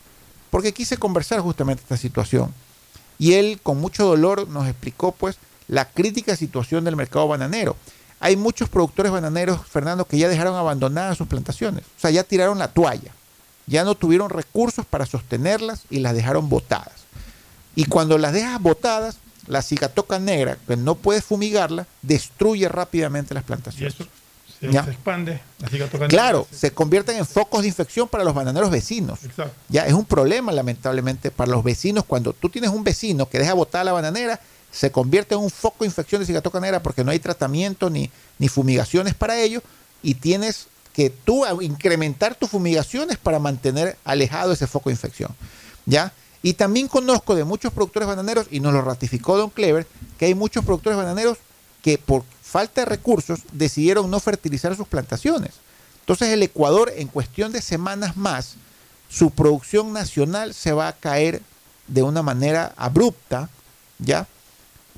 porque 0.51 0.73
quise 0.73 0.97
conversar 0.97 1.41
justamente 1.41 1.83
esta 1.83 1.97
situación. 1.97 2.53
Y 3.19 3.35
él 3.35 3.61
con 3.63 3.81
mucho 3.81 4.05
dolor 4.05 4.49
nos 4.49 4.69
explicó 4.69 5.13
pues 5.13 5.39
la 5.69 5.89
crítica 5.89 6.37
situación 6.37 6.85
del 6.85 6.97
mercado 6.97 7.29
bananero. 7.29 7.77
Hay 8.21 8.37
muchos 8.37 8.69
productores 8.69 9.13
bananeros, 9.13 9.61
Fernando, 9.67 10.07
que 10.07 10.19
ya 10.19 10.29
dejaron 10.29 10.57
abandonadas 10.57 11.19
sus 11.19 11.29
plantaciones, 11.29 11.85
o 11.85 12.01
sea, 12.01 12.11
ya 12.11 12.25
tiraron 12.25 12.59
la 12.59 12.69
toalla, 12.69 13.13
ya 13.67 13.85
no 13.85 13.95
tuvieron 13.95 14.31
recursos 14.31 14.87
para 14.87 15.05
sostenerlas 15.07 15.83
y 15.91 15.99
las 16.01 16.15
dejaron 16.15 16.49
botadas. 16.49 17.05
Y 17.75 17.85
cuando 17.85 18.17
las 18.17 18.33
dejas 18.33 18.61
botadas, 18.61 19.19
la 19.47 19.61
cigatoca 19.63 20.19
negra, 20.19 20.57
que 20.67 20.77
no 20.77 20.95
puedes 20.95 21.25
fumigarla, 21.25 21.87
destruye 22.03 22.69
rápidamente 22.69 23.35
las 23.35 23.45
plantaciones. 23.45 23.95
Se, 24.59 24.73
Ya. 24.73 24.83
se 24.85 24.91
expande, 24.93 25.39
la 25.59 25.69
cigatoca 25.69 26.09
Claro, 26.09 26.47
se 26.51 26.71
convierten 26.73 27.17
en 27.19 27.27
focos 27.27 27.61
de 27.61 27.69
infección 27.69 28.09
para 28.09 28.25
los 28.25 28.35
bananeros 28.35 28.71
vecinos. 28.71 29.23
Exacto. 29.23 29.53
Ya 29.69 29.83
es 29.85 29.93
un 29.93 30.07
problema, 30.07 30.51
lamentablemente, 30.51 31.31
para 31.31 31.51
los 31.53 31.63
vecinos. 31.63 32.05
Cuando 32.07 32.33
tú 32.33 32.49
tienes 32.49 32.71
un 32.71 32.83
vecino 32.83 33.29
que 33.29 33.39
deja 33.39 33.53
botada 33.53 33.85
la 33.85 33.93
bananera, 33.93 34.41
se 34.77 34.93
convierte 34.93 35.35
en 35.35 35.41
un 35.41 35.51
foco 35.51 35.79
de 35.81 35.87
infección 35.87 36.21
de 36.21 36.27
cigatoca 36.27 36.61
negra 36.61 36.83
porque 36.83 37.03
no 37.03 37.11
hay 37.11 37.19
tratamiento 37.19 37.89
ni, 37.89 38.11
ni 38.39 38.49
fumigaciones 38.49 39.15
para 39.15 39.41
ello. 39.41 39.63
Y 40.03 40.15
tienes 40.15 40.67
que 40.93 41.09
tú 41.09 41.45
incrementar 41.63 42.35
tus 42.35 42.51
fumigaciones 42.51 43.17
para 43.17 43.39
mantener 43.39 43.97
alejado 44.05 44.53
ese 44.53 44.67
foco 44.67 44.91
de 44.91 44.95
infección. 44.95 45.35
¿Ya? 45.87 46.13
Y 46.43 46.53
también 46.53 46.89
conozco 46.89 47.35
de 47.35 47.45
muchos 47.45 47.73
productores 47.73 48.07
bananeros, 48.07 48.49
y 48.51 48.61
nos 48.61 48.75
lo 48.75 48.83
ratificó 48.83 49.39
Don 49.39 49.51
Clever, 49.51 49.87
que 50.19 50.27
hay 50.27 50.35
muchos 50.35 50.65
productores 50.65 50.99
bananeros 50.99 51.39
que 51.83 51.97
por 51.97 52.25
falta 52.43 52.83
de 52.83 52.85
recursos 52.85 53.41
decidieron 53.53 54.11
no 54.11 54.21
fertilizar 54.21 54.77
sus 54.77 54.87
plantaciones. 54.87 55.53
Entonces 56.01 56.29
el 56.29 56.43
Ecuador 56.43 56.93
en 56.95 57.09
cuestión 57.09 57.51
de 57.51 57.63
semanas 57.63 58.17
más, 58.17 58.57
su 59.09 59.31
producción 59.31 59.93
nacional 59.93 60.53
se 60.53 60.73
va 60.73 60.89
a 60.89 60.93
caer 60.93 61.41
de 61.89 62.03
una 62.03 62.23
manera 62.23 62.75
abrupta, 62.77 63.49
¿ya? 63.99 64.27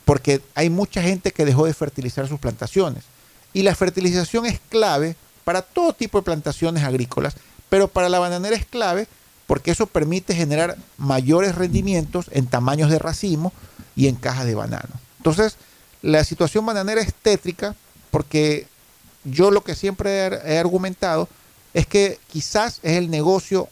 Porque 0.09 0.40
hay 0.55 0.70
mucha 0.70 1.02
gente 1.02 1.32
que 1.32 1.44
dejó 1.44 1.66
de 1.66 1.74
fertilizar 1.74 2.26
sus 2.26 2.40
plantaciones. 2.40 3.05
Y 3.52 3.62
la 3.62 3.74
fertilización 3.74 4.47
es 4.47 4.59
clave 4.70 5.16
para 5.44 5.60
todo 5.60 5.93
tipo 5.93 6.16
de 6.16 6.24
plantaciones 6.24 6.82
agrícolas, 6.82 7.35
pero 7.68 7.89
para 7.89 8.09
la 8.09 8.18
bananera 8.18 8.56
es 8.56 8.64
clave 8.64 9.06
porque 9.47 9.70
eso 9.70 9.86
permite 9.86 10.35
generar 10.35 10.78
mayores 10.97 11.56
rendimientos 11.56 12.30
en 12.30 12.47
tamaños 12.47 12.90
de 12.90 12.98
racimo 12.98 13.52
y 13.97 14.09
en 14.09 14.14
cajas 14.14 14.47
de 14.47 14.55
banano. 14.55 14.89
Entonces, 15.18 15.56
la 16.01 16.24
situación 16.24 16.64
bananera 16.64 17.02
es 17.02 17.12
tétrica 17.12 17.76
porque 18.10 18.66
yo 19.24 19.51
lo 19.51 19.62
que 19.62 19.74
siempre 19.74 20.26
he, 20.26 20.55
he 20.55 20.59
argumentado 20.59 21.28
es 21.74 21.86
que 21.86 22.18
quizás 22.32 22.80
es 22.82 22.97
el 22.97 23.10
negocio 23.10 23.68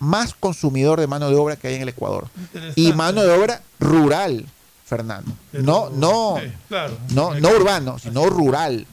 más 0.00 0.34
consumidor 0.34 1.00
de 1.00 1.06
mano 1.06 1.30
de 1.30 1.36
obra 1.36 1.56
que 1.56 1.68
hay 1.68 1.76
en 1.76 1.82
el 1.82 1.88
Ecuador. 1.88 2.28
Y 2.76 2.92
mano 2.92 3.22
de 3.22 3.32
obra 3.32 3.62
rural, 3.80 4.44
Fernando. 4.88 5.30
No, 5.52 5.90
no, 5.90 6.38
Sí, 6.42 6.50
claro. 6.68 6.96
no, 7.10 7.34
no 7.34 7.50
urbano, 7.50 7.98
sino 7.98 8.26
rural. 8.26 8.86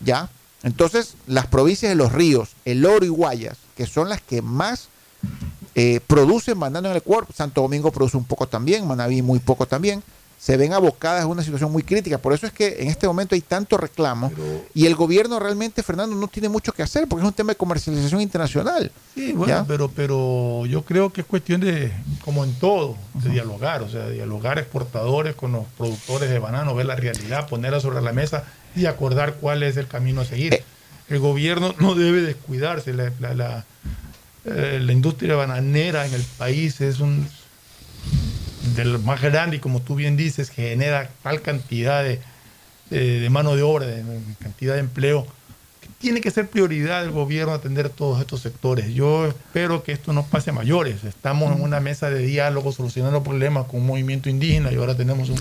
¿Ya? 0.00 0.28
Entonces, 0.62 1.14
las 1.26 1.46
provincias 1.46 1.90
de 1.90 1.96
los 1.96 2.12
ríos, 2.12 2.50
El 2.64 2.84
Oro 2.84 3.04
y 3.06 3.08
Guayas, 3.08 3.56
que 3.76 3.86
son 3.86 4.08
las 4.08 4.20
que 4.20 4.42
más 4.42 4.88
eh, 5.74 6.00
producen 6.06 6.58
banano 6.58 6.88
en 6.88 6.92
el 6.92 6.98
Ecuador, 6.98 7.26
Santo 7.34 7.62
Domingo 7.62 7.90
produce 7.92 8.16
un 8.16 8.24
poco 8.24 8.46
también, 8.46 8.86
Manaví 8.86 9.22
muy 9.22 9.38
poco 9.38 9.66
también, 9.66 10.02
se 10.38 10.56
ven 10.56 10.72
abocadas 10.72 11.22
a 11.22 11.26
una 11.26 11.42
situación 11.42 11.72
muy 11.72 11.82
crítica. 11.82 12.18
Por 12.18 12.32
eso 12.32 12.46
es 12.46 12.52
que 12.52 12.76
en 12.80 12.88
este 12.88 13.06
momento 13.06 13.34
hay 13.34 13.40
tanto 13.40 13.76
reclamo 13.76 14.30
y 14.74 14.86
el 14.86 14.94
gobierno 14.94 15.38
realmente, 15.38 15.82
Fernando, 15.82 16.14
no 16.14 16.28
tiene 16.28 16.48
mucho 16.48 16.72
que 16.72 16.82
hacer 16.82 17.08
porque 17.08 17.22
es 17.24 17.28
un 17.28 17.34
tema 17.34 17.52
de 17.52 17.56
comercialización 17.56 18.20
internacional. 18.20 18.90
Sí, 19.14 19.32
bueno, 19.32 19.54
¿Ya? 19.54 19.64
pero, 19.66 19.88
pero 19.88 20.66
yo 20.66 20.84
creo 20.84 21.12
que 21.12 21.22
es 21.22 21.26
cuestión 21.26 21.60
de, 21.60 21.92
como 22.24 22.44
en 22.44 22.54
todo, 22.54 22.96
de 23.14 23.30
dialogar, 23.30 23.82
o 23.82 23.88
sea, 23.88 24.08
dialogar 24.08 24.58
exportadores 24.58 25.34
con 25.34 25.52
los 25.52 25.64
productores 25.78 26.28
de 26.28 26.38
banano, 26.38 26.74
ver 26.74 26.86
la 26.86 26.96
realidad, 26.96 27.48
ponerla 27.48 27.80
sobre 27.80 28.02
la 28.02 28.12
mesa 28.12 28.44
y 28.74 28.86
acordar 28.86 29.34
cuál 29.34 29.62
es 29.62 29.76
el 29.76 29.86
camino 29.88 30.20
a 30.20 30.24
seguir. 30.26 30.62
El 31.08 31.18
gobierno 31.18 31.74
no 31.78 31.94
debe 31.94 32.20
descuidarse, 32.20 32.92
la, 32.92 33.10
la, 33.20 33.34
la, 33.34 33.64
eh, 34.44 34.80
la 34.82 34.92
industria 34.92 35.34
bananera 35.34 36.06
en 36.06 36.14
el 36.14 36.22
país 36.36 36.80
es 36.80 37.00
un 37.00 37.26
de 38.74 38.84
los 38.84 39.02
más 39.04 39.20
grande 39.22 39.56
y 39.56 39.60
como 39.60 39.80
tú 39.80 39.94
bien 39.94 40.16
dices, 40.16 40.50
que 40.50 40.70
genera 40.70 41.10
tal 41.22 41.40
cantidad 41.42 42.02
de, 42.02 42.20
de- 42.90 43.20
de 43.20 43.30
mano 43.30 43.54
de 43.56 43.62
obra, 43.62 43.86
de, 43.86 44.02
de 44.02 44.20
cantidad 44.40 44.74
de 44.74 44.80
empleo, 44.80 45.26
que 45.80 45.88
tiene 45.98 46.20
que 46.20 46.30
ser 46.30 46.48
prioridad 46.48 47.02
del 47.02 47.10
gobierno 47.12 47.52
atender 47.52 47.88
todos 47.90 48.20
estos 48.20 48.40
sectores. 48.40 48.92
Yo 48.94 49.26
espero 49.26 49.82
que 49.82 49.92
esto 49.92 50.12
no 50.12 50.24
pase 50.26 50.50
a 50.50 50.52
mayores. 50.52 51.04
Estamos 51.04 51.54
en 51.54 51.62
una 51.62 51.80
mesa 51.80 52.10
de 52.10 52.18
diálogo 52.24 52.72
solucionando 52.72 53.22
problemas 53.22 53.66
con 53.66 53.80
un 53.80 53.86
movimiento 53.86 54.28
indígena 54.28 54.72
y 54.72 54.76
ahora 54.76 54.96
tenemos 54.96 55.28
un 55.28 55.38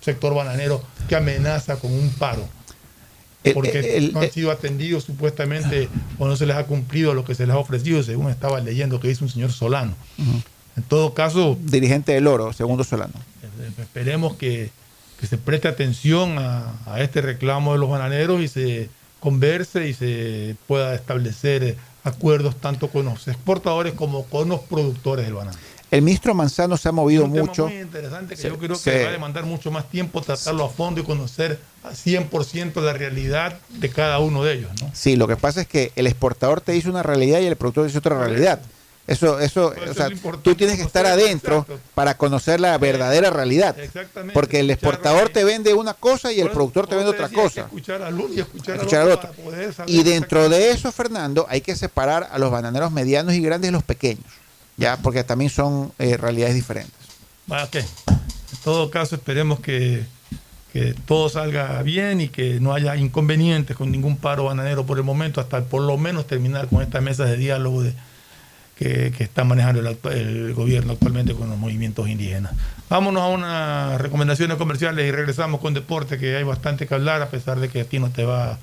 sector 0.00 0.34
bananero 0.34 0.82
que 1.08 1.16
amenaza 1.16 1.76
con 1.76 1.92
un 1.92 2.10
paro. 2.10 2.48
El- 3.44 3.54
Porque 3.54 3.78
el- 3.96 4.12
no 4.12 4.18
han 4.18 4.24
el- 4.24 4.30
sido 4.32 4.50
atendidos 4.50 5.04
supuestamente 5.04 5.88
o 6.18 6.26
no 6.26 6.34
se 6.36 6.46
les 6.46 6.56
ha 6.56 6.64
cumplido 6.64 7.14
lo 7.14 7.24
que 7.24 7.34
se 7.36 7.46
les 7.46 7.54
ha 7.54 7.58
ofrecido, 7.58 8.02
según 8.02 8.28
estaba 8.30 8.58
leyendo 8.60 8.98
que 8.98 9.06
dice 9.08 9.22
un 9.22 9.30
señor 9.30 9.52
Solano. 9.52 9.94
En 10.76 10.82
todo 10.84 11.14
caso, 11.14 11.56
Dirigente 11.60 12.12
del 12.12 12.26
Oro, 12.26 12.52
segundo 12.52 12.84
Solano. 12.84 13.14
esperemos 13.80 14.36
que, 14.36 14.70
que 15.20 15.26
se 15.26 15.38
preste 15.38 15.68
atención 15.68 16.38
a, 16.38 16.74
a 16.86 17.00
este 17.00 17.20
reclamo 17.22 17.72
de 17.72 17.78
los 17.78 17.88
bananeros 17.90 18.40
y 18.42 18.48
se 18.48 18.90
converse 19.20 19.88
y 19.88 19.94
se 19.94 20.56
pueda 20.66 20.94
establecer 20.94 21.64
eh, 21.64 21.76
acuerdos 22.04 22.56
tanto 22.56 22.88
con 22.88 23.06
los 23.06 23.26
exportadores 23.28 23.94
como 23.94 24.24
con 24.26 24.48
los 24.48 24.60
productores 24.60 25.24
del 25.24 25.34
banano. 25.34 25.56
El 25.90 26.02
ministro 26.02 26.34
Manzano 26.34 26.76
se 26.76 26.88
ha 26.88 26.92
movido 26.92 27.24
un 27.24 27.32
tema 27.32 27.46
mucho. 27.46 27.68
muy 27.68 27.78
interesante 27.80 28.34
que 28.34 28.42
Se- 28.42 28.48
yo 28.48 28.58
creo 28.58 28.70
que 28.76 28.82
se- 28.82 29.02
va 29.04 29.08
a 29.08 29.12
demandar 29.12 29.44
mucho 29.44 29.70
más 29.70 29.88
tiempo 29.88 30.20
tratarlo 30.20 30.64
a 30.64 30.68
fondo 30.68 31.00
y 31.00 31.04
conocer 31.04 31.58
a 31.84 31.90
100% 31.92 32.80
la 32.82 32.92
realidad 32.92 33.58
de 33.70 33.88
cada 33.88 34.18
uno 34.18 34.42
de 34.42 34.54
ellos. 34.54 34.70
¿no? 34.82 34.90
Sí, 34.92 35.14
lo 35.16 35.28
que 35.28 35.36
pasa 35.36 35.60
es 35.62 35.68
que 35.68 35.92
el 35.96 36.06
exportador 36.08 36.60
te 36.60 36.72
dice 36.72 36.90
una 36.90 37.02
realidad 37.04 37.38
y 37.40 37.46
el 37.46 37.56
productor 37.56 37.86
dice 37.86 37.98
otra 37.98 38.18
realidad. 38.18 38.60
Eso, 39.06 39.38
eso, 39.38 39.72
o 39.88 39.94
sea, 39.94 40.08
tú 40.42 40.56
tienes 40.56 40.76
que 40.76 40.82
estar 40.82 41.06
adentro 41.06 41.64
para 41.94 42.16
conocer 42.16 42.58
la 42.58 42.76
verdadera 42.76 43.30
realidad. 43.30 43.78
Exactamente. 43.78 44.34
Porque 44.34 44.60
el 44.60 44.70
exportador 44.70 45.28
te 45.28 45.44
vende 45.44 45.74
una 45.74 45.94
cosa 45.94 46.32
y 46.32 46.40
el 46.40 46.50
productor 46.50 46.88
te 46.88 46.96
vende 46.96 47.10
otra 47.10 47.28
cosa. 47.28 47.62
Escuchar 47.62 48.02
al 48.02 48.14
uno 48.14 48.34
y 48.34 48.40
escuchar, 48.40 48.76
Escuchar 48.76 49.02
al 49.02 49.12
otro. 49.12 49.30
Y 49.86 50.02
dentro 50.02 50.48
de 50.48 50.70
eso, 50.70 50.90
Fernando, 50.90 51.46
hay 51.48 51.60
que 51.60 51.76
separar 51.76 52.28
a 52.32 52.38
los 52.38 52.50
bananeros 52.50 52.90
medianos 52.90 53.34
y 53.34 53.40
grandes 53.40 53.68
de 53.68 53.72
los 53.72 53.84
pequeños, 53.84 54.24
ya, 54.76 54.96
porque 54.96 55.22
también 55.22 55.50
son 55.50 55.92
eh, 56.00 56.16
realidades 56.16 56.56
diferentes. 56.56 56.92
Va, 57.50 57.62
ok. 57.62 57.76
En 57.76 58.58
todo 58.64 58.90
caso, 58.90 59.14
esperemos 59.14 59.60
que, 59.60 60.04
que 60.72 60.96
todo 61.06 61.28
salga 61.28 61.80
bien 61.82 62.20
y 62.20 62.28
que 62.28 62.58
no 62.58 62.74
haya 62.74 62.96
inconvenientes 62.96 63.76
con 63.76 63.92
ningún 63.92 64.16
paro 64.16 64.46
bananero 64.46 64.84
por 64.84 64.98
el 64.98 65.04
momento, 65.04 65.40
hasta 65.40 65.62
por 65.62 65.82
lo 65.82 65.96
menos 65.96 66.26
terminar 66.26 66.66
con 66.66 66.82
estas 66.82 67.02
mesas 67.02 67.30
de 67.30 67.36
diálogo 67.36 67.84
de, 67.84 67.94
que, 68.76 69.12
que 69.16 69.24
está 69.24 69.44
manejando 69.44 69.80
el 70.10 70.54
gobierno 70.54 70.92
actualmente 70.92 71.34
con 71.34 71.48
los 71.48 71.58
movimientos 71.58 72.08
indígenas. 72.08 72.52
Vámonos 72.88 73.22
a 73.22 73.28
unas 73.28 74.00
recomendaciones 74.00 74.56
comerciales 74.58 75.06
y 75.06 75.10
regresamos 75.10 75.60
con 75.60 75.74
deporte, 75.74 76.18
que 76.18 76.36
hay 76.36 76.44
bastante 76.44 76.86
que 76.86 76.94
hablar, 76.94 77.22
a 77.22 77.30
pesar 77.30 77.58
de 77.58 77.68
que 77.68 77.80
a 77.80 77.84
ti 77.84 77.98
no 77.98 78.10
te 78.10 78.24
va 78.24 78.52
a 78.52 78.58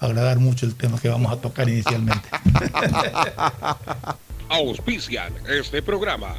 agradar 0.00 0.38
mucho 0.38 0.66
el 0.66 0.74
tema 0.74 1.00
que 1.00 1.08
vamos 1.08 1.32
a 1.32 1.36
tocar 1.36 1.68
inicialmente. 1.68 2.28
Auspician 4.48 5.32
este 5.48 5.82
programa. 5.82 6.34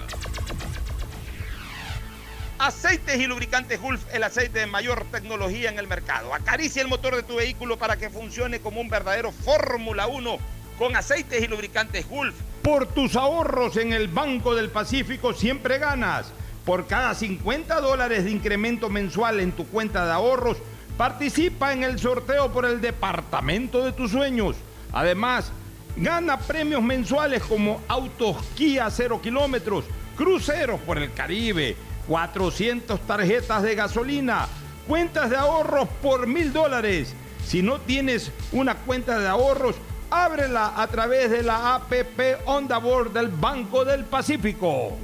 Aceites 2.59 3.19
y 3.19 3.27
lubricantes 3.27 3.79
Gulf, 3.79 4.01
el 4.13 4.23
aceite 4.23 4.59
de 4.59 4.65
mayor 4.65 5.05
tecnología 5.11 5.69
en 5.69 5.77
el 5.77 5.87
mercado. 5.87 6.33
Acaricia 6.33 6.81
el 6.81 6.87
motor 6.87 7.15
de 7.15 7.23
tu 7.23 7.35
vehículo 7.35 7.77
para 7.77 7.97
que 7.97 8.09
funcione 8.09 8.61
como 8.61 8.81
un 8.81 8.89
verdadero 8.89 9.31
Fórmula 9.31 10.07
1 10.07 10.37
con 10.79 10.95
aceites 10.95 11.43
y 11.43 11.47
lubricantes 11.47 12.07
Gulf. 12.07 12.35
Por 12.67 12.87
tus 12.87 13.15
ahorros 13.15 13.77
en 13.77 13.93
el 13.93 14.09
Banco 14.09 14.53
del 14.53 14.69
Pacífico 14.69 15.31
siempre 15.31 15.77
ganas. 15.77 16.33
Por 16.65 16.85
cada 16.85 17.15
50 17.15 17.79
dólares 17.79 18.25
de 18.25 18.31
incremento 18.31 18.89
mensual 18.89 19.39
en 19.39 19.53
tu 19.53 19.65
cuenta 19.67 20.05
de 20.05 20.11
ahorros, 20.11 20.57
participa 20.97 21.71
en 21.71 21.83
el 21.83 21.97
sorteo 21.97 22.51
por 22.51 22.65
el 22.65 22.81
departamento 22.81 23.85
de 23.85 23.93
tus 23.93 24.11
sueños. 24.11 24.57
Además, 24.91 25.49
gana 25.95 26.39
premios 26.39 26.83
mensuales 26.83 27.41
como 27.41 27.79
autos 27.87 28.35
Kia 28.57 28.89
0 28.89 29.21
kilómetros, 29.23 29.85
cruceros 30.17 30.81
por 30.81 30.97
el 30.97 31.13
Caribe, 31.13 31.77
400 32.09 32.99
tarjetas 33.07 33.63
de 33.63 33.75
gasolina, 33.75 34.45
cuentas 34.89 35.29
de 35.29 35.37
ahorros 35.37 35.87
por 36.01 36.27
mil 36.27 36.51
dólares. 36.51 37.13
Si 37.45 37.61
no 37.61 37.79
tienes 37.79 38.33
una 38.51 38.75
cuenta 38.75 39.19
de 39.19 39.27
ahorros, 39.29 39.77
ábrela 40.09 40.73
a 40.75 40.87
través 40.87 41.29
de 41.29 41.43
la 41.43 41.75
APP 41.75 42.41
On 42.45 42.67
the 42.67 42.73
Board 42.75 43.13
del 43.13 43.27
Banco 43.27 43.85
del 43.85 44.05
Pacífico. 44.05 44.97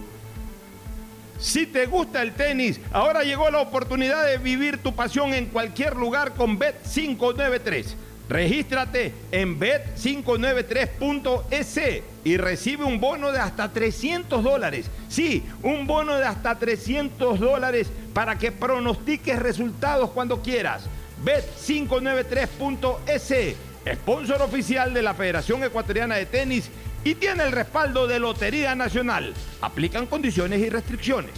Si 1.39 1.65
te 1.67 1.85
gusta 1.87 2.21
el 2.21 2.33
tenis, 2.33 2.79
ahora 2.91 3.23
llegó 3.23 3.49
la 3.49 3.59
oportunidad 3.59 4.25
de 4.25 4.37
vivir 4.37 4.77
tu 4.77 4.95
pasión 4.95 5.33
en 5.33 5.47
cualquier 5.47 5.95
lugar 5.95 6.35
con 6.35 6.57
Bet593. 6.57 7.95
Regístrate 8.29 9.13
en 9.31 9.59
bet593.es 9.59 12.01
y 12.23 12.37
recibe 12.37 12.85
un 12.85 13.01
bono 13.01 13.33
de 13.33 13.39
hasta 13.39 13.73
300 13.73 14.41
dólares. 14.41 14.89
Sí, 15.09 15.43
un 15.61 15.85
bono 15.85 16.15
de 16.15 16.23
hasta 16.25 16.57
300 16.57 17.37
dólares 17.39 17.91
para 18.13 18.37
que 18.37 18.53
pronostiques 18.53 19.37
resultados 19.39 20.11
cuando 20.11 20.41
quieras. 20.41 20.83
Bet593.es, 21.25 23.57
sponsor 23.91 24.41
oficial 24.41 24.93
de 24.93 25.01
la 25.01 25.13
Federación 25.13 25.63
Ecuatoriana 25.63 26.15
de 26.15 26.25
Tenis 26.25 26.69
y 27.03 27.15
tiene 27.15 27.43
el 27.43 27.51
respaldo 27.51 28.07
de 28.07 28.19
Lotería 28.19 28.75
Nacional. 28.75 29.33
Aplican 29.61 30.05
condiciones 30.05 30.61
y 30.61 30.69
restricciones. 30.69 31.31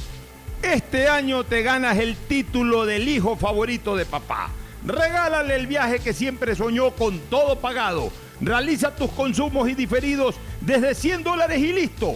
Este 0.62 1.08
año 1.08 1.44
te 1.44 1.62
ganas 1.62 1.98
el 1.98 2.16
título 2.16 2.86
del 2.86 3.08
hijo 3.08 3.36
favorito 3.36 3.96
de 3.96 4.06
papá. 4.06 4.50
Regálale 4.86 5.56
el 5.56 5.68
viaje 5.68 6.00
que 6.00 6.14
siempre 6.14 6.56
soñó 6.56 6.92
con 6.92 7.20
todo 7.20 7.60
pagado. 7.60 8.12
Realiza 8.42 8.96
tus 8.96 9.10
consumos 9.12 9.70
y 9.70 9.74
diferidos 9.74 10.36
desde 10.62 10.94
100 10.94 11.24
dólares 11.24 11.60
y 11.60 11.74
listo. 11.74 12.16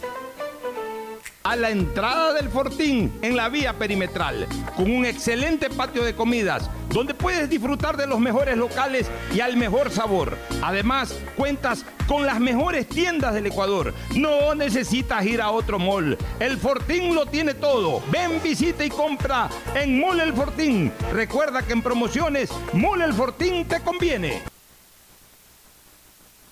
A 1.43 1.55
la 1.55 1.69
entrada 1.69 2.33
del 2.33 2.49
Fortín 2.49 3.11
en 3.21 3.35
la 3.35 3.49
vía 3.49 3.73
perimetral, 3.73 4.47
con 4.75 4.91
un 4.91 5.05
excelente 5.05 5.69
patio 5.69 6.03
de 6.03 6.15
comidas, 6.15 6.69
donde 6.89 7.13
puedes 7.13 7.49
disfrutar 7.49 7.97
de 7.97 8.07
los 8.07 8.19
mejores 8.19 8.57
locales 8.57 9.09
y 9.33 9.39
al 9.39 9.57
mejor 9.57 9.91
sabor. 9.91 10.37
Además, 10.61 11.17
cuentas 11.35 11.85
con 12.07 12.25
las 12.25 12.39
mejores 12.39 12.87
tiendas 12.87 13.33
del 13.33 13.47
Ecuador. 13.47 13.93
No 14.15 14.53
necesitas 14.53 15.25
ir 15.25 15.41
a 15.41 15.51
otro 15.51 15.79
mall. 15.79 16.17
El 16.39 16.57
Fortín 16.57 17.15
lo 17.15 17.25
tiene 17.25 17.53
todo. 17.53 18.03
Ven, 18.11 18.41
visita 18.43 18.83
y 18.83 18.89
compra 18.89 19.49
en 19.73 19.99
Mall 19.99 20.19
El 20.19 20.33
Fortín. 20.33 20.91
Recuerda 21.13 21.61
que 21.61 21.73
en 21.73 21.81
promociones, 21.81 22.49
Mall 22.73 23.01
El 23.01 23.13
Fortín 23.13 23.65
te 23.65 23.79
conviene. 23.81 24.50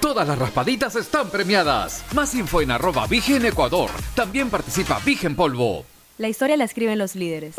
Todas 0.00 0.28
las 0.28 0.38
raspaditas 0.38 0.94
están 0.94 1.28
premiadas. 1.28 2.04
Más 2.14 2.32
info 2.34 2.60
en 2.60 2.70
arroba 2.70 3.06
Vigen 3.08 3.44
Ecuador. 3.44 3.90
También 4.14 4.48
participa 4.48 5.00
Vigen 5.04 5.34
Polvo. 5.34 5.84
La 6.18 6.28
historia 6.28 6.56
la 6.56 6.64
escriben 6.64 6.98
los 6.98 7.16
líderes. 7.16 7.56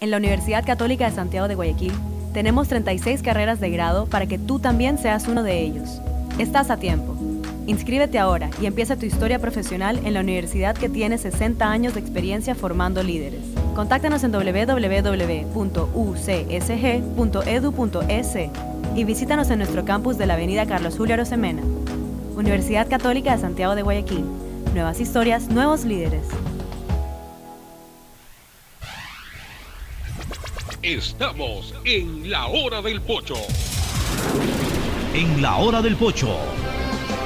En 0.00 0.10
la 0.10 0.16
Universidad 0.16 0.66
Católica 0.66 1.08
de 1.08 1.14
Santiago 1.14 1.46
de 1.46 1.54
Guayaquil 1.54 1.92
tenemos 2.34 2.68
36 2.68 3.22
carreras 3.22 3.60
de 3.60 3.70
grado 3.70 4.06
para 4.06 4.26
que 4.26 4.38
tú 4.38 4.58
también 4.58 4.98
seas 4.98 5.28
uno 5.28 5.44
de 5.44 5.60
ellos. 5.60 6.00
Estás 6.38 6.70
a 6.70 6.76
tiempo. 6.76 7.19
Inscríbete 7.66 8.18
ahora 8.18 8.50
y 8.60 8.66
empieza 8.66 8.96
tu 8.96 9.06
historia 9.06 9.38
profesional 9.38 10.00
en 10.04 10.14
la 10.14 10.20
universidad 10.20 10.76
que 10.76 10.88
tiene 10.88 11.18
60 11.18 11.70
años 11.70 11.94
de 11.94 12.00
experiencia 12.00 12.54
formando 12.54 13.02
líderes. 13.02 13.42
Contáctanos 13.74 14.24
en 14.24 14.32
www.ucsg.edu.es 14.32 15.06
y 18.96 19.04
visítanos 19.04 19.50
en 19.50 19.58
nuestro 19.58 19.84
campus 19.84 20.18
de 20.18 20.26
la 20.26 20.34
Avenida 20.34 20.66
Carlos 20.66 20.96
Julio 20.96 21.14
Arosemena. 21.14 21.62
Universidad 22.34 22.88
Católica 22.88 23.36
de 23.36 23.42
Santiago 23.42 23.74
de 23.74 23.82
Guayaquil. 23.82 24.24
Nuevas 24.74 25.00
historias, 25.00 25.48
nuevos 25.48 25.84
líderes. 25.84 26.26
Estamos 30.82 31.74
en 31.84 32.30
la 32.30 32.46
hora 32.46 32.80
del 32.80 33.00
pocho. 33.02 33.34
En 35.14 35.42
la 35.42 35.56
hora 35.56 35.82
del 35.82 35.96
pocho 35.96 36.38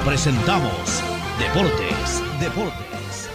presentamos 0.05 1.01
Deportes, 1.39 2.21
Deportes. 2.39 3.29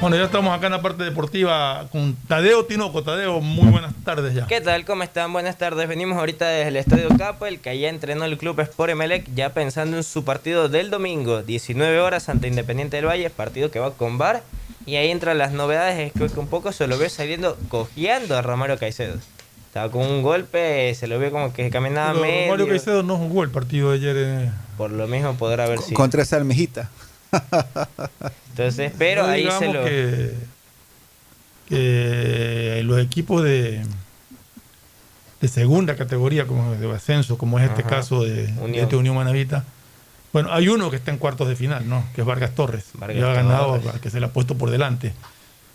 Bueno, 0.00 0.16
ya 0.16 0.24
estamos 0.24 0.56
acá 0.56 0.66
en 0.66 0.72
la 0.72 0.82
parte 0.82 1.04
deportiva 1.04 1.86
con 1.92 2.16
Tadeo 2.26 2.64
Tinoco. 2.64 3.02
Tadeo, 3.02 3.40
muy 3.40 3.70
buenas 3.70 3.92
tardes 4.02 4.34
ya. 4.34 4.46
¿Qué 4.46 4.60
tal? 4.60 4.84
¿Cómo 4.84 5.02
están? 5.02 5.32
Buenas 5.32 5.56
tardes. 5.58 5.86
Venimos 5.86 6.18
ahorita 6.18 6.46
desde 6.48 6.68
el 6.68 6.76
Estadio 6.76 7.08
Capel, 7.16 7.60
que 7.60 7.70
allá 7.70 7.90
entrenó 7.90 8.24
el 8.24 8.36
club 8.38 8.58
Sport 8.60 8.90
Emelec, 8.90 9.26
ya 9.34 9.50
pensando 9.50 9.96
en 9.96 10.02
su 10.02 10.24
partido 10.24 10.68
del 10.68 10.90
domingo, 10.90 11.42
19 11.42 12.00
horas 12.00 12.28
ante 12.28 12.48
Independiente 12.48 12.96
del 12.96 13.06
Valle, 13.06 13.28
partido 13.30 13.70
que 13.70 13.78
va 13.78 13.92
con 13.92 14.18
VAR. 14.18 14.42
Y 14.86 14.96
ahí 14.96 15.10
entran 15.10 15.38
las 15.38 15.52
novedades, 15.52 15.98
es 15.98 16.12
que 16.12 16.40
un 16.40 16.48
poco 16.48 16.72
se 16.72 16.86
lo 16.86 16.98
ve 16.98 17.08
saliendo 17.08 17.56
cojeando 17.68 18.36
a 18.36 18.42
Romero 18.42 18.78
Caicedo. 18.78 19.16
Estaba 19.66 19.90
con 19.90 20.02
un 20.02 20.22
golpe, 20.22 20.94
se 20.94 21.06
lo 21.06 21.18
ve 21.18 21.30
como 21.30 21.52
que 21.52 21.70
caminaba 21.70 22.12
Pero 22.12 22.24
medio. 22.24 22.50
Mario 22.50 22.68
Caicedo 22.68 23.02
no 23.02 23.16
jugó 23.16 23.42
el 23.42 23.50
partido 23.50 23.90
de 23.90 23.96
ayer. 23.96 24.16
eh. 24.16 24.50
Por 24.76 24.90
lo 24.90 25.06
mismo 25.06 25.34
podrá 25.34 25.64
haber 25.64 25.80
sido. 25.80 25.94
Contra 25.96 26.22
esa 26.22 26.36
almejita. 26.36 26.90
Entonces, 28.50 28.92
pero 28.98 29.24
No 29.24 29.28
ahí 29.28 29.48
se 29.58 29.72
lo. 29.72 29.84
Que, 29.84 30.34
que 31.68 32.82
los 32.84 33.00
equipos 33.00 33.42
de, 33.42 33.82
de 35.40 35.48
segunda 35.48 35.96
categoría, 35.96 36.46
como 36.46 36.74
de 36.74 36.92
ascenso, 36.94 37.38
como 37.38 37.58
es 37.58 37.68
este 37.68 37.82
Ajá. 37.82 37.90
caso 37.90 38.22
de, 38.24 38.46
de 38.48 38.60
Unión. 38.62 38.84
este 38.84 38.96
Unión 38.96 39.16
Manavita. 39.16 39.64
Bueno, 40.32 40.52
hay 40.52 40.68
uno 40.68 40.90
que 40.90 40.96
está 40.96 41.10
en 41.12 41.18
cuartos 41.18 41.48
de 41.48 41.54
final, 41.56 41.88
¿no? 41.88 42.04
Que 42.14 42.22
es 42.22 42.26
Vargas 42.26 42.54
Torres. 42.54 42.86
Vargas 42.94 43.18
ya 43.18 43.30
ha 43.30 43.34
ganado, 43.34 43.78
Torres. 43.78 44.00
que 44.00 44.10
se 44.10 44.18
le 44.20 44.26
ha 44.26 44.32
puesto 44.32 44.56
por 44.56 44.70
delante. 44.70 45.14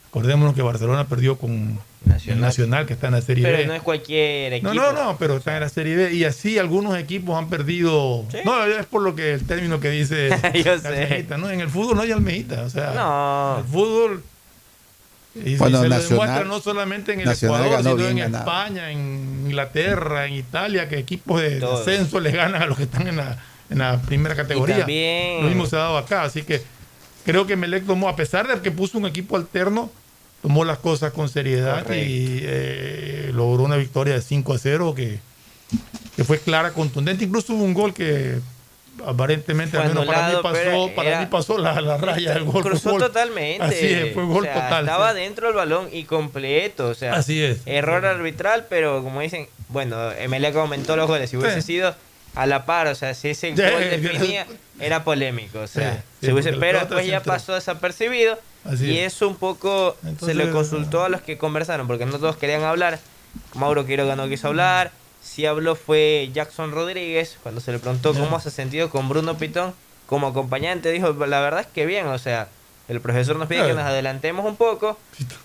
Acordémonos 0.10 0.56
que 0.56 0.62
Barcelona 0.64 1.06
perdió 1.08 1.38
con 1.38 1.80
el 2.28 2.42
Nacional, 2.42 2.86
que 2.88 2.94
está 2.94 3.08
en 3.08 3.14
la 3.14 3.22
Serie 3.22 3.44
Pero 3.44 3.58
B. 3.60 3.68
no 3.68 3.74
es 3.76 3.82
cualquier 3.84 4.54
equipo. 4.54 4.74
No, 4.74 4.92
no, 4.92 5.04
no, 5.04 5.18
pero 5.18 5.38
está 5.38 5.54
en 5.56 5.62
la 5.62 5.70
Serie 5.70 5.96
B. 5.96 6.14
Y 6.14 6.24
así 6.24 6.58
algunos 6.58 6.98
equipos 6.98 7.38
han 7.38 7.48
perdido. 7.50 8.26
No, 8.44 8.64
es 8.66 8.86
por 8.88 9.04
lo 9.04 9.14
que 9.16 9.34
el 9.34 9.46
término 9.46 9.80
que 9.80 9.92
dice 9.92 10.30
Yo 10.66 10.80
sé. 10.80 10.88
Almejita, 10.88 11.38
¿no? 11.38 11.50
En 11.52 11.62
el 11.62 11.70
fútbol 11.70 11.96
no 11.98 12.02
hay 12.02 12.12
almejita. 12.12 12.64
O 12.64 12.70
sea, 12.72 12.94
No. 12.96 13.60
el 13.60 13.66
fútbol. 13.66 14.24
Y, 15.36 15.58
se 15.58 15.70
lo 15.70 15.70
Nacional- 15.70 16.08
demuestra 16.10 16.44
no 16.44 16.60
solamente 16.60 17.14
en 17.14 17.20
el 17.20 17.26
Nacional 17.28 17.66
Ecuador, 17.68 17.98
sino 18.00 18.10
en 18.10 18.18
ganado. 18.18 18.38
España, 18.44 18.92
en 18.92 19.44
Inglaterra, 19.46 20.26
en 20.26 20.34
Italia, 20.34 20.90
que 20.90 20.98
equipos 20.98 21.40
de 21.40 21.60
Todo. 21.60 21.80
ascenso 21.82 22.20
les 22.20 22.34
ganan 22.34 22.64
a 22.64 22.66
los 22.66 22.78
que 22.78 22.84
están 22.84 23.08
en 23.08 23.18
la, 23.18 23.38
en 23.70 23.78
la 23.78 24.02
primera 24.02 24.36
categoría. 24.36 24.80
también- 24.80 25.44
Lo 25.44 25.50
mismo 25.50 25.68
se 25.68 25.76
ha 25.76 25.80
dado 25.80 25.98
acá. 26.00 26.24
Así 26.24 26.42
que 26.42 26.64
creo 27.26 27.46
que 27.46 27.56
Melec 27.56 27.86
tomó, 27.86 28.10
a 28.10 28.16
pesar 28.16 28.48
de 28.48 28.60
que 28.60 28.72
puso 28.72 28.98
un 28.98 29.06
equipo 29.06 29.38
alterno, 29.38 29.92
tomó 30.42 30.64
las 30.66 30.78
cosas 30.80 31.12
con 31.14 31.30
seriedad 31.30 31.84
Correcto. 31.84 31.96
y 31.96 32.40
eh, 32.44 33.32
logró 33.34 33.64
una 33.64 33.76
victoria 33.78 34.14
de 34.16 34.22
5 34.22 34.54
a 34.54 34.58
0 34.58 34.94
que, 34.96 35.20
que 36.16 36.24
fue 36.24 36.40
clara, 36.40 36.72
contundente. 36.72 37.24
Incluso 37.26 37.54
hubo 37.54 37.64
un 37.64 37.74
gol 37.74 37.94
que 37.94 38.40
aparentemente, 39.06 39.78
al 39.78 39.90
menos 39.90 40.06
para 40.06 40.30
mí 40.30 40.36
pasó, 40.44 40.92
para 40.96 41.10
era- 41.10 41.20
mí 41.22 41.26
pasó 41.28 41.58
la, 41.58 41.80
la 41.82 41.98
raya 41.98 42.34
del 42.34 42.44
gol. 42.44 42.64
Cruzó 42.64 42.92
gol. 42.92 43.02
totalmente. 43.02 43.64
Así 43.64 43.86
es, 43.86 44.14
fue 44.14 44.26
gol 44.26 44.40
O 44.44 44.44
sea, 44.44 44.54
total. 44.54 44.86
Estaba 44.86 45.14
sí. 45.14 45.20
dentro 45.20 45.48
del 45.48 45.56
balón 45.56 45.90
y 45.92 46.04
completo. 46.04 46.88
O 46.88 46.94
sea, 46.96 47.14
Así 47.16 47.42
es. 47.42 47.62
Error 47.66 48.06
arbitral, 48.06 48.66
pero 48.70 49.02
como 49.04 49.22
dicen, 49.22 49.48
bueno, 49.70 50.12
Emelec 50.12 50.56
aumentó 50.56 50.96
los 50.98 51.08
goles. 51.08 51.30
Si 51.30 51.38
hubiese 51.38 51.62
Sí. 51.62 51.68
sido 51.74 51.96
a 52.36 52.46
la 52.46 52.66
par, 52.66 52.88
o 52.88 52.96
sea, 52.96 53.14
si 53.14 53.30
ese 53.30 53.52
gol 53.52 53.58
definía, 53.58 54.46
era 54.80 55.04
polémico. 55.04 55.60
O 55.60 55.68
sea, 55.68 56.04
hubiese- 56.22 56.54
pero 56.54 56.80
después 56.80 57.06
ya 57.06 57.18
entró. 57.18 57.34
pasó 57.34 57.54
desapercibido. 57.54 58.40
Así 58.66 58.88
y 58.88 59.00
es. 59.00 59.14
eso 59.14 59.28
un 59.28 59.36
poco 59.36 59.96
se 60.24 60.34
le 60.34 60.50
consultó 60.52 61.04
a 61.04 61.10
los 61.10 61.22
que 61.22 61.38
conversaron, 61.38 61.88
porque 61.88 62.06
no 62.06 62.20
todos 62.20 62.36
querían 62.38 62.64
hablar. 62.64 63.00
Mauro 63.56 63.86
Quiroga 63.86 64.16
no 64.16 64.28
quiso 64.28 64.48
hablar. 64.48 64.92
Si 65.24 65.46
habló 65.46 65.76
fue 65.76 66.30
Jackson 66.34 66.72
Rodríguez, 66.72 67.38
cuando 67.44 67.62
se 67.62 67.72
le 67.72 67.80
preguntó 67.80 68.14
cómo 68.14 68.40
se 68.40 68.50
ha 68.50 68.52
sentido 68.52 68.90
con 68.90 69.10
Bruno 69.10 69.38
Pitón 69.38 69.74
como 70.08 70.28
acompañante, 70.28 70.92
dijo, 70.92 71.14
la 71.26 71.40
verdad 71.40 71.62
es 71.62 71.68
que 71.68 71.86
bien, 71.86 72.08
o 72.08 72.18
sea, 72.18 72.48
el 72.88 73.00
profesor 73.02 73.36
nos 73.36 73.48
pide 73.48 73.68
que 73.68 73.74
nos 73.74 73.84
adelantemos 73.84 74.46
un 74.46 74.56
poco 74.56 74.98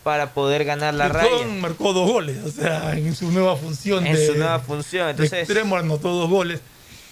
para 0.02 0.30
poder 0.30 0.64
ganar 0.64 0.94
la 0.94 1.08
Pitón 1.08 1.22
raya 1.22 1.46
marcó 1.60 1.92
dos 1.92 2.10
goles, 2.10 2.38
o 2.44 2.50
sea, 2.50 2.92
en 2.96 3.14
su 3.14 3.30
nueva 3.30 3.56
función. 3.56 4.06
en 4.06 4.14
de, 4.14 4.26
su 4.26 4.34
nueva 4.36 4.60
función. 4.60 5.06
de 5.06 5.10
Entonces, 5.10 5.40
extremo 5.40 5.76
anotó 5.76 6.08
dos 6.10 6.30
goles. 6.30 6.60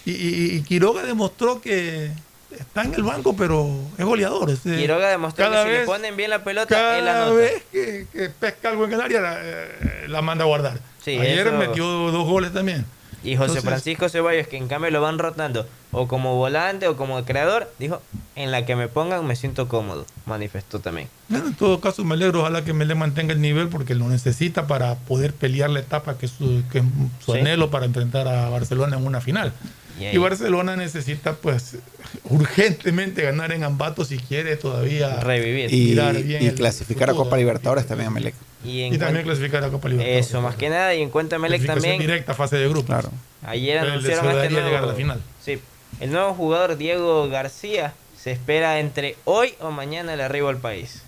Y, 0.05 0.11
y- 0.11 0.55
y 0.57 0.61
Quiroga 0.63 1.03
demostró 1.03 1.61
que 1.61 2.11
está 2.59 2.83
en 2.83 2.93
el 2.93 3.03
banco, 3.03 3.35
pero 3.35 3.69
es 3.97 4.05
goleador. 4.05 4.55
Quiroga 4.59 5.09
demostró 5.09 5.49
que 5.49 5.63
si 5.63 5.69
le 5.69 5.85
ponen 5.85 6.15
bien 6.17 6.29
la 6.29 6.43
pelota, 6.43 6.97
él 6.99 7.05
Cada 7.05 7.23
anota. 7.27 7.35
vez 7.37 7.63
que, 7.71 8.07
que 8.11 8.29
pesca 8.29 8.69
algo 8.69 8.85
en 8.85 8.93
el 8.93 9.01
área, 9.01 9.21
la, 9.21 9.37
eh, 9.41 10.05
la 10.07 10.21
manda 10.21 10.43
a 10.43 10.47
guardar. 10.47 10.79
Sí, 11.03 11.17
Ayer 11.17 11.47
eso- 11.47 11.57
metió 11.57 11.85
dos 11.85 12.25
goles 12.27 12.53
también. 12.53 12.85
Y 13.25 13.37
José 13.37 13.51
Entonces- 13.59 13.63
Francisco 13.63 14.09
Ceballos, 14.09 14.47
que 14.47 14.57
en 14.57 14.67
cambio 14.67 14.91
lo 14.91 14.99
van 15.01 15.17
rotando 15.17 15.65
o 15.93 16.09
como 16.09 16.35
volante 16.35 16.89
o 16.89 16.97
como 16.97 17.23
creador, 17.23 17.71
dijo, 17.79 18.01
en 18.35 18.51
la 18.51 18.65
que 18.65 18.75
me 18.75 18.89
pongan 18.89 19.25
me 19.25 19.37
siento 19.37 19.69
cómodo, 19.69 20.05
manifestó 20.25 20.79
también. 20.79 21.07
Bueno, 21.29 21.47
en 21.47 21.53
todo 21.53 21.79
caso, 21.79 22.03
me 22.03 22.15
alegro, 22.15 22.41
ojalá 22.41 22.65
que 22.65 22.73
Melé 22.73 22.95
mantenga 22.95 23.31
el 23.31 23.39
nivel 23.39 23.69
porque 23.69 23.95
lo 23.95 24.09
necesita 24.09 24.67
para 24.67 24.95
poder 24.95 25.31
pelear 25.33 25.69
la 25.69 25.79
etapa 25.79 26.17
que 26.17 26.25
es 26.25 26.33
su, 26.33 26.63
que 26.69 26.79
es 26.79 26.83
su 27.25 27.31
Sí. 27.31 27.39
anhelo 27.39 27.69
para 27.71 27.85
enfrentar 27.85 28.27
a 28.27 28.49
Barcelona 28.49 28.97
en 28.97 29.05
una 29.07 29.21
final. 29.21 29.53
Y 29.99 30.17
Barcelona 30.17 30.75
necesita, 30.75 31.33
pues, 31.33 31.77
urgentemente 32.25 33.21
ganar 33.21 33.51
en 33.51 33.63
Ambato 33.63 34.05
si 34.05 34.17
quiere 34.17 34.55
todavía 34.55 35.19
Revivir. 35.19 35.73
Y, 35.73 35.89
mirar 35.89 36.21
bien 36.21 36.43
y 36.43 36.51
clasificar 36.51 37.09
a. 37.09 37.13
Copa 37.13 37.37
Libertadores 37.37 37.85
también 37.85 38.07
a 38.07 38.11
Melec. 38.11 38.35
Y, 38.65 38.81
en 38.81 38.93
Y 38.93 38.97
también 38.97 39.23
clasificar 39.25 39.63
a 39.63 39.69
Copa 39.69 39.89
Libertadores. 39.89 40.27
Eso, 40.27 40.41
más 40.41 40.55
que 40.55 40.69
nada, 40.69 40.95
y 40.95 41.01
en 41.01 41.09
cuanto 41.09 41.35
a 41.35 41.39
Melec 41.39 41.65
también, 41.65 41.99
directa, 41.99 42.33
fase 42.33 42.57
de 42.57 42.67
grupo. 42.67 42.87
Claro. 42.87 43.11
ayer 43.45 43.79
anunciaron 43.79 44.25
a 44.25 44.31
este 44.31 44.47
Ciudadanía 44.47 44.59
llegar 44.59 44.67
a 44.67 44.71
nuevo, 44.81 44.87
la 44.87 44.95
final. 44.95 45.21
Sí, 45.43 45.59
el 45.99 46.11
nuevo 46.11 46.33
jugador 46.33 46.77
Diego 46.77 47.29
García 47.29 47.93
se 48.17 48.31
espera 48.31 48.79
entre 48.79 49.15
hoy 49.25 49.53
o 49.59 49.71
mañana 49.71 50.13
el 50.13 50.21
arribo 50.21 50.49
al 50.49 50.57
país. 50.57 51.03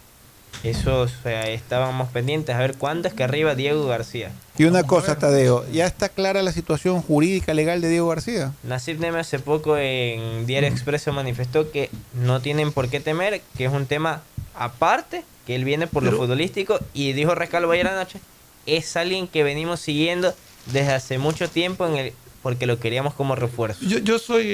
Eso, 0.64 1.02
o 1.02 1.08
sea, 1.08 1.48
estábamos 1.50 2.10
pendientes 2.10 2.56
a 2.56 2.60
ver 2.60 2.76
cuándo 2.76 3.08
es 3.08 3.14
que 3.14 3.24
arriba 3.24 3.54
Diego 3.56 3.86
García. 3.88 4.32
Y 4.58 4.64
una 4.64 4.84
cosa, 4.84 5.18
Tadeo, 5.18 5.66
¿ya 5.72 5.86
está 5.86 6.10
clara 6.10 6.42
la 6.42 6.52
situación 6.52 7.02
jurídica 7.02 7.54
legal 7.54 7.82
de 7.82 7.90
Diego 7.90 8.08
García? 8.08 8.52
Nasib 8.64 9.00
Neme 9.00 9.20
hace 9.20 9.38
poco 9.40 9.78
en 9.78 10.46
Diario 10.48 10.70
Expreso 10.70 11.14
manifestó 11.14 11.72
que 11.72 11.90
no 12.14 12.40
tienen 12.42 12.72
por 12.72 12.90
qué 12.90 13.00
temer, 13.00 13.42
que 13.58 13.66
es 13.66 13.72
un 13.72 13.86
tema 13.86 14.22
aparte, 14.56 15.24
que 15.46 15.56
él 15.56 15.66
viene 15.66 15.86
por 15.88 16.02
lo 16.04 16.12
futbolístico 16.18 16.80
y 16.94 17.14
dijo 17.14 17.36
Rescalvo 17.36 17.72
ayer 17.72 17.88
anoche, 17.88 18.20
es 18.66 18.96
alguien 18.98 19.28
que 19.28 19.44
venimos 19.44 19.80
siguiendo 19.82 20.34
desde 20.68 20.94
hace 20.94 21.18
mucho 21.20 21.48
tiempo 21.50 21.86
en 21.86 21.98
el, 21.98 22.14
porque 22.42 22.66
lo 22.66 22.80
queríamos 22.80 23.14
como 23.14 23.36
refuerzo. 23.36 23.86
Yo, 23.86 24.00
yo 24.00 24.18
soy 24.18 24.46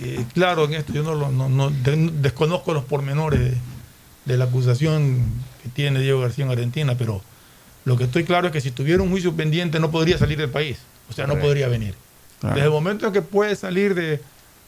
eh, 0.00 0.24
claro 0.34 0.64
en 0.64 0.74
esto, 0.74 0.92
yo 0.92 1.02
no, 1.04 1.14
lo- 1.14 1.30
no- 1.30 1.48
no- 1.48 1.70
de- 1.70 2.10
desconozco 2.20 2.72
los 2.74 2.84
pormenores 2.84 3.54
de, 4.26 4.36
la 4.36 4.44
acusación 4.44 5.24
que 5.62 5.68
tiene 5.70 6.00
Diego 6.00 6.20
García 6.20 6.44
en 6.44 6.50
Argentina, 6.50 6.94
pero 6.98 7.22
lo 7.84 7.96
que 7.96 8.04
estoy 8.04 8.24
claro 8.24 8.48
es 8.48 8.52
que 8.52 8.60
si 8.60 8.70
tuviera 8.70 9.02
un 9.02 9.10
juicio 9.10 9.34
pendiente 9.34 9.80
no 9.80 9.90
podría 9.90 10.18
salir 10.18 10.38
del 10.38 10.50
país, 10.50 10.78
o 11.08 11.12
sea, 11.12 11.26
no 11.26 11.38
podría 11.38 11.68
venir. 11.68 11.94
Claro. 12.40 12.54
Desde 12.56 12.66
el 12.66 12.72
momento 12.72 13.06
en 13.06 13.12
que 13.12 13.22
puede 13.22 13.56
salir 13.56 13.94
de, 13.94 14.20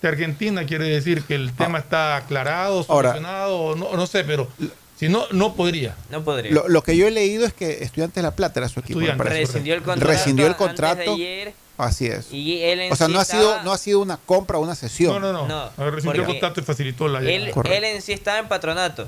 de 0.03 0.09
Argentina, 0.09 0.65
quiere 0.65 0.89
decir 0.89 1.23
que 1.25 1.35
el 1.35 1.53
tema 1.53 1.79
está 1.79 2.17
aclarado, 2.17 2.85
Ahora- 2.89 3.11
solucionado, 3.11 3.77
no, 3.77 3.95
no 3.97 4.07
sé, 4.07 4.25
pero 4.25 4.49
Si 4.97 5.09
no, 5.09 5.27
no 5.31 5.55
podría. 5.55 5.95
No 6.11 6.25
podría. 6.25 6.51
Lo, 6.51 6.67
lo 6.69 6.83
que 6.83 6.97
yo 6.97 7.07
he 7.07 7.11
leído 7.13 7.47
es 7.47 7.53
que 7.53 7.85
Estudiantes 7.85 8.17
de 8.17 8.23
La 8.23 8.35
Plata 8.35 8.59
era 8.59 8.69
su 8.69 8.81
equipo. 8.81 8.99
Rescindió 9.01 9.75
el 9.75 9.83
contrato. 9.83 10.11
Rescindió 10.11 10.47
el 10.47 10.53
antes 10.55 10.61
de 10.61 10.67
contrato. 10.69 11.15
ayer, 11.15 11.55
Así 11.77 12.07
es. 12.07 12.33
y 12.33 12.61
él 12.65 12.81
en 12.81 12.93
O 12.93 12.97
sea, 12.97 13.07
sí 13.07 13.13
no 13.13 13.21
ha, 13.21 13.23
estaba- 13.23 13.41
sido, 13.43 13.63
no 13.63 13.73
ha 13.73 13.79
sido 13.79 14.01
una 14.01 14.17
compra 14.17 14.59
o 14.59 14.61
una 14.61 14.75
sesión. 14.75 15.21
No, 15.23 15.33
no, 15.33 15.47
no. 15.47 15.71
No, 15.79 15.91
Rescindió 15.93 16.23
el 16.23 16.27
contrato 16.27 16.61
y 16.61 16.65
facilitó 16.65 17.07
la 17.07 17.21
Él, 17.21 17.53
él 17.71 17.85
en 17.85 18.03
sí 18.03 18.13
estaba 18.13 18.39
en 18.41 18.49
patronato, 18.49 19.07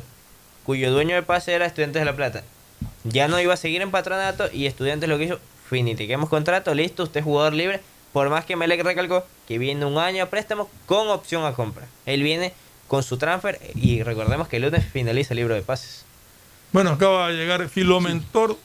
cuyo 0.65 0.91
dueño 0.91 1.15
de 1.15 1.23
pase 1.23 1.53
era 1.53 1.66
Estudiantes 1.66 2.01
de 2.01 2.05
La 2.05 2.16
Plata. 2.16 2.43
Ya 3.05 3.28
no 3.28 3.41
iba 3.41 3.55
a 3.55 3.57
seguir 3.57 3.82
en 3.82 3.91
patronato 3.91 4.49
y 4.53 4.66
Estudiantes 4.66 5.09
lo 5.09 5.19
que 5.19 5.24
hizo, 5.24 5.41
finitiquemos 5.69 6.28
contrato, 6.28 6.74
listo, 6.74 7.05
usted 7.05 7.20
es 7.20 7.24
jugador 7.24 7.55
libre. 7.55 7.81
Por 8.12 8.28
más 8.28 8.45
que 8.45 8.57
Melec 8.57 8.82
recalcó 8.82 9.24
que 9.47 9.59
viene 9.59 9.85
un 9.85 9.99
año 9.99 10.24
a 10.24 10.27
préstamo 10.27 10.69
con 10.87 11.09
opción 11.09 11.45
a 11.45 11.53
compra. 11.53 11.87
Él 12.07 12.23
viene 12.23 12.53
con 12.89 13.05
su 13.05 13.19
transfer 13.19 13.61
y 13.77 14.03
recordemos 14.03 14.49
que 14.49 14.57
el 14.57 14.62
lunes 14.62 14.85
finaliza 14.85 15.32
el 15.32 15.39
libro 15.39 15.55
de 15.55 15.62
pases. 15.62 16.05
Bueno, 16.73 16.91
acaba 16.91 17.28
de 17.28 17.37
llegar 17.37 17.69
Filomentor 17.69 18.57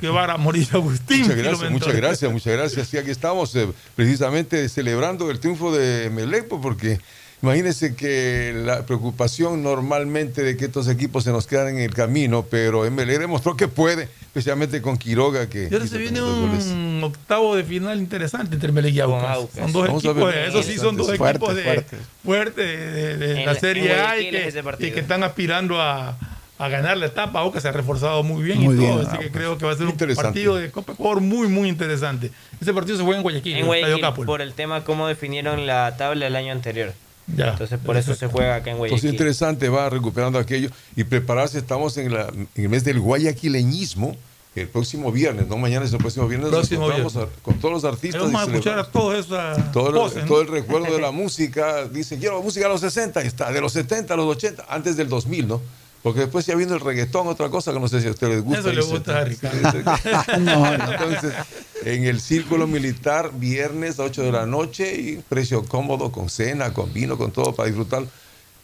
Guevara 0.00 0.36
Morillo 0.38 0.78
Agustín. 0.78 1.20
Muchas 1.20 1.36
gracias, 1.36 1.58
Filomentor. 1.58 1.70
muchas 1.70 1.96
gracias, 1.96 2.32
muchas 2.32 2.52
gracias. 2.54 2.88
Sí, 2.88 2.98
aquí 2.98 3.10
estamos 3.10 3.54
eh, 3.56 3.68
precisamente 3.94 4.68
celebrando 4.68 5.30
el 5.30 5.38
triunfo 5.38 5.70
de 5.70 6.10
Melepo 6.10 6.60
porque 6.60 6.98
imagínense 7.44 7.94
que 7.94 8.52
la 8.64 8.84
preocupación 8.86 9.62
normalmente 9.62 10.42
de 10.42 10.56
que 10.56 10.64
estos 10.66 10.88
equipos 10.88 11.24
se 11.24 11.30
nos 11.30 11.46
quedan 11.46 11.68
en 11.68 11.78
el 11.78 11.94
camino, 11.94 12.44
pero 12.50 12.90
MLE 12.90 13.18
demostró 13.18 13.56
que 13.56 13.68
puede, 13.68 14.08
especialmente 14.22 14.80
con 14.82 14.96
Quiroga 14.96 15.48
que 15.48 15.68
Y 15.70 15.74
ahora 15.74 15.86
se 15.86 15.98
viene 15.98 16.20
goles. 16.20 16.66
un 16.66 17.00
octavo 17.04 17.54
de 17.56 17.64
final 17.64 17.98
interesante 17.98 18.54
entre 18.54 18.72
Melec 18.72 18.94
y 18.94 19.00
Aucas. 19.00 19.36
Aucas. 19.36 19.56
Son 19.62 19.72
dos 19.72 19.86
Vamos 19.86 20.04
a 20.04 20.08
equipos, 20.10 20.26
ver. 20.26 20.34
de- 20.42 20.48
esos 20.48 20.66
sí 20.66 20.76
son 20.76 20.96
dos 20.96 21.06
Fuertes, 21.06 21.30
equipos 21.30 21.54
de, 21.56 21.62
fuertes. 21.64 21.98
fuertes 22.24 22.66
de, 22.66 22.76
de- 22.76 23.16
de 23.18 23.40
En 23.40 23.46
la 23.46 23.54
Serie 23.54 23.92
A 23.94 24.18
y 24.18 24.30
que, 24.30 24.62
partido. 24.62 24.88
y 24.88 24.92
que 24.92 25.00
están 25.00 25.22
aspirando 25.22 25.80
a, 25.80 26.18
a 26.58 26.68
ganar 26.68 26.96
la 26.96 27.06
etapa. 27.06 27.40
Aucas 27.40 27.62
se 27.62 27.68
ha 27.68 27.72
reforzado 27.72 28.22
muy 28.22 28.42
bien 28.42 28.60
Muy 28.60 28.74
y 28.74 28.78
todo, 28.78 28.86
bien, 28.96 28.98
así 29.00 29.18
que 29.18 29.24
Aucas. 29.26 29.30
creo 29.32 29.58
que 29.58 29.66
va 29.66 29.72
a 29.72 29.76
ser 29.76 29.86
un 29.86 29.96
partido 30.14 30.56
de 30.56 30.70
Copa 30.70 30.92
Ecuador 30.94 31.20
muy, 31.20 31.48
muy 31.48 31.68
interesante. 31.68 32.30
Ese 32.60 32.72
partido 32.72 32.96
se 32.96 33.02
juega 33.02 33.18
en 33.18 33.22
Guayaquil, 33.22 33.56
en, 33.56 33.66
Guayaquil, 33.66 34.24
por 34.24 34.40
el 34.40 34.54
tema 34.54 34.82
cómo 34.84 35.06
definieron 35.08 35.66
la 35.66 35.96
tabla 35.96 36.26
el 36.26 36.36
año 36.36 36.52
anterior. 36.52 36.94
Ya. 37.26 37.50
Entonces 37.52 37.78
por 37.78 37.96
eso 37.96 38.14
se 38.14 38.26
juega 38.26 38.56
acá 38.56 38.70
en 38.70 38.76
Entonces 38.76 38.90
Guayaquil. 39.00 39.10
interesante, 39.10 39.68
va 39.68 39.88
recuperando 39.88 40.38
aquello 40.38 40.68
y 40.94 41.04
prepararse. 41.04 41.58
Estamos 41.58 41.96
en, 41.96 42.12
la, 42.12 42.28
en 42.28 42.48
el 42.56 42.68
mes 42.68 42.84
del 42.84 43.00
guayaquileñismo. 43.00 44.16
El 44.54 44.68
próximo 44.68 45.10
viernes, 45.10 45.48
no 45.48 45.56
mañana, 45.56 45.84
es 45.84 45.92
el 45.92 45.98
próximo 45.98 46.28
viernes, 46.28 46.48
nos 46.52 46.58
Próximo 46.60 46.82
encontramos 46.84 47.12
viernes. 47.14 47.34
a- 47.36 47.42
con 47.42 47.54
todos 47.58 47.74
los 47.74 47.84
artistas. 47.84 48.22
Vamos 48.22 48.40
a 48.40 48.44
escuchar 48.44 48.78
a 48.78 48.84
todos 48.84 49.26
esas 49.26 49.72
todo, 49.72 50.06
el- 50.06 50.24
todo 50.26 50.42
el 50.42 50.46
recuerdo 50.48 50.94
de 50.94 51.00
la 51.00 51.10
música, 51.10 51.88
dice, 51.88 52.18
quiero 52.20 52.40
música 52.40 52.66
de 52.66 52.72
los 52.72 52.80
60, 52.80 53.24
y 53.24 53.26
está, 53.26 53.50
de 53.50 53.60
los 53.60 53.72
70 53.72 54.14
a 54.14 54.16
los 54.16 54.26
80, 54.26 54.64
antes 54.68 54.96
del 54.96 55.08
2000, 55.08 55.48
¿no? 55.48 55.60
Porque 56.04 56.20
después 56.20 56.44
ya 56.44 56.54
viendo 56.54 56.74
el 56.74 56.82
reggaetón, 56.82 57.28
otra 57.28 57.48
cosa 57.48 57.72
que 57.72 57.80
no 57.80 57.88
sé 57.88 58.02
si 58.02 58.08
a 58.08 58.10
ustedes 58.10 58.34
les 58.34 58.44
gusta. 58.44 58.60
Eso 58.60 58.72
le 58.72 58.82
gusta 58.82 59.20
a 59.20 59.24
Ricardo. 59.24 59.58
No, 60.38 60.76
no. 60.76 60.92
Entonces, 60.92 61.32
en 61.82 62.04
el 62.04 62.20
círculo 62.20 62.66
militar, 62.66 63.30
viernes 63.32 63.98
a 63.98 64.02
8 64.02 64.22
de 64.24 64.30
la 64.32 64.44
noche, 64.44 64.94
y 64.94 65.16
precio 65.26 65.64
cómodo, 65.64 66.12
con 66.12 66.28
cena, 66.28 66.74
con 66.74 66.92
vino, 66.92 67.16
con 67.16 67.30
todo 67.30 67.54
para 67.54 67.68
disfrutar. 67.68 68.02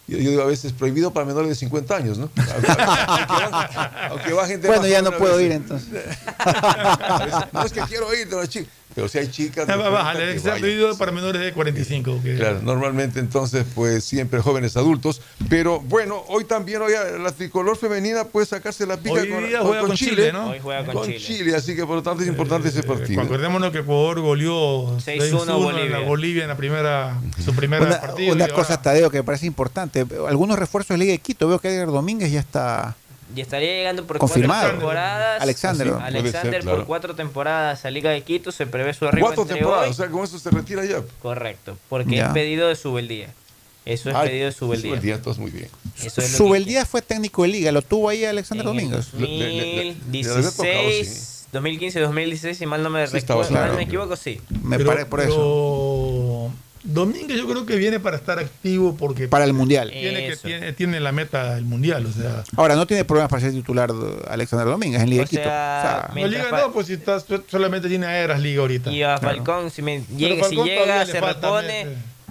Yo, 0.07 0.19
yo 0.19 0.31
digo 0.33 0.43
a 0.43 0.47
veces 0.47 0.75
prohibido 0.75 1.15
para 1.15 1.25
menores 1.25 1.49
de 1.49 1.55
50 1.55 1.97
años, 1.97 2.19
¿no? 2.19 2.29
Aunque 2.37 2.75
va, 2.75 4.09
aunque 4.11 4.33
va 4.35 4.47
gente 4.47 4.69
Bueno, 4.69 4.87
ya 4.87 5.01
no 5.01 5.13
puedo 5.13 5.41
ir 5.41 5.53
entonces. 5.53 6.05
No 7.55 7.65
es 7.65 7.73
que 7.73 7.81
quiero 7.83 8.15
ir, 8.15 8.29
pero, 8.29 8.45
chico, 8.45 8.69
pero 8.95 9.09
si 9.09 9.19
hay 9.19 9.29
chicas. 9.31 9.67
40 9.67 9.89
Bájale, 9.89 10.33
que 10.35 10.39
se 10.41 10.49
ha 10.49 10.53
vayan. 10.53 10.63
pedido 10.63 10.99
para 10.99 11.13
menores 11.13 11.41
de 11.43 11.53
45. 11.53 12.21
que- 12.23 12.37
Claro, 12.37 12.61
normalmente 12.63 13.21
entonces, 13.21 13.65
pues 13.75 14.05
siempre 14.05 14.41
jóvenes 14.41 14.77
adultos. 14.77 15.21
Pero 15.49 15.81
bueno, 15.81 16.23
hoy 16.29 16.45
también 16.45 16.83
hoy 16.83 16.93
la 17.23 17.33
tricolor 17.33 17.77
femenina 17.77 18.25
puede 18.25 18.47
sacarse 18.47 18.87
la 18.87 18.97
pica 18.97 19.21
Hoy 19.21 19.29
con, 19.29 19.47
día 19.49 19.59
con- 19.59 19.67
juega 19.69 19.81
con 19.81 19.89
con 19.91 19.97
Chile. 19.97 20.11
Chile, 20.17 20.33
¿no? 20.33 20.51
Hoy 20.51 20.59
juega 20.63 20.85
con, 20.93 21.13
Chile. 21.13 21.55
así 21.57 21.75
que 21.77 21.87
por 21.87 21.97
lo 21.97 22.03
tanto 22.03 22.23
es 22.23 22.29
importante 22.29 22.69
ese 22.69 22.83
partido. 22.83 23.21
Acordémonos 23.23 23.71
que 23.73 23.79
Ecuador 23.79 24.21
goleó 24.21 24.99
6-1 25.01 25.45
6-1 25.45 25.57
en 25.57 25.63
Bolivia. 25.63 25.99
la 25.99 26.07
Bolivia 26.07 26.43
en 26.43 26.49
la 26.49 26.57
primera, 26.57 27.21
su 27.45 27.55
primera 27.55 27.85
Una, 27.87 28.01
partido. 28.01 28.33
una 28.35 28.49
cosa, 28.49 28.75
ahora- 28.75 28.83
Tadeo, 28.83 29.11
que 29.11 29.19
me 29.19 29.25
parece 29.25 29.47
importante. 29.47 30.05
Algunos 30.29 30.59
refuerzos 30.59 30.95
de 30.95 30.99
Liga 30.99 31.13
de 31.13 31.19
Quito. 31.19 31.49
Veo 31.49 31.59
que 31.59 31.69
Edgar 31.69 31.89
Domínguez 31.89 32.31
ya 32.33 32.41
está. 32.41 32.97
Y 33.35 33.41
estaría 33.41 33.73
llegando 33.75 34.07
por 34.07 34.19
Confirmado. 34.19 34.61
cuatro 34.63 34.79
temporadas. 34.79 35.43
Alexander, 35.43 35.89
Alexander 36.03 36.53
ser, 36.53 36.63
claro. 36.63 36.79
por 36.79 36.87
cuatro 36.87 37.15
temporadas 37.15 37.85
a 37.85 37.91
Liga 37.91 38.11
de 38.11 38.23
Quito. 38.23 38.51
Se 38.53 38.67
prevé 38.67 38.93
su 38.95 39.07
arribo 39.07 39.27
Cuatro 39.29 39.43
entre 39.43 39.59
temporadas, 39.59 39.87
hoy. 39.87 39.91
o 39.91 39.95
sea, 39.95 40.09
con 40.09 40.25
eso 40.25 40.39
se 40.39 40.51
retira 40.51 40.85
ya. 40.85 41.03
Correcto, 41.23 41.77
porque 41.89 42.17
Ya. 42.17 42.27
es 42.27 42.33
pedido 42.33 42.69
de 42.69 42.77
Subeldía. 42.77 43.29
Eso 43.87 44.11
es 44.11 44.17
Ah, 44.17 44.23
pedido 44.25 44.47
de 44.47 44.53
Subeldía. 44.53 44.91
Subeldía, 44.91 45.15
entonces 45.15 45.41
muy 45.41 45.51
bien. 45.51 45.69
Eso 46.05 46.21
es 46.21 46.33
Subeldía 46.37 46.85
fue 46.85 47.03
técnico 47.03 47.43
de 47.43 47.49
Liga. 47.49 47.73
Lo 47.73 47.83
tuvo 47.83 48.09
ahí 48.09 48.25
Alexander 48.25 48.67
En 48.67 48.73
Domínguez. 48.73 49.15
Le- 49.15 49.27
le- 49.27 49.39
le- 49.39 49.85
le 49.85 49.95
debe 50.11 50.31
haber 50.33 50.45
tocado, 50.45 50.75
2016, 50.75 51.47
2015, 51.53 52.01
2016, 52.01 52.59
si 52.59 52.67
mal 52.67 52.83
no 52.83 52.91
me 52.91 53.07
Sí, 53.07 53.15
recuerdo, 53.21 53.49
claro. 53.49 53.73
no 53.73 53.79
me 53.79 53.85
equivoco, 53.85 54.17
sí. 54.17 54.41
Me 54.63 54.79
parece 54.81 55.07
por 55.07 55.21
eso. 55.21 55.31
pero 55.31 56.10
Domínguez 56.83 57.37
yo 57.39 57.47
creo 57.47 57.67
que 57.67 57.77
viene 57.77 58.01
para 58.01 58.17
estar 58.17 58.39
activo 58.39 58.97
porque 58.97 59.29
Para 59.29 59.45
el 59.45 59.53
Mundial. 59.53 59.91
tiene, 59.91 60.21
que, 60.21 60.29
Eso. 60.29 60.49
tiene, 60.49 60.73
tiene 60.73 60.99
la 61.01 61.13
meta 61.13 61.55
del 61.55 61.65
Mundial. 61.65 62.07
O 62.07 62.13
sea, 62.13 62.43
Ahora, 62.57 62.75
no 62.75 62.87
tiene 62.87 63.05
problemas 63.05 63.29
para 63.31 63.43
ser 63.43 63.53
titular 63.53 63.93
de 63.93 64.25
Alexander 64.29 64.67
Domínguez 64.67 65.03
en 65.03 65.11
Liga 65.11 65.23
O 65.23 65.27
de 65.27 65.31
Quito. 65.31 65.43
sea, 65.43 66.09
O 66.09 66.15
sea, 66.15 66.23
no 66.23 66.27
Liga 66.29 66.51
no, 66.51 66.73
pues 66.73 66.87
si 66.87 66.95
está, 66.95 67.23
solamente 67.49 67.89
tiene 67.89 68.07
a 68.07 68.19
Eras 68.19 68.41
Liga 68.41 68.63
ahorita. 68.63 68.91
Y 68.91 69.03
a 69.03 69.19
Falcón, 69.19 69.71
si, 69.71 69.83
me 69.83 70.03
llega, 70.17 70.43
Falcón 70.45 70.65
si 70.67 70.71
llega, 70.71 71.05
le 71.05 71.13
se 71.13 71.21
repone. 71.21 71.87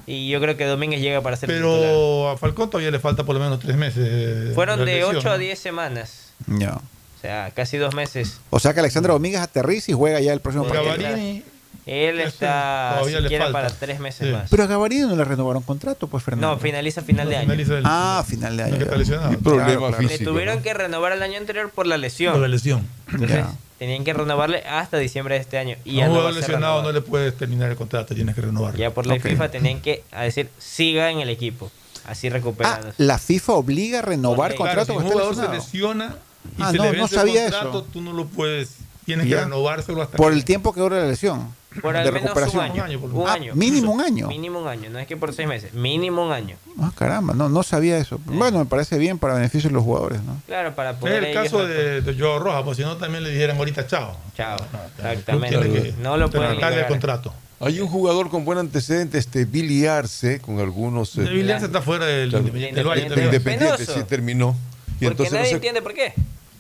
Y 0.08 0.30
yo 0.30 0.42
creo 0.42 0.58
que 0.58 0.66
Domínguez 0.66 1.02
llega 1.02 1.22
para 1.22 1.36
ser 1.36 1.50
titular. 1.50 1.80
Pero 1.82 2.30
a 2.30 2.38
Falcón 2.38 2.70
todavía 2.72 2.90
le 2.90 3.00
falta 3.00 3.24
por 3.24 3.36
lo 3.36 3.42
menos 3.42 3.60
tres 3.60 3.76
meses. 3.78 4.56
Fueron 4.56 4.80
de 4.80 4.86
lesión, 4.86 5.18
8 5.18 5.30
a 5.30 5.32
¿no? 5.34 5.38
10 5.38 5.60
semanas. 5.60 6.34
ya. 6.48 6.74
O 6.76 7.22
sea, 7.22 7.52
casi 7.54 7.76
dos 7.76 7.94
meses. 7.94 8.40
O 8.50 8.60
sea 8.60 8.74
que 8.74 8.80
Alexander 8.80 9.12
Domínguez 9.12 9.42
aterriza 9.42 9.92
y 9.92 9.94
juega 9.94 10.22
ya 10.22 10.32
el 10.32 10.40
próximo 10.40 10.64
partido. 10.66 10.86
Gavarini, 10.86 11.44
Él 11.91 12.20
está 12.20 12.91
todavía 12.99 13.18
le 13.20 13.28
siquiera 13.28 13.45
falta. 13.45 13.61
para 13.61 13.74
tres 13.74 13.99
meses 13.99 14.28
Sí. 14.28 14.34
más. 14.34 14.49
Pero 14.49 14.64
a 14.64 14.68
Gavarini 14.68 15.02
no 15.07 15.16
le 15.16 15.24
renovaron 15.24 15.64
contrato, 15.64 16.07
pues 16.07 16.24
Fernando. 16.24 16.49
No, 16.56 16.60
finaliza 16.60 17.02
final 17.02 17.28
de 17.30 17.38
año. 17.38 17.45
finaliza 17.45 17.78
el- 17.80 17.84
Ah, 17.86 18.24
final 18.28 18.57
de 18.57 18.64
no, 18.64 18.68
año. 18.70 18.78
que 18.78 18.84
está 18.84 18.95
lesionado. 18.98 19.38
Problema 19.40 19.66
Claro, 19.66 19.88
claro. 19.88 20.02
Le 20.07 20.20
tuvieron 20.20 20.56
¿no? 20.57 20.61
que 20.61 20.74
renovar 20.74 21.11
el 21.14 21.24
año 21.24 21.38
anterior 21.38 21.70
por 21.72 21.88
la 21.88 21.98
lesión. 21.98 22.34
Por 22.34 22.41
la 22.41 22.48
lesión. 22.48 22.88
Entonces, 23.11 23.45
tenían 23.80 24.03
que 24.03 24.14
renovarle 24.14 24.60
hasta 24.68 24.98
diciembre 24.98 25.36
de 25.36 25.41
este 25.41 25.57
año. 25.57 25.78
Y 25.86 25.95
ya 25.95 26.06
a 26.06 26.10
un 26.10 26.16
no 26.18 26.28
a 26.28 26.32
lesionado 26.32 26.84
no 26.84 26.91
le 26.91 27.02
puedes 27.02 27.36
terminar 27.38 27.70
el 27.72 27.76
contrato, 27.78 28.14
tienes 28.14 28.36
que 28.36 28.41
renovarlo. 28.41 28.78
Ya 28.80 28.91
por 28.94 29.06
la. 29.07 29.20
FIFA 29.20 29.49
tenían 29.49 29.82
que 29.82 30.03
a 30.11 30.24
decir, 30.24 30.49
siga 30.57 31.10
en 31.11 31.20
el 31.22 31.30
equipo. 31.30 31.72
Así 32.06 32.28
Ah, 32.28 32.32
recuperados. 32.32 32.95
la 32.98 33.18
FIFA 33.20 33.53
obliga 33.53 33.99
a 33.99 34.02
renovar 34.02 34.52
Ok. 34.52 34.57
Claro, 34.57 34.76
contrato 34.86 34.99
si 34.99 35.06
un 35.06 35.11
jugador 35.11 35.36
se 35.36 35.48
lesiona 35.49 36.16
y 36.57 36.61
Ah, 36.61 36.72
se 36.72 36.78
no, 36.78 36.84
le 36.86 36.91
no 36.91 36.98
vence 36.99 37.16
sabía 37.16 37.45
el 37.45 37.52
contrato, 37.52 37.80
eso. 37.80 37.88
tú 37.94 38.02
no 38.02 38.14
lo 38.14 38.26
puedes, 38.26 38.76
tienes 39.06 39.28
Ya. 39.28 39.38
que 39.38 39.44
renovárselo 39.44 40.02
hasta 40.02 40.18
Por 40.18 40.32
que- 40.32 40.38
el 40.38 40.45
tiempo 40.45 40.74
que 40.74 40.80
dura 40.82 40.98
la 40.99 41.06
lesión. 41.07 41.53
Por 41.82 41.94
de 41.94 42.00
al 42.00 42.06
menos 42.06 42.22
un 42.22 42.24
recuperación. 42.28 42.62
año. 42.64 42.74
Un 42.74 42.82
año, 42.82 43.00
por 43.00 43.10
un 43.14 43.28
Ah, 43.28 43.34
año. 43.34 43.56
mínimo 43.56 43.91
un 43.94 44.02
año. 44.02 44.28
Mínimo 44.28 44.60
un 44.60 44.68
año. 44.68 44.90
No 44.90 45.00
es 45.00 45.08
que 45.08 45.16
por 45.18 45.34
seis 45.34 45.48
meses. 45.48 45.74
Mínimo 45.74 46.26
un 46.26 46.32
año. 46.32 46.56
Ah, 46.82 46.91
caramba, 46.96 47.34
no, 47.34 47.50
no 47.50 47.64
sabía 47.64 47.98
eso. 47.98 48.20
Bueno, 48.26 48.60
me 48.60 48.66
parece 48.66 48.98
bien 48.98 49.18
para 49.20 49.34
beneficio 49.36 49.70
de 49.70 49.74
los 49.76 49.84
jugadores, 49.84 50.22
¿no? 50.24 50.41
Claro, 50.48 50.74
para 50.76 50.91
Es 50.91 50.96
poder. 50.98 51.24
el 51.24 51.26
ellos 51.26 51.44
caso 51.44 51.66
de, 51.66 52.02
de 52.02 52.20
Joao 52.20 52.40
Rojas, 52.40 52.64
pues 52.64 52.78
si 52.78 52.84
no 52.84 52.98
también 52.98 53.24
le 53.24 53.30
dijeran 53.30 53.58
ahorita 53.58 53.86
chao. 53.88 54.18
Chao. 54.36 54.58
Tiene 54.96 55.12
Exactamente. 55.14 55.60
que 55.72 55.94
No 56.02 56.18
lo 56.18 56.30
pueden 56.30 56.60
el 56.62 56.88
contrato. 56.88 57.34
Hay 57.62 57.80
un 57.82 57.90
jugador 57.90 58.30
con 58.30 58.46
buen 58.46 58.58
antecedente, 58.58 59.18
este 59.18 59.44
Billy 59.44 59.86
Arce, 59.86 60.40
con 60.40 60.60
algunos. 60.60 61.18
eh, 61.18 61.24
De 61.24 61.30
Villar 61.30 61.60
se 61.60 61.66
está 61.66 61.82
fuera 61.82 62.06
del 62.06 62.32
Independiente 62.34 62.76
del 62.76 62.88
Valle. 62.88 63.08
Independiente. 63.08 63.86
sí, 63.86 64.04
terminó. 64.08 64.56
Y 65.02 65.06
Porque 65.06 65.08
entonces 65.08 65.32
no 65.34 65.38
nadie 65.40 65.50
sé 65.50 65.56
entiende 65.56 65.82
por 65.82 65.94
qué. 65.94 66.14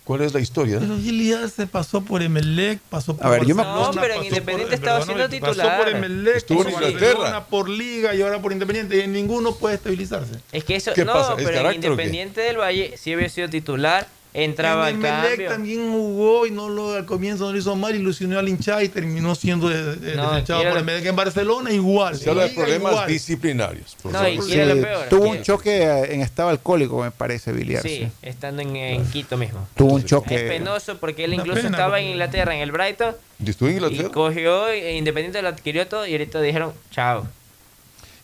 Cuál 0.09 0.21
es 0.21 0.33
la 0.33 0.39
historia. 0.39 0.79
Pero 0.79 0.95
Villar 0.95 1.47
se 1.51 1.67
pasó 1.67 2.01
por 2.01 2.23
Emelec, 2.23 2.79
pasó 2.89 3.15
por 3.15 3.27
A 3.27 3.29
ver, 3.29 3.45
yo 3.45 3.53
me- 3.53 3.61
No, 3.61 3.91
pero 3.91 4.05
en 4.05 4.09
pasó 4.21 4.23
Independiente 4.23 4.65
por- 4.65 4.73
estaba 4.73 5.05
siendo 5.05 5.23
Pasó 5.25 5.29
titular. 5.53 5.77
por 5.77 5.89
Emelec, 5.89 6.35
Estuvo 6.35 6.63
por 6.63 6.67
en 6.67 6.73
Inglaterra. 6.73 7.45
Por 7.45 7.69
Liga 7.69 8.15
y 8.15 8.23
ahora 8.23 8.41
por 8.41 8.51
Independiente. 8.51 8.97
Y 8.97 9.01
en 9.01 9.13
ninguno 9.13 9.53
puede 9.53 9.75
estabilizarse. 9.75 10.39
Es 10.51 10.63
que 10.63 10.77
eso. 10.77 10.93
¿Qué 10.95 11.05
no, 11.05 11.13
pasa? 11.13 11.35
¿Es 11.37 11.43
pero 11.45 11.59
en? 11.59 11.75
Independiente 11.75 12.41
del 12.41 12.57
Valle 12.57 12.97
sí 12.97 13.13
había 13.13 13.29
sido 13.29 13.49
titular. 13.49 14.07
Entraba 14.31 14.89
en 14.91 14.97
Emelec 14.97 15.29
cambio. 15.31 15.49
también 15.49 15.91
jugó 15.91 16.45
y 16.45 16.51
no 16.51 16.69
lo, 16.69 16.93
al 16.93 17.05
comienzo 17.05 17.45
no 17.45 17.51
lo 17.51 17.57
hizo 17.57 17.75
mal, 17.75 17.95
ilusionó 17.95 18.37
al 18.37 18.47
hincha 18.47 18.83
y 18.83 18.87
terminó 18.89 19.33
siendo 19.33 19.69
de- 19.69 19.95
de- 19.95 20.15
No, 20.15 20.33
desechado 20.33 20.61
por 20.69 20.77
Emelec 20.77 21.05
en 21.07 21.15
Barcelona 21.15 21.71
igual. 21.71 22.15
Se 22.15 22.29
habla 22.29 22.43
de 22.43 22.49
problemas 22.49 22.91
igual. 22.91 23.07
disciplinarios. 23.07 23.97
por 24.03 24.11
No, 24.11 24.27
y 24.27 24.39
Sí, 24.39 24.55
lo 24.55 24.79
peor. 24.81 25.09
tuvo 25.09 25.29
un 25.29 25.41
choque 25.41 25.81
eh, 25.81 26.13
en 26.13 26.21
estado 26.21 26.49
alcohólico, 26.49 27.01
me 27.01 27.09
parece, 27.09 27.51
Billy 27.51 27.75
Arce. 27.77 27.89
Sí, 27.89 28.07
estando 28.21 28.61
en, 28.61 28.75
en 28.75 29.05
Quito 29.09 29.35
mismo. 29.35 29.67
Tuvo 29.75 29.93
un 29.93 30.01
Es 30.01 30.05
choque. 30.05 30.37
penoso 30.47 30.97
porque 30.99 31.25
él 31.25 31.33
incluso 31.33 31.55
pena, 31.63 31.69
estaba 31.69 31.99
en 31.99 32.09
Inglaterra, 32.09 32.53
en 32.55 32.61
el 32.61 32.71
Brighton, 32.71 33.15
Y 33.43 33.49
estuvo 33.49 33.67
en 33.69 33.73
y 33.73 33.77
Inglaterra. 33.77 34.09
cogió, 34.09 34.67
e 34.69 34.95
Independiente 34.95 35.41
lo 35.41 35.47
adquirió 35.47 35.87
todo 35.87 36.05
y 36.05 36.11
ahorita 36.11 36.39
dijeron, 36.39 36.71
chao. 36.91 37.25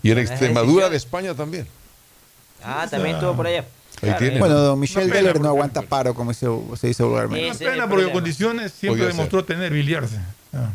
Y 0.04 0.12
en 0.12 0.20
Extremadura 0.20 0.88
de 0.88 0.98
España 0.98 1.34
también. 1.34 1.66
Ah, 2.64 2.86
también 2.92 3.16
estuvo 3.16 3.36
por 3.36 3.48
allá. 3.48 3.66
Ahí 4.02 4.14
tiene. 4.20 4.40
Bueno, 4.40 4.56
don 4.56 4.80
Michel 4.80 5.10
Deller 5.10 5.40
no 5.40 5.48
aguanta 5.50 5.82
paro, 5.82 6.14
como 6.14 6.34
se, 6.34 6.48
se 6.78 6.88
dice 6.88 7.04
vulgarmente. 7.04 7.46
Una 7.50 7.58
pena 7.58 7.72
porque 7.72 7.88
problema. 7.88 8.12
condiciones 8.14 8.72
siempre 8.72 9.02
Podía 9.04 9.14
demostró 9.14 9.44
tener 9.46 9.72
biliarse. 9.72 10.18
Ah. 10.54 10.70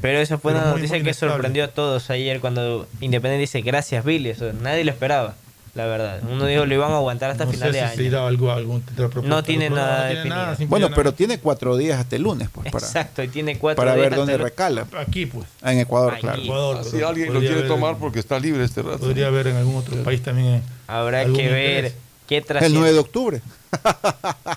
Pero 0.00 0.18
eso 0.18 0.38
fue 0.38 0.52
Pero 0.52 0.62
una 0.62 0.70
muy, 0.72 0.80
noticia 0.80 0.96
muy 0.96 1.02
que 1.02 1.08
inestable. 1.10 1.32
sorprendió 1.34 1.64
a 1.64 1.68
todos 1.68 2.08
ayer 2.10 2.40
cuando 2.40 2.86
Independiente 3.00 3.40
dice 3.40 3.60
gracias 3.60 4.04
Billy, 4.04 4.30
eso 4.30 4.52
nadie 4.52 4.84
lo 4.84 4.90
esperaba. 4.92 5.34
la 5.74 5.86
verdad. 5.86 6.20
Uno 6.28 6.46
dijo 6.46 6.64
lo 6.64 6.74
iban 6.74 6.90
a 6.92 6.96
aguantar 6.96 7.30
hasta 7.30 7.44
No 7.44 7.52
final 7.52 7.70
sé 7.72 7.76
de 7.80 7.88
si 7.90 7.94
se 7.94 8.00
año. 8.00 8.08
irá 8.08 8.26
algo, 8.26 8.50
algún. 8.50 8.82
No 9.24 9.42
tiene 9.44 9.68
nada 9.70 10.06
tiene 10.06 10.14
definido. 10.16 10.36
nada, 10.36 10.56
Bueno, 10.68 10.90
pero 10.94 11.12
tiene 11.14 11.38
cuatro 11.38 11.76
días 11.76 11.98
hasta 12.00 12.16
el 12.16 12.22
lunes, 12.22 12.48
pues, 12.52 12.70
para, 12.72 12.86
Exacto, 12.86 13.22
y 13.22 13.28
tiene 13.28 13.58
cuatro 13.58 13.76
para 13.84 13.94
días 13.94 14.08
ver 14.10 14.16
dónde 14.18 14.32
hasta- 14.34 14.44
recala. 14.44 14.86
Aquí, 14.98 15.26
pues. 15.26 15.46
En 15.62 15.78
Ecuador, 15.80 16.12
Aquí. 16.14 16.22
claro. 16.22 16.42
Ecuador. 16.42 16.76
Así 16.78 16.90
pero 16.92 17.08
alguien 17.08 17.32
lo 17.34 17.40
quiere 17.40 17.62
tomar 17.62 17.96
porque 17.98 18.18
está 18.20 18.38
libre 18.40 18.64
este 18.64 18.82
rato. 18.82 18.98
Podría 18.98 19.26
haber 19.28 19.48
en 19.48 19.56
algún 19.56 19.76
otro 19.76 19.96
país 20.02 20.22
también. 20.22 20.54
eh, 20.56 20.62
Habrá 20.88 21.24
que 21.24 21.30
ver 21.30 21.84
interés. 21.84 21.94
Qué 22.30 22.38
El 22.38 22.44
trasciende. 22.46 22.78
9 22.78 22.92
de 22.94 22.98
octubre. 22.98 23.42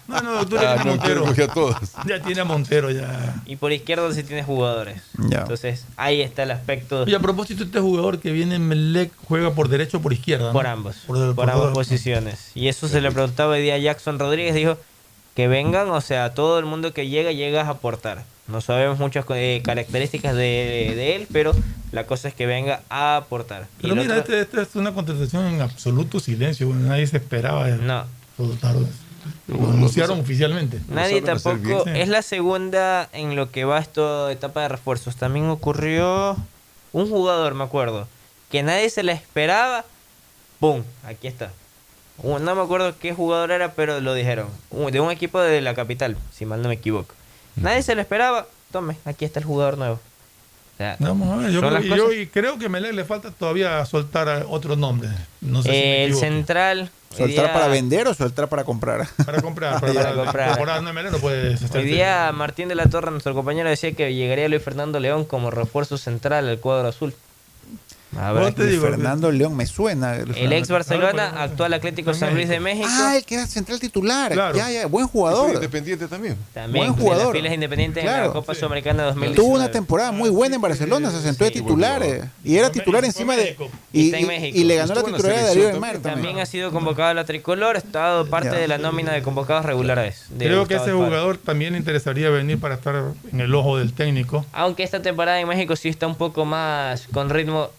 No, 0.07 0.21
no, 0.21 0.39
Ah, 0.39 0.43
no, 0.43 0.45
tiene 0.47 0.59
quiero 0.59 0.85
Montero. 0.85 1.25
coger 1.25 1.49
a 1.49 1.53
todos. 1.53 1.75
Ya 2.07 2.21
tiene 2.21 2.41
a 2.41 2.45
Montero, 2.45 2.91
ya. 2.91 3.35
Y 3.45 3.55
por 3.57 3.71
izquierda 3.71 4.11
sí 4.13 4.23
tiene 4.23 4.43
jugadores. 4.43 5.01
Ya. 5.29 5.39
Entonces, 5.39 5.85
ahí 5.97 6.21
está 6.21 6.43
el 6.43 6.51
aspecto 6.51 7.07
Y 7.07 7.13
a 7.13 7.19
propósito, 7.19 7.63
este 7.63 7.79
jugador 7.79 8.19
que 8.19 8.31
viene 8.31 8.55
en 8.55 8.67
Melec 8.67 9.11
juega 9.27 9.51
por 9.51 9.69
derecho 9.69 9.97
o 9.97 10.01
por 10.01 10.13
izquierda. 10.13 10.47
¿no? 10.47 10.53
por 10.53 10.67
ambos. 10.67 10.95
Por, 11.07 11.17
Por, 11.17 11.35
por 11.35 11.49
ambas 11.49 11.73
posiciones. 11.73 12.51
Y 12.55 12.67
eso 12.67 12.87
se 12.87 13.01
le 13.01 13.11
preguntaba 13.11 13.53
hoy 13.53 13.61
día 13.61 13.75
a 13.75 13.79
Jackson 13.79 14.19
Rodríguez. 14.19 14.55
Dijo 14.55 14.77
que 15.35 15.47
vengan, 15.47 15.89
o 15.89 16.01
sea, 16.01 16.33
todo 16.33 16.59
el 16.59 16.65
mundo 16.65 16.93
que 16.93 17.07
llega, 17.07 17.31
llega 17.31 17.63
a 17.63 17.69
aportar. 17.69 18.23
No 18.47 18.59
sabemos 18.61 18.99
muchas 18.99 19.25
eh, 19.29 19.61
características 19.63 20.35
de, 20.35 20.93
de 20.95 21.15
él, 21.15 21.27
pero 21.31 21.53
la 21.93 22.05
cosa 22.05 22.27
es 22.27 22.33
que 22.33 22.45
venga 22.45 22.81
a 22.89 23.15
aportar. 23.17 23.67
Y 23.79 23.83
Pero 23.83 23.93
el 23.93 23.99
mira, 24.01 24.19
otro- 24.19 24.35
este, 24.35 24.57
este 24.57 24.69
es 24.69 24.75
una 24.75 24.93
contestación 24.93 25.45
en 25.45 25.61
absoluto 25.61 26.19
silencio. 26.19 26.67
Nadie 26.67 27.07
se 27.07 27.17
esperaba. 27.17 27.67
No. 27.69 28.05
Lo 29.47 29.69
anunciaron 29.69 30.19
oficialmente. 30.19 30.79
Nadie 30.89 31.21
tampoco. 31.21 31.85
Es 31.87 32.09
la 32.09 32.21
segunda 32.21 33.07
en 33.13 33.35
lo 33.37 33.51
que 33.51 33.63
va 33.63 33.79
esta 33.79 34.31
etapa 34.31 34.61
de 34.63 34.69
refuerzos. 34.69 35.15
También 35.15 35.45
ocurrió 35.49 36.35
un 36.91 37.09
jugador, 37.09 37.53
me 37.53 37.63
acuerdo, 37.63 38.07
que 38.51 38.63
nadie 38.63 38.89
se 38.89 39.03
le 39.03 39.13
esperaba. 39.13 39.85
¡Pum! 40.59 40.83
Aquí 41.05 41.27
está. 41.27 41.51
No 42.21 42.55
me 42.55 42.61
acuerdo 42.61 42.93
qué 42.99 43.13
jugador 43.13 43.51
era, 43.51 43.71
pero 43.73 44.01
lo 44.01 44.13
dijeron. 44.13 44.47
De 44.91 44.99
un 44.99 45.11
equipo 45.11 45.39
de 45.39 45.61
la 45.61 45.73
capital, 45.73 46.17
si 46.33 46.45
mal 46.45 46.61
no 46.61 46.67
me 46.69 46.75
equivoco. 46.75 47.15
Nadie 47.55 47.81
se 47.83 47.95
lo 47.95 48.01
esperaba. 48.01 48.47
Tome, 48.71 48.97
aquí 49.05 49.25
está 49.25 49.39
el 49.39 49.45
jugador 49.45 49.77
nuevo. 49.77 49.95
O 49.95 50.77
sea, 50.77 50.95
Vamos 50.99 51.29
a 51.31 51.35
ver, 51.37 51.51
yo, 51.51 51.61
creo, 51.61 51.81
yo- 51.81 52.11
y 52.13 52.25
creo 52.27 52.57
que 52.57 52.67
Melec 52.67 52.93
le 52.93 53.05
falta 53.05 53.29
todavía 53.29 53.85
soltar 53.85 54.27
a 54.27 54.45
otros 54.47 54.75
nombres. 54.77 55.11
No 55.41 55.61
sé 55.61 55.69
si 55.69 55.75
me 55.75 56.03
el 56.05 56.15
central. 56.15 56.89
¿Soltar 57.11 57.27
día- 57.45 57.53
para 57.53 57.67
vender 57.67 58.07
o 58.07 58.13
soltar 58.15 58.49
para 58.49 58.63
comprar? 58.63 59.07
Para 59.23 59.39
comprar. 59.43 59.79
Para, 59.79 59.93
Para 59.93 60.31
para 60.31 60.55
comprar. 60.55 60.81
no 60.81 60.91
Melec 60.93 61.11
no 61.11 61.19
puede 61.19 61.43
Hoy 61.43 61.49
deshacerse. 61.49 61.83
día 61.87 62.31
Martín 62.33 62.69
de 62.69 62.75
la 62.75 62.87
Torre, 62.87 63.11
nuestro 63.11 63.35
compañero, 63.35 63.69
decía 63.69 63.91
que 63.93 64.15
llegaría 64.15 64.49
Luis 64.49 64.63
Fernando 64.63 64.99
León 64.99 65.25
como 65.25 65.51
refuerzo 65.51 65.99
central 65.99 66.49
al 66.49 66.57
cuadro 66.59 66.87
azul. 66.87 67.13
A 68.19 68.31
ver, 68.31 68.43
Vos 68.43 68.55
te 68.55 68.67
digo, 68.67 68.83
Fernando 68.83 69.31
León 69.31 69.55
me 69.55 69.65
suena. 69.65 70.15
el 70.15 70.53
ex 70.53 70.69
Barcelona, 70.69 71.33
actual 71.43 71.73
Atlético 71.73 72.13
San 72.13 72.33
Luis 72.33 72.47
de 72.49 72.59
México. 72.59 72.87
Ah, 72.89 73.15
el 73.17 73.23
que 73.25 73.35
era 73.35 73.47
central 73.47 73.79
titular. 73.79 74.31
Claro. 74.31 74.55
Ya, 74.57 74.69
ya, 74.69 74.85
buen 74.87 75.07
jugador. 75.07 75.53
Independiente 75.55 76.07
también. 76.07 76.37
También 76.53 76.87
buen 76.93 76.99
jugador. 76.99 77.27
las 77.27 77.41
filas 77.41 77.53
independientes 77.53 78.03
en 78.03 78.09
Claro. 78.09 78.27
la 78.27 78.33
Copa 78.33 78.53
Sudamericana 78.55 79.03
2019. 79.03 79.35
Tuvo 79.35 79.55
una 79.55 79.71
temporada 79.71 80.11
muy 80.11 80.29
buena 80.29 80.55
en 80.55 80.61
Barcelona, 80.61 81.11
se 81.11 81.21
sentó 81.21 81.43
de 81.45 81.51
Sí. 81.51 81.59
titular. 81.61 82.03
Eh. 82.03 82.23
Y 82.43 82.57
era 82.57 82.71
titular 82.71 83.03
encima 83.05 83.35
de. 83.35 83.43
México. 83.43 83.69
Y, 83.91 84.13
en 84.13 84.55
y- 84.55 84.63
le 84.63 84.75
ganó 84.75 84.93
la 84.95 84.99
en 85.01 85.05
titularidad 85.07 85.41
de 85.41 85.47
Darío 85.47 85.79
Mar 85.79 85.91
También 85.93 86.13
también. 86.15 86.39
ha 86.39 86.45
sido 86.45 86.71
convocado 86.71 87.09
a 87.09 87.13
la 87.13 87.25
tricolor, 87.25 87.75
ha 87.75 87.79
estado 87.79 88.25
parte 88.27 88.49
Ya. 88.51 88.57
de 88.57 88.67
la 88.67 88.77
nómina 88.77 89.11
de 89.11 89.21
convocados 89.21 89.65
regulares. 89.65 90.25
de 90.29 90.45
Creo 90.45 90.67
que 90.67 90.75
ese 90.75 90.91
jugador 90.91 91.37
también 91.37 91.73
le 91.73 91.79
interesaría 91.79 92.29
venir 92.29 92.59
para 92.59 92.75
estar 92.75 92.95
en 93.31 93.39
el 93.41 93.53
ojo 93.55 93.77
del 93.77 93.93
técnico. 93.93 94.45
Aunque 94.53 94.83
esta 94.83 95.01
temporada 95.01 95.39
en 95.39 95.47
México 95.47 95.75
sí 95.75 95.89
está 95.89 96.07
un 96.07 96.15
poco 96.15 96.45
más 96.45 97.07
con 97.13 97.29
ritmo 97.29 97.69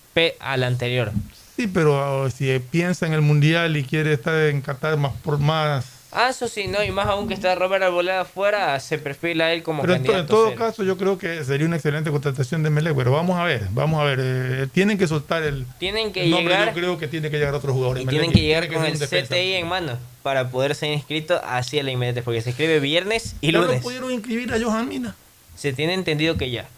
al 0.41 0.63
anterior. 0.65 1.13
Sí, 1.57 1.67
pero 1.69 2.25
uh, 2.25 2.31
si 2.31 2.59
piensa 2.59 3.07
en 3.07 3.13
el 3.13 3.21
mundial 3.21 3.77
y 3.77 3.85
quiere 3.85 4.13
estar 4.13 4.35
en 4.49 4.61
Qatar 4.61 4.97
más 4.97 5.13
por 5.23 5.39
más. 5.39 5.87
Ah, 6.17 6.29
eso 6.31 6.47
sí, 6.47 6.69
no, 6.69 6.83
y 6.85 6.93
más 6.93 7.09
aún 7.09 7.27
que 7.27 7.35
está 7.35 7.57
Robert 7.57 7.83
Arboleda 7.83 8.21
afuera, 8.21 8.79
se 8.79 8.99
perfila 8.99 9.53
él 9.53 9.65
como 9.65 9.83
Pero 9.83 9.95
en, 9.95 10.05
to- 10.05 10.13
en 10.13 10.19
candidato. 10.19 10.35
todo 10.45 10.55
caso, 10.55 10.85
yo 10.85 10.97
creo 10.97 11.19
que 11.19 11.43
sería 11.45 11.67
una 11.67 11.75
excelente 11.75 12.09
contratación 12.13 12.63
de 12.63 12.71
Melec. 12.71 12.95
Pero 12.97 13.11
vamos 13.11 13.37
a 13.37 13.43
ver, 13.43 13.67
vamos 13.73 14.01
a 14.01 14.05
ver. 14.05 14.19
eh, 14.23 14.67
tienen 14.73 14.97
que 14.97 15.09
soltar 15.09 15.43
el. 15.43 15.67
Tienen 15.79 16.13
que 16.13 16.23
el 16.25 16.31
nombre, 16.31 16.55
llegar 16.55 16.69
yo 16.69 16.75
creo 16.81 16.99
que 16.99 17.09
tiene 17.09 17.31
que 17.31 17.39
llegar 17.39 17.55
otro 17.55 17.73
jugador. 17.73 18.01
y 18.01 18.07
tienen 18.07 18.31
que 18.31 18.41
llegar 18.41 18.69
con 18.73 18.85
el 18.85 18.97
defensa. 18.97 19.35
CTI 19.35 19.55
en 19.55 19.67
mano 19.69 19.99
para 20.23 20.51
poder 20.51 20.77
ser 20.77 20.93
inscrito 20.93 21.41
hacia 21.45 21.83
la 21.83 21.91
inmediata, 21.91 22.23
porque 22.23 22.43
se 22.43 22.51
escribe 22.51 22.79
viernes 22.79 23.35
y 23.41 23.51
Ya 23.51 23.59
lo 23.59 23.67
lunes. 23.67 23.83
pudieron 23.83 24.13
inscribir 24.13 24.53
a 24.55 24.61
Johan 24.61 24.89
Mina. 24.89 25.17
Se 25.57 25.73
tiene 25.73 25.95
entendido 25.95 26.37
que 26.37 26.49
ya. 26.51 26.69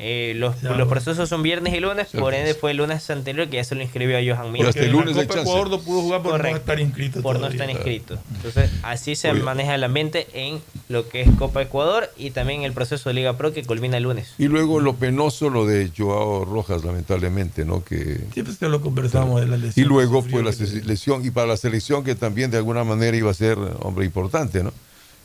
Eh, 0.00 0.32
los, 0.36 0.60
Ya, 0.62 0.70
los 0.70 0.88
procesos 0.88 1.28
son 1.28 1.42
viernes 1.42 1.74
y 1.74 1.80
lunes, 1.80 2.08
por 2.12 2.32
ende 2.34 2.54
fue 2.54 2.70
el 2.70 2.76
lunes 2.78 3.08
anterior 3.10 3.48
que 3.48 3.56
ya 3.56 3.64
se 3.64 3.74
lo 3.74 3.82
inscribió 3.82 4.16
a 4.16 4.20
Johan 4.36 4.52
Mir. 4.52 4.60
Pero 4.60 4.68
hasta 4.70 4.80
el 4.82 4.92
lunes 4.92 5.16
la 5.16 5.26
Copa. 5.26 5.40
Ecuador 5.40 5.70
no 5.70 5.80
pudo 5.80 6.02
jugar 6.02 6.22
por 6.22 6.30
Correcto. 6.32 6.50
no 6.52 6.56
estar 6.58 6.80
inscrito. 6.80 7.22
por 7.22 7.40
no 7.40 7.46
estar 7.48 7.68
inscrito. 7.68 8.18
Entonces, 8.36 8.70
así 8.82 9.16
se 9.16 9.32
maneja 9.32 9.74
el 9.74 9.84
ambiente 9.84 10.26
en 10.34 10.60
lo 10.88 11.08
que 11.08 11.22
es 11.22 11.28
Copa 11.38 11.62
Ecuador 11.62 12.10
y 12.16 12.30
también 12.30 12.62
el 12.62 12.72
proceso 12.72 13.08
de 13.10 13.14
Liga 13.14 13.36
Pro 13.36 13.52
que 13.52 13.64
culmina 13.64 13.96
el 13.96 14.04
lunes. 14.04 14.34
Y 14.38 14.46
luego 14.46 14.80
lo 14.80 14.94
penoso, 14.94 15.50
lo 15.50 15.66
de 15.66 15.90
Joao 15.96 16.44
Rojas, 16.44 16.84
lamentablemente, 16.84 17.64
¿no? 17.64 17.82
Que 17.84 18.20
Sí, 18.34 18.42
pues 18.42 18.58
que 18.58 18.68
lo 18.68 18.80
conversamos 18.80 19.40
de 19.40 19.48
la 19.48 19.56
lesión. 19.56 19.84
Y 19.84 19.88
luego 19.88 20.22
fue 20.22 20.42
la 20.42 20.52
sufrió, 20.52 20.74
que- 20.74 20.80
selección, 20.80 21.24
y 21.26 21.30
para 21.30 21.46
la 21.48 21.56
selección 21.56 22.04
que 22.04 22.14
también 22.14 22.50
de 22.50 22.58
alguna 22.58 22.84
manera 22.84 23.16
iba 23.16 23.30
a 23.30 23.34
ser 23.34 23.58
hombre 23.80 24.04
importante, 24.04 24.62
¿no? 24.62 24.72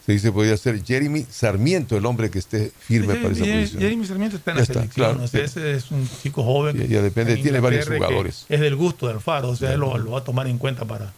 Se 0.06 0.12
dice 0.12 0.32
podría 0.34 0.58
ser 0.58 0.84
Jeremy 0.84 1.26
Sarmiento, 1.30 1.96
el 1.96 2.06
hombre 2.06 2.30
que 2.30 2.40
esté 2.40 2.72
firme 2.78 3.16
para 3.16 3.30
esa 3.30 3.46
Jeremy- 3.46 3.62
posición. 3.62 3.82
Jeremy 3.82 4.06
Sarmiento 4.06 4.38
está 4.38 4.52
en 4.52 4.56
Ya 4.56 4.60
la 4.60 4.64
está, 4.64 4.74
selección. 4.74 5.06
claro, 5.12 5.24
o 5.24 5.28
sea, 5.28 5.40
sí. 5.40 5.46
ese 5.46 5.72
es 5.76 5.92
un 5.92 6.10
chico 6.22 6.44
joven. 6.44 6.78
Ya- 6.78 6.86
ya 6.86 7.02
depende, 7.02 7.34
en 7.34 7.42
tiene 7.42 7.60
varios 7.62 7.88
que 7.88 7.96
jugadores. 7.96 8.46
Es 8.50 8.60
del 8.60 8.76
gusto 8.76 9.08
del 9.08 9.16
Alfaro, 9.18 9.50
o 9.50 9.56
sea, 9.56 9.74
él 9.74 9.80
lo, 9.80 9.98
lo 9.98 10.12
va 10.12 10.20
a 10.20 10.24
tomar 10.26 10.48
en 10.48 10.58
cuenta 10.58 10.84
para, 10.86 11.14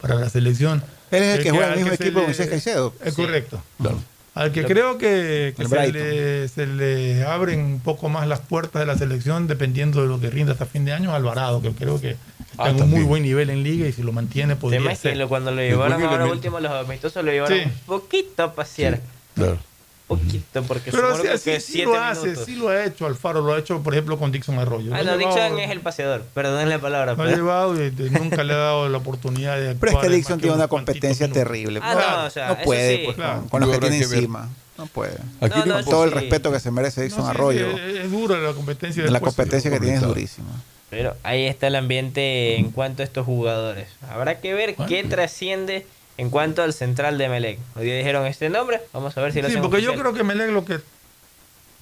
para 0.00 0.16
la 0.16 0.28
selección. 0.28 0.82
Él 1.12 1.22
es 1.22 1.38
el 1.38 1.42
que 1.44 1.50
juega 1.50 1.66
en 1.66 1.72
al 1.72 1.78
el 1.78 1.84
mismo 1.84 1.94
equipo 1.94 2.14
con 2.18 2.24
Moisés 2.24 2.48
Caicedo. 2.48 2.94
Es 3.04 3.14
Sí. 3.14 3.22
correcto. 3.22 3.62
Claro. 3.80 3.98
Al 4.34 4.52
que 4.52 4.64
creo 4.64 4.96
que, 4.96 5.54
que 5.56 5.66
se, 5.68 5.92
le, 5.92 6.48
se 6.48 6.66
le 6.66 7.24
abren 7.24 7.60
un 7.60 7.80
poco 7.80 8.08
más 8.08 8.26
las 8.28 8.38
puertas 8.40 8.78
de 8.80 8.86
la 8.86 8.96
selección 8.96 9.48
dependiendo 9.48 10.02
de 10.02 10.08
lo 10.08 10.20
que 10.20 10.30
rinda 10.30 10.52
hasta 10.52 10.66
fin 10.66 10.84
de 10.84 10.92
año, 10.92 11.12
Alvarado, 11.14 11.60
que 11.62 11.70
creo 11.72 12.00
que 12.00 12.16
Ah, 12.62 12.70
en 12.70 12.82
un 12.82 12.90
muy 12.90 13.02
buen 13.04 13.22
nivel 13.22 13.50
en 13.50 13.62
liga 13.62 13.86
y 13.88 13.92
si 13.92 14.02
lo 14.02 14.12
mantiene 14.12 14.52
El 14.54 14.58
podría 14.58 14.80
tema 14.80 14.92
es 14.92 14.98
que 15.00 15.08
ser. 15.10 15.16
lo- 15.16 15.28
cuando 15.28 15.50
lo 15.50 15.60
Es 15.60 15.70
llevaron 15.70 15.94
ahora 15.94 16.06
elemento. 16.16 16.32
último, 16.34 16.60
los 16.60 16.72
amistosos 16.72 17.24
lo 17.24 17.30
llevaron 17.32 17.58
Sí. 17.58 17.64
un 17.64 17.72
poquito 17.86 18.42
a 18.42 18.52
pasear. 18.54 19.00
Claro. 19.34 19.58
Poquito, 20.06 20.64
porque 20.64 20.90
Pero 20.90 21.14
supongo 21.16 21.38
sí, 21.38 21.44
que 21.44 21.60
sí, 21.60 21.72
sí 21.72 21.82
lo 21.82 21.94
hace, 22.00 22.22
minutos. 22.26 22.44
sí 22.44 22.56
lo 22.56 22.68
ha 22.68 22.84
hecho 22.84 23.06
Alfaro, 23.06 23.42
lo 23.42 23.52
ha 23.54 23.58
hecho 23.60 23.80
por 23.80 23.94
ejemplo 23.94 24.18
con 24.18 24.32
Dixon 24.32 24.58
Arroyo. 24.58 24.92
Ah, 24.92 25.04
no, 25.04 25.16
Dixon 25.16 25.60
es 25.60 25.70
el 25.70 25.80
paseador, 25.80 26.22
perdón 26.34 26.68
la 26.68 26.80
palabra. 26.80 27.14
Lo 27.14 27.22
ha 27.22 27.26
llevado 27.28 27.76
y 27.80 27.90
de- 27.90 28.10
nunca 28.10 28.42
le 28.42 28.52
ha 28.54 28.56
dado 28.56 28.88
la 28.88 28.98
oportunidad 28.98 29.54
de 29.56 29.76
Pero 29.76 29.92
es 29.92 29.94
actuar 29.96 30.10
que 30.10 30.16
Dixon 30.16 30.40
tiene 30.40 30.56
una 30.56 30.66
competencia 30.66 31.28
minutos. 31.28 31.44
terrible. 31.44 31.78
Ah, 31.80 31.94
No, 31.94 32.22
no, 32.22 32.26
o 32.26 32.30
sea, 32.30 32.48
no 32.48 32.58
puede, 32.64 32.96
sí. 32.96 33.02
pues, 33.04 33.16
Claro. 33.18 33.40
con, 33.42 33.48
con 33.50 33.60
lo 33.60 33.70
que 33.70 33.78
tiene 33.78 33.98
encima. 33.98 34.48
No 34.76 34.86
puede. 34.86 35.16
Aquí 35.40 35.60
No, 35.60 35.66
no, 35.66 35.84
Todo 35.84 36.02
el 36.04 36.10
sí. 36.10 36.16
respeto 36.18 36.50
que 36.50 36.58
se 36.58 36.70
merece 36.72 37.02
Dixon 37.02 37.20
No, 37.20 37.24
sí, 37.26 37.30
Arroyo. 37.30 37.70
Es, 37.70 37.96
es 38.04 38.10
dura 38.10 38.36
la 38.38 38.52
competencia. 38.52 39.04
la 39.08 39.20
competencia 39.20 39.70
que 39.70 39.78
tiene 39.78 39.94
es 39.94 40.02
durísima. 40.02 40.48
Pero 40.90 41.16
ahí 41.22 41.46
está 41.46 41.68
el 41.68 41.76
ambiente 41.76 42.56
en 42.56 42.70
cuanto 42.72 43.02
a 43.02 43.04
estos 43.04 43.24
jugadores. 43.24 43.88
Habrá 44.10 44.40
que 44.40 44.52
ver 44.54 44.74
qué 44.74 45.04
trasciende 45.04 45.86
en 46.18 46.30
cuanto 46.30 46.62
al 46.62 46.72
central 46.72 47.16
de 47.16 47.28
Melec. 47.28 47.58
Hoy 47.76 47.84
día 47.84 47.96
dijeron 47.96 48.26
este 48.26 48.50
nombre, 48.50 48.80
vamos 48.92 49.16
a 49.16 49.20
ver 49.22 49.32
si 49.32 49.40
lo 49.40 49.48
Sí, 49.48 49.56
porque 49.62 49.80
yo 49.80 49.94
creo 49.94 50.12
que 50.12 50.24
Melec 50.24 50.50
lo 50.50 50.64
que 50.64 50.80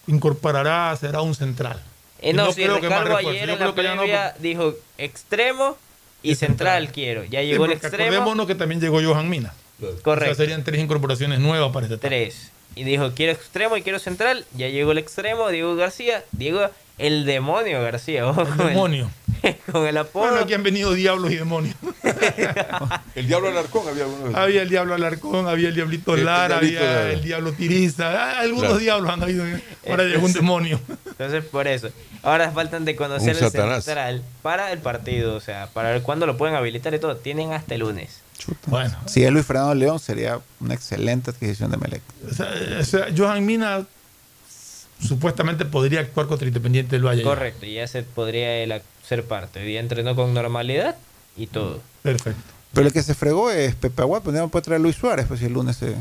incorporará 0.06 0.94
será 0.96 1.22
un 1.22 1.34
central. 1.34 1.82
Eh, 2.20 2.32
no, 2.32 2.46
no 2.46 2.52
si 2.52 2.62
creo 2.64 2.80
que 2.80 2.88
más 2.88 3.08
ayer 3.08 3.46
Yo 3.46 3.54
en 3.54 3.60
la 3.60 3.74
que 3.74 3.82
no, 3.82 4.02
dijo 4.40 4.74
extremo 4.98 5.76
y 6.22 6.32
Y 6.32 6.34
central, 6.34 6.82
central. 6.82 6.92
quiero. 6.92 7.24
Ya 7.24 7.40
Sí, 7.40 7.46
llegó 7.46 7.64
el 7.64 7.72
extremo, 7.72 8.04
Acordémonos 8.04 8.46
que 8.46 8.54
también 8.54 8.80
llegó 8.80 9.00
Johan 9.02 9.28
Mina. 9.28 9.54
O 9.80 9.86
sea, 9.86 10.02
correcto, 10.02 10.34
serían 10.34 10.64
tres 10.64 10.80
incorporaciones 10.80 11.38
nuevas 11.38 11.72
para 11.72 11.86
este 11.86 11.96
tres. 11.98 12.50
Y 12.74 12.84
dijo 12.84 13.12
quiero 13.14 13.32
extremo 13.32 13.76
y 13.76 13.82
quiero 13.82 13.98
central. 13.98 14.44
Ya 14.56 14.68
llegó 14.68 14.92
el 14.92 14.98
extremo, 14.98 15.48
Diego 15.48 15.76
García. 15.76 16.24
Diego 16.32 16.68
el 16.98 17.24
demonio 17.24 17.82
García, 17.82 18.26
ojo, 18.26 18.42
El 18.42 18.48
con 18.48 18.60
el- 18.60 18.68
demonio. 18.68 19.10
con 19.72 19.86
el 19.86 19.96
apodo. 19.96 20.24
Bueno, 20.26 20.40
aquí 20.42 20.54
han 20.54 20.62
venido 20.64 20.92
diablos 20.92 21.30
y 21.30 21.36
demonios. 21.36 21.76
El 23.14 23.26
Diablo 23.26 23.48
Alarcón 23.48 23.86
había 23.88 24.04
alguno 24.04 24.28
de 24.30 24.36
había 24.38 24.62
el 24.62 24.68
diablo 24.68 24.94
Alarcón, 24.94 25.48
había 25.48 25.68
el 25.68 25.74
diablito 25.74 26.14
El 26.14 26.24
Lara, 26.24 26.60
diablito 26.60 26.80
había 26.80 27.10
el 27.12 27.22
diablo 27.22 27.52
Tiriza. 27.52 28.10
ah, 28.10 28.40
Algunos 28.40 28.64
Claro. 28.64 28.78
diablos 28.78 29.10
han 29.12 29.22
habido. 29.22 29.44
Ahora 29.88 30.04
llegó 30.04 30.26
un 30.26 30.32
demonio. 30.32 30.80
Entonces, 31.06 31.44
por 31.44 31.66
eso. 31.68 31.88
Ahora 32.22 32.50
faltan 32.52 32.84
de 32.84 32.96
conocer 32.96 33.30
el 33.30 33.50
central 33.50 34.22
para 34.42 34.72
el 34.72 34.78
partido. 34.78 35.34
O 35.36 35.40
sea, 35.40 35.68
para 35.72 35.90
ver 35.90 36.02
cuándo 36.02 36.26
lo 36.26 36.36
pueden 36.36 36.54
habilitar 36.56 36.92
y 36.94 36.98
todo. 36.98 37.16
Tienen 37.16 37.52
hasta 37.52 37.74
el 37.74 37.80
lunes. 37.80 38.22
Bueno, 38.66 38.96
Si 39.06 39.24
es 39.24 39.30
Luis 39.32 39.44
Fernando 39.46 39.74
León, 39.74 39.98
sería 39.98 40.40
una 40.60 40.74
excelente 40.74 41.30
adquisición 41.30 41.70
de 41.70 41.76
Melec. 41.76 42.02
o 42.30 42.34
sea, 42.34 42.48
o 42.80 42.84
sea, 42.84 43.06
Johan 43.16 43.44
Mina 43.44 43.84
supuestamente 45.00 45.64
podría 45.64 46.00
actuar 46.00 46.26
contra 46.26 46.46
Independiente 46.48 46.96
del 46.96 47.06
Valle. 47.06 47.22
Correcto. 47.22 47.66
Y 47.66 47.74
ya 47.74 47.86
se 47.86 48.02
podría 48.02 48.56
él 48.62 48.80
ser 49.06 49.24
parte. 49.24 49.60
Hoy 49.60 49.66
día 49.66 49.80
entrenó 49.80 50.14
con 50.16 50.34
normalidad 50.34 50.96
y 51.36 51.46
todo. 51.46 51.80
Perfecto. 52.02 52.42
Pero 52.72 52.86
el 52.86 52.92
que 52.92 53.02
se 53.02 53.14
fregó 53.14 53.50
es 53.50 53.74
Pepe 53.74 54.02
Aguad, 54.02 54.22
pues 54.22 54.36
no 54.36 54.48
puede 54.48 54.64
traer 54.64 54.80
a 54.80 54.82
Luis 54.82 54.96
Suárez, 54.96 55.26
pues 55.26 55.40
si 55.40 55.46
el 55.46 55.52
lunes 55.52 55.76
se, 55.76 55.94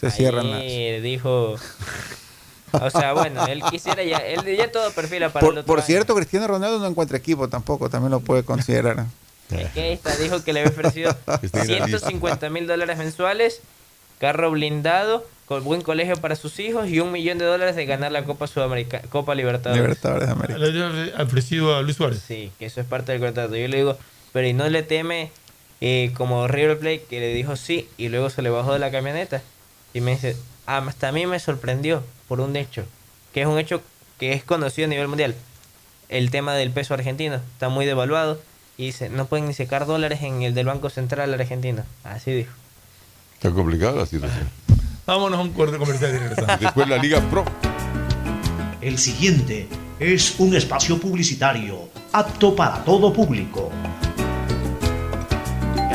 se 0.00 0.10
cierran 0.10 0.50
las... 0.50 0.62
Dijo... 1.02 1.56
O 2.72 2.90
sea, 2.90 3.12
bueno, 3.12 3.46
él 3.48 3.62
quisiera 3.70 4.02
ya... 4.02 4.18
Él 4.18 4.56
ya 4.56 4.70
todo 4.70 4.90
perfila 4.92 5.30
para 5.30 5.44
el 5.44 5.50
Por, 5.50 5.58
otro 5.58 5.66
por 5.66 5.78
año. 5.80 5.86
cierto, 5.86 6.14
Cristiano 6.14 6.46
Ronaldo 6.46 6.78
no 6.78 6.86
encuentra 6.86 7.18
equipo 7.18 7.48
tampoco, 7.48 7.90
también 7.90 8.12
lo 8.12 8.20
puede 8.20 8.44
considerar. 8.44 9.06
Aquí 9.50 9.80
está, 9.80 10.16
dijo 10.16 10.42
que 10.42 10.52
le 10.54 10.60
había 10.60 10.72
ofrecido 10.72 11.10
Está 11.42 11.62
en 11.62 11.68
la 11.68 11.86
lista. 11.86 11.98
150 11.98 12.48
mil 12.48 12.66
dólares 12.66 12.96
mensuales, 12.96 13.60
carro 14.18 14.50
blindado, 14.50 15.26
con 15.52 15.64
buen 15.64 15.82
colegio 15.82 16.16
para 16.16 16.34
sus 16.34 16.58
hijos 16.60 16.88
y 16.88 16.98
un 17.00 17.12
millón 17.12 17.36
de 17.36 17.44
dólares 17.44 17.76
de 17.76 17.84
ganar 17.84 18.10
la 18.10 18.24
Copa 18.24 18.46
Sudamericana, 18.46 19.04
Copa 19.10 19.34
Libertadores. 19.34 19.82
Libertadores 19.82 20.26
de 20.26 20.32
América. 20.32 20.58
Le 20.58 21.22
ofrecido 21.22 21.76
a 21.76 21.82
Luis 21.82 21.96
Suárez. 21.96 22.22
Sí, 22.26 22.50
que 22.58 22.66
eso 22.66 22.80
es 22.80 22.86
parte 22.86 23.12
del 23.12 23.20
contrato. 23.20 23.54
Yo 23.54 23.68
le 23.68 23.76
digo, 23.76 23.98
pero 24.32 24.46
¿y 24.46 24.54
no 24.54 24.66
le 24.70 24.82
teme 24.82 25.30
eh, 25.82 26.10
como 26.16 26.48
River 26.48 26.78
Plate 26.78 27.04
que 27.08 27.20
le 27.20 27.34
dijo 27.34 27.56
sí 27.56 27.86
y 27.98 28.08
luego 28.08 28.30
se 28.30 28.40
le 28.40 28.48
bajó 28.48 28.72
de 28.72 28.78
la 28.78 28.90
camioneta? 28.90 29.42
Y 29.92 30.00
me 30.00 30.12
dice, 30.12 30.36
"Ah, 30.66 30.82
hasta 30.88 31.08
a 31.08 31.12
mí 31.12 31.26
me 31.26 31.38
sorprendió 31.38 32.02
por 32.28 32.40
un 32.40 32.56
hecho, 32.56 32.84
que 33.34 33.42
es 33.42 33.46
un 33.46 33.58
hecho 33.58 33.82
que 34.18 34.32
es 34.32 34.42
conocido 34.42 34.86
a 34.86 34.88
nivel 34.88 35.08
mundial. 35.08 35.34
El 36.08 36.30
tema 36.30 36.54
del 36.54 36.70
peso 36.70 36.94
argentino 36.94 37.36
está 37.52 37.68
muy 37.68 37.84
devaluado 37.84 38.40
y 38.78 38.86
dice, 38.86 39.10
no 39.10 39.26
pueden 39.26 39.48
ni 39.48 39.52
sacar 39.54 39.84
dólares 39.84 40.22
en 40.22 40.42
el 40.42 40.54
del 40.54 40.66
Banco 40.66 40.88
Central 40.88 41.34
argentino. 41.34 41.84
Así 42.04 42.32
dijo. 42.32 42.52
Está 43.34 43.50
complicada 43.50 43.92
la 43.96 44.06
situación. 44.06 44.48
Vámonos 45.04 45.38
a 45.38 45.42
un 45.42 45.50
corte 45.50 45.78
comercial 45.78 46.14
y 46.14 46.18
regresamos. 46.18 46.60
Después 46.60 46.88
la 46.88 46.96
Liga 46.96 47.20
Pro. 47.22 47.44
El 48.80 48.98
siguiente 48.98 49.68
es 49.98 50.38
un 50.38 50.54
espacio 50.54 50.98
publicitario 50.98 51.88
apto 52.12 52.54
para 52.54 52.84
todo 52.84 53.12
público. 53.12 53.70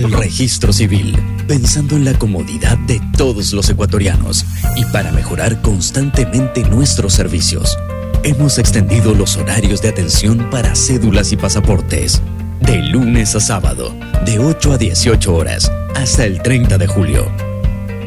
El 0.00 0.12
registro 0.12 0.72
civil, 0.72 1.14
pensando 1.46 1.94
en 1.94 2.06
la 2.06 2.14
comodidad 2.18 2.78
de 2.78 3.02
todos 3.18 3.52
los 3.52 3.68
ecuatorianos 3.68 4.46
y 4.74 4.86
para 4.86 5.12
mejorar 5.12 5.60
constantemente 5.60 6.62
nuestros 6.64 7.12
servicios. 7.12 7.76
Hemos 8.22 8.56
extendido 8.56 9.14
los 9.14 9.36
horarios 9.36 9.82
de 9.82 9.90
atención 9.90 10.48
para 10.50 10.74
cédulas 10.74 11.32
y 11.32 11.36
pasaportes. 11.36 12.22
De 12.62 12.78
lunes 12.78 13.36
a 13.36 13.40
sábado, 13.40 13.94
de 14.24 14.38
8 14.38 14.72
a 14.72 14.78
18 14.78 15.34
horas, 15.34 15.70
hasta 15.94 16.24
el 16.24 16.40
30 16.40 16.78
de 16.78 16.86
julio. 16.86 17.30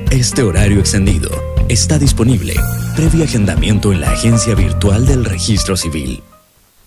Este 0.10 0.42
horario 0.42 0.80
extendido 0.80 1.30
está 1.70 2.00
disponible 2.00 2.56
previo 2.96 3.24
agendamiento 3.24 3.92
en 3.92 4.02
la 4.02 4.10
agencia 4.10 4.56
virtual 4.56 5.06
del 5.06 5.26
registro 5.26 5.78
civil. 5.78 6.24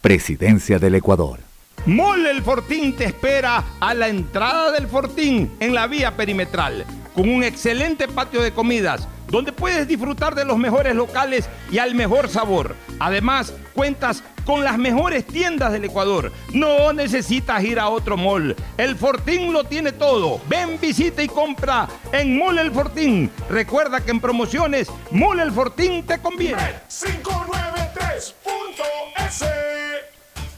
Presidencia 0.00 0.80
del 0.80 0.96
Ecuador. 0.96 1.45
Mole 1.84 2.30
el 2.30 2.42
Fortín 2.42 2.96
te 2.96 3.04
espera 3.04 3.62
a 3.78 3.94
la 3.94 4.08
entrada 4.08 4.72
del 4.72 4.88
Fortín 4.88 5.56
en 5.60 5.74
la 5.74 5.86
vía 5.86 6.16
perimetral, 6.16 6.84
con 7.14 7.28
un 7.28 7.44
excelente 7.44 8.08
patio 8.08 8.42
de 8.42 8.52
comidas, 8.52 9.06
donde 9.28 9.52
puedes 9.52 9.86
disfrutar 9.86 10.34
de 10.34 10.44
los 10.44 10.58
mejores 10.58 10.94
locales 10.94 11.48
y 11.70 11.78
al 11.78 11.94
mejor 11.94 12.28
sabor. 12.28 12.74
Además, 12.98 13.52
cuentas 13.74 14.24
con 14.44 14.64
las 14.64 14.78
mejores 14.78 15.26
tiendas 15.26 15.72
del 15.72 15.84
Ecuador. 15.84 16.32
No 16.52 16.92
necesitas 16.92 17.62
ir 17.64 17.78
a 17.78 17.88
otro 17.88 18.16
mall. 18.16 18.56
El 18.78 18.96
Fortín 18.96 19.52
lo 19.52 19.64
tiene 19.64 19.92
todo. 19.92 20.40
Ven, 20.48 20.78
visita 20.80 21.22
y 21.22 21.28
compra 21.28 21.88
en 22.12 22.38
Mole 22.38 22.62
el 22.62 22.72
Fortín. 22.72 23.30
Recuerda 23.50 24.00
que 24.00 24.12
en 24.12 24.20
promociones, 24.20 24.88
Mole 25.10 25.42
el 25.42 25.52
Fortín 25.52 26.04
te 26.06 26.18
conviene. 26.18 26.62
593.es 26.88 28.34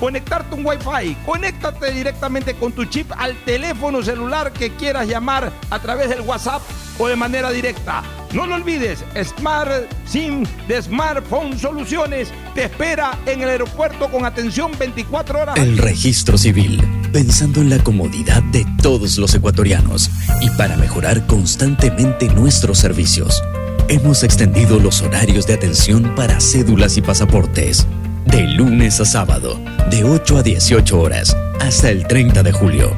conectarte 0.00 0.56
un 0.56 0.66
Wi-Fi. 0.66 1.16
Conéctate 1.26 1.92
directamente 1.92 2.54
con 2.54 2.72
tu 2.72 2.86
chip 2.86 3.12
al 3.16 3.36
teléfono 3.44 4.02
celular 4.02 4.52
que 4.52 4.74
quieras 4.74 5.06
llamar 5.06 5.52
a 5.68 5.78
través 5.78 6.08
del 6.08 6.22
WhatsApp 6.22 6.62
o 6.98 7.06
de 7.06 7.14
manera 7.14 7.50
directa. 7.50 8.02
No 8.32 8.46
lo 8.46 8.54
olvides, 8.54 9.04
Smart 9.22 9.70
SIM 10.06 10.44
de 10.68 10.82
Smartphone 10.82 11.58
Soluciones 11.58 12.28
te 12.54 12.64
espera 12.64 13.18
en 13.26 13.42
el 13.42 13.48
aeropuerto 13.48 14.08
con 14.08 14.24
atención 14.24 14.72
24 14.78 15.40
horas. 15.40 15.56
El 15.56 15.78
registro 15.78 16.38
civil, 16.38 16.80
pensando 17.12 17.60
en 17.60 17.70
la 17.70 17.82
comodidad 17.82 18.42
de 18.44 18.64
todos 18.82 19.18
los 19.18 19.34
ecuatorianos 19.34 20.10
y 20.40 20.50
para 20.50 20.76
mejorar 20.76 21.26
constantemente 21.26 22.28
nuestros 22.28 22.78
servicios. 22.78 23.42
Hemos 23.88 24.22
extendido 24.22 24.78
los 24.78 25.02
horarios 25.02 25.48
de 25.48 25.54
atención 25.54 26.14
para 26.14 26.40
cédulas 26.40 26.96
y 26.96 27.02
pasaportes. 27.02 27.86
De 28.26 28.46
lunes 28.46 29.00
a 29.00 29.04
sábado, 29.04 29.58
de 29.90 30.04
8 30.04 30.38
a 30.38 30.42
18 30.42 31.00
horas, 31.00 31.36
hasta 31.60 31.90
el 31.90 32.06
30 32.06 32.42
de 32.42 32.52
julio. 32.52 32.96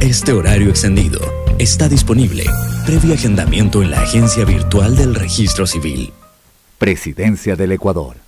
Este 0.00 0.32
horario 0.32 0.70
extendido 0.70 1.20
está 1.58 1.88
disponible 1.88 2.44
previo 2.86 3.14
agendamiento 3.14 3.82
en 3.82 3.90
la 3.90 4.00
agencia 4.00 4.44
virtual 4.44 4.96
del 4.96 5.14
registro 5.14 5.66
civil. 5.66 6.12
Presidencia 6.78 7.56
del 7.56 7.72
Ecuador. 7.72 8.27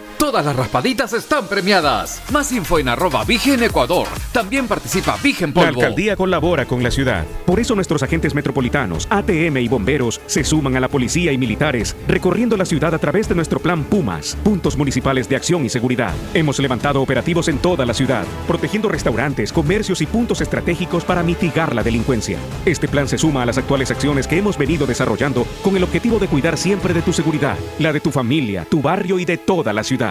Todas 0.21 0.45
las 0.45 0.55
raspaditas 0.55 1.13
están 1.13 1.47
premiadas. 1.47 2.21
Más 2.31 2.51
info 2.51 2.77
en 2.77 2.89
arroba 2.89 3.23
Vigen 3.25 3.63
Ecuador. 3.63 4.07
También 4.31 4.67
participa 4.67 5.17
Vigen 5.23 5.49
La 5.49 5.53
Polvo. 5.55 5.81
alcaldía 5.81 6.15
colabora 6.15 6.67
con 6.67 6.83
la 6.83 6.91
ciudad. 6.91 7.25
Por 7.43 7.59
eso 7.59 7.73
nuestros 7.73 8.03
agentes 8.03 8.35
metropolitanos, 8.35 9.07
ATM 9.09 9.57
y 9.57 9.67
bomberos 9.67 10.21
se 10.27 10.43
suman 10.43 10.77
a 10.77 10.79
la 10.79 10.89
policía 10.89 11.31
y 11.31 11.39
militares, 11.39 11.95
recorriendo 12.07 12.55
la 12.55 12.65
ciudad 12.65 12.93
a 12.93 12.99
través 12.99 13.27
de 13.29 13.33
nuestro 13.33 13.59
plan 13.59 13.83
Pumas, 13.83 14.37
puntos 14.43 14.77
municipales 14.77 15.27
de 15.27 15.37
acción 15.37 15.65
y 15.65 15.69
seguridad. 15.69 16.13
Hemos 16.35 16.59
levantado 16.59 17.01
operativos 17.01 17.47
en 17.47 17.57
toda 17.57 17.83
la 17.87 17.95
ciudad, 17.95 18.23
protegiendo 18.45 18.89
restaurantes, 18.89 19.51
comercios 19.51 20.01
y 20.01 20.05
puntos 20.05 20.39
estratégicos 20.39 21.03
para 21.03 21.23
mitigar 21.23 21.73
la 21.73 21.81
delincuencia. 21.81 22.37
Este 22.63 22.87
plan 22.87 23.07
se 23.07 23.17
suma 23.17 23.41
a 23.41 23.47
las 23.47 23.57
actuales 23.57 23.89
acciones 23.89 24.27
que 24.27 24.37
hemos 24.37 24.55
venido 24.55 24.85
desarrollando 24.85 25.47
con 25.63 25.75
el 25.75 25.83
objetivo 25.83 26.19
de 26.19 26.27
cuidar 26.27 26.59
siempre 26.59 26.93
de 26.93 27.01
tu 27.01 27.11
seguridad, 27.11 27.57
la 27.79 27.91
de 27.91 28.01
tu 28.01 28.11
familia, 28.11 28.67
tu 28.69 28.83
barrio 28.83 29.17
y 29.17 29.25
de 29.25 29.37
toda 29.37 29.73
la 29.73 29.83
ciudad. 29.83 30.10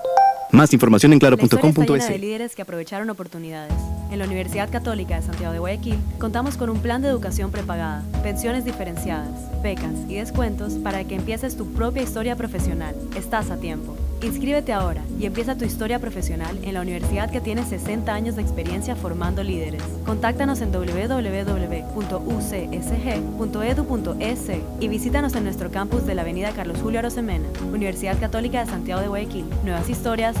Más 0.51 0.73
información 0.73 1.13
en 1.13 1.19
claro.com.es. 1.19 2.09
de 2.09 2.19
líderes 2.19 2.55
que 2.55 2.61
aprovecharon 2.61 3.09
oportunidades. 3.09 3.73
En 4.11 4.19
la 4.19 4.25
Universidad 4.25 4.69
Católica 4.69 5.15
de 5.15 5.21
Santiago 5.21 5.53
de 5.53 5.59
Guayaquil 5.59 5.95
contamos 6.19 6.57
con 6.57 6.69
un 6.69 6.81
plan 6.81 7.01
de 7.01 7.07
educación 7.07 7.49
prepagada, 7.51 8.03
pensiones 8.21 8.65
diferenciadas, 8.65 9.31
becas 9.63 9.93
y 10.09 10.15
descuentos 10.15 10.73
para 10.73 11.05
que 11.05 11.15
empieces 11.15 11.55
tu 11.55 11.71
propia 11.71 12.03
historia 12.03 12.35
profesional. 12.35 12.93
Estás 13.15 13.49
a 13.49 13.57
tiempo. 13.57 13.95
Inscríbete 14.21 14.71
ahora 14.71 15.01
y 15.19 15.25
empieza 15.25 15.57
tu 15.57 15.65
historia 15.65 15.97
profesional 15.97 16.59
en 16.61 16.75
la 16.75 16.81
universidad 16.81 17.31
que 17.31 17.41
tiene 17.41 17.65
60 17.65 18.13
años 18.13 18.35
de 18.35 18.43
experiencia 18.43 18.95
formando 18.95 19.41
líderes. 19.43 19.81
Contáctanos 20.05 20.61
en 20.61 20.71
www.ucsg.edu.es 20.71 21.41
y 24.79 24.87
visítanos 24.87 25.33
en 25.35 25.43
nuestro 25.45 25.71
campus 25.71 26.05
de 26.05 26.13
la 26.13 26.21
Avenida 26.21 26.51
Carlos 26.51 26.77
Julio 26.83 26.99
Arosemena, 26.99 27.47
Universidad 27.73 28.19
Católica 28.19 28.63
de 28.63 28.69
Santiago 28.69 29.01
de 29.01 29.07
Guayaquil. 29.07 29.45
Nuevas 29.63 29.89
historias, 29.89 30.40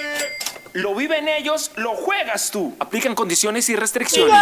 Lo 0.73 0.95
viven 0.95 1.27
ellos, 1.27 1.71
lo 1.75 1.95
juegas 1.95 2.49
tú. 2.49 2.75
Aplican 2.79 3.13
condiciones 3.13 3.67
y 3.69 3.75
restricciones. 3.75 4.41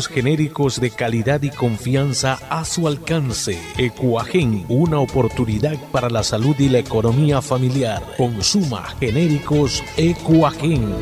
genéricos 0.07 0.79
de 0.79 0.91
calidad 0.91 1.41
y 1.43 1.49
confianza 1.49 2.39
a 2.49 2.65
su 2.65 2.87
alcance. 2.87 3.59
Ecuagen, 3.77 4.65
una 4.69 4.99
oportunidad 4.99 5.77
para 5.91 6.09
la 6.09 6.23
salud 6.23 6.55
y 6.59 6.69
la 6.69 6.79
economía 6.79 7.41
familiar. 7.41 8.01
Consuma 8.17 8.83
genéricos 8.99 9.83
Ecuagen. 9.97 10.93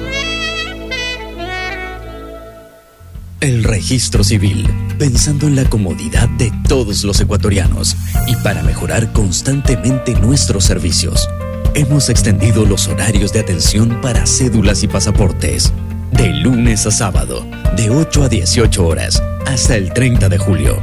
El 3.42 3.64
registro 3.64 4.24
civil, 4.26 4.68
pensando 4.98 5.48
en 5.48 5.56
la 5.56 5.64
comodidad 5.64 6.28
de 6.30 6.52
todos 6.68 7.06
los 7.06 7.22
ecuatorianos 7.22 7.96
y 8.28 8.36
para 8.44 8.64
mejorar 8.64 9.14
constantemente 9.14 10.14
nuestros 10.16 10.66
servicios. 10.66 11.30
Hemos 11.74 12.10
extendido 12.10 12.66
los 12.66 12.88
horarios 12.88 13.32
de 13.32 13.40
atención 13.40 14.02
para 14.02 14.26
cédulas 14.26 14.84
y 14.84 14.88
pasaportes. 14.90 15.72
De 16.12 16.30
lunes 16.34 16.86
a 16.86 16.92
sábado, 16.92 17.46
de 17.76 17.90
8 17.90 18.24
a 18.24 18.30
18 18.30 18.86
horas, 18.86 19.22
hasta 19.46 19.76
el 19.76 19.94
30 19.94 20.30
de 20.30 20.38
julio. 20.38 20.78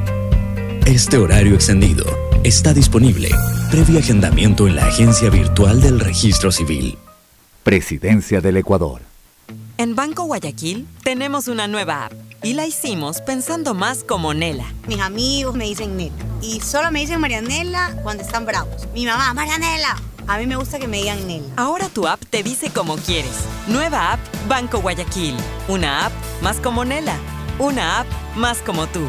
Este 0.86 1.19
horario 1.19 1.55
extendido 1.55 2.05
está 2.44 2.73
disponible 2.73 3.28
previo 3.70 3.98
agendamiento 3.98 4.69
en 4.69 4.77
la 4.77 4.86
agencia 4.86 5.28
virtual 5.28 5.81
del 5.81 6.01
registro 6.01 6.53
civil. 6.53 6.97
Presidencia 7.65 8.40
del 8.40 8.57
Ecuador. 8.57 9.03
En 9.78 9.94
Banco 9.94 10.24
Guayaquil 10.24 10.86
tenemos 11.03 11.48
una 11.48 11.66
nueva 11.66 12.07
app 12.07 12.12
y 12.43 12.55
la 12.55 12.66
hicimos 12.66 13.20
pensando 13.20 13.74
más 13.74 14.05
como 14.05 14.32
Nela. 14.32 14.73
Mis 14.86 15.01
amigos 15.01 15.55
me 15.57 15.65
dicen 15.65 15.97
Nela. 15.97 16.15
Y 16.40 16.61
solo 16.61 16.90
me 16.93 17.01
dicen 17.01 17.20
Marianela 17.20 17.98
cuando 18.03 18.23
están 18.23 18.47
bravos. 18.47 18.86
Mi 18.94 19.05
mamá, 19.05 19.35
Marianela. 19.35 19.97
A 20.28 20.39
mí 20.39 20.47
me 20.47 20.57
gusta 20.57 20.81
que 20.81 20.89
me 20.89 20.97
digan 20.97 21.24
Nela. 21.28 21.47
Ahora 21.57 21.89
tu 21.89 22.09
app 22.09 22.20
te 22.28 22.43
dice 22.43 22.70
como 22.70 22.97
quieres. 22.97 23.44
Nueva 23.69 24.12
app 24.12 24.20
Banco 24.48 24.81
Guayaquil. 24.81 25.36
Una 25.69 26.07
app 26.07 26.12
más 26.43 26.57
como 26.59 26.85
Nela. 26.85 27.16
Una 27.61 28.01
app 28.01 28.07
más 28.35 28.59
como 28.59 28.89
tú. 28.89 29.07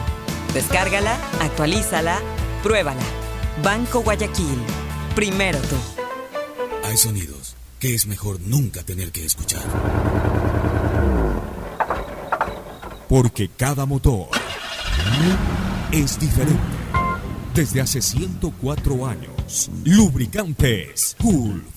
Descárgala, 0.54 1.18
actualízala, 1.42 2.20
pruébala. 2.62 3.02
Banco 3.64 4.02
Guayaquil. 4.02 4.62
Primero 5.16 5.60
tú. 5.62 5.76
Hay 6.84 6.98
sonidos 6.98 7.56
que 7.80 7.96
es 7.96 8.06
mejor 8.06 8.40
nunca 8.42 8.84
tener 8.84 9.12
que 9.12 9.26
escuchar. 9.26 9.64
Porque 13.10 13.50
cada 13.50 13.88
motor 13.88 14.28
es 15.92 16.20
diferente. 16.20 16.62
Desde 17.56 17.82
hace 17.82 18.04
104 18.04 19.08
años, 19.08 19.32
Lubricantes 19.86 21.16
Gulf 21.22 21.77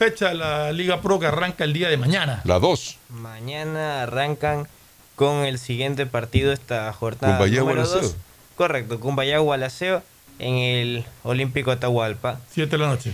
fecha 0.00 0.32
la 0.32 0.72
Liga 0.72 1.02
Pro 1.02 1.20
que 1.20 1.26
arranca 1.26 1.62
el 1.62 1.74
día 1.74 1.90
de 1.90 1.98
mañana? 1.98 2.40
La 2.44 2.58
2. 2.58 2.96
Mañana 3.10 4.04
arrancan 4.04 4.66
con 5.14 5.44
el 5.44 5.58
siguiente 5.58 6.06
partido 6.06 6.52
esta 6.52 6.90
jornada 6.94 7.38
Laseo. 7.38 8.00
2. 8.00 8.16
Correcto, 8.56 8.98
Cumbayagua 8.98 9.58
Laseo 9.58 10.02
en 10.38 10.54
el 10.56 11.04
Olímpico 11.22 11.70
Atahualpa. 11.70 12.40
7 12.50 12.70
de 12.70 12.78
la 12.78 12.86
noche. 12.88 13.12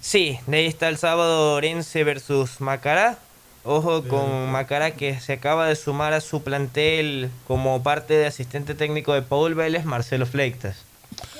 Sí, 0.00 0.38
de 0.46 0.58
ahí 0.58 0.66
está 0.66 0.88
el 0.88 0.96
sábado 0.96 1.54
Orense 1.54 2.04
versus 2.04 2.60
Macará. 2.60 3.18
Ojo 3.64 4.04
con 4.04 4.48
Macará 4.52 4.92
que 4.92 5.18
se 5.18 5.32
acaba 5.32 5.66
de 5.66 5.74
sumar 5.74 6.12
a 6.12 6.20
su 6.20 6.44
plantel 6.44 7.30
como 7.48 7.82
parte 7.82 8.14
de 8.14 8.26
asistente 8.26 8.76
técnico 8.76 9.12
de 9.12 9.22
Paul 9.22 9.56
Vélez, 9.56 9.84
Marcelo 9.84 10.26
Fleitas. 10.26 10.84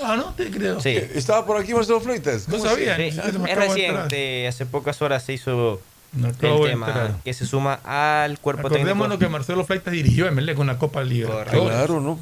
Ah, 0.02 0.16
no 0.16 0.34
te 0.34 0.50
creo. 0.50 0.80
Sí. 0.80 0.90
¿Estaba 0.90 1.44
por 1.46 1.56
aquí 1.56 1.74
Marcelo 1.74 2.00
Fleitas? 2.00 2.48
No 2.48 2.58
¿Cómo 2.58 2.70
sabía. 2.70 2.96
Sí, 2.96 3.02
es 3.48 3.56
reciente, 3.56 4.48
hace 4.48 4.66
pocas 4.66 5.00
horas 5.02 5.22
se 5.22 5.32
hizo 5.34 5.80
el 6.22 6.34
tema 6.36 7.18
que 7.24 7.32
se 7.34 7.46
suma 7.46 7.80
al 7.84 8.38
cuerpo 8.38 8.66
Acordémonos 8.66 8.96
técnico. 9.04 9.18
que 9.18 9.28
Marcelo 9.28 9.64
Fleitas 9.64 9.92
dirigió 9.92 10.26
en 10.28 10.34
Melec 10.34 10.58
una 10.58 10.78
Copa 10.78 11.02
Liga. 11.02 11.28
Correcto. 11.28 12.00
¿no? 12.00 12.18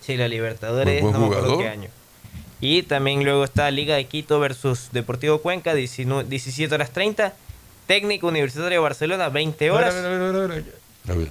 Sí, 0.00 0.16
la 0.16 0.28
Libertadores, 0.28 1.00
Buen 1.00 1.12
no 1.12 1.20
me 1.20 1.26
acuerdo 1.26 1.42
jugador. 1.44 1.62
qué 1.64 1.68
año. 1.68 1.88
Y 2.60 2.82
también 2.82 3.24
luego 3.24 3.42
está 3.44 3.70
Liga 3.70 3.96
de 3.96 4.04
Quito 4.04 4.38
versus 4.38 4.90
Deportivo 4.92 5.38
Cuenca, 5.38 5.74
19 5.74 6.28
17 6.28 6.72
horas 6.74 6.90
30. 6.90 7.32
Técnico 7.86 8.28
Universitario 8.28 8.78
de 8.78 8.82
Barcelona, 8.82 9.28
20 9.28 9.70
horas. 9.72 9.92
A 9.92 9.96
ver, 10.00 10.06
a 10.06 10.08
ver, 10.10 10.22
a 10.22 10.30
ver, 10.32 10.50
a 10.50 10.54
ver. 10.54 10.81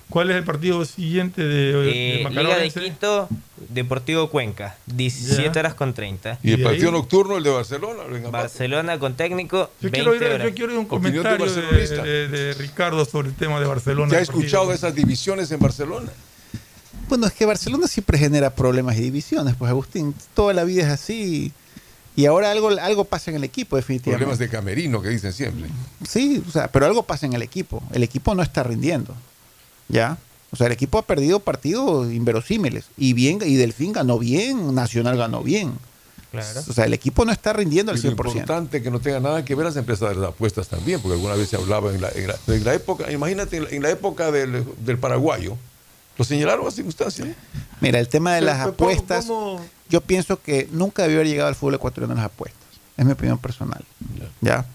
¿Cuál 0.10 0.32
es 0.32 0.38
el 0.38 0.44
partido 0.44 0.84
siguiente 0.84 1.42
de, 1.44 1.72
de 1.74 2.22
Eh, 2.24 2.30
Liga 2.30 2.58
de 2.58 2.70
Quito, 2.70 3.30
Deportivo 3.70 4.30
Cuenca, 4.30 4.76
17 4.88 5.58
horas 5.58 5.76
con 5.76 5.94
30. 5.94 6.40
¿Y 6.44 6.52
el 6.54 6.62
partido 6.64 6.92
nocturno, 6.92 7.38
el 7.38 7.44
de 7.44 7.52
Barcelona? 7.52 8.04
Venga, 8.10 8.30
Barcelona 8.30 9.00
con 9.00 9.16
técnico, 9.16 9.70
Yo 9.80 9.90
20 9.90 9.92
quiero, 9.92 10.16
ir, 10.16 10.24
horas. 10.24 10.44
yo 10.50 10.54
quiero 10.54 10.72
ir 10.74 10.78
a 10.78 10.80
un 10.82 10.86
comentario 10.88 11.24
de, 11.24 11.38
barcelonista. 11.38 12.04
de- 12.04 12.28
de 12.28 12.54
Ricardo 12.56 13.06
sobre 13.06 13.30
el 13.30 13.36
tema 13.36 13.60
de 13.62 13.66
Barcelona. 13.68 14.12
¿Ya 14.12 14.18
ha 14.18 14.22
escuchado 14.22 14.68
de 14.70 14.76
esas 14.76 14.94
divisiones 14.94 15.50
en 15.52 15.60
Barcelona? 15.60 16.12
Bueno, 17.08 17.28
es 17.28 17.34
que 17.34 17.46
Barcelona 17.46 17.88
siempre 17.88 18.18
genera 18.18 18.54
problemas 18.56 18.98
y 18.98 19.02
divisiones, 19.02 19.56
pues 19.58 19.70
Agustín, 19.70 20.14
toda 20.34 20.54
la 20.54 20.64
vida 20.66 20.84
es 20.84 20.90
así. 20.90 21.52
Y 22.16 22.26
ahora 22.26 22.52
algo, 22.52 22.70
algo 22.70 23.06
pasa 23.06 23.32
en 23.32 23.38
el 23.38 23.46
equipo, 23.46 23.78
definitivamente. 23.78 24.26
Problemas 24.26 24.38
de 24.40 24.50
camerino 24.50 25.02
que 25.02 25.10
dicen 25.10 25.32
siempre. 25.32 25.70
Sí, 26.08 26.44
o 26.46 26.52
sea, 26.52 26.70
pero 26.70 26.86
algo 26.86 27.04
pasa 27.04 27.26
en 27.26 27.34
el 27.34 27.42
equipo. 27.42 27.82
El 27.94 28.04
equipo 28.04 28.36
no 28.36 28.44
está 28.44 28.64
rindiendo. 28.64 29.16
¿Ya? 29.92 30.18
O 30.52 30.56
sea, 30.58 30.68
el 30.68 30.74
equipo 30.74 30.98
ha 30.98 31.04
perdido 31.04 31.40
partidos 31.40 32.12
inverosímiles. 32.12 32.86
Y 32.98 33.14
bien, 33.14 33.40
y 33.46 33.56
Delfín 33.56 33.94
ganó 33.94 34.20
bien, 34.20 34.74
Nacional 34.76 35.18
ganó 35.18 35.44
bien. 35.44 35.74
Claro. 36.32 36.62
O 36.70 36.74
sea, 36.74 36.86
el 36.86 36.94
equipo 36.94 37.26
no 37.26 37.32
está 37.32 37.52
rindiendo 37.54 37.92
al 37.92 37.98
Y 37.98 38.02
lo 38.02 38.12
100%. 38.16 38.28
importante 38.32 38.82
que 38.82 38.90
no 38.92 39.00
tenga 39.00 39.20
nada 39.20 39.44
que 39.46 39.54
ver 39.56 39.66
las 39.66 39.76
empresas 39.76 40.10
de 40.10 40.16
las 40.16 40.30
apuestas 40.30 40.68
también, 40.70 41.00
porque 41.02 41.16
alguna 41.16 41.36
vez 41.36 41.50
se 41.50 41.58
hablaba 41.58 41.94
en 41.94 42.02
la, 42.02 42.10
en 42.10 42.28
la- 42.28 42.36
en 42.48 42.64
la 42.64 42.74
época, 42.74 43.12
imagínate, 43.12 43.58
en 43.58 43.64
la, 43.66 43.70
en 43.70 43.84
la 43.84 43.90
época 43.92 44.32
del, 44.32 44.66
del 44.86 44.98
paraguayo, 44.98 45.58
lo 46.18 46.24
señalaron 46.26 46.68
a 46.68 46.72
circunstancias. 46.72 47.30
Mira, 47.82 48.00
el 48.00 48.08
tema 48.08 48.34
de 48.34 48.42
Pero, 48.42 48.46
las 48.52 48.58
pero, 48.60 48.70
apuestas, 48.72 49.26
¿cómo? 49.26 49.62
yo 49.90 50.02
pienso 50.02 50.42
que 50.42 50.70
nunca 50.72 51.04
debió 51.04 51.18
haber 51.20 51.28
llegado 51.28 51.50
al 51.50 51.56
fútbol 51.56 51.76
ecuatoriano 51.76 52.14
en 52.14 52.18
las 52.18 52.26
apuestas. 52.28 52.62
Es 52.98 53.06
mi 53.06 53.12
opinión 53.14 53.38
personal. 53.38 53.84
¿Ya? 54.42 54.66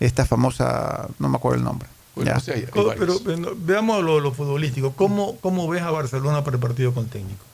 Esta 0.00 0.24
famosa, 0.24 1.08
no 1.18 1.28
me 1.28 1.36
acuerdo 1.36 1.58
el 1.58 1.64
nombre. 1.64 1.88
¿Ya? 2.16 2.34
Co- 2.70 2.92
Pero, 2.98 3.18
pero 3.24 3.56
veamos 3.56 4.02
lo, 4.04 4.20
lo 4.20 4.32
futbolístico. 4.32 4.92
¿Cómo, 4.92 5.36
¿Cómo 5.40 5.66
ves 5.68 5.82
a 5.82 5.90
Barcelona 5.90 6.44
para 6.44 6.56
el 6.56 6.60
partido 6.60 6.92
con 6.92 7.06
técnico? 7.06 7.44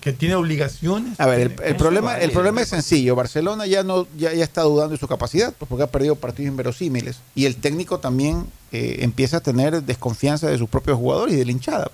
¿Que 0.00 0.12
tiene 0.12 0.36
obligaciones? 0.36 1.18
A 1.18 1.26
ver, 1.26 1.40
el, 1.40 1.50
el 1.50 1.56
¿Cómo 1.56 1.76
problema, 1.78 2.18
el 2.18 2.30
problema 2.30 2.60
es 2.62 2.68
sencillo. 2.68 3.16
Barcelona 3.16 3.66
ya 3.66 3.82
no 3.82 4.06
ya, 4.16 4.32
ya 4.32 4.44
está 4.44 4.62
dudando 4.62 4.92
de 4.92 4.98
su 4.98 5.08
capacidad, 5.08 5.52
pues 5.58 5.68
porque 5.68 5.82
ha 5.82 5.88
perdido 5.88 6.14
partidos 6.14 6.50
inverosímiles. 6.50 7.18
Y 7.34 7.46
el 7.46 7.56
técnico 7.56 7.98
también 7.98 8.46
eh, 8.70 8.98
empieza 9.00 9.38
a 9.38 9.40
tener 9.40 9.82
desconfianza 9.82 10.46
de 10.48 10.56
sus 10.56 10.68
propios 10.68 10.96
jugadores 10.98 11.34
y 11.34 11.38
de 11.38 11.44
la 11.44 11.50
hinchada. 11.50 11.90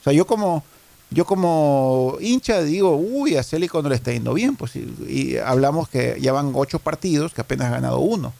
O 0.00 0.04
sea, 0.04 0.12
yo 0.12 0.24
como 0.26 0.62
yo 1.10 1.24
como 1.24 2.16
hincha 2.20 2.62
digo, 2.62 2.94
uy, 2.96 3.36
a 3.36 3.42
Celi 3.42 3.66
cuando 3.66 3.88
le 3.88 3.96
está 3.96 4.12
yendo 4.12 4.34
bien, 4.34 4.54
pues 4.54 4.76
y, 4.76 4.86
y 5.08 5.36
hablamos 5.38 5.88
que 5.88 6.16
ya 6.20 6.32
van 6.32 6.52
ocho 6.54 6.78
partidos, 6.78 7.32
que 7.34 7.40
apenas 7.40 7.68
ha 7.68 7.70
ganado 7.70 7.98
uno. 7.98 8.32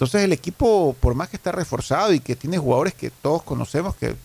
Entonces 0.00 0.22
el 0.24 0.32
equipo, 0.32 0.96
por 0.98 1.14
más 1.14 1.28
que 1.28 1.36
está 1.36 1.52
reforzado 1.52 2.14
y 2.14 2.20
que 2.20 2.34
tiene 2.34 2.56
jugadores 2.56 2.94
que 2.94 3.10
todos 3.10 3.42
conocemos 3.42 3.94
que 3.96 4.16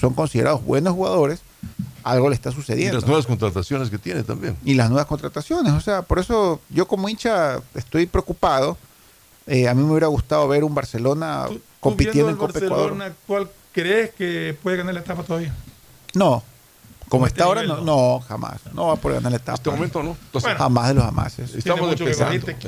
son 0.00 0.14
considerados 0.14 0.64
buenos 0.64 0.94
jugadores, 0.94 1.40
algo 2.02 2.30
le 2.30 2.34
está 2.34 2.48
Y 2.48 2.52
sucediendo 2.54 2.94
las 2.94 3.06
nuevas 3.06 3.26
contrataciones 3.26 3.90
que 3.90 3.98
tiene 3.98 4.22
también. 4.22 4.56
y 4.64 4.72
las 4.72 4.88
nuevas 4.88 5.04
contrataciones. 5.04 5.74
O 5.74 5.82
sea, 5.82 6.00
por 6.00 6.18
eso 6.18 6.62
yo 6.70 6.88
como 6.88 7.10
hincha 7.10 7.60
estoy 7.74 8.06
preocupado. 8.06 8.78
Eh, 9.46 9.68
a 9.68 9.74
mí 9.74 9.82
me 9.82 9.90
hubiera 9.90 10.06
gustado 10.06 10.48
ver 10.48 10.64
un 10.64 10.74
Barcelona 10.74 11.44
Tú 11.48 11.60
compitiendo 11.78 12.30
en 12.30 12.36
Copa 12.36 12.58
Ecuador. 12.58 12.92
Barcelona, 12.92 13.14
¿Cuál 13.26 13.50
crees 13.72 14.14
que 14.14 14.56
puede 14.62 14.78
ganar 14.78 14.94
la 14.94 15.00
etapa 15.00 15.22
todavía? 15.24 15.54
No, 16.14 16.42
como 17.08 17.26
está 17.26 17.34
este 17.36 17.42
ahora, 17.42 17.62
nivel, 17.62 17.84
no, 17.84 18.18
no, 18.18 18.20
jamás. 18.20 18.60
No 18.74 18.86
va 18.88 18.92
a 18.94 18.96
poder 18.96 19.16
ganar 19.18 19.32
la 19.32 19.36
etapa. 19.38 19.54
este 19.54 19.70
momento 19.70 20.02
no. 20.02 20.16
Entonces, 20.26 20.52
jamás 20.56 20.88
de 20.88 20.94
los 20.94 21.04
jamases. 21.04 21.50
Tiene 21.62 21.80
mucho 21.80 22.04
que 22.04 22.12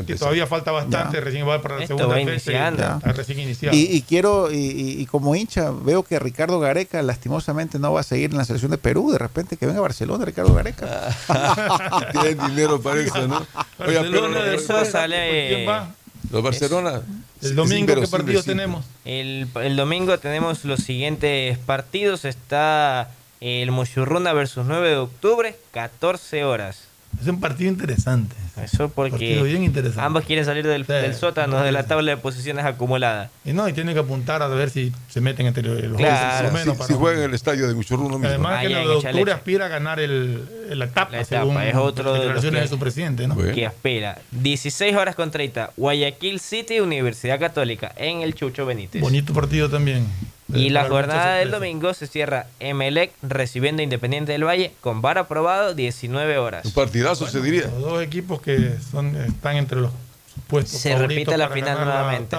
que- 0.06 0.14
todavía 0.16 0.46
falta 0.46 0.70
bastante, 0.72 1.18
Ya. 1.18 1.20
recién 1.24 1.48
va 1.48 1.60
para 1.62 1.76
la 1.76 1.82
Esto 1.82 1.96
segunda 1.96 2.16
va 2.18 2.24
fecha. 2.24 2.68
Está 2.68 3.12
recién 3.12 3.38
iniciado. 3.40 3.76
Y, 3.76 3.80
y 3.82 4.02
quiero, 4.02 4.50
y, 4.52 5.06
como 5.06 5.34
hincha, 5.34 5.70
veo 5.70 6.02
que 6.02 6.18
Ricardo 6.18 6.58
Gareca 6.60 7.02
lastimosamente 7.02 7.78
no 7.78 7.92
va 7.92 8.00
a 8.00 8.04
seguir 8.04 8.30
en 8.30 8.38
la 8.38 8.44
selección 8.44 8.70
de 8.70 8.78
Perú. 8.78 9.10
De 9.12 9.18
repente 9.18 9.56
que 9.56 9.66
venga 9.66 9.78
a 9.78 9.82
Barcelona, 9.82 10.24
Ricardo 10.24 10.54
Gareca. 10.54 11.14
Tienen 12.12 12.38
dinero 12.48 12.80
para 12.80 13.00
eso, 13.00 13.26
¿no? 13.28 13.36
Oiga, 13.36 13.46
pero 13.78 14.22
Barcelona, 14.22 14.38
los- 14.46 14.62
Eso 14.62 14.84
sale... 14.84 15.48
¿Quién 15.48 15.68
va? 15.68 15.90
los 16.30 16.42
Barcelona. 16.42 17.02
El 17.42 17.56
domingo, 17.56 17.94
¿qué 17.94 18.06
partidos 18.06 18.44
tenemos? 18.44 18.84
El, 19.04 19.48
el 19.62 19.76
domingo 19.76 20.18
tenemos 20.18 20.64
los 20.64 20.80
siguientes 20.80 21.58
partidos. 21.58 22.24
Está 22.24 23.10
el 23.40 23.70
Mochurruna 23.70 24.32
versus 24.32 24.66
9 24.66 24.88
de 24.90 24.96
octubre, 24.96 25.56
14 25.72 26.44
horas. 26.44 26.84
Es 27.20 27.26
un 27.26 27.40
partido 27.40 27.68
interesante. 27.68 28.36
Eso 28.62 28.88
porque 28.88 29.10
Partido 29.12 29.42
bien 29.44 29.64
interesante. 29.64 30.00
ambos 30.00 30.24
quieren 30.24 30.44
salir 30.44 30.64
del, 30.64 30.86
Sí, 30.86 30.92
del 30.92 31.14
sótano 31.14 31.60
de 31.62 31.72
la 31.72 31.82
tabla 31.84 32.12
de 32.12 32.16
posiciones 32.18 32.64
acumulada. 32.64 33.30
Y 33.44 33.52
no, 33.52 33.68
y 33.68 33.72
tienen 33.72 33.94
que 33.94 34.00
apuntar 34.00 34.42
a 34.42 34.46
ver 34.48 34.70
si 34.70 34.92
se 35.08 35.20
meten 35.20 35.46
entre 35.46 35.64
los 35.64 35.96
Claro. 35.96 36.46
lo 36.48 36.52
menos 36.52 36.74
Si, 36.74 36.78
para- 36.78 36.86
si 36.86 36.94
juega 36.94 37.18
en 37.18 37.24
el 37.30 37.34
estadio 37.34 37.66
de 37.66 37.74
Muchurruno 37.74 38.10
mismo. 38.16 38.28
Además 38.28 38.60
que 38.60 38.66
Allá 38.66 38.76
el 38.76 38.82
en 38.82 38.88
de 39.00 39.08
octubre 39.08 39.32
aspira 39.32 39.66
a 39.66 39.68
ganar 39.68 39.98
el, 39.98 40.44
la 40.78 40.84
etapa, 40.84 41.10
La 41.10 41.20
etapa, 41.22 41.42
según 41.42 41.60
es 41.62 41.74
otro 41.74 42.04
de 42.04 42.18
los 42.18 42.18
declaraciones 42.26 42.58
que- 42.58 42.62
de 42.64 42.68
su 42.68 42.78
presidente, 42.78 43.26
¿no? 43.26 43.36
Que 43.36 43.64
espera 43.64 44.18
16 44.30 44.94
horas 44.94 45.16
con 45.16 45.32
30. 45.32 45.72
Guayaquil 45.76 46.38
City, 46.38 46.78
Universidad 46.78 47.40
Católica, 47.40 47.92
en 47.96 48.20
el 48.20 48.34
Chucho 48.34 48.66
Benítez. 48.66 49.00
Bonito 49.02 49.32
partido 49.32 49.68
también. 49.68 50.06
Y 50.54 50.70
la 50.70 50.88
jornada 50.88 51.36
del 51.36 51.50
domingo 51.50 51.94
se 51.94 52.06
cierra 52.06 52.46
Emelec 52.58 53.12
recibiendo 53.22 53.82
Independiente 53.82 54.32
del 54.32 54.44
Valle 54.44 54.72
con 54.80 55.02
VAR 55.02 55.18
aprobado 55.18 55.74
19 55.74 56.38
horas. 56.38 56.64
Un 56.64 56.72
partidazo 56.72 57.26
se 57.26 57.40
diría. 57.40 57.62
Los 57.62 57.80
dos 57.80 58.02
equipos 58.02 58.40
que 58.40 58.74
son, 58.90 59.16
están 59.16 59.56
entre 59.56 59.80
los 59.80 59.92
supuestos 60.34 60.80
Se 60.80 60.96
repite 60.96 61.36
la 61.36 61.48
para 61.48 61.54
final 61.54 61.84
nuevamente. 61.84 62.36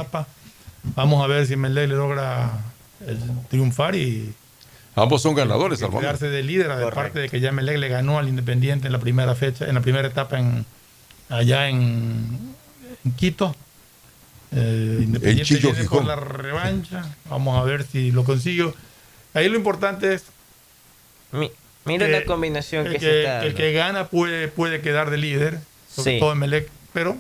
Vamos 0.96 1.24
a 1.24 1.28
ver 1.28 1.46
si 1.46 1.56
Melec 1.56 1.90
le 1.90 1.96
logra 1.96 2.52
el 3.06 3.20
triunfar 3.50 3.96
y 3.96 4.34
Ambos 4.96 5.22
son 5.22 5.36
ganadores 5.36 5.80
momento. 5.82 6.02
quedarse 6.02 6.30
de 6.30 6.44
líder, 6.44 6.70
aparte 6.70 7.20
de 7.20 7.30
que 7.30 7.40
ya 7.40 7.52
Melec 7.52 7.78
le 7.78 7.88
ganó 7.88 8.20
al 8.20 8.28
Independiente 8.28 8.88
en 8.88 8.94
la 8.94 9.00
primera 9.00 9.36
fecha, 9.36 9.66
en 9.66 9.76
la 9.76 9.82
primera 9.82 10.08
etapa 10.08 10.38
en 10.38 10.66
allá 11.30 11.70
en, 11.70 12.56
en 13.06 13.12
Quito. 13.14 13.56
Eh, 14.54 15.00
Independiente 15.04 15.44
Chillo 15.46 15.72
viene 15.72 15.88
por 15.88 16.00
Gijón. 16.02 16.08
la 16.08 16.16
revancha. 16.18 17.06
Vamos 17.30 17.58
a 17.60 17.64
ver 17.64 17.86
si 17.86 18.12
lo 18.12 18.24
consigo. 18.24 18.74
Ahí 19.34 19.48
lo 19.50 19.56
importante 19.56 20.14
es 20.14 20.24
Mi- 21.32 21.52
mira 21.86 22.06
que 22.08 22.12
la 22.12 22.26
combinación 22.26 22.86
el 22.88 22.94
que, 22.94 23.00
que, 23.00 23.06
se 23.06 23.20
está 23.22 23.46
el 23.46 23.54
que 23.56 23.72
gana 23.72 24.08
puede, 24.08 24.50
puede 24.50 24.82
quedar 24.82 25.10
de 25.10 25.18
líder, 25.18 25.60
sobre 25.90 26.14
Sí. 26.16 26.20
todo 26.20 26.36
Melec, 26.36 26.68
pero 26.92 27.16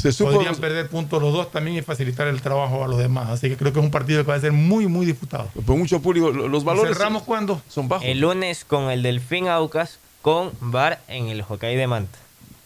Se 0.00 0.10
supo 0.12 0.32
podrían 0.32 0.54
perder 0.56 0.88
puntos 0.88 1.20
los 1.22 1.32
dos 1.32 1.52
también 1.52 1.76
y 1.76 1.82
facilitar 1.82 2.26
el 2.26 2.40
trabajo 2.40 2.82
a 2.84 2.88
los 2.88 2.98
demás. 2.98 3.28
Así 3.28 3.48
que 3.48 3.56
creo 3.56 3.72
que 3.72 3.78
es 3.80 3.84
un 3.84 3.90
partido 3.90 4.24
que 4.24 4.30
va 4.30 4.36
a 4.36 4.40
ser 4.40 4.52
muy, 4.52 4.86
muy 4.86 5.04
disputado. 5.06 5.48
Por 5.66 5.76
mucho 5.76 6.00
público, 6.00 6.30
lo- 6.32 6.48
los 6.48 6.64
valores 6.64 6.96
¿Cerramos 6.96 7.22
cuándo? 7.24 7.60
son 7.68 7.88
bajos. 7.88 8.06
El 8.06 8.20
lunes 8.20 8.64
con 8.64 8.90
el 8.90 9.02
Delfín 9.02 9.46
Aucas 9.48 9.98
con 10.22 10.52
VAR 10.60 11.00
en 11.08 11.28
el 11.28 11.42
Hokkaido 11.46 11.78
de 11.80 11.86
Manta. 11.86 12.18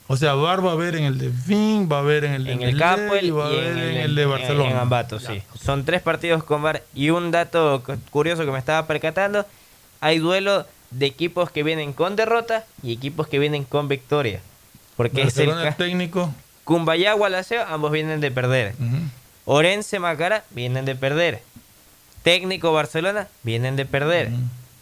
O 0.07 0.17
sea, 0.19 0.35
VAR 0.35 0.65
va 0.65 0.71
a 0.71 0.73
haber 0.75 0.97
en 0.97 1.05
el 1.05 1.19
de 1.19 1.31
Fin, 1.31 1.89
va 1.91 1.97
a 1.97 2.01
haber 2.01 2.25
en 2.25 2.33
el 2.35 2.45
de 2.45 2.53
En 2.53 2.63
el 2.63 2.77
y 2.77 3.31
va 3.31 3.45
a 3.45 3.49
haber 3.49 3.67
en 3.67 3.79
en 3.79 3.97
el, 3.97 4.15
de 4.15 4.27
Barcelona. 4.27 4.71
En 4.71 4.77
Ambato, 4.77 5.19
sí. 5.19 5.43
Son 5.63 5.85
tres 5.85 6.03
partidos 6.03 6.45
con 6.45 6.63
VAR. 6.63 6.83
Y 6.95 7.09
un 7.11 7.31
dato 7.31 7.83
cu- 7.85 7.97
curioso 8.11 8.45
que 8.45 8.51
me 8.53 8.59
estaba 8.59 8.87
percatando, 8.87 9.47
hay 10.01 10.19
duelo 10.19 10.67
de 10.91 11.07
equipos 11.07 11.51
que 11.51 11.63
vienen 11.63 11.95
con 11.95 12.17
derrota 12.17 12.65
y 12.83 12.93
equipos 12.93 13.27
que 13.29 13.39
vienen 13.39 13.65
con 13.65 13.89
victoria. 13.89 14.41
Porque 14.97 15.23
es 15.23 15.39
el 15.39 15.47
Barcelona 15.49 15.77
técnico. 15.77 16.35
Cumbayá, 16.65 17.15
Gualaceo, 17.15 17.65
ambos 17.67 17.91
vienen 17.91 18.21
de 18.21 18.31
perder. 18.31 18.75
Orense, 19.47 19.99
Macara, 19.99 20.45
vienen 20.51 20.85
de 20.85 20.95
perder. 20.95 21.41
Técnico 22.23 22.73
Barcelona, 22.73 23.29
vienen 23.43 23.77
de 23.77 23.85
perder. 23.87 24.31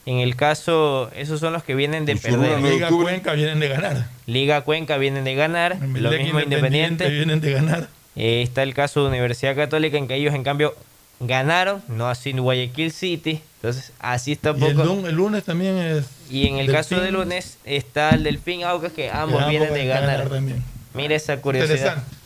En 0.05 0.19
el 0.19 0.35
caso, 0.35 1.11
esos 1.15 1.39
son 1.41 1.53
los 1.53 1.63
que 1.63 1.75
vienen 1.75 2.05
de 2.07 2.17
perder. 2.17 2.61
Liga 2.61 2.87
octubre. 2.87 3.05
Cuenca 3.13 3.33
vienen 3.35 3.61
de 3.61 3.69
ganar. 3.69 4.07
Liga 4.27 4.61
Cuenca 4.63 4.97
vienen 4.97 5.25
de 5.25 5.35
ganar. 5.35 5.77
Lo 5.81 6.11
mismo 6.11 6.41
Independiente. 6.41 7.09
vienen 7.09 7.41
de 7.41 7.53
ganar. 7.53 7.89
Eh, 8.17 8.43
está 8.43 8.63
el 8.65 8.75
caso 8.75 9.03
de 9.03 9.09
Universidad 9.09 9.55
Católica 9.55 9.97
en 9.97 10.09
que 10.09 10.15
ellos 10.17 10.35
en 10.35 10.43
cambio 10.43 10.75
ganaron, 11.21 11.83
no 11.89 12.09
así 12.09 12.33
Guayaquil 12.33 12.91
City. 12.93 13.41
Entonces 13.57 13.93
así 14.01 14.33
está 14.33 14.51
un 14.53 14.61
Y 14.61 14.67
el, 14.67 14.75
poco. 14.75 14.87
lun- 14.89 15.07
el 15.07 15.15
lunes 15.15 15.45
también 15.45 15.79
es. 15.79 16.05
Y 16.29 16.49
en 16.49 16.57
el 16.59 16.71
caso 16.71 17.01
de 17.01 17.13
lunes 17.13 17.59
está 17.65 18.11
el 18.11 18.25
Delfín 18.25 18.65
Aucas 18.65 18.93
que 18.93 19.09
ambos 19.09 19.45
que 19.45 19.51
vienen 19.51 19.69
ambos 19.69 19.79
de 19.81 19.87
ganar. 19.87 20.29
también. 20.29 20.63
Mira 20.95 21.15
esa 21.15 21.37
curiosidad. 21.41 21.75
Interesante. 21.77 22.17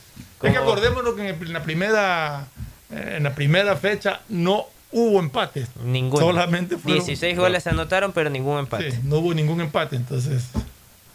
Es 0.43 0.53
que 0.53 0.59
acordémonos 0.59 1.15
que 1.15 1.29
en, 1.29 1.35
el- 1.35 1.47
en 1.47 1.53
la 1.53 1.63
primera 1.63 2.47
eh, 2.91 3.15
en 3.19 3.23
la 3.25 3.35
primera 3.35 3.77
fecha 3.77 4.21
no 4.31 4.65
hubo 4.93 5.19
empates. 5.19 5.69
Ninguno. 5.85 6.27
Solamente 6.27 6.77
fueron 6.77 7.05
16 7.05 7.37
goles 7.37 7.63
se 7.63 7.71
anotaron, 7.71 8.13
pero 8.13 8.31
ningún 8.31 8.59
empate. 8.59 8.93
Sí, 8.93 8.99
no 9.05 9.19
hubo 9.19 9.35
ningún 9.35 9.61
empate, 9.61 9.97
entonces. 9.97 10.45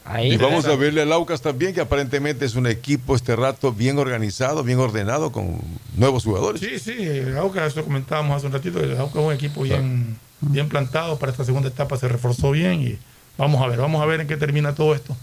Ahí 0.03 0.33
Y 0.33 0.37
vamos 0.37 0.65
a 0.65 0.75
verle 0.75 1.03
al 1.03 1.13
Aucas 1.13 1.41
también, 1.41 1.73
que 1.73 1.81
aparentemente 1.81 2.43
es 2.45 2.55
un 2.55 2.65
equipo 2.65 3.15
este 3.15 3.35
rato 3.35 3.71
bien 3.71 3.99
organizado, 3.99 4.63
bien 4.63 4.79
ordenado, 4.79 5.31
con 5.31 5.61
nuevos 5.95 6.23
jugadores. 6.23 6.59
Sí, 6.59 6.79
sí, 6.79 7.03
el 7.03 7.37
Aucas, 7.37 7.71
eso 7.71 7.83
comentábamos 7.83 8.35
hace 8.35 8.47
un 8.47 8.53
ratito, 8.53 8.79
el 8.79 8.97
Aucas 8.97 9.21
es 9.21 9.27
un 9.27 9.33
equipo 9.33 9.61
bien, 9.61 10.17
bien 10.41 10.69
plantado 10.69 11.19
para 11.19 11.31
esta 11.31 11.45
segunda 11.45 11.69
etapa, 11.69 11.97
se 11.97 12.07
reforzó 12.07 12.51
bien 12.51 12.81
y 12.81 12.97
vamos 13.37 13.61
a 13.61 13.67
ver, 13.67 13.79
vamos 13.79 14.01
a 14.01 14.05
ver 14.05 14.21
en 14.21 14.27
qué 14.27 14.37
termina 14.37 14.73
todo 14.73 14.95
esto. 14.95 15.15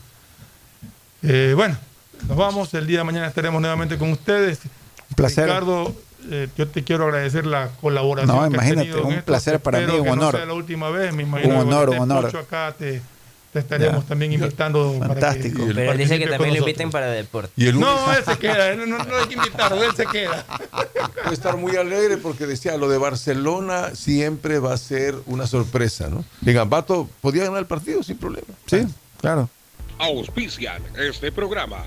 Eh, 1.23 1.55
bueno, 1.57 1.77
nos 2.29 2.37
vamos, 2.37 2.73
el 2.75 2.87
día 2.87 2.99
de 2.99 3.05
mañana 3.05 3.27
estaremos 3.27 3.61
nuevamente 3.61 3.99
con 3.99 4.13
ustedes. 4.13 4.61
placer. 5.17 5.47
Ricardo, 5.47 5.93
eh, 6.31 6.49
yo 6.57 6.69
te 6.69 6.85
quiero 6.85 7.05
agradecer 7.05 7.47
la 7.47 7.69
colaboración. 7.81 8.35
No, 8.35 8.41
que 8.43 8.47
has 8.49 8.53
imagínate, 8.55 8.81
tenido 8.83 8.99
en 9.01 9.07
un 9.07 9.13
esto. 9.15 9.25
placer 9.25 9.61
para 9.61 9.79
Espero 9.79 9.95
mí, 9.95 10.01
un 10.01 10.05
que 10.07 10.11
honor. 10.13 10.33
No 10.35 10.39
sea 10.39 10.47
la 10.47 10.55
última 10.55 10.91
vez, 10.91 11.15
me 11.15 11.23
imagino. 11.23 11.55
Un 11.55 11.61
que 11.63 11.69
honor, 11.75 11.91
un 11.91 11.99
honor. 11.99 12.37
acá 12.37 12.75
te, 12.79 13.01
te 13.53 13.59
estaremos 13.61 14.07
también 14.07 14.33
invitando. 14.33 14.95
Fantástico. 14.99 15.59
Para 15.59 15.69
que 15.69 15.75
Pero 15.75 15.93
él 15.93 15.99
dice 15.99 16.19
que 16.19 16.27
también 16.27 16.55
lo 16.55 16.61
inviten 16.61 16.91
para 16.91 17.07
deporte. 17.07 17.53
Y 17.57 17.67
el 17.69 17.75
lunes 17.75 17.89
No, 17.89 18.13
él 18.13 18.25
se 18.25 18.39
queda, 18.39 18.71
él 18.71 18.89
no, 18.89 18.99
no 18.99 19.17
hay 19.17 19.27
que 19.27 19.35
invitarlo, 19.35 19.83
él 19.83 19.91
se 19.97 20.07
queda. 20.07 20.45
Puede 21.23 21.35
estar 21.35 21.57
muy 21.57 21.77
alegre 21.77 22.17
porque 22.19 22.47
decía, 22.47 22.77
lo 22.77 22.89
de 22.89 22.99
Barcelona 22.99 23.95
siempre 23.95 24.59
va 24.59 24.75
a 24.75 24.77
ser 24.77 25.15
una 25.27 25.47
sorpresa, 25.47 26.09
¿no? 26.09 26.25
En 26.45 26.59
Ambato 26.59 27.09
podía 27.21 27.45
ganar 27.45 27.61
el 27.61 27.67
partido 27.67 28.03
sin 28.03 28.19
problema. 28.19 28.49
Sí, 28.67 28.87
claro. 29.21 29.49
Auspician 29.99 30.83
este 30.97 31.33
programa. 31.33 31.79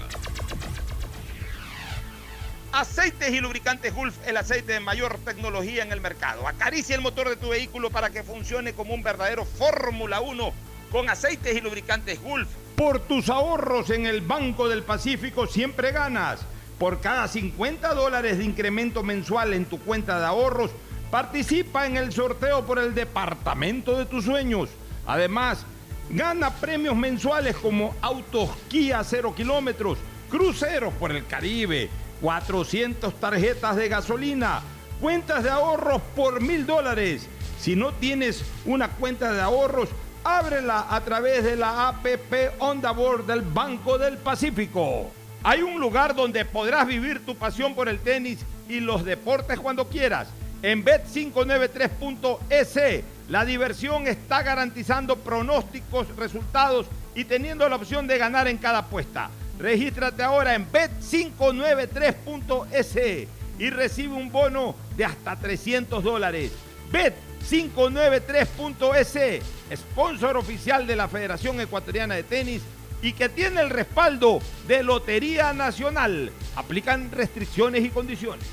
Aceites 2.73 3.33
y 3.33 3.41
lubricantes 3.41 3.93
Gulf, 3.93 4.15
el 4.25 4.37
aceite 4.37 4.71
de 4.71 4.79
mayor 4.79 5.17
tecnología 5.25 5.83
en 5.83 5.91
el 5.91 5.99
mercado. 5.99 6.47
Acaricia 6.47 6.95
el 6.95 7.01
motor 7.01 7.27
de 7.27 7.35
tu 7.35 7.49
vehículo 7.49 7.89
para 7.89 8.11
que 8.11 8.23
funcione 8.23 8.71
como 8.71 8.93
un 8.93 9.03
verdadero 9.03 9.43
Fórmula 9.43 10.21
1 10.21 10.53
con 10.89 11.09
aceites 11.09 11.53
y 11.53 11.59
lubricantes 11.59 12.21
Gulf. 12.21 12.47
Por 12.77 12.99
tus 12.99 13.27
ahorros 13.27 13.89
en 13.89 14.05
el 14.05 14.21
Banco 14.21 14.69
del 14.69 14.83
Pacífico 14.83 15.47
siempre 15.47 15.91
ganas. 15.91 16.39
Por 16.79 17.01
cada 17.01 17.27
50 17.27 17.93
dólares 17.93 18.37
de 18.37 18.45
incremento 18.45 19.03
mensual 19.03 19.53
en 19.53 19.65
tu 19.65 19.77
cuenta 19.81 20.19
de 20.19 20.25
ahorros, 20.25 20.71
participa 21.11 21.85
en 21.85 21.97
el 21.97 22.13
sorteo 22.13 22.65
por 22.65 22.79
el 22.79 22.95
departamento 22.95 23.97
de 23.97 24.05
tus 24.05 24.23
sueños. 24.23 24.69
Además, 25.05 25.65
gana 26.09 26.51
premios 26.51 26.95
mensuales 26.95 27.57
como 27.57 27.93
autos 28.01 28.49
Kia 28.69 29.03
0 29.03 29.35
kilómetros, 29.35 29.97
cruceros 30.29 30.93
por 30.93 31.11
el 31.11 31.27
Caribe, 31.27 31.89
400 32.21 33.19
tarjetas 33.19 33.75
de 33.75 33.89
gasolina, 33.89 34.61
cuentas 34.99 35.43
de 35.43 35.49
ahorros 35.49 36.01
por 36.15 36.41
mil 36.41 36.65
dólares. 36.65 37.27
Si 37.59 37.75
no 37.75 37.91
tienes 37.93 38.43
una 38.65 38.89
cuenta 38.89 39.33
de 39.33 39.41
ahorros, 39.41 39.89
ábrela 40.23 40.85
a 40.89 41.01
través 41.01 41.43
de 41.43 41.55
la 41.55 41.89
APP 41.89 42.59
Onda 42.59 42.91
Board 42.91 43.25
del 43.25 43.41
Banco 43.41 43.97
del 43.97 44.17
Pacífico. 44.17 45.11
Hay 45.43 45.63
un 45.63 45.79
lugar 45.79 46.13
donde 46.15 46.45
podrás 46.45 46.85
vivir 46.85 47.25
tu 47.25 47.35
pasión 47.35 47.73
por 47.73 47.89
el 47.89 47.99
tenis 47.99 48.45
y 48.69 48.79
los 48.79 49.03
deportes 49.03 49.59
cuando 49.59 49.89
quieras. 49.89 50.27
En 50.61 50.85
Bet593.es, 50.85 53.03
la 53.29 53.45
diversión 53.45 54.05
está 54.05 54.43
garantizando 54.43 55.15
pronósticos, 55.15 56.15
resultados 56.15 56.85
y 57.15 57.25
teniendo 57.25 57.67
la 57.67 57.77
opción 57.77 58.05
de 58.05 58.19
ganar 58.19 58.47
en 58.47 58.57
cada 58.57 58.77
apuesta. 58.79 59.31
Regístrate 59.61 60.23
ahora 60.23 60.55
en 60.55 60.65
bet593.es 60.71 63.27
y 63.59 63.69
recibe 63.69 64.15
un 64.15 64.31
bono 64.31 64.73
de 64.97 65.05
hasta 65.05 65.35
300 65.35 66.03
dólares. 66.03 66.51
Bet593.es, 66.91 69.43
sponsor 69.77 70.37
oficial 70.37 70.87
de 70.87 70.95
la 70.95 71.07
Federación 71.07 71.61
Ecuatoriana 71.61 72.15
de 72.15 72.23
Tenis 72.23 72.63
y 73.03 73.13
que 73.13 73.29
tiene 73.29 73.61
el 73.61 73.69
respaldo 73.69 74.39
de 74.67 74.81
Lotería 74.81 75.53
Nacional. 75.53 76.31
Aplican 76.55 77.11
restricciones 77.11 77.85
y 77.85 77.89
condiciones. 77.89 78.47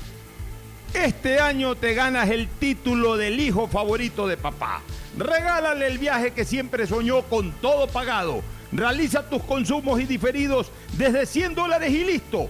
Este 0.93 1.39
año 1.39 1.73
te 1.73 1.95
ganas 1.95 2.29
el 2.29 2.47
título 2.47 3.17
del 3.17 3.39
hijo 3.39 3.67
favorito 3.67 4.27
de 4.27 4.37
papá. 4.37 4.83
Regálale 5.17 5.87
el 5.87 5.97
viaje 5.97 6.33
que 6.33 6.45
siempre 6.45 6.85
soñó 6.85 7.23
con 7.23 7.51
todo 7.53 7.87
pagado. 7.87 8.43
Realiza 8.71 9.27
tus 9.27 9.43
consumos 9.43 9.99
y 9.99 10.05
diferidos 10.05 10.71
desde 10.97 11.25
100 11.25 11.55
dólares 11.55 11.91
y 11.91 12.03
listo. 12.03 12.49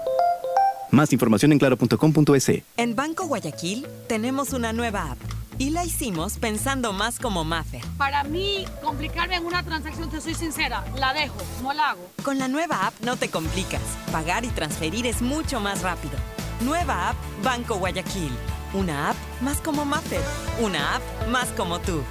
Más 0.91 1.13
información 1.13 1.53
en 1.53 1.59
claro.com.es. 1.59 2.51
En 2.75 2.95
Banco 2.95 3.25
Guayaquil 3.25 3.87
tenemos 4.07 4.51
una 4.51 4.73
nueva 4.73 5.11
app 5.11 5.17
y 5.57 5.69
la 5.69 5.85
hicimos 5.85 6.37
pensando 6.37 6.91
más 6.91 7.17
como 7.17 7.45
Maffer. 7.45 7.81
Para 7.97 8.25
mí, 8.25 8.65
complicarme 8.83 9.35
en 9.35 9.45
una 9.45 9.63
transacción, 9.63 10.09
te 10.09 10.19
soy 10.19 10.33
sincera, 10.33 10.83
la 10.97 11.13
dejo, 11.13 11.37
no 11.63 11.71
la 11.71 11.91
hago. 11.91 12.11
Con 12.23 12.39
la 12.39 12.49
nueva 12.49 12.87
app 12.87 12.93
no 13.01 13.15
te 13.15 13.29
complicas. 13.29 13.81
Pagar 14.11 14.43
y 14.43 14.49
transferir 14.49 15.07
es 15.07 15.21
mucho 15.21 15.61
más 15.61 15.81
rápido. 15.81 16.15
Nueva 16.59 17.09
app 17.09 17.15
Banco 17.41 17.75
Guayaquil. 17.75 18.31
Una 18.73 19.11
app 19.11 19.15
más 19.41 19.61
como 19.61 19.85
Maffer. 19.85 20.21
Una 20.59 20.97
app 20.97 21.03
más 21.29 21.47
como 21.49 21.79
tú. 21.79 22.01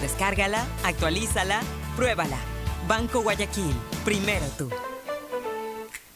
Descárgala, 0.00 0.64
actualízala, 0.84 1.60
pruébala. 1.96 2.38
Banco 2.86 3.20
Guayaquil. 3.22 3.74
Primero 4.04 4.46
tú 4.56 4.70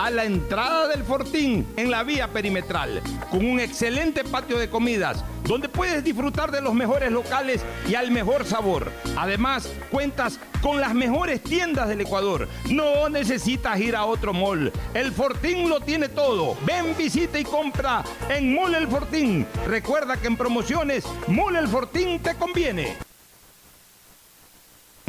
a 0.03 0.11
la 0.11 0.25
entrada 0.25 0.89
del 0.89 1.05
Fortín 1.05 1.65
en 1.77 1.89
la 1.89 2.03
vía 2.03 2.27
perimetral, 2.27 3.01
con 3.31 3.47
un 3.47 3.61
excelente 3.61 4.25
patio 4.25 4.59
de 4.59 4.69
comidas, 4.69 5.25
donde 5.45 5.69
puedes 5.69 6.03
disfrutar 6.03 6.51
de 6.51 6.61
los 6.61 6.75
mejores 6.75 7.13
locales 7.13 7.61
y 7.89 7.95
al 7.95 8.11
mejor 8.11 8.45
sabor. 8.45 8.91
Además, 9.17 9.69
cuentas 9.93 10.41
con 10.61 10.81
las 10.81 10.93
mejores 10.93 11.41
tiendas 11.41 11.87
del 11.87 12.01
Ecuador. 12.01 12.49
No 12.69 13.09
necesitas 13.11 13.79
ir 13.79 13.95
a 13.95 14.05
otro 14.05 14.33
mall. 14.33 14.73
El 14.93 15.13
Fortín 15.13 15.69
lo 15.69 15.79
tiene 15.79 16.09
todo. 16.09 16.57
Ven, 16.67 16.97
visita 16.99 17.39
y 17.39 17.45
compra 17.45 18.03
en 18.29 18.53
Mall 18.53 18.75
El 18.75 18.89
Fortín. 18.89 19.47
Recuerda 19.69 20.17
que 20.17 20.27
en 20.27 20.37
promociones, 20.37 21.05
Mall 21.29 21.55
El 21.55 21.69
Fortín 21.69 22.19
te 22.19 22.35
conviene. 22.35 23.12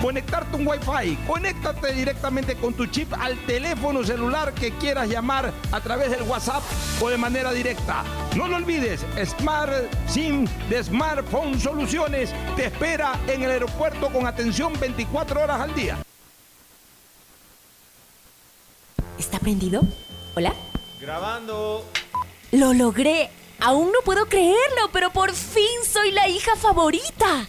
conectarte 0.00 0.56
un 0.56 0.66
Wi-Fi. 0.66 1.16
Conéctate 1.26 1.92
directamente 1.92 2.56
con 2.56 2.74
tu 2.74 2.86
chip 2.86 3.12
al 3.14 3.36
teléfono 3.46 4.04
celular 4.04 4.52
que 4.52 4.72
quieras 4.72 5.08
llamar 5.08 5.52
a 5.72 5.80
través 5.80 6.10
del 6.10 6.22
WhatsApp 6.22 6.62
o 7.00 7.08
de 7.08 7.16
manera 7.16 7.52
directa. 7.52 8.04
No 8.36 8.48
lo 8.48 8.56
olvides, 8.56 9.04
Smart 9.24 9.72
SIM 10.08 10.46
de 10.68 10.82
Smartphone 10.82 11.58
Soluciones 11.58 12.34
te 12.56 12.66
espera 12.66 13.18
en 13.26 13.42
el 13.42 13.50
aeropuerto 13.50 14.08
con 14.10 14.26
atención 14.26 14.72
24 14.78 15.42
horas 15.42 15.60
al 15.60 15.74
día. 15.74 15.98
¿Está 19.18 19.38
prendido? 19.38 19.82
¿Hola? 20.34 20.54
Grabando. 21.00 21.84
Lo 22.52 22.74
logré. 22.74 23.30
Aún 23.58 23.90
no 23.90 24.00
puedo 24.04 24.26
creerlo, 24.26 24.90
pero 24.92 25.10
por 25.10 25.32
fin 25.32 25.64
soy 25.90 26.12
la 26.12 26.28
hija 26.28 26.54
favorita. 26.56 27.48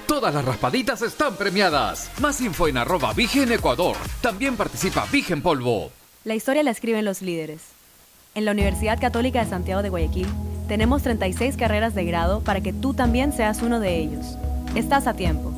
Todas 0.11 0.33
las 0.33 0.43
raspaditas 0.43 1.01
están 1.03 1.37
premiadas. 1.37 2.11
Más 2.19 2.41
info 2.41 2.67
en 2.67 2.75
arroba 2.75 3.13
Vigen 3.13 3.49
Ecuador. 3.49 3.95
También 4.19 4.57
participa 4.57 5.07
Vigen 5.09 5.41
Polvo. 5.41 5.89
La 6.25 6.35
historia 6.35 6.63
la 6.63 6.71
escriben 6.71 7.05
los 7.05 7.21
líderes. 7.21 7.61
En 8.35 8.43
la 8.43 8.51
Universidad 8.51 8.99
Católica 8.99 9.41
de 9.41 9.49
Santiago 9.49 9.81
de 9.81 9.87
Guayaquil 9.87 10.27
tenemos 10.67 11.03
36 11.03 11.55
carreras 11.55 11.95
de 11.95 12.03
grado 12.03 12.41
para 12.41 12.59
que 12.59 12.73
tú 12.73 12.93
también 12.93 13.31
seas 13.31 13.61
uno 13.61 13.79
de 13.79 13.99
ellos. 13.99 14.35
Estás 14.75 15.07
a 15.07 15.13
tiempo. 15.13 15.50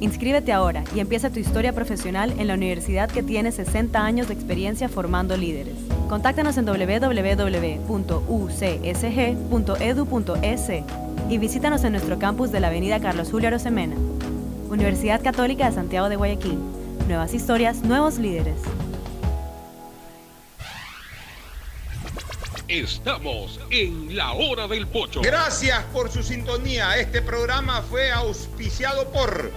Inscríbete 0.00 0.52
ahora 0.52 0.84
y 0.94 1.00
empieza 1.00 1.30
tu 1.30 1.40
historia 1.40 1.72
profesional 1.72 2.32
en 2.38 2.46
la 2.46 2.54
universidad 2.54 3.10
que 3.10 3.24
tiene 3.24 3.50
60 3.50 4.04
años 4.04 4.28
de 4.28 4.34
experiencia 4.34 4.88
formando 4.88 5.36
líderes. 5.36 5.74
Contáctanos 6.08 6.56
en 6.56 6.66
www.ucsg.edu.es 6.66 7.88
y 11.28 11.38
visítanos 11.38 11.82
en 11.84 11.92
nuestro 11.92 12.18
campus 12.18 12.52
de 12.52 12.60
la 12.60 12.68
Avenida 12.68 13.00
Carlos 13.00 13.30
Julio 13.30 13.48
Arosemena. 13.48 13.96
Universidad 14.70 15.20
Católica 15.22 15.68
de 15.68 15.74
Santiago 15.74 16.08
de 16.08 16.16
Guayaquil. 16.16 16.58
Nuevas 17.08 17.34
historias, 17.34 17.82
nuevos 17.82 18.18
líderes. 18.18 18.56
Estamos 22.68 23.58
en 23.70 24.14
la 24.14 24.32
hora 24.32 24.68
del 24.68 24.86
pocho. 24.86 25.22
Gracias 25.22 25.82
por 25.84 26.12
su 26.12 26.22
sintonía. 26.22 26.98
Este 26.98 27.22
programa 27.22 27.80
fue 27.80 28.12
auspiciado 28.12 29.10
por 29.10 29.50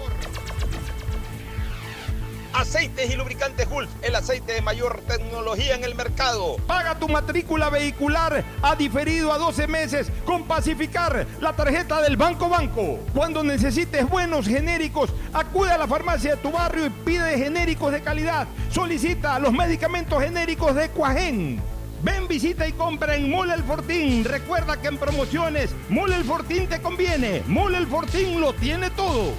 Aceites 2.53 3.09
y 3.09 3.15
lubricantes 3.15 3.69
Gulf, 3.69 3.89
el 4.01 4.15
aceite 4.15 4.53
de 4.53 4.61
mayor 4.61 5.01
tecnología 5.07 5.75
en 5.75 5.83
el 5.83 5.95
mercado. 5.95 6.57
Paga 6.67 6.99
tu 6.99 7.07
matrícula 7.07 7.69
vehicular 7.69 8.43
a 8.61 8.75
diferido 8.75 9.31
a 9.31 9.37
12 9.37 9.67
meses 9.67 10.11
con 10.25 10.43
Pacificar, 10.43 11.25
la 11.39 11.53
tarjeta 11.53 12.01
del 12.01 12.17
Banco 12.17 12.49
Banco. 12.49 12.99
Cuando 13.13 13.43
necesites 13.43 14.07
buenos 14.07 14.47
genéricos, 14.47 15.11
acude 15.33 15.71
a 15.71 15.77
la 15.77 15.87
farmacia 15.87 16.35
de 16.35 16.41
tu 16.41 16.51
barrio 16.51 16.85
y 16.85 16.89
pide 16.89 17.37
genéricos 17.37 17.91
de 17.91 18.01
calidad. 18.01 18.47
Solicita 18.69 19.39
los 19.39 19.53
medicamentos 19.53 20.21
genéricos 20.21 20.75
de 20.75 20.89
Cuajén. 20.89 21.61
Ven, 22.03 22.27
visita 22.27 22.67
y 22.67 22.73
compra 22.73 23.15
en 23.15 23.29
Mole 23.29 23.53
El 23.53 23.63
Fortín. 23.63 24.23
Recuerda 24.23 24.81
que 24.81 24.87
en 24.87 24.97
promociones, 24.97 25.69
Mole 25.87 26.15
El 26.15 26.23
Fortín 26.23 26.67
te 26.67 26.81
conviene. 26.81 27.43
Mole 27.45 27.77
El 27.77 27.85
Fortín 27.85 28.41
lo 28.41 28.53
tiene 28.53 28.89
todo. 28.89 29.33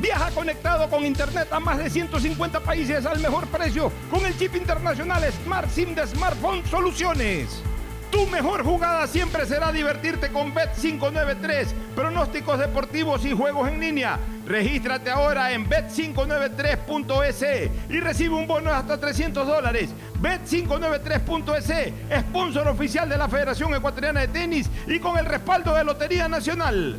Viaja 0.00 0.30
conectado 0.30 0.88
con 0.88 1.04
internet 1.04 1.48
a 1.50 1.58
más 1.58 1.78
de 1.78 1.90
150 1.90 2.60
países 2.60 3.04
al 3.04 3.18
mejor 3.18 3.46
precio 3.48 3.90
con 4.10 4.24
el 4.24 4.36
chip 4.38 4.54
internacional 4.54 5.24
Smart 5.44 5.68
SIM 5.70 5.94
de 5.94 6.06
Smartphone 6.06 6.64
Soluciones. 6.66 7.62
Tu 8.10 8.26
mejor 8.28 8.64
jugada 8.64 9.06
siempre 9.06 9.44
será 9.44 9.70
divertirte 9.70 10.28
con 10.28 10.54
Bet593, 10.54 11.66
pronósticos 11.94 12.58
deportivos 12.58 13.26
y 13.26 13.32
juegos 13.32 13.68
en 13.68 13.80
línea. 13.80 14.18
Regístrate 14.46 15.10
ahora 15.10 15.52
en 15.52 15.68
bet593.es 15.68 17.70
y 17.90 18.00
recibe 18.00 18.36
un 18.36 18.46
bono 18.46 18.70
de 18.70 18.76
hasta 18.76 18.98
300 18.98 19.46
dólares. 19.46 19.90
Bet593.es, 20.22 21.92
sponsor 22.28 22.68
oficial 22.68 23.08
de 23.08 23.18
la 23.18 23.28
Federación 23.28 23.74
Ecuatoriana 23.74 24.20
de 24.20 24.28
Tenis 24.28 24.70
y 24.86 25.00
con 25.00 25.18
el 25.18 25.26
respaldo 25.26 25.74
de 25.74 25.84
Lotería 25.84 26.28
Nacional. 26.28 26.98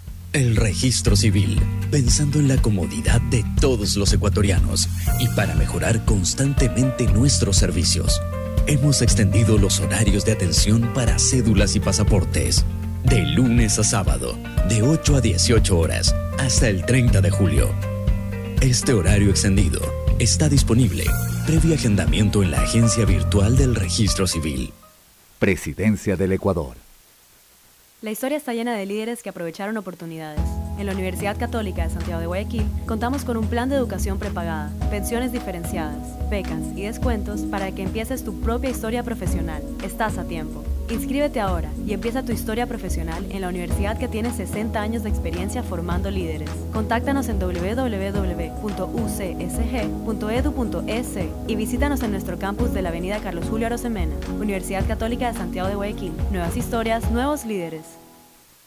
El 0.33 0.55
registro 0.55 1.17
civil, 1.17 1.61
pensando 1.91 2.39
en 2.39 2.47
la 2.47 2.55
comodidad 2.55 3.19
de 3.19 3.43
todos 3.59 3.97
los 3.97 4.13
ecuatorianos 4.13 4.87
y 5.19 5.27
para 5.35 5.55
mejorar 5.55 6.05
constantemente 6.05 7.05
nuestros 7.07 7.57
servicios, 7.57 8.21
hemos 8.65 9.01
extendido 9.01 9.57
los 9.57 9.81
horarios 9.81 10.23
de 10.23 10.31
atención 10.31 10.89
para 10.93 11.19
cédulas 11.19 11.75
y 11.75 11.81
pasaportes, 11.81 12.63
de 13.03 13.23
lunes 13.23 13.77
a 13.77 13.83
sábado, 13.83 14.37
de 14.69 14.81
8 14.83 15.17
a 15.17 15.21
18 15.21 15.77
horas, 15.77 16.15
hasta 16.39 16.69
el 16.69 16.85
30 16.85 17.19
de 17.19 17.29
julio. 17.29 17.69
Este 18.61 18.93
horario 18.93 19.31
extendido 19.31 19.81
está 20.17 20.47
disponible 20.47 21.03
previo 21.45 21.75
agendamiento 21.75 22.41
en 22.41 22.51
la 22.51 22.61
agencia 22.61 23.03
virtual 23.03 23.57
del 23.57 23.75
registro 23.75 24.27
civil. 24.27 24.71
Presidencia 25.39 26.15
del 26.15 26.31
Ecuador. 26.31 26.80
La 28.01 28.09
historia 28.09 28.35
está 28.35 28.55
llena 28.55 28.75
de 28.75 28.87
líderes 28.87 29.21
que 29.21 29.29
aprovecharon 29.29 29.77
oportunidades. 29.77 30.60
En 30.77 30.85
la 30.85 30.93
Universidad 30.93 31.37
Católica 31.37 31.83
de 31.83 31.89
Santiago 31.89 32.19
de 32.19 32.27
Guayaquil 32.27 32.65
contamos 32.85 33.23
con 33.23 33.37
un 33.37 33.47
plan 33.47 33.69
de 33.69 33.75
educación 33.75 34.17
prepagada, 34.17 34.71
pensiones 34.89 35.31
diferenciadas, 35.31 36.17
becas 36.29 36.61
y 36.75 36.83
descuentos 36.83 37.41
para 37.41 37.71
que 37.71 37.83
empieces 37.83 38.23
tu 38.23 38.39
propia 38.41 38.69
historia 38.69 39.03
profesional. 39.03 39.61
Estás 39.83 40.17
a 40.17 40.23
tiempo. 40.23 40.63
Inscríbete 40.89 41.39
ahora 41.39 41.69
y 41.85 41.93
empieza 41.93 42.23
tu 42.23 42.33
historia 42.33 42.67
profesional 42.67 43.25
en 43.31 43.41
la 43.41 43.47
universidad 43.49 43.97
que 43.97 44.09
tiene 44.09 44.31
60 44.31 44.81
años 44.81 45.03
de 45.03 45.09
experiencia 45.09 45.63
formando 45.63 46.11
líderes. 46.11 46.49
Contáctanos 46.73 47.29
en 47.29 47.39
www.ucsg.edu.es 47.39 47.87
y 51.47 51.55
visítanos 51.55 52.03
en 52.03 52.11
nuestro 52.11 52.37
campus 52.37 52.73
de 52.73 52.81
la 52.81 52.89
Avenida 52.89 53.19
Carlos 53.19 53.45
Julio 53.49 53.67
Arosemena, 53.67 54.15
Universidad 54.39 54.85
Católica 54.85 55.31
de 55.31 55.37
Santiago 55.37 55.69
de 55.69 55.75
Guayaquil. 55.75 56.11
Nuevas 56.29 56.57
historias, 56.57 57.09
nuevos 57.09 57.45
líderes. 57.45 58.00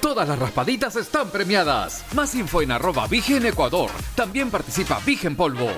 Todas 0.00 0.28
las 0.28 0.38
raspaditas 0.38 0.94
están 0.96 1.28
premiadas. 1.30 2.04
Más 2.14 2.34
info 2.34 2.62
en 2.62 2.70
arroba 2.70 3.06
Vigen 3.08 3.44
Ecuador. 3.46 3.90
También 4.14 4.50
participa 4.50 5.00
Vigen 5.04 5.34
Polvo. 5.34 5.68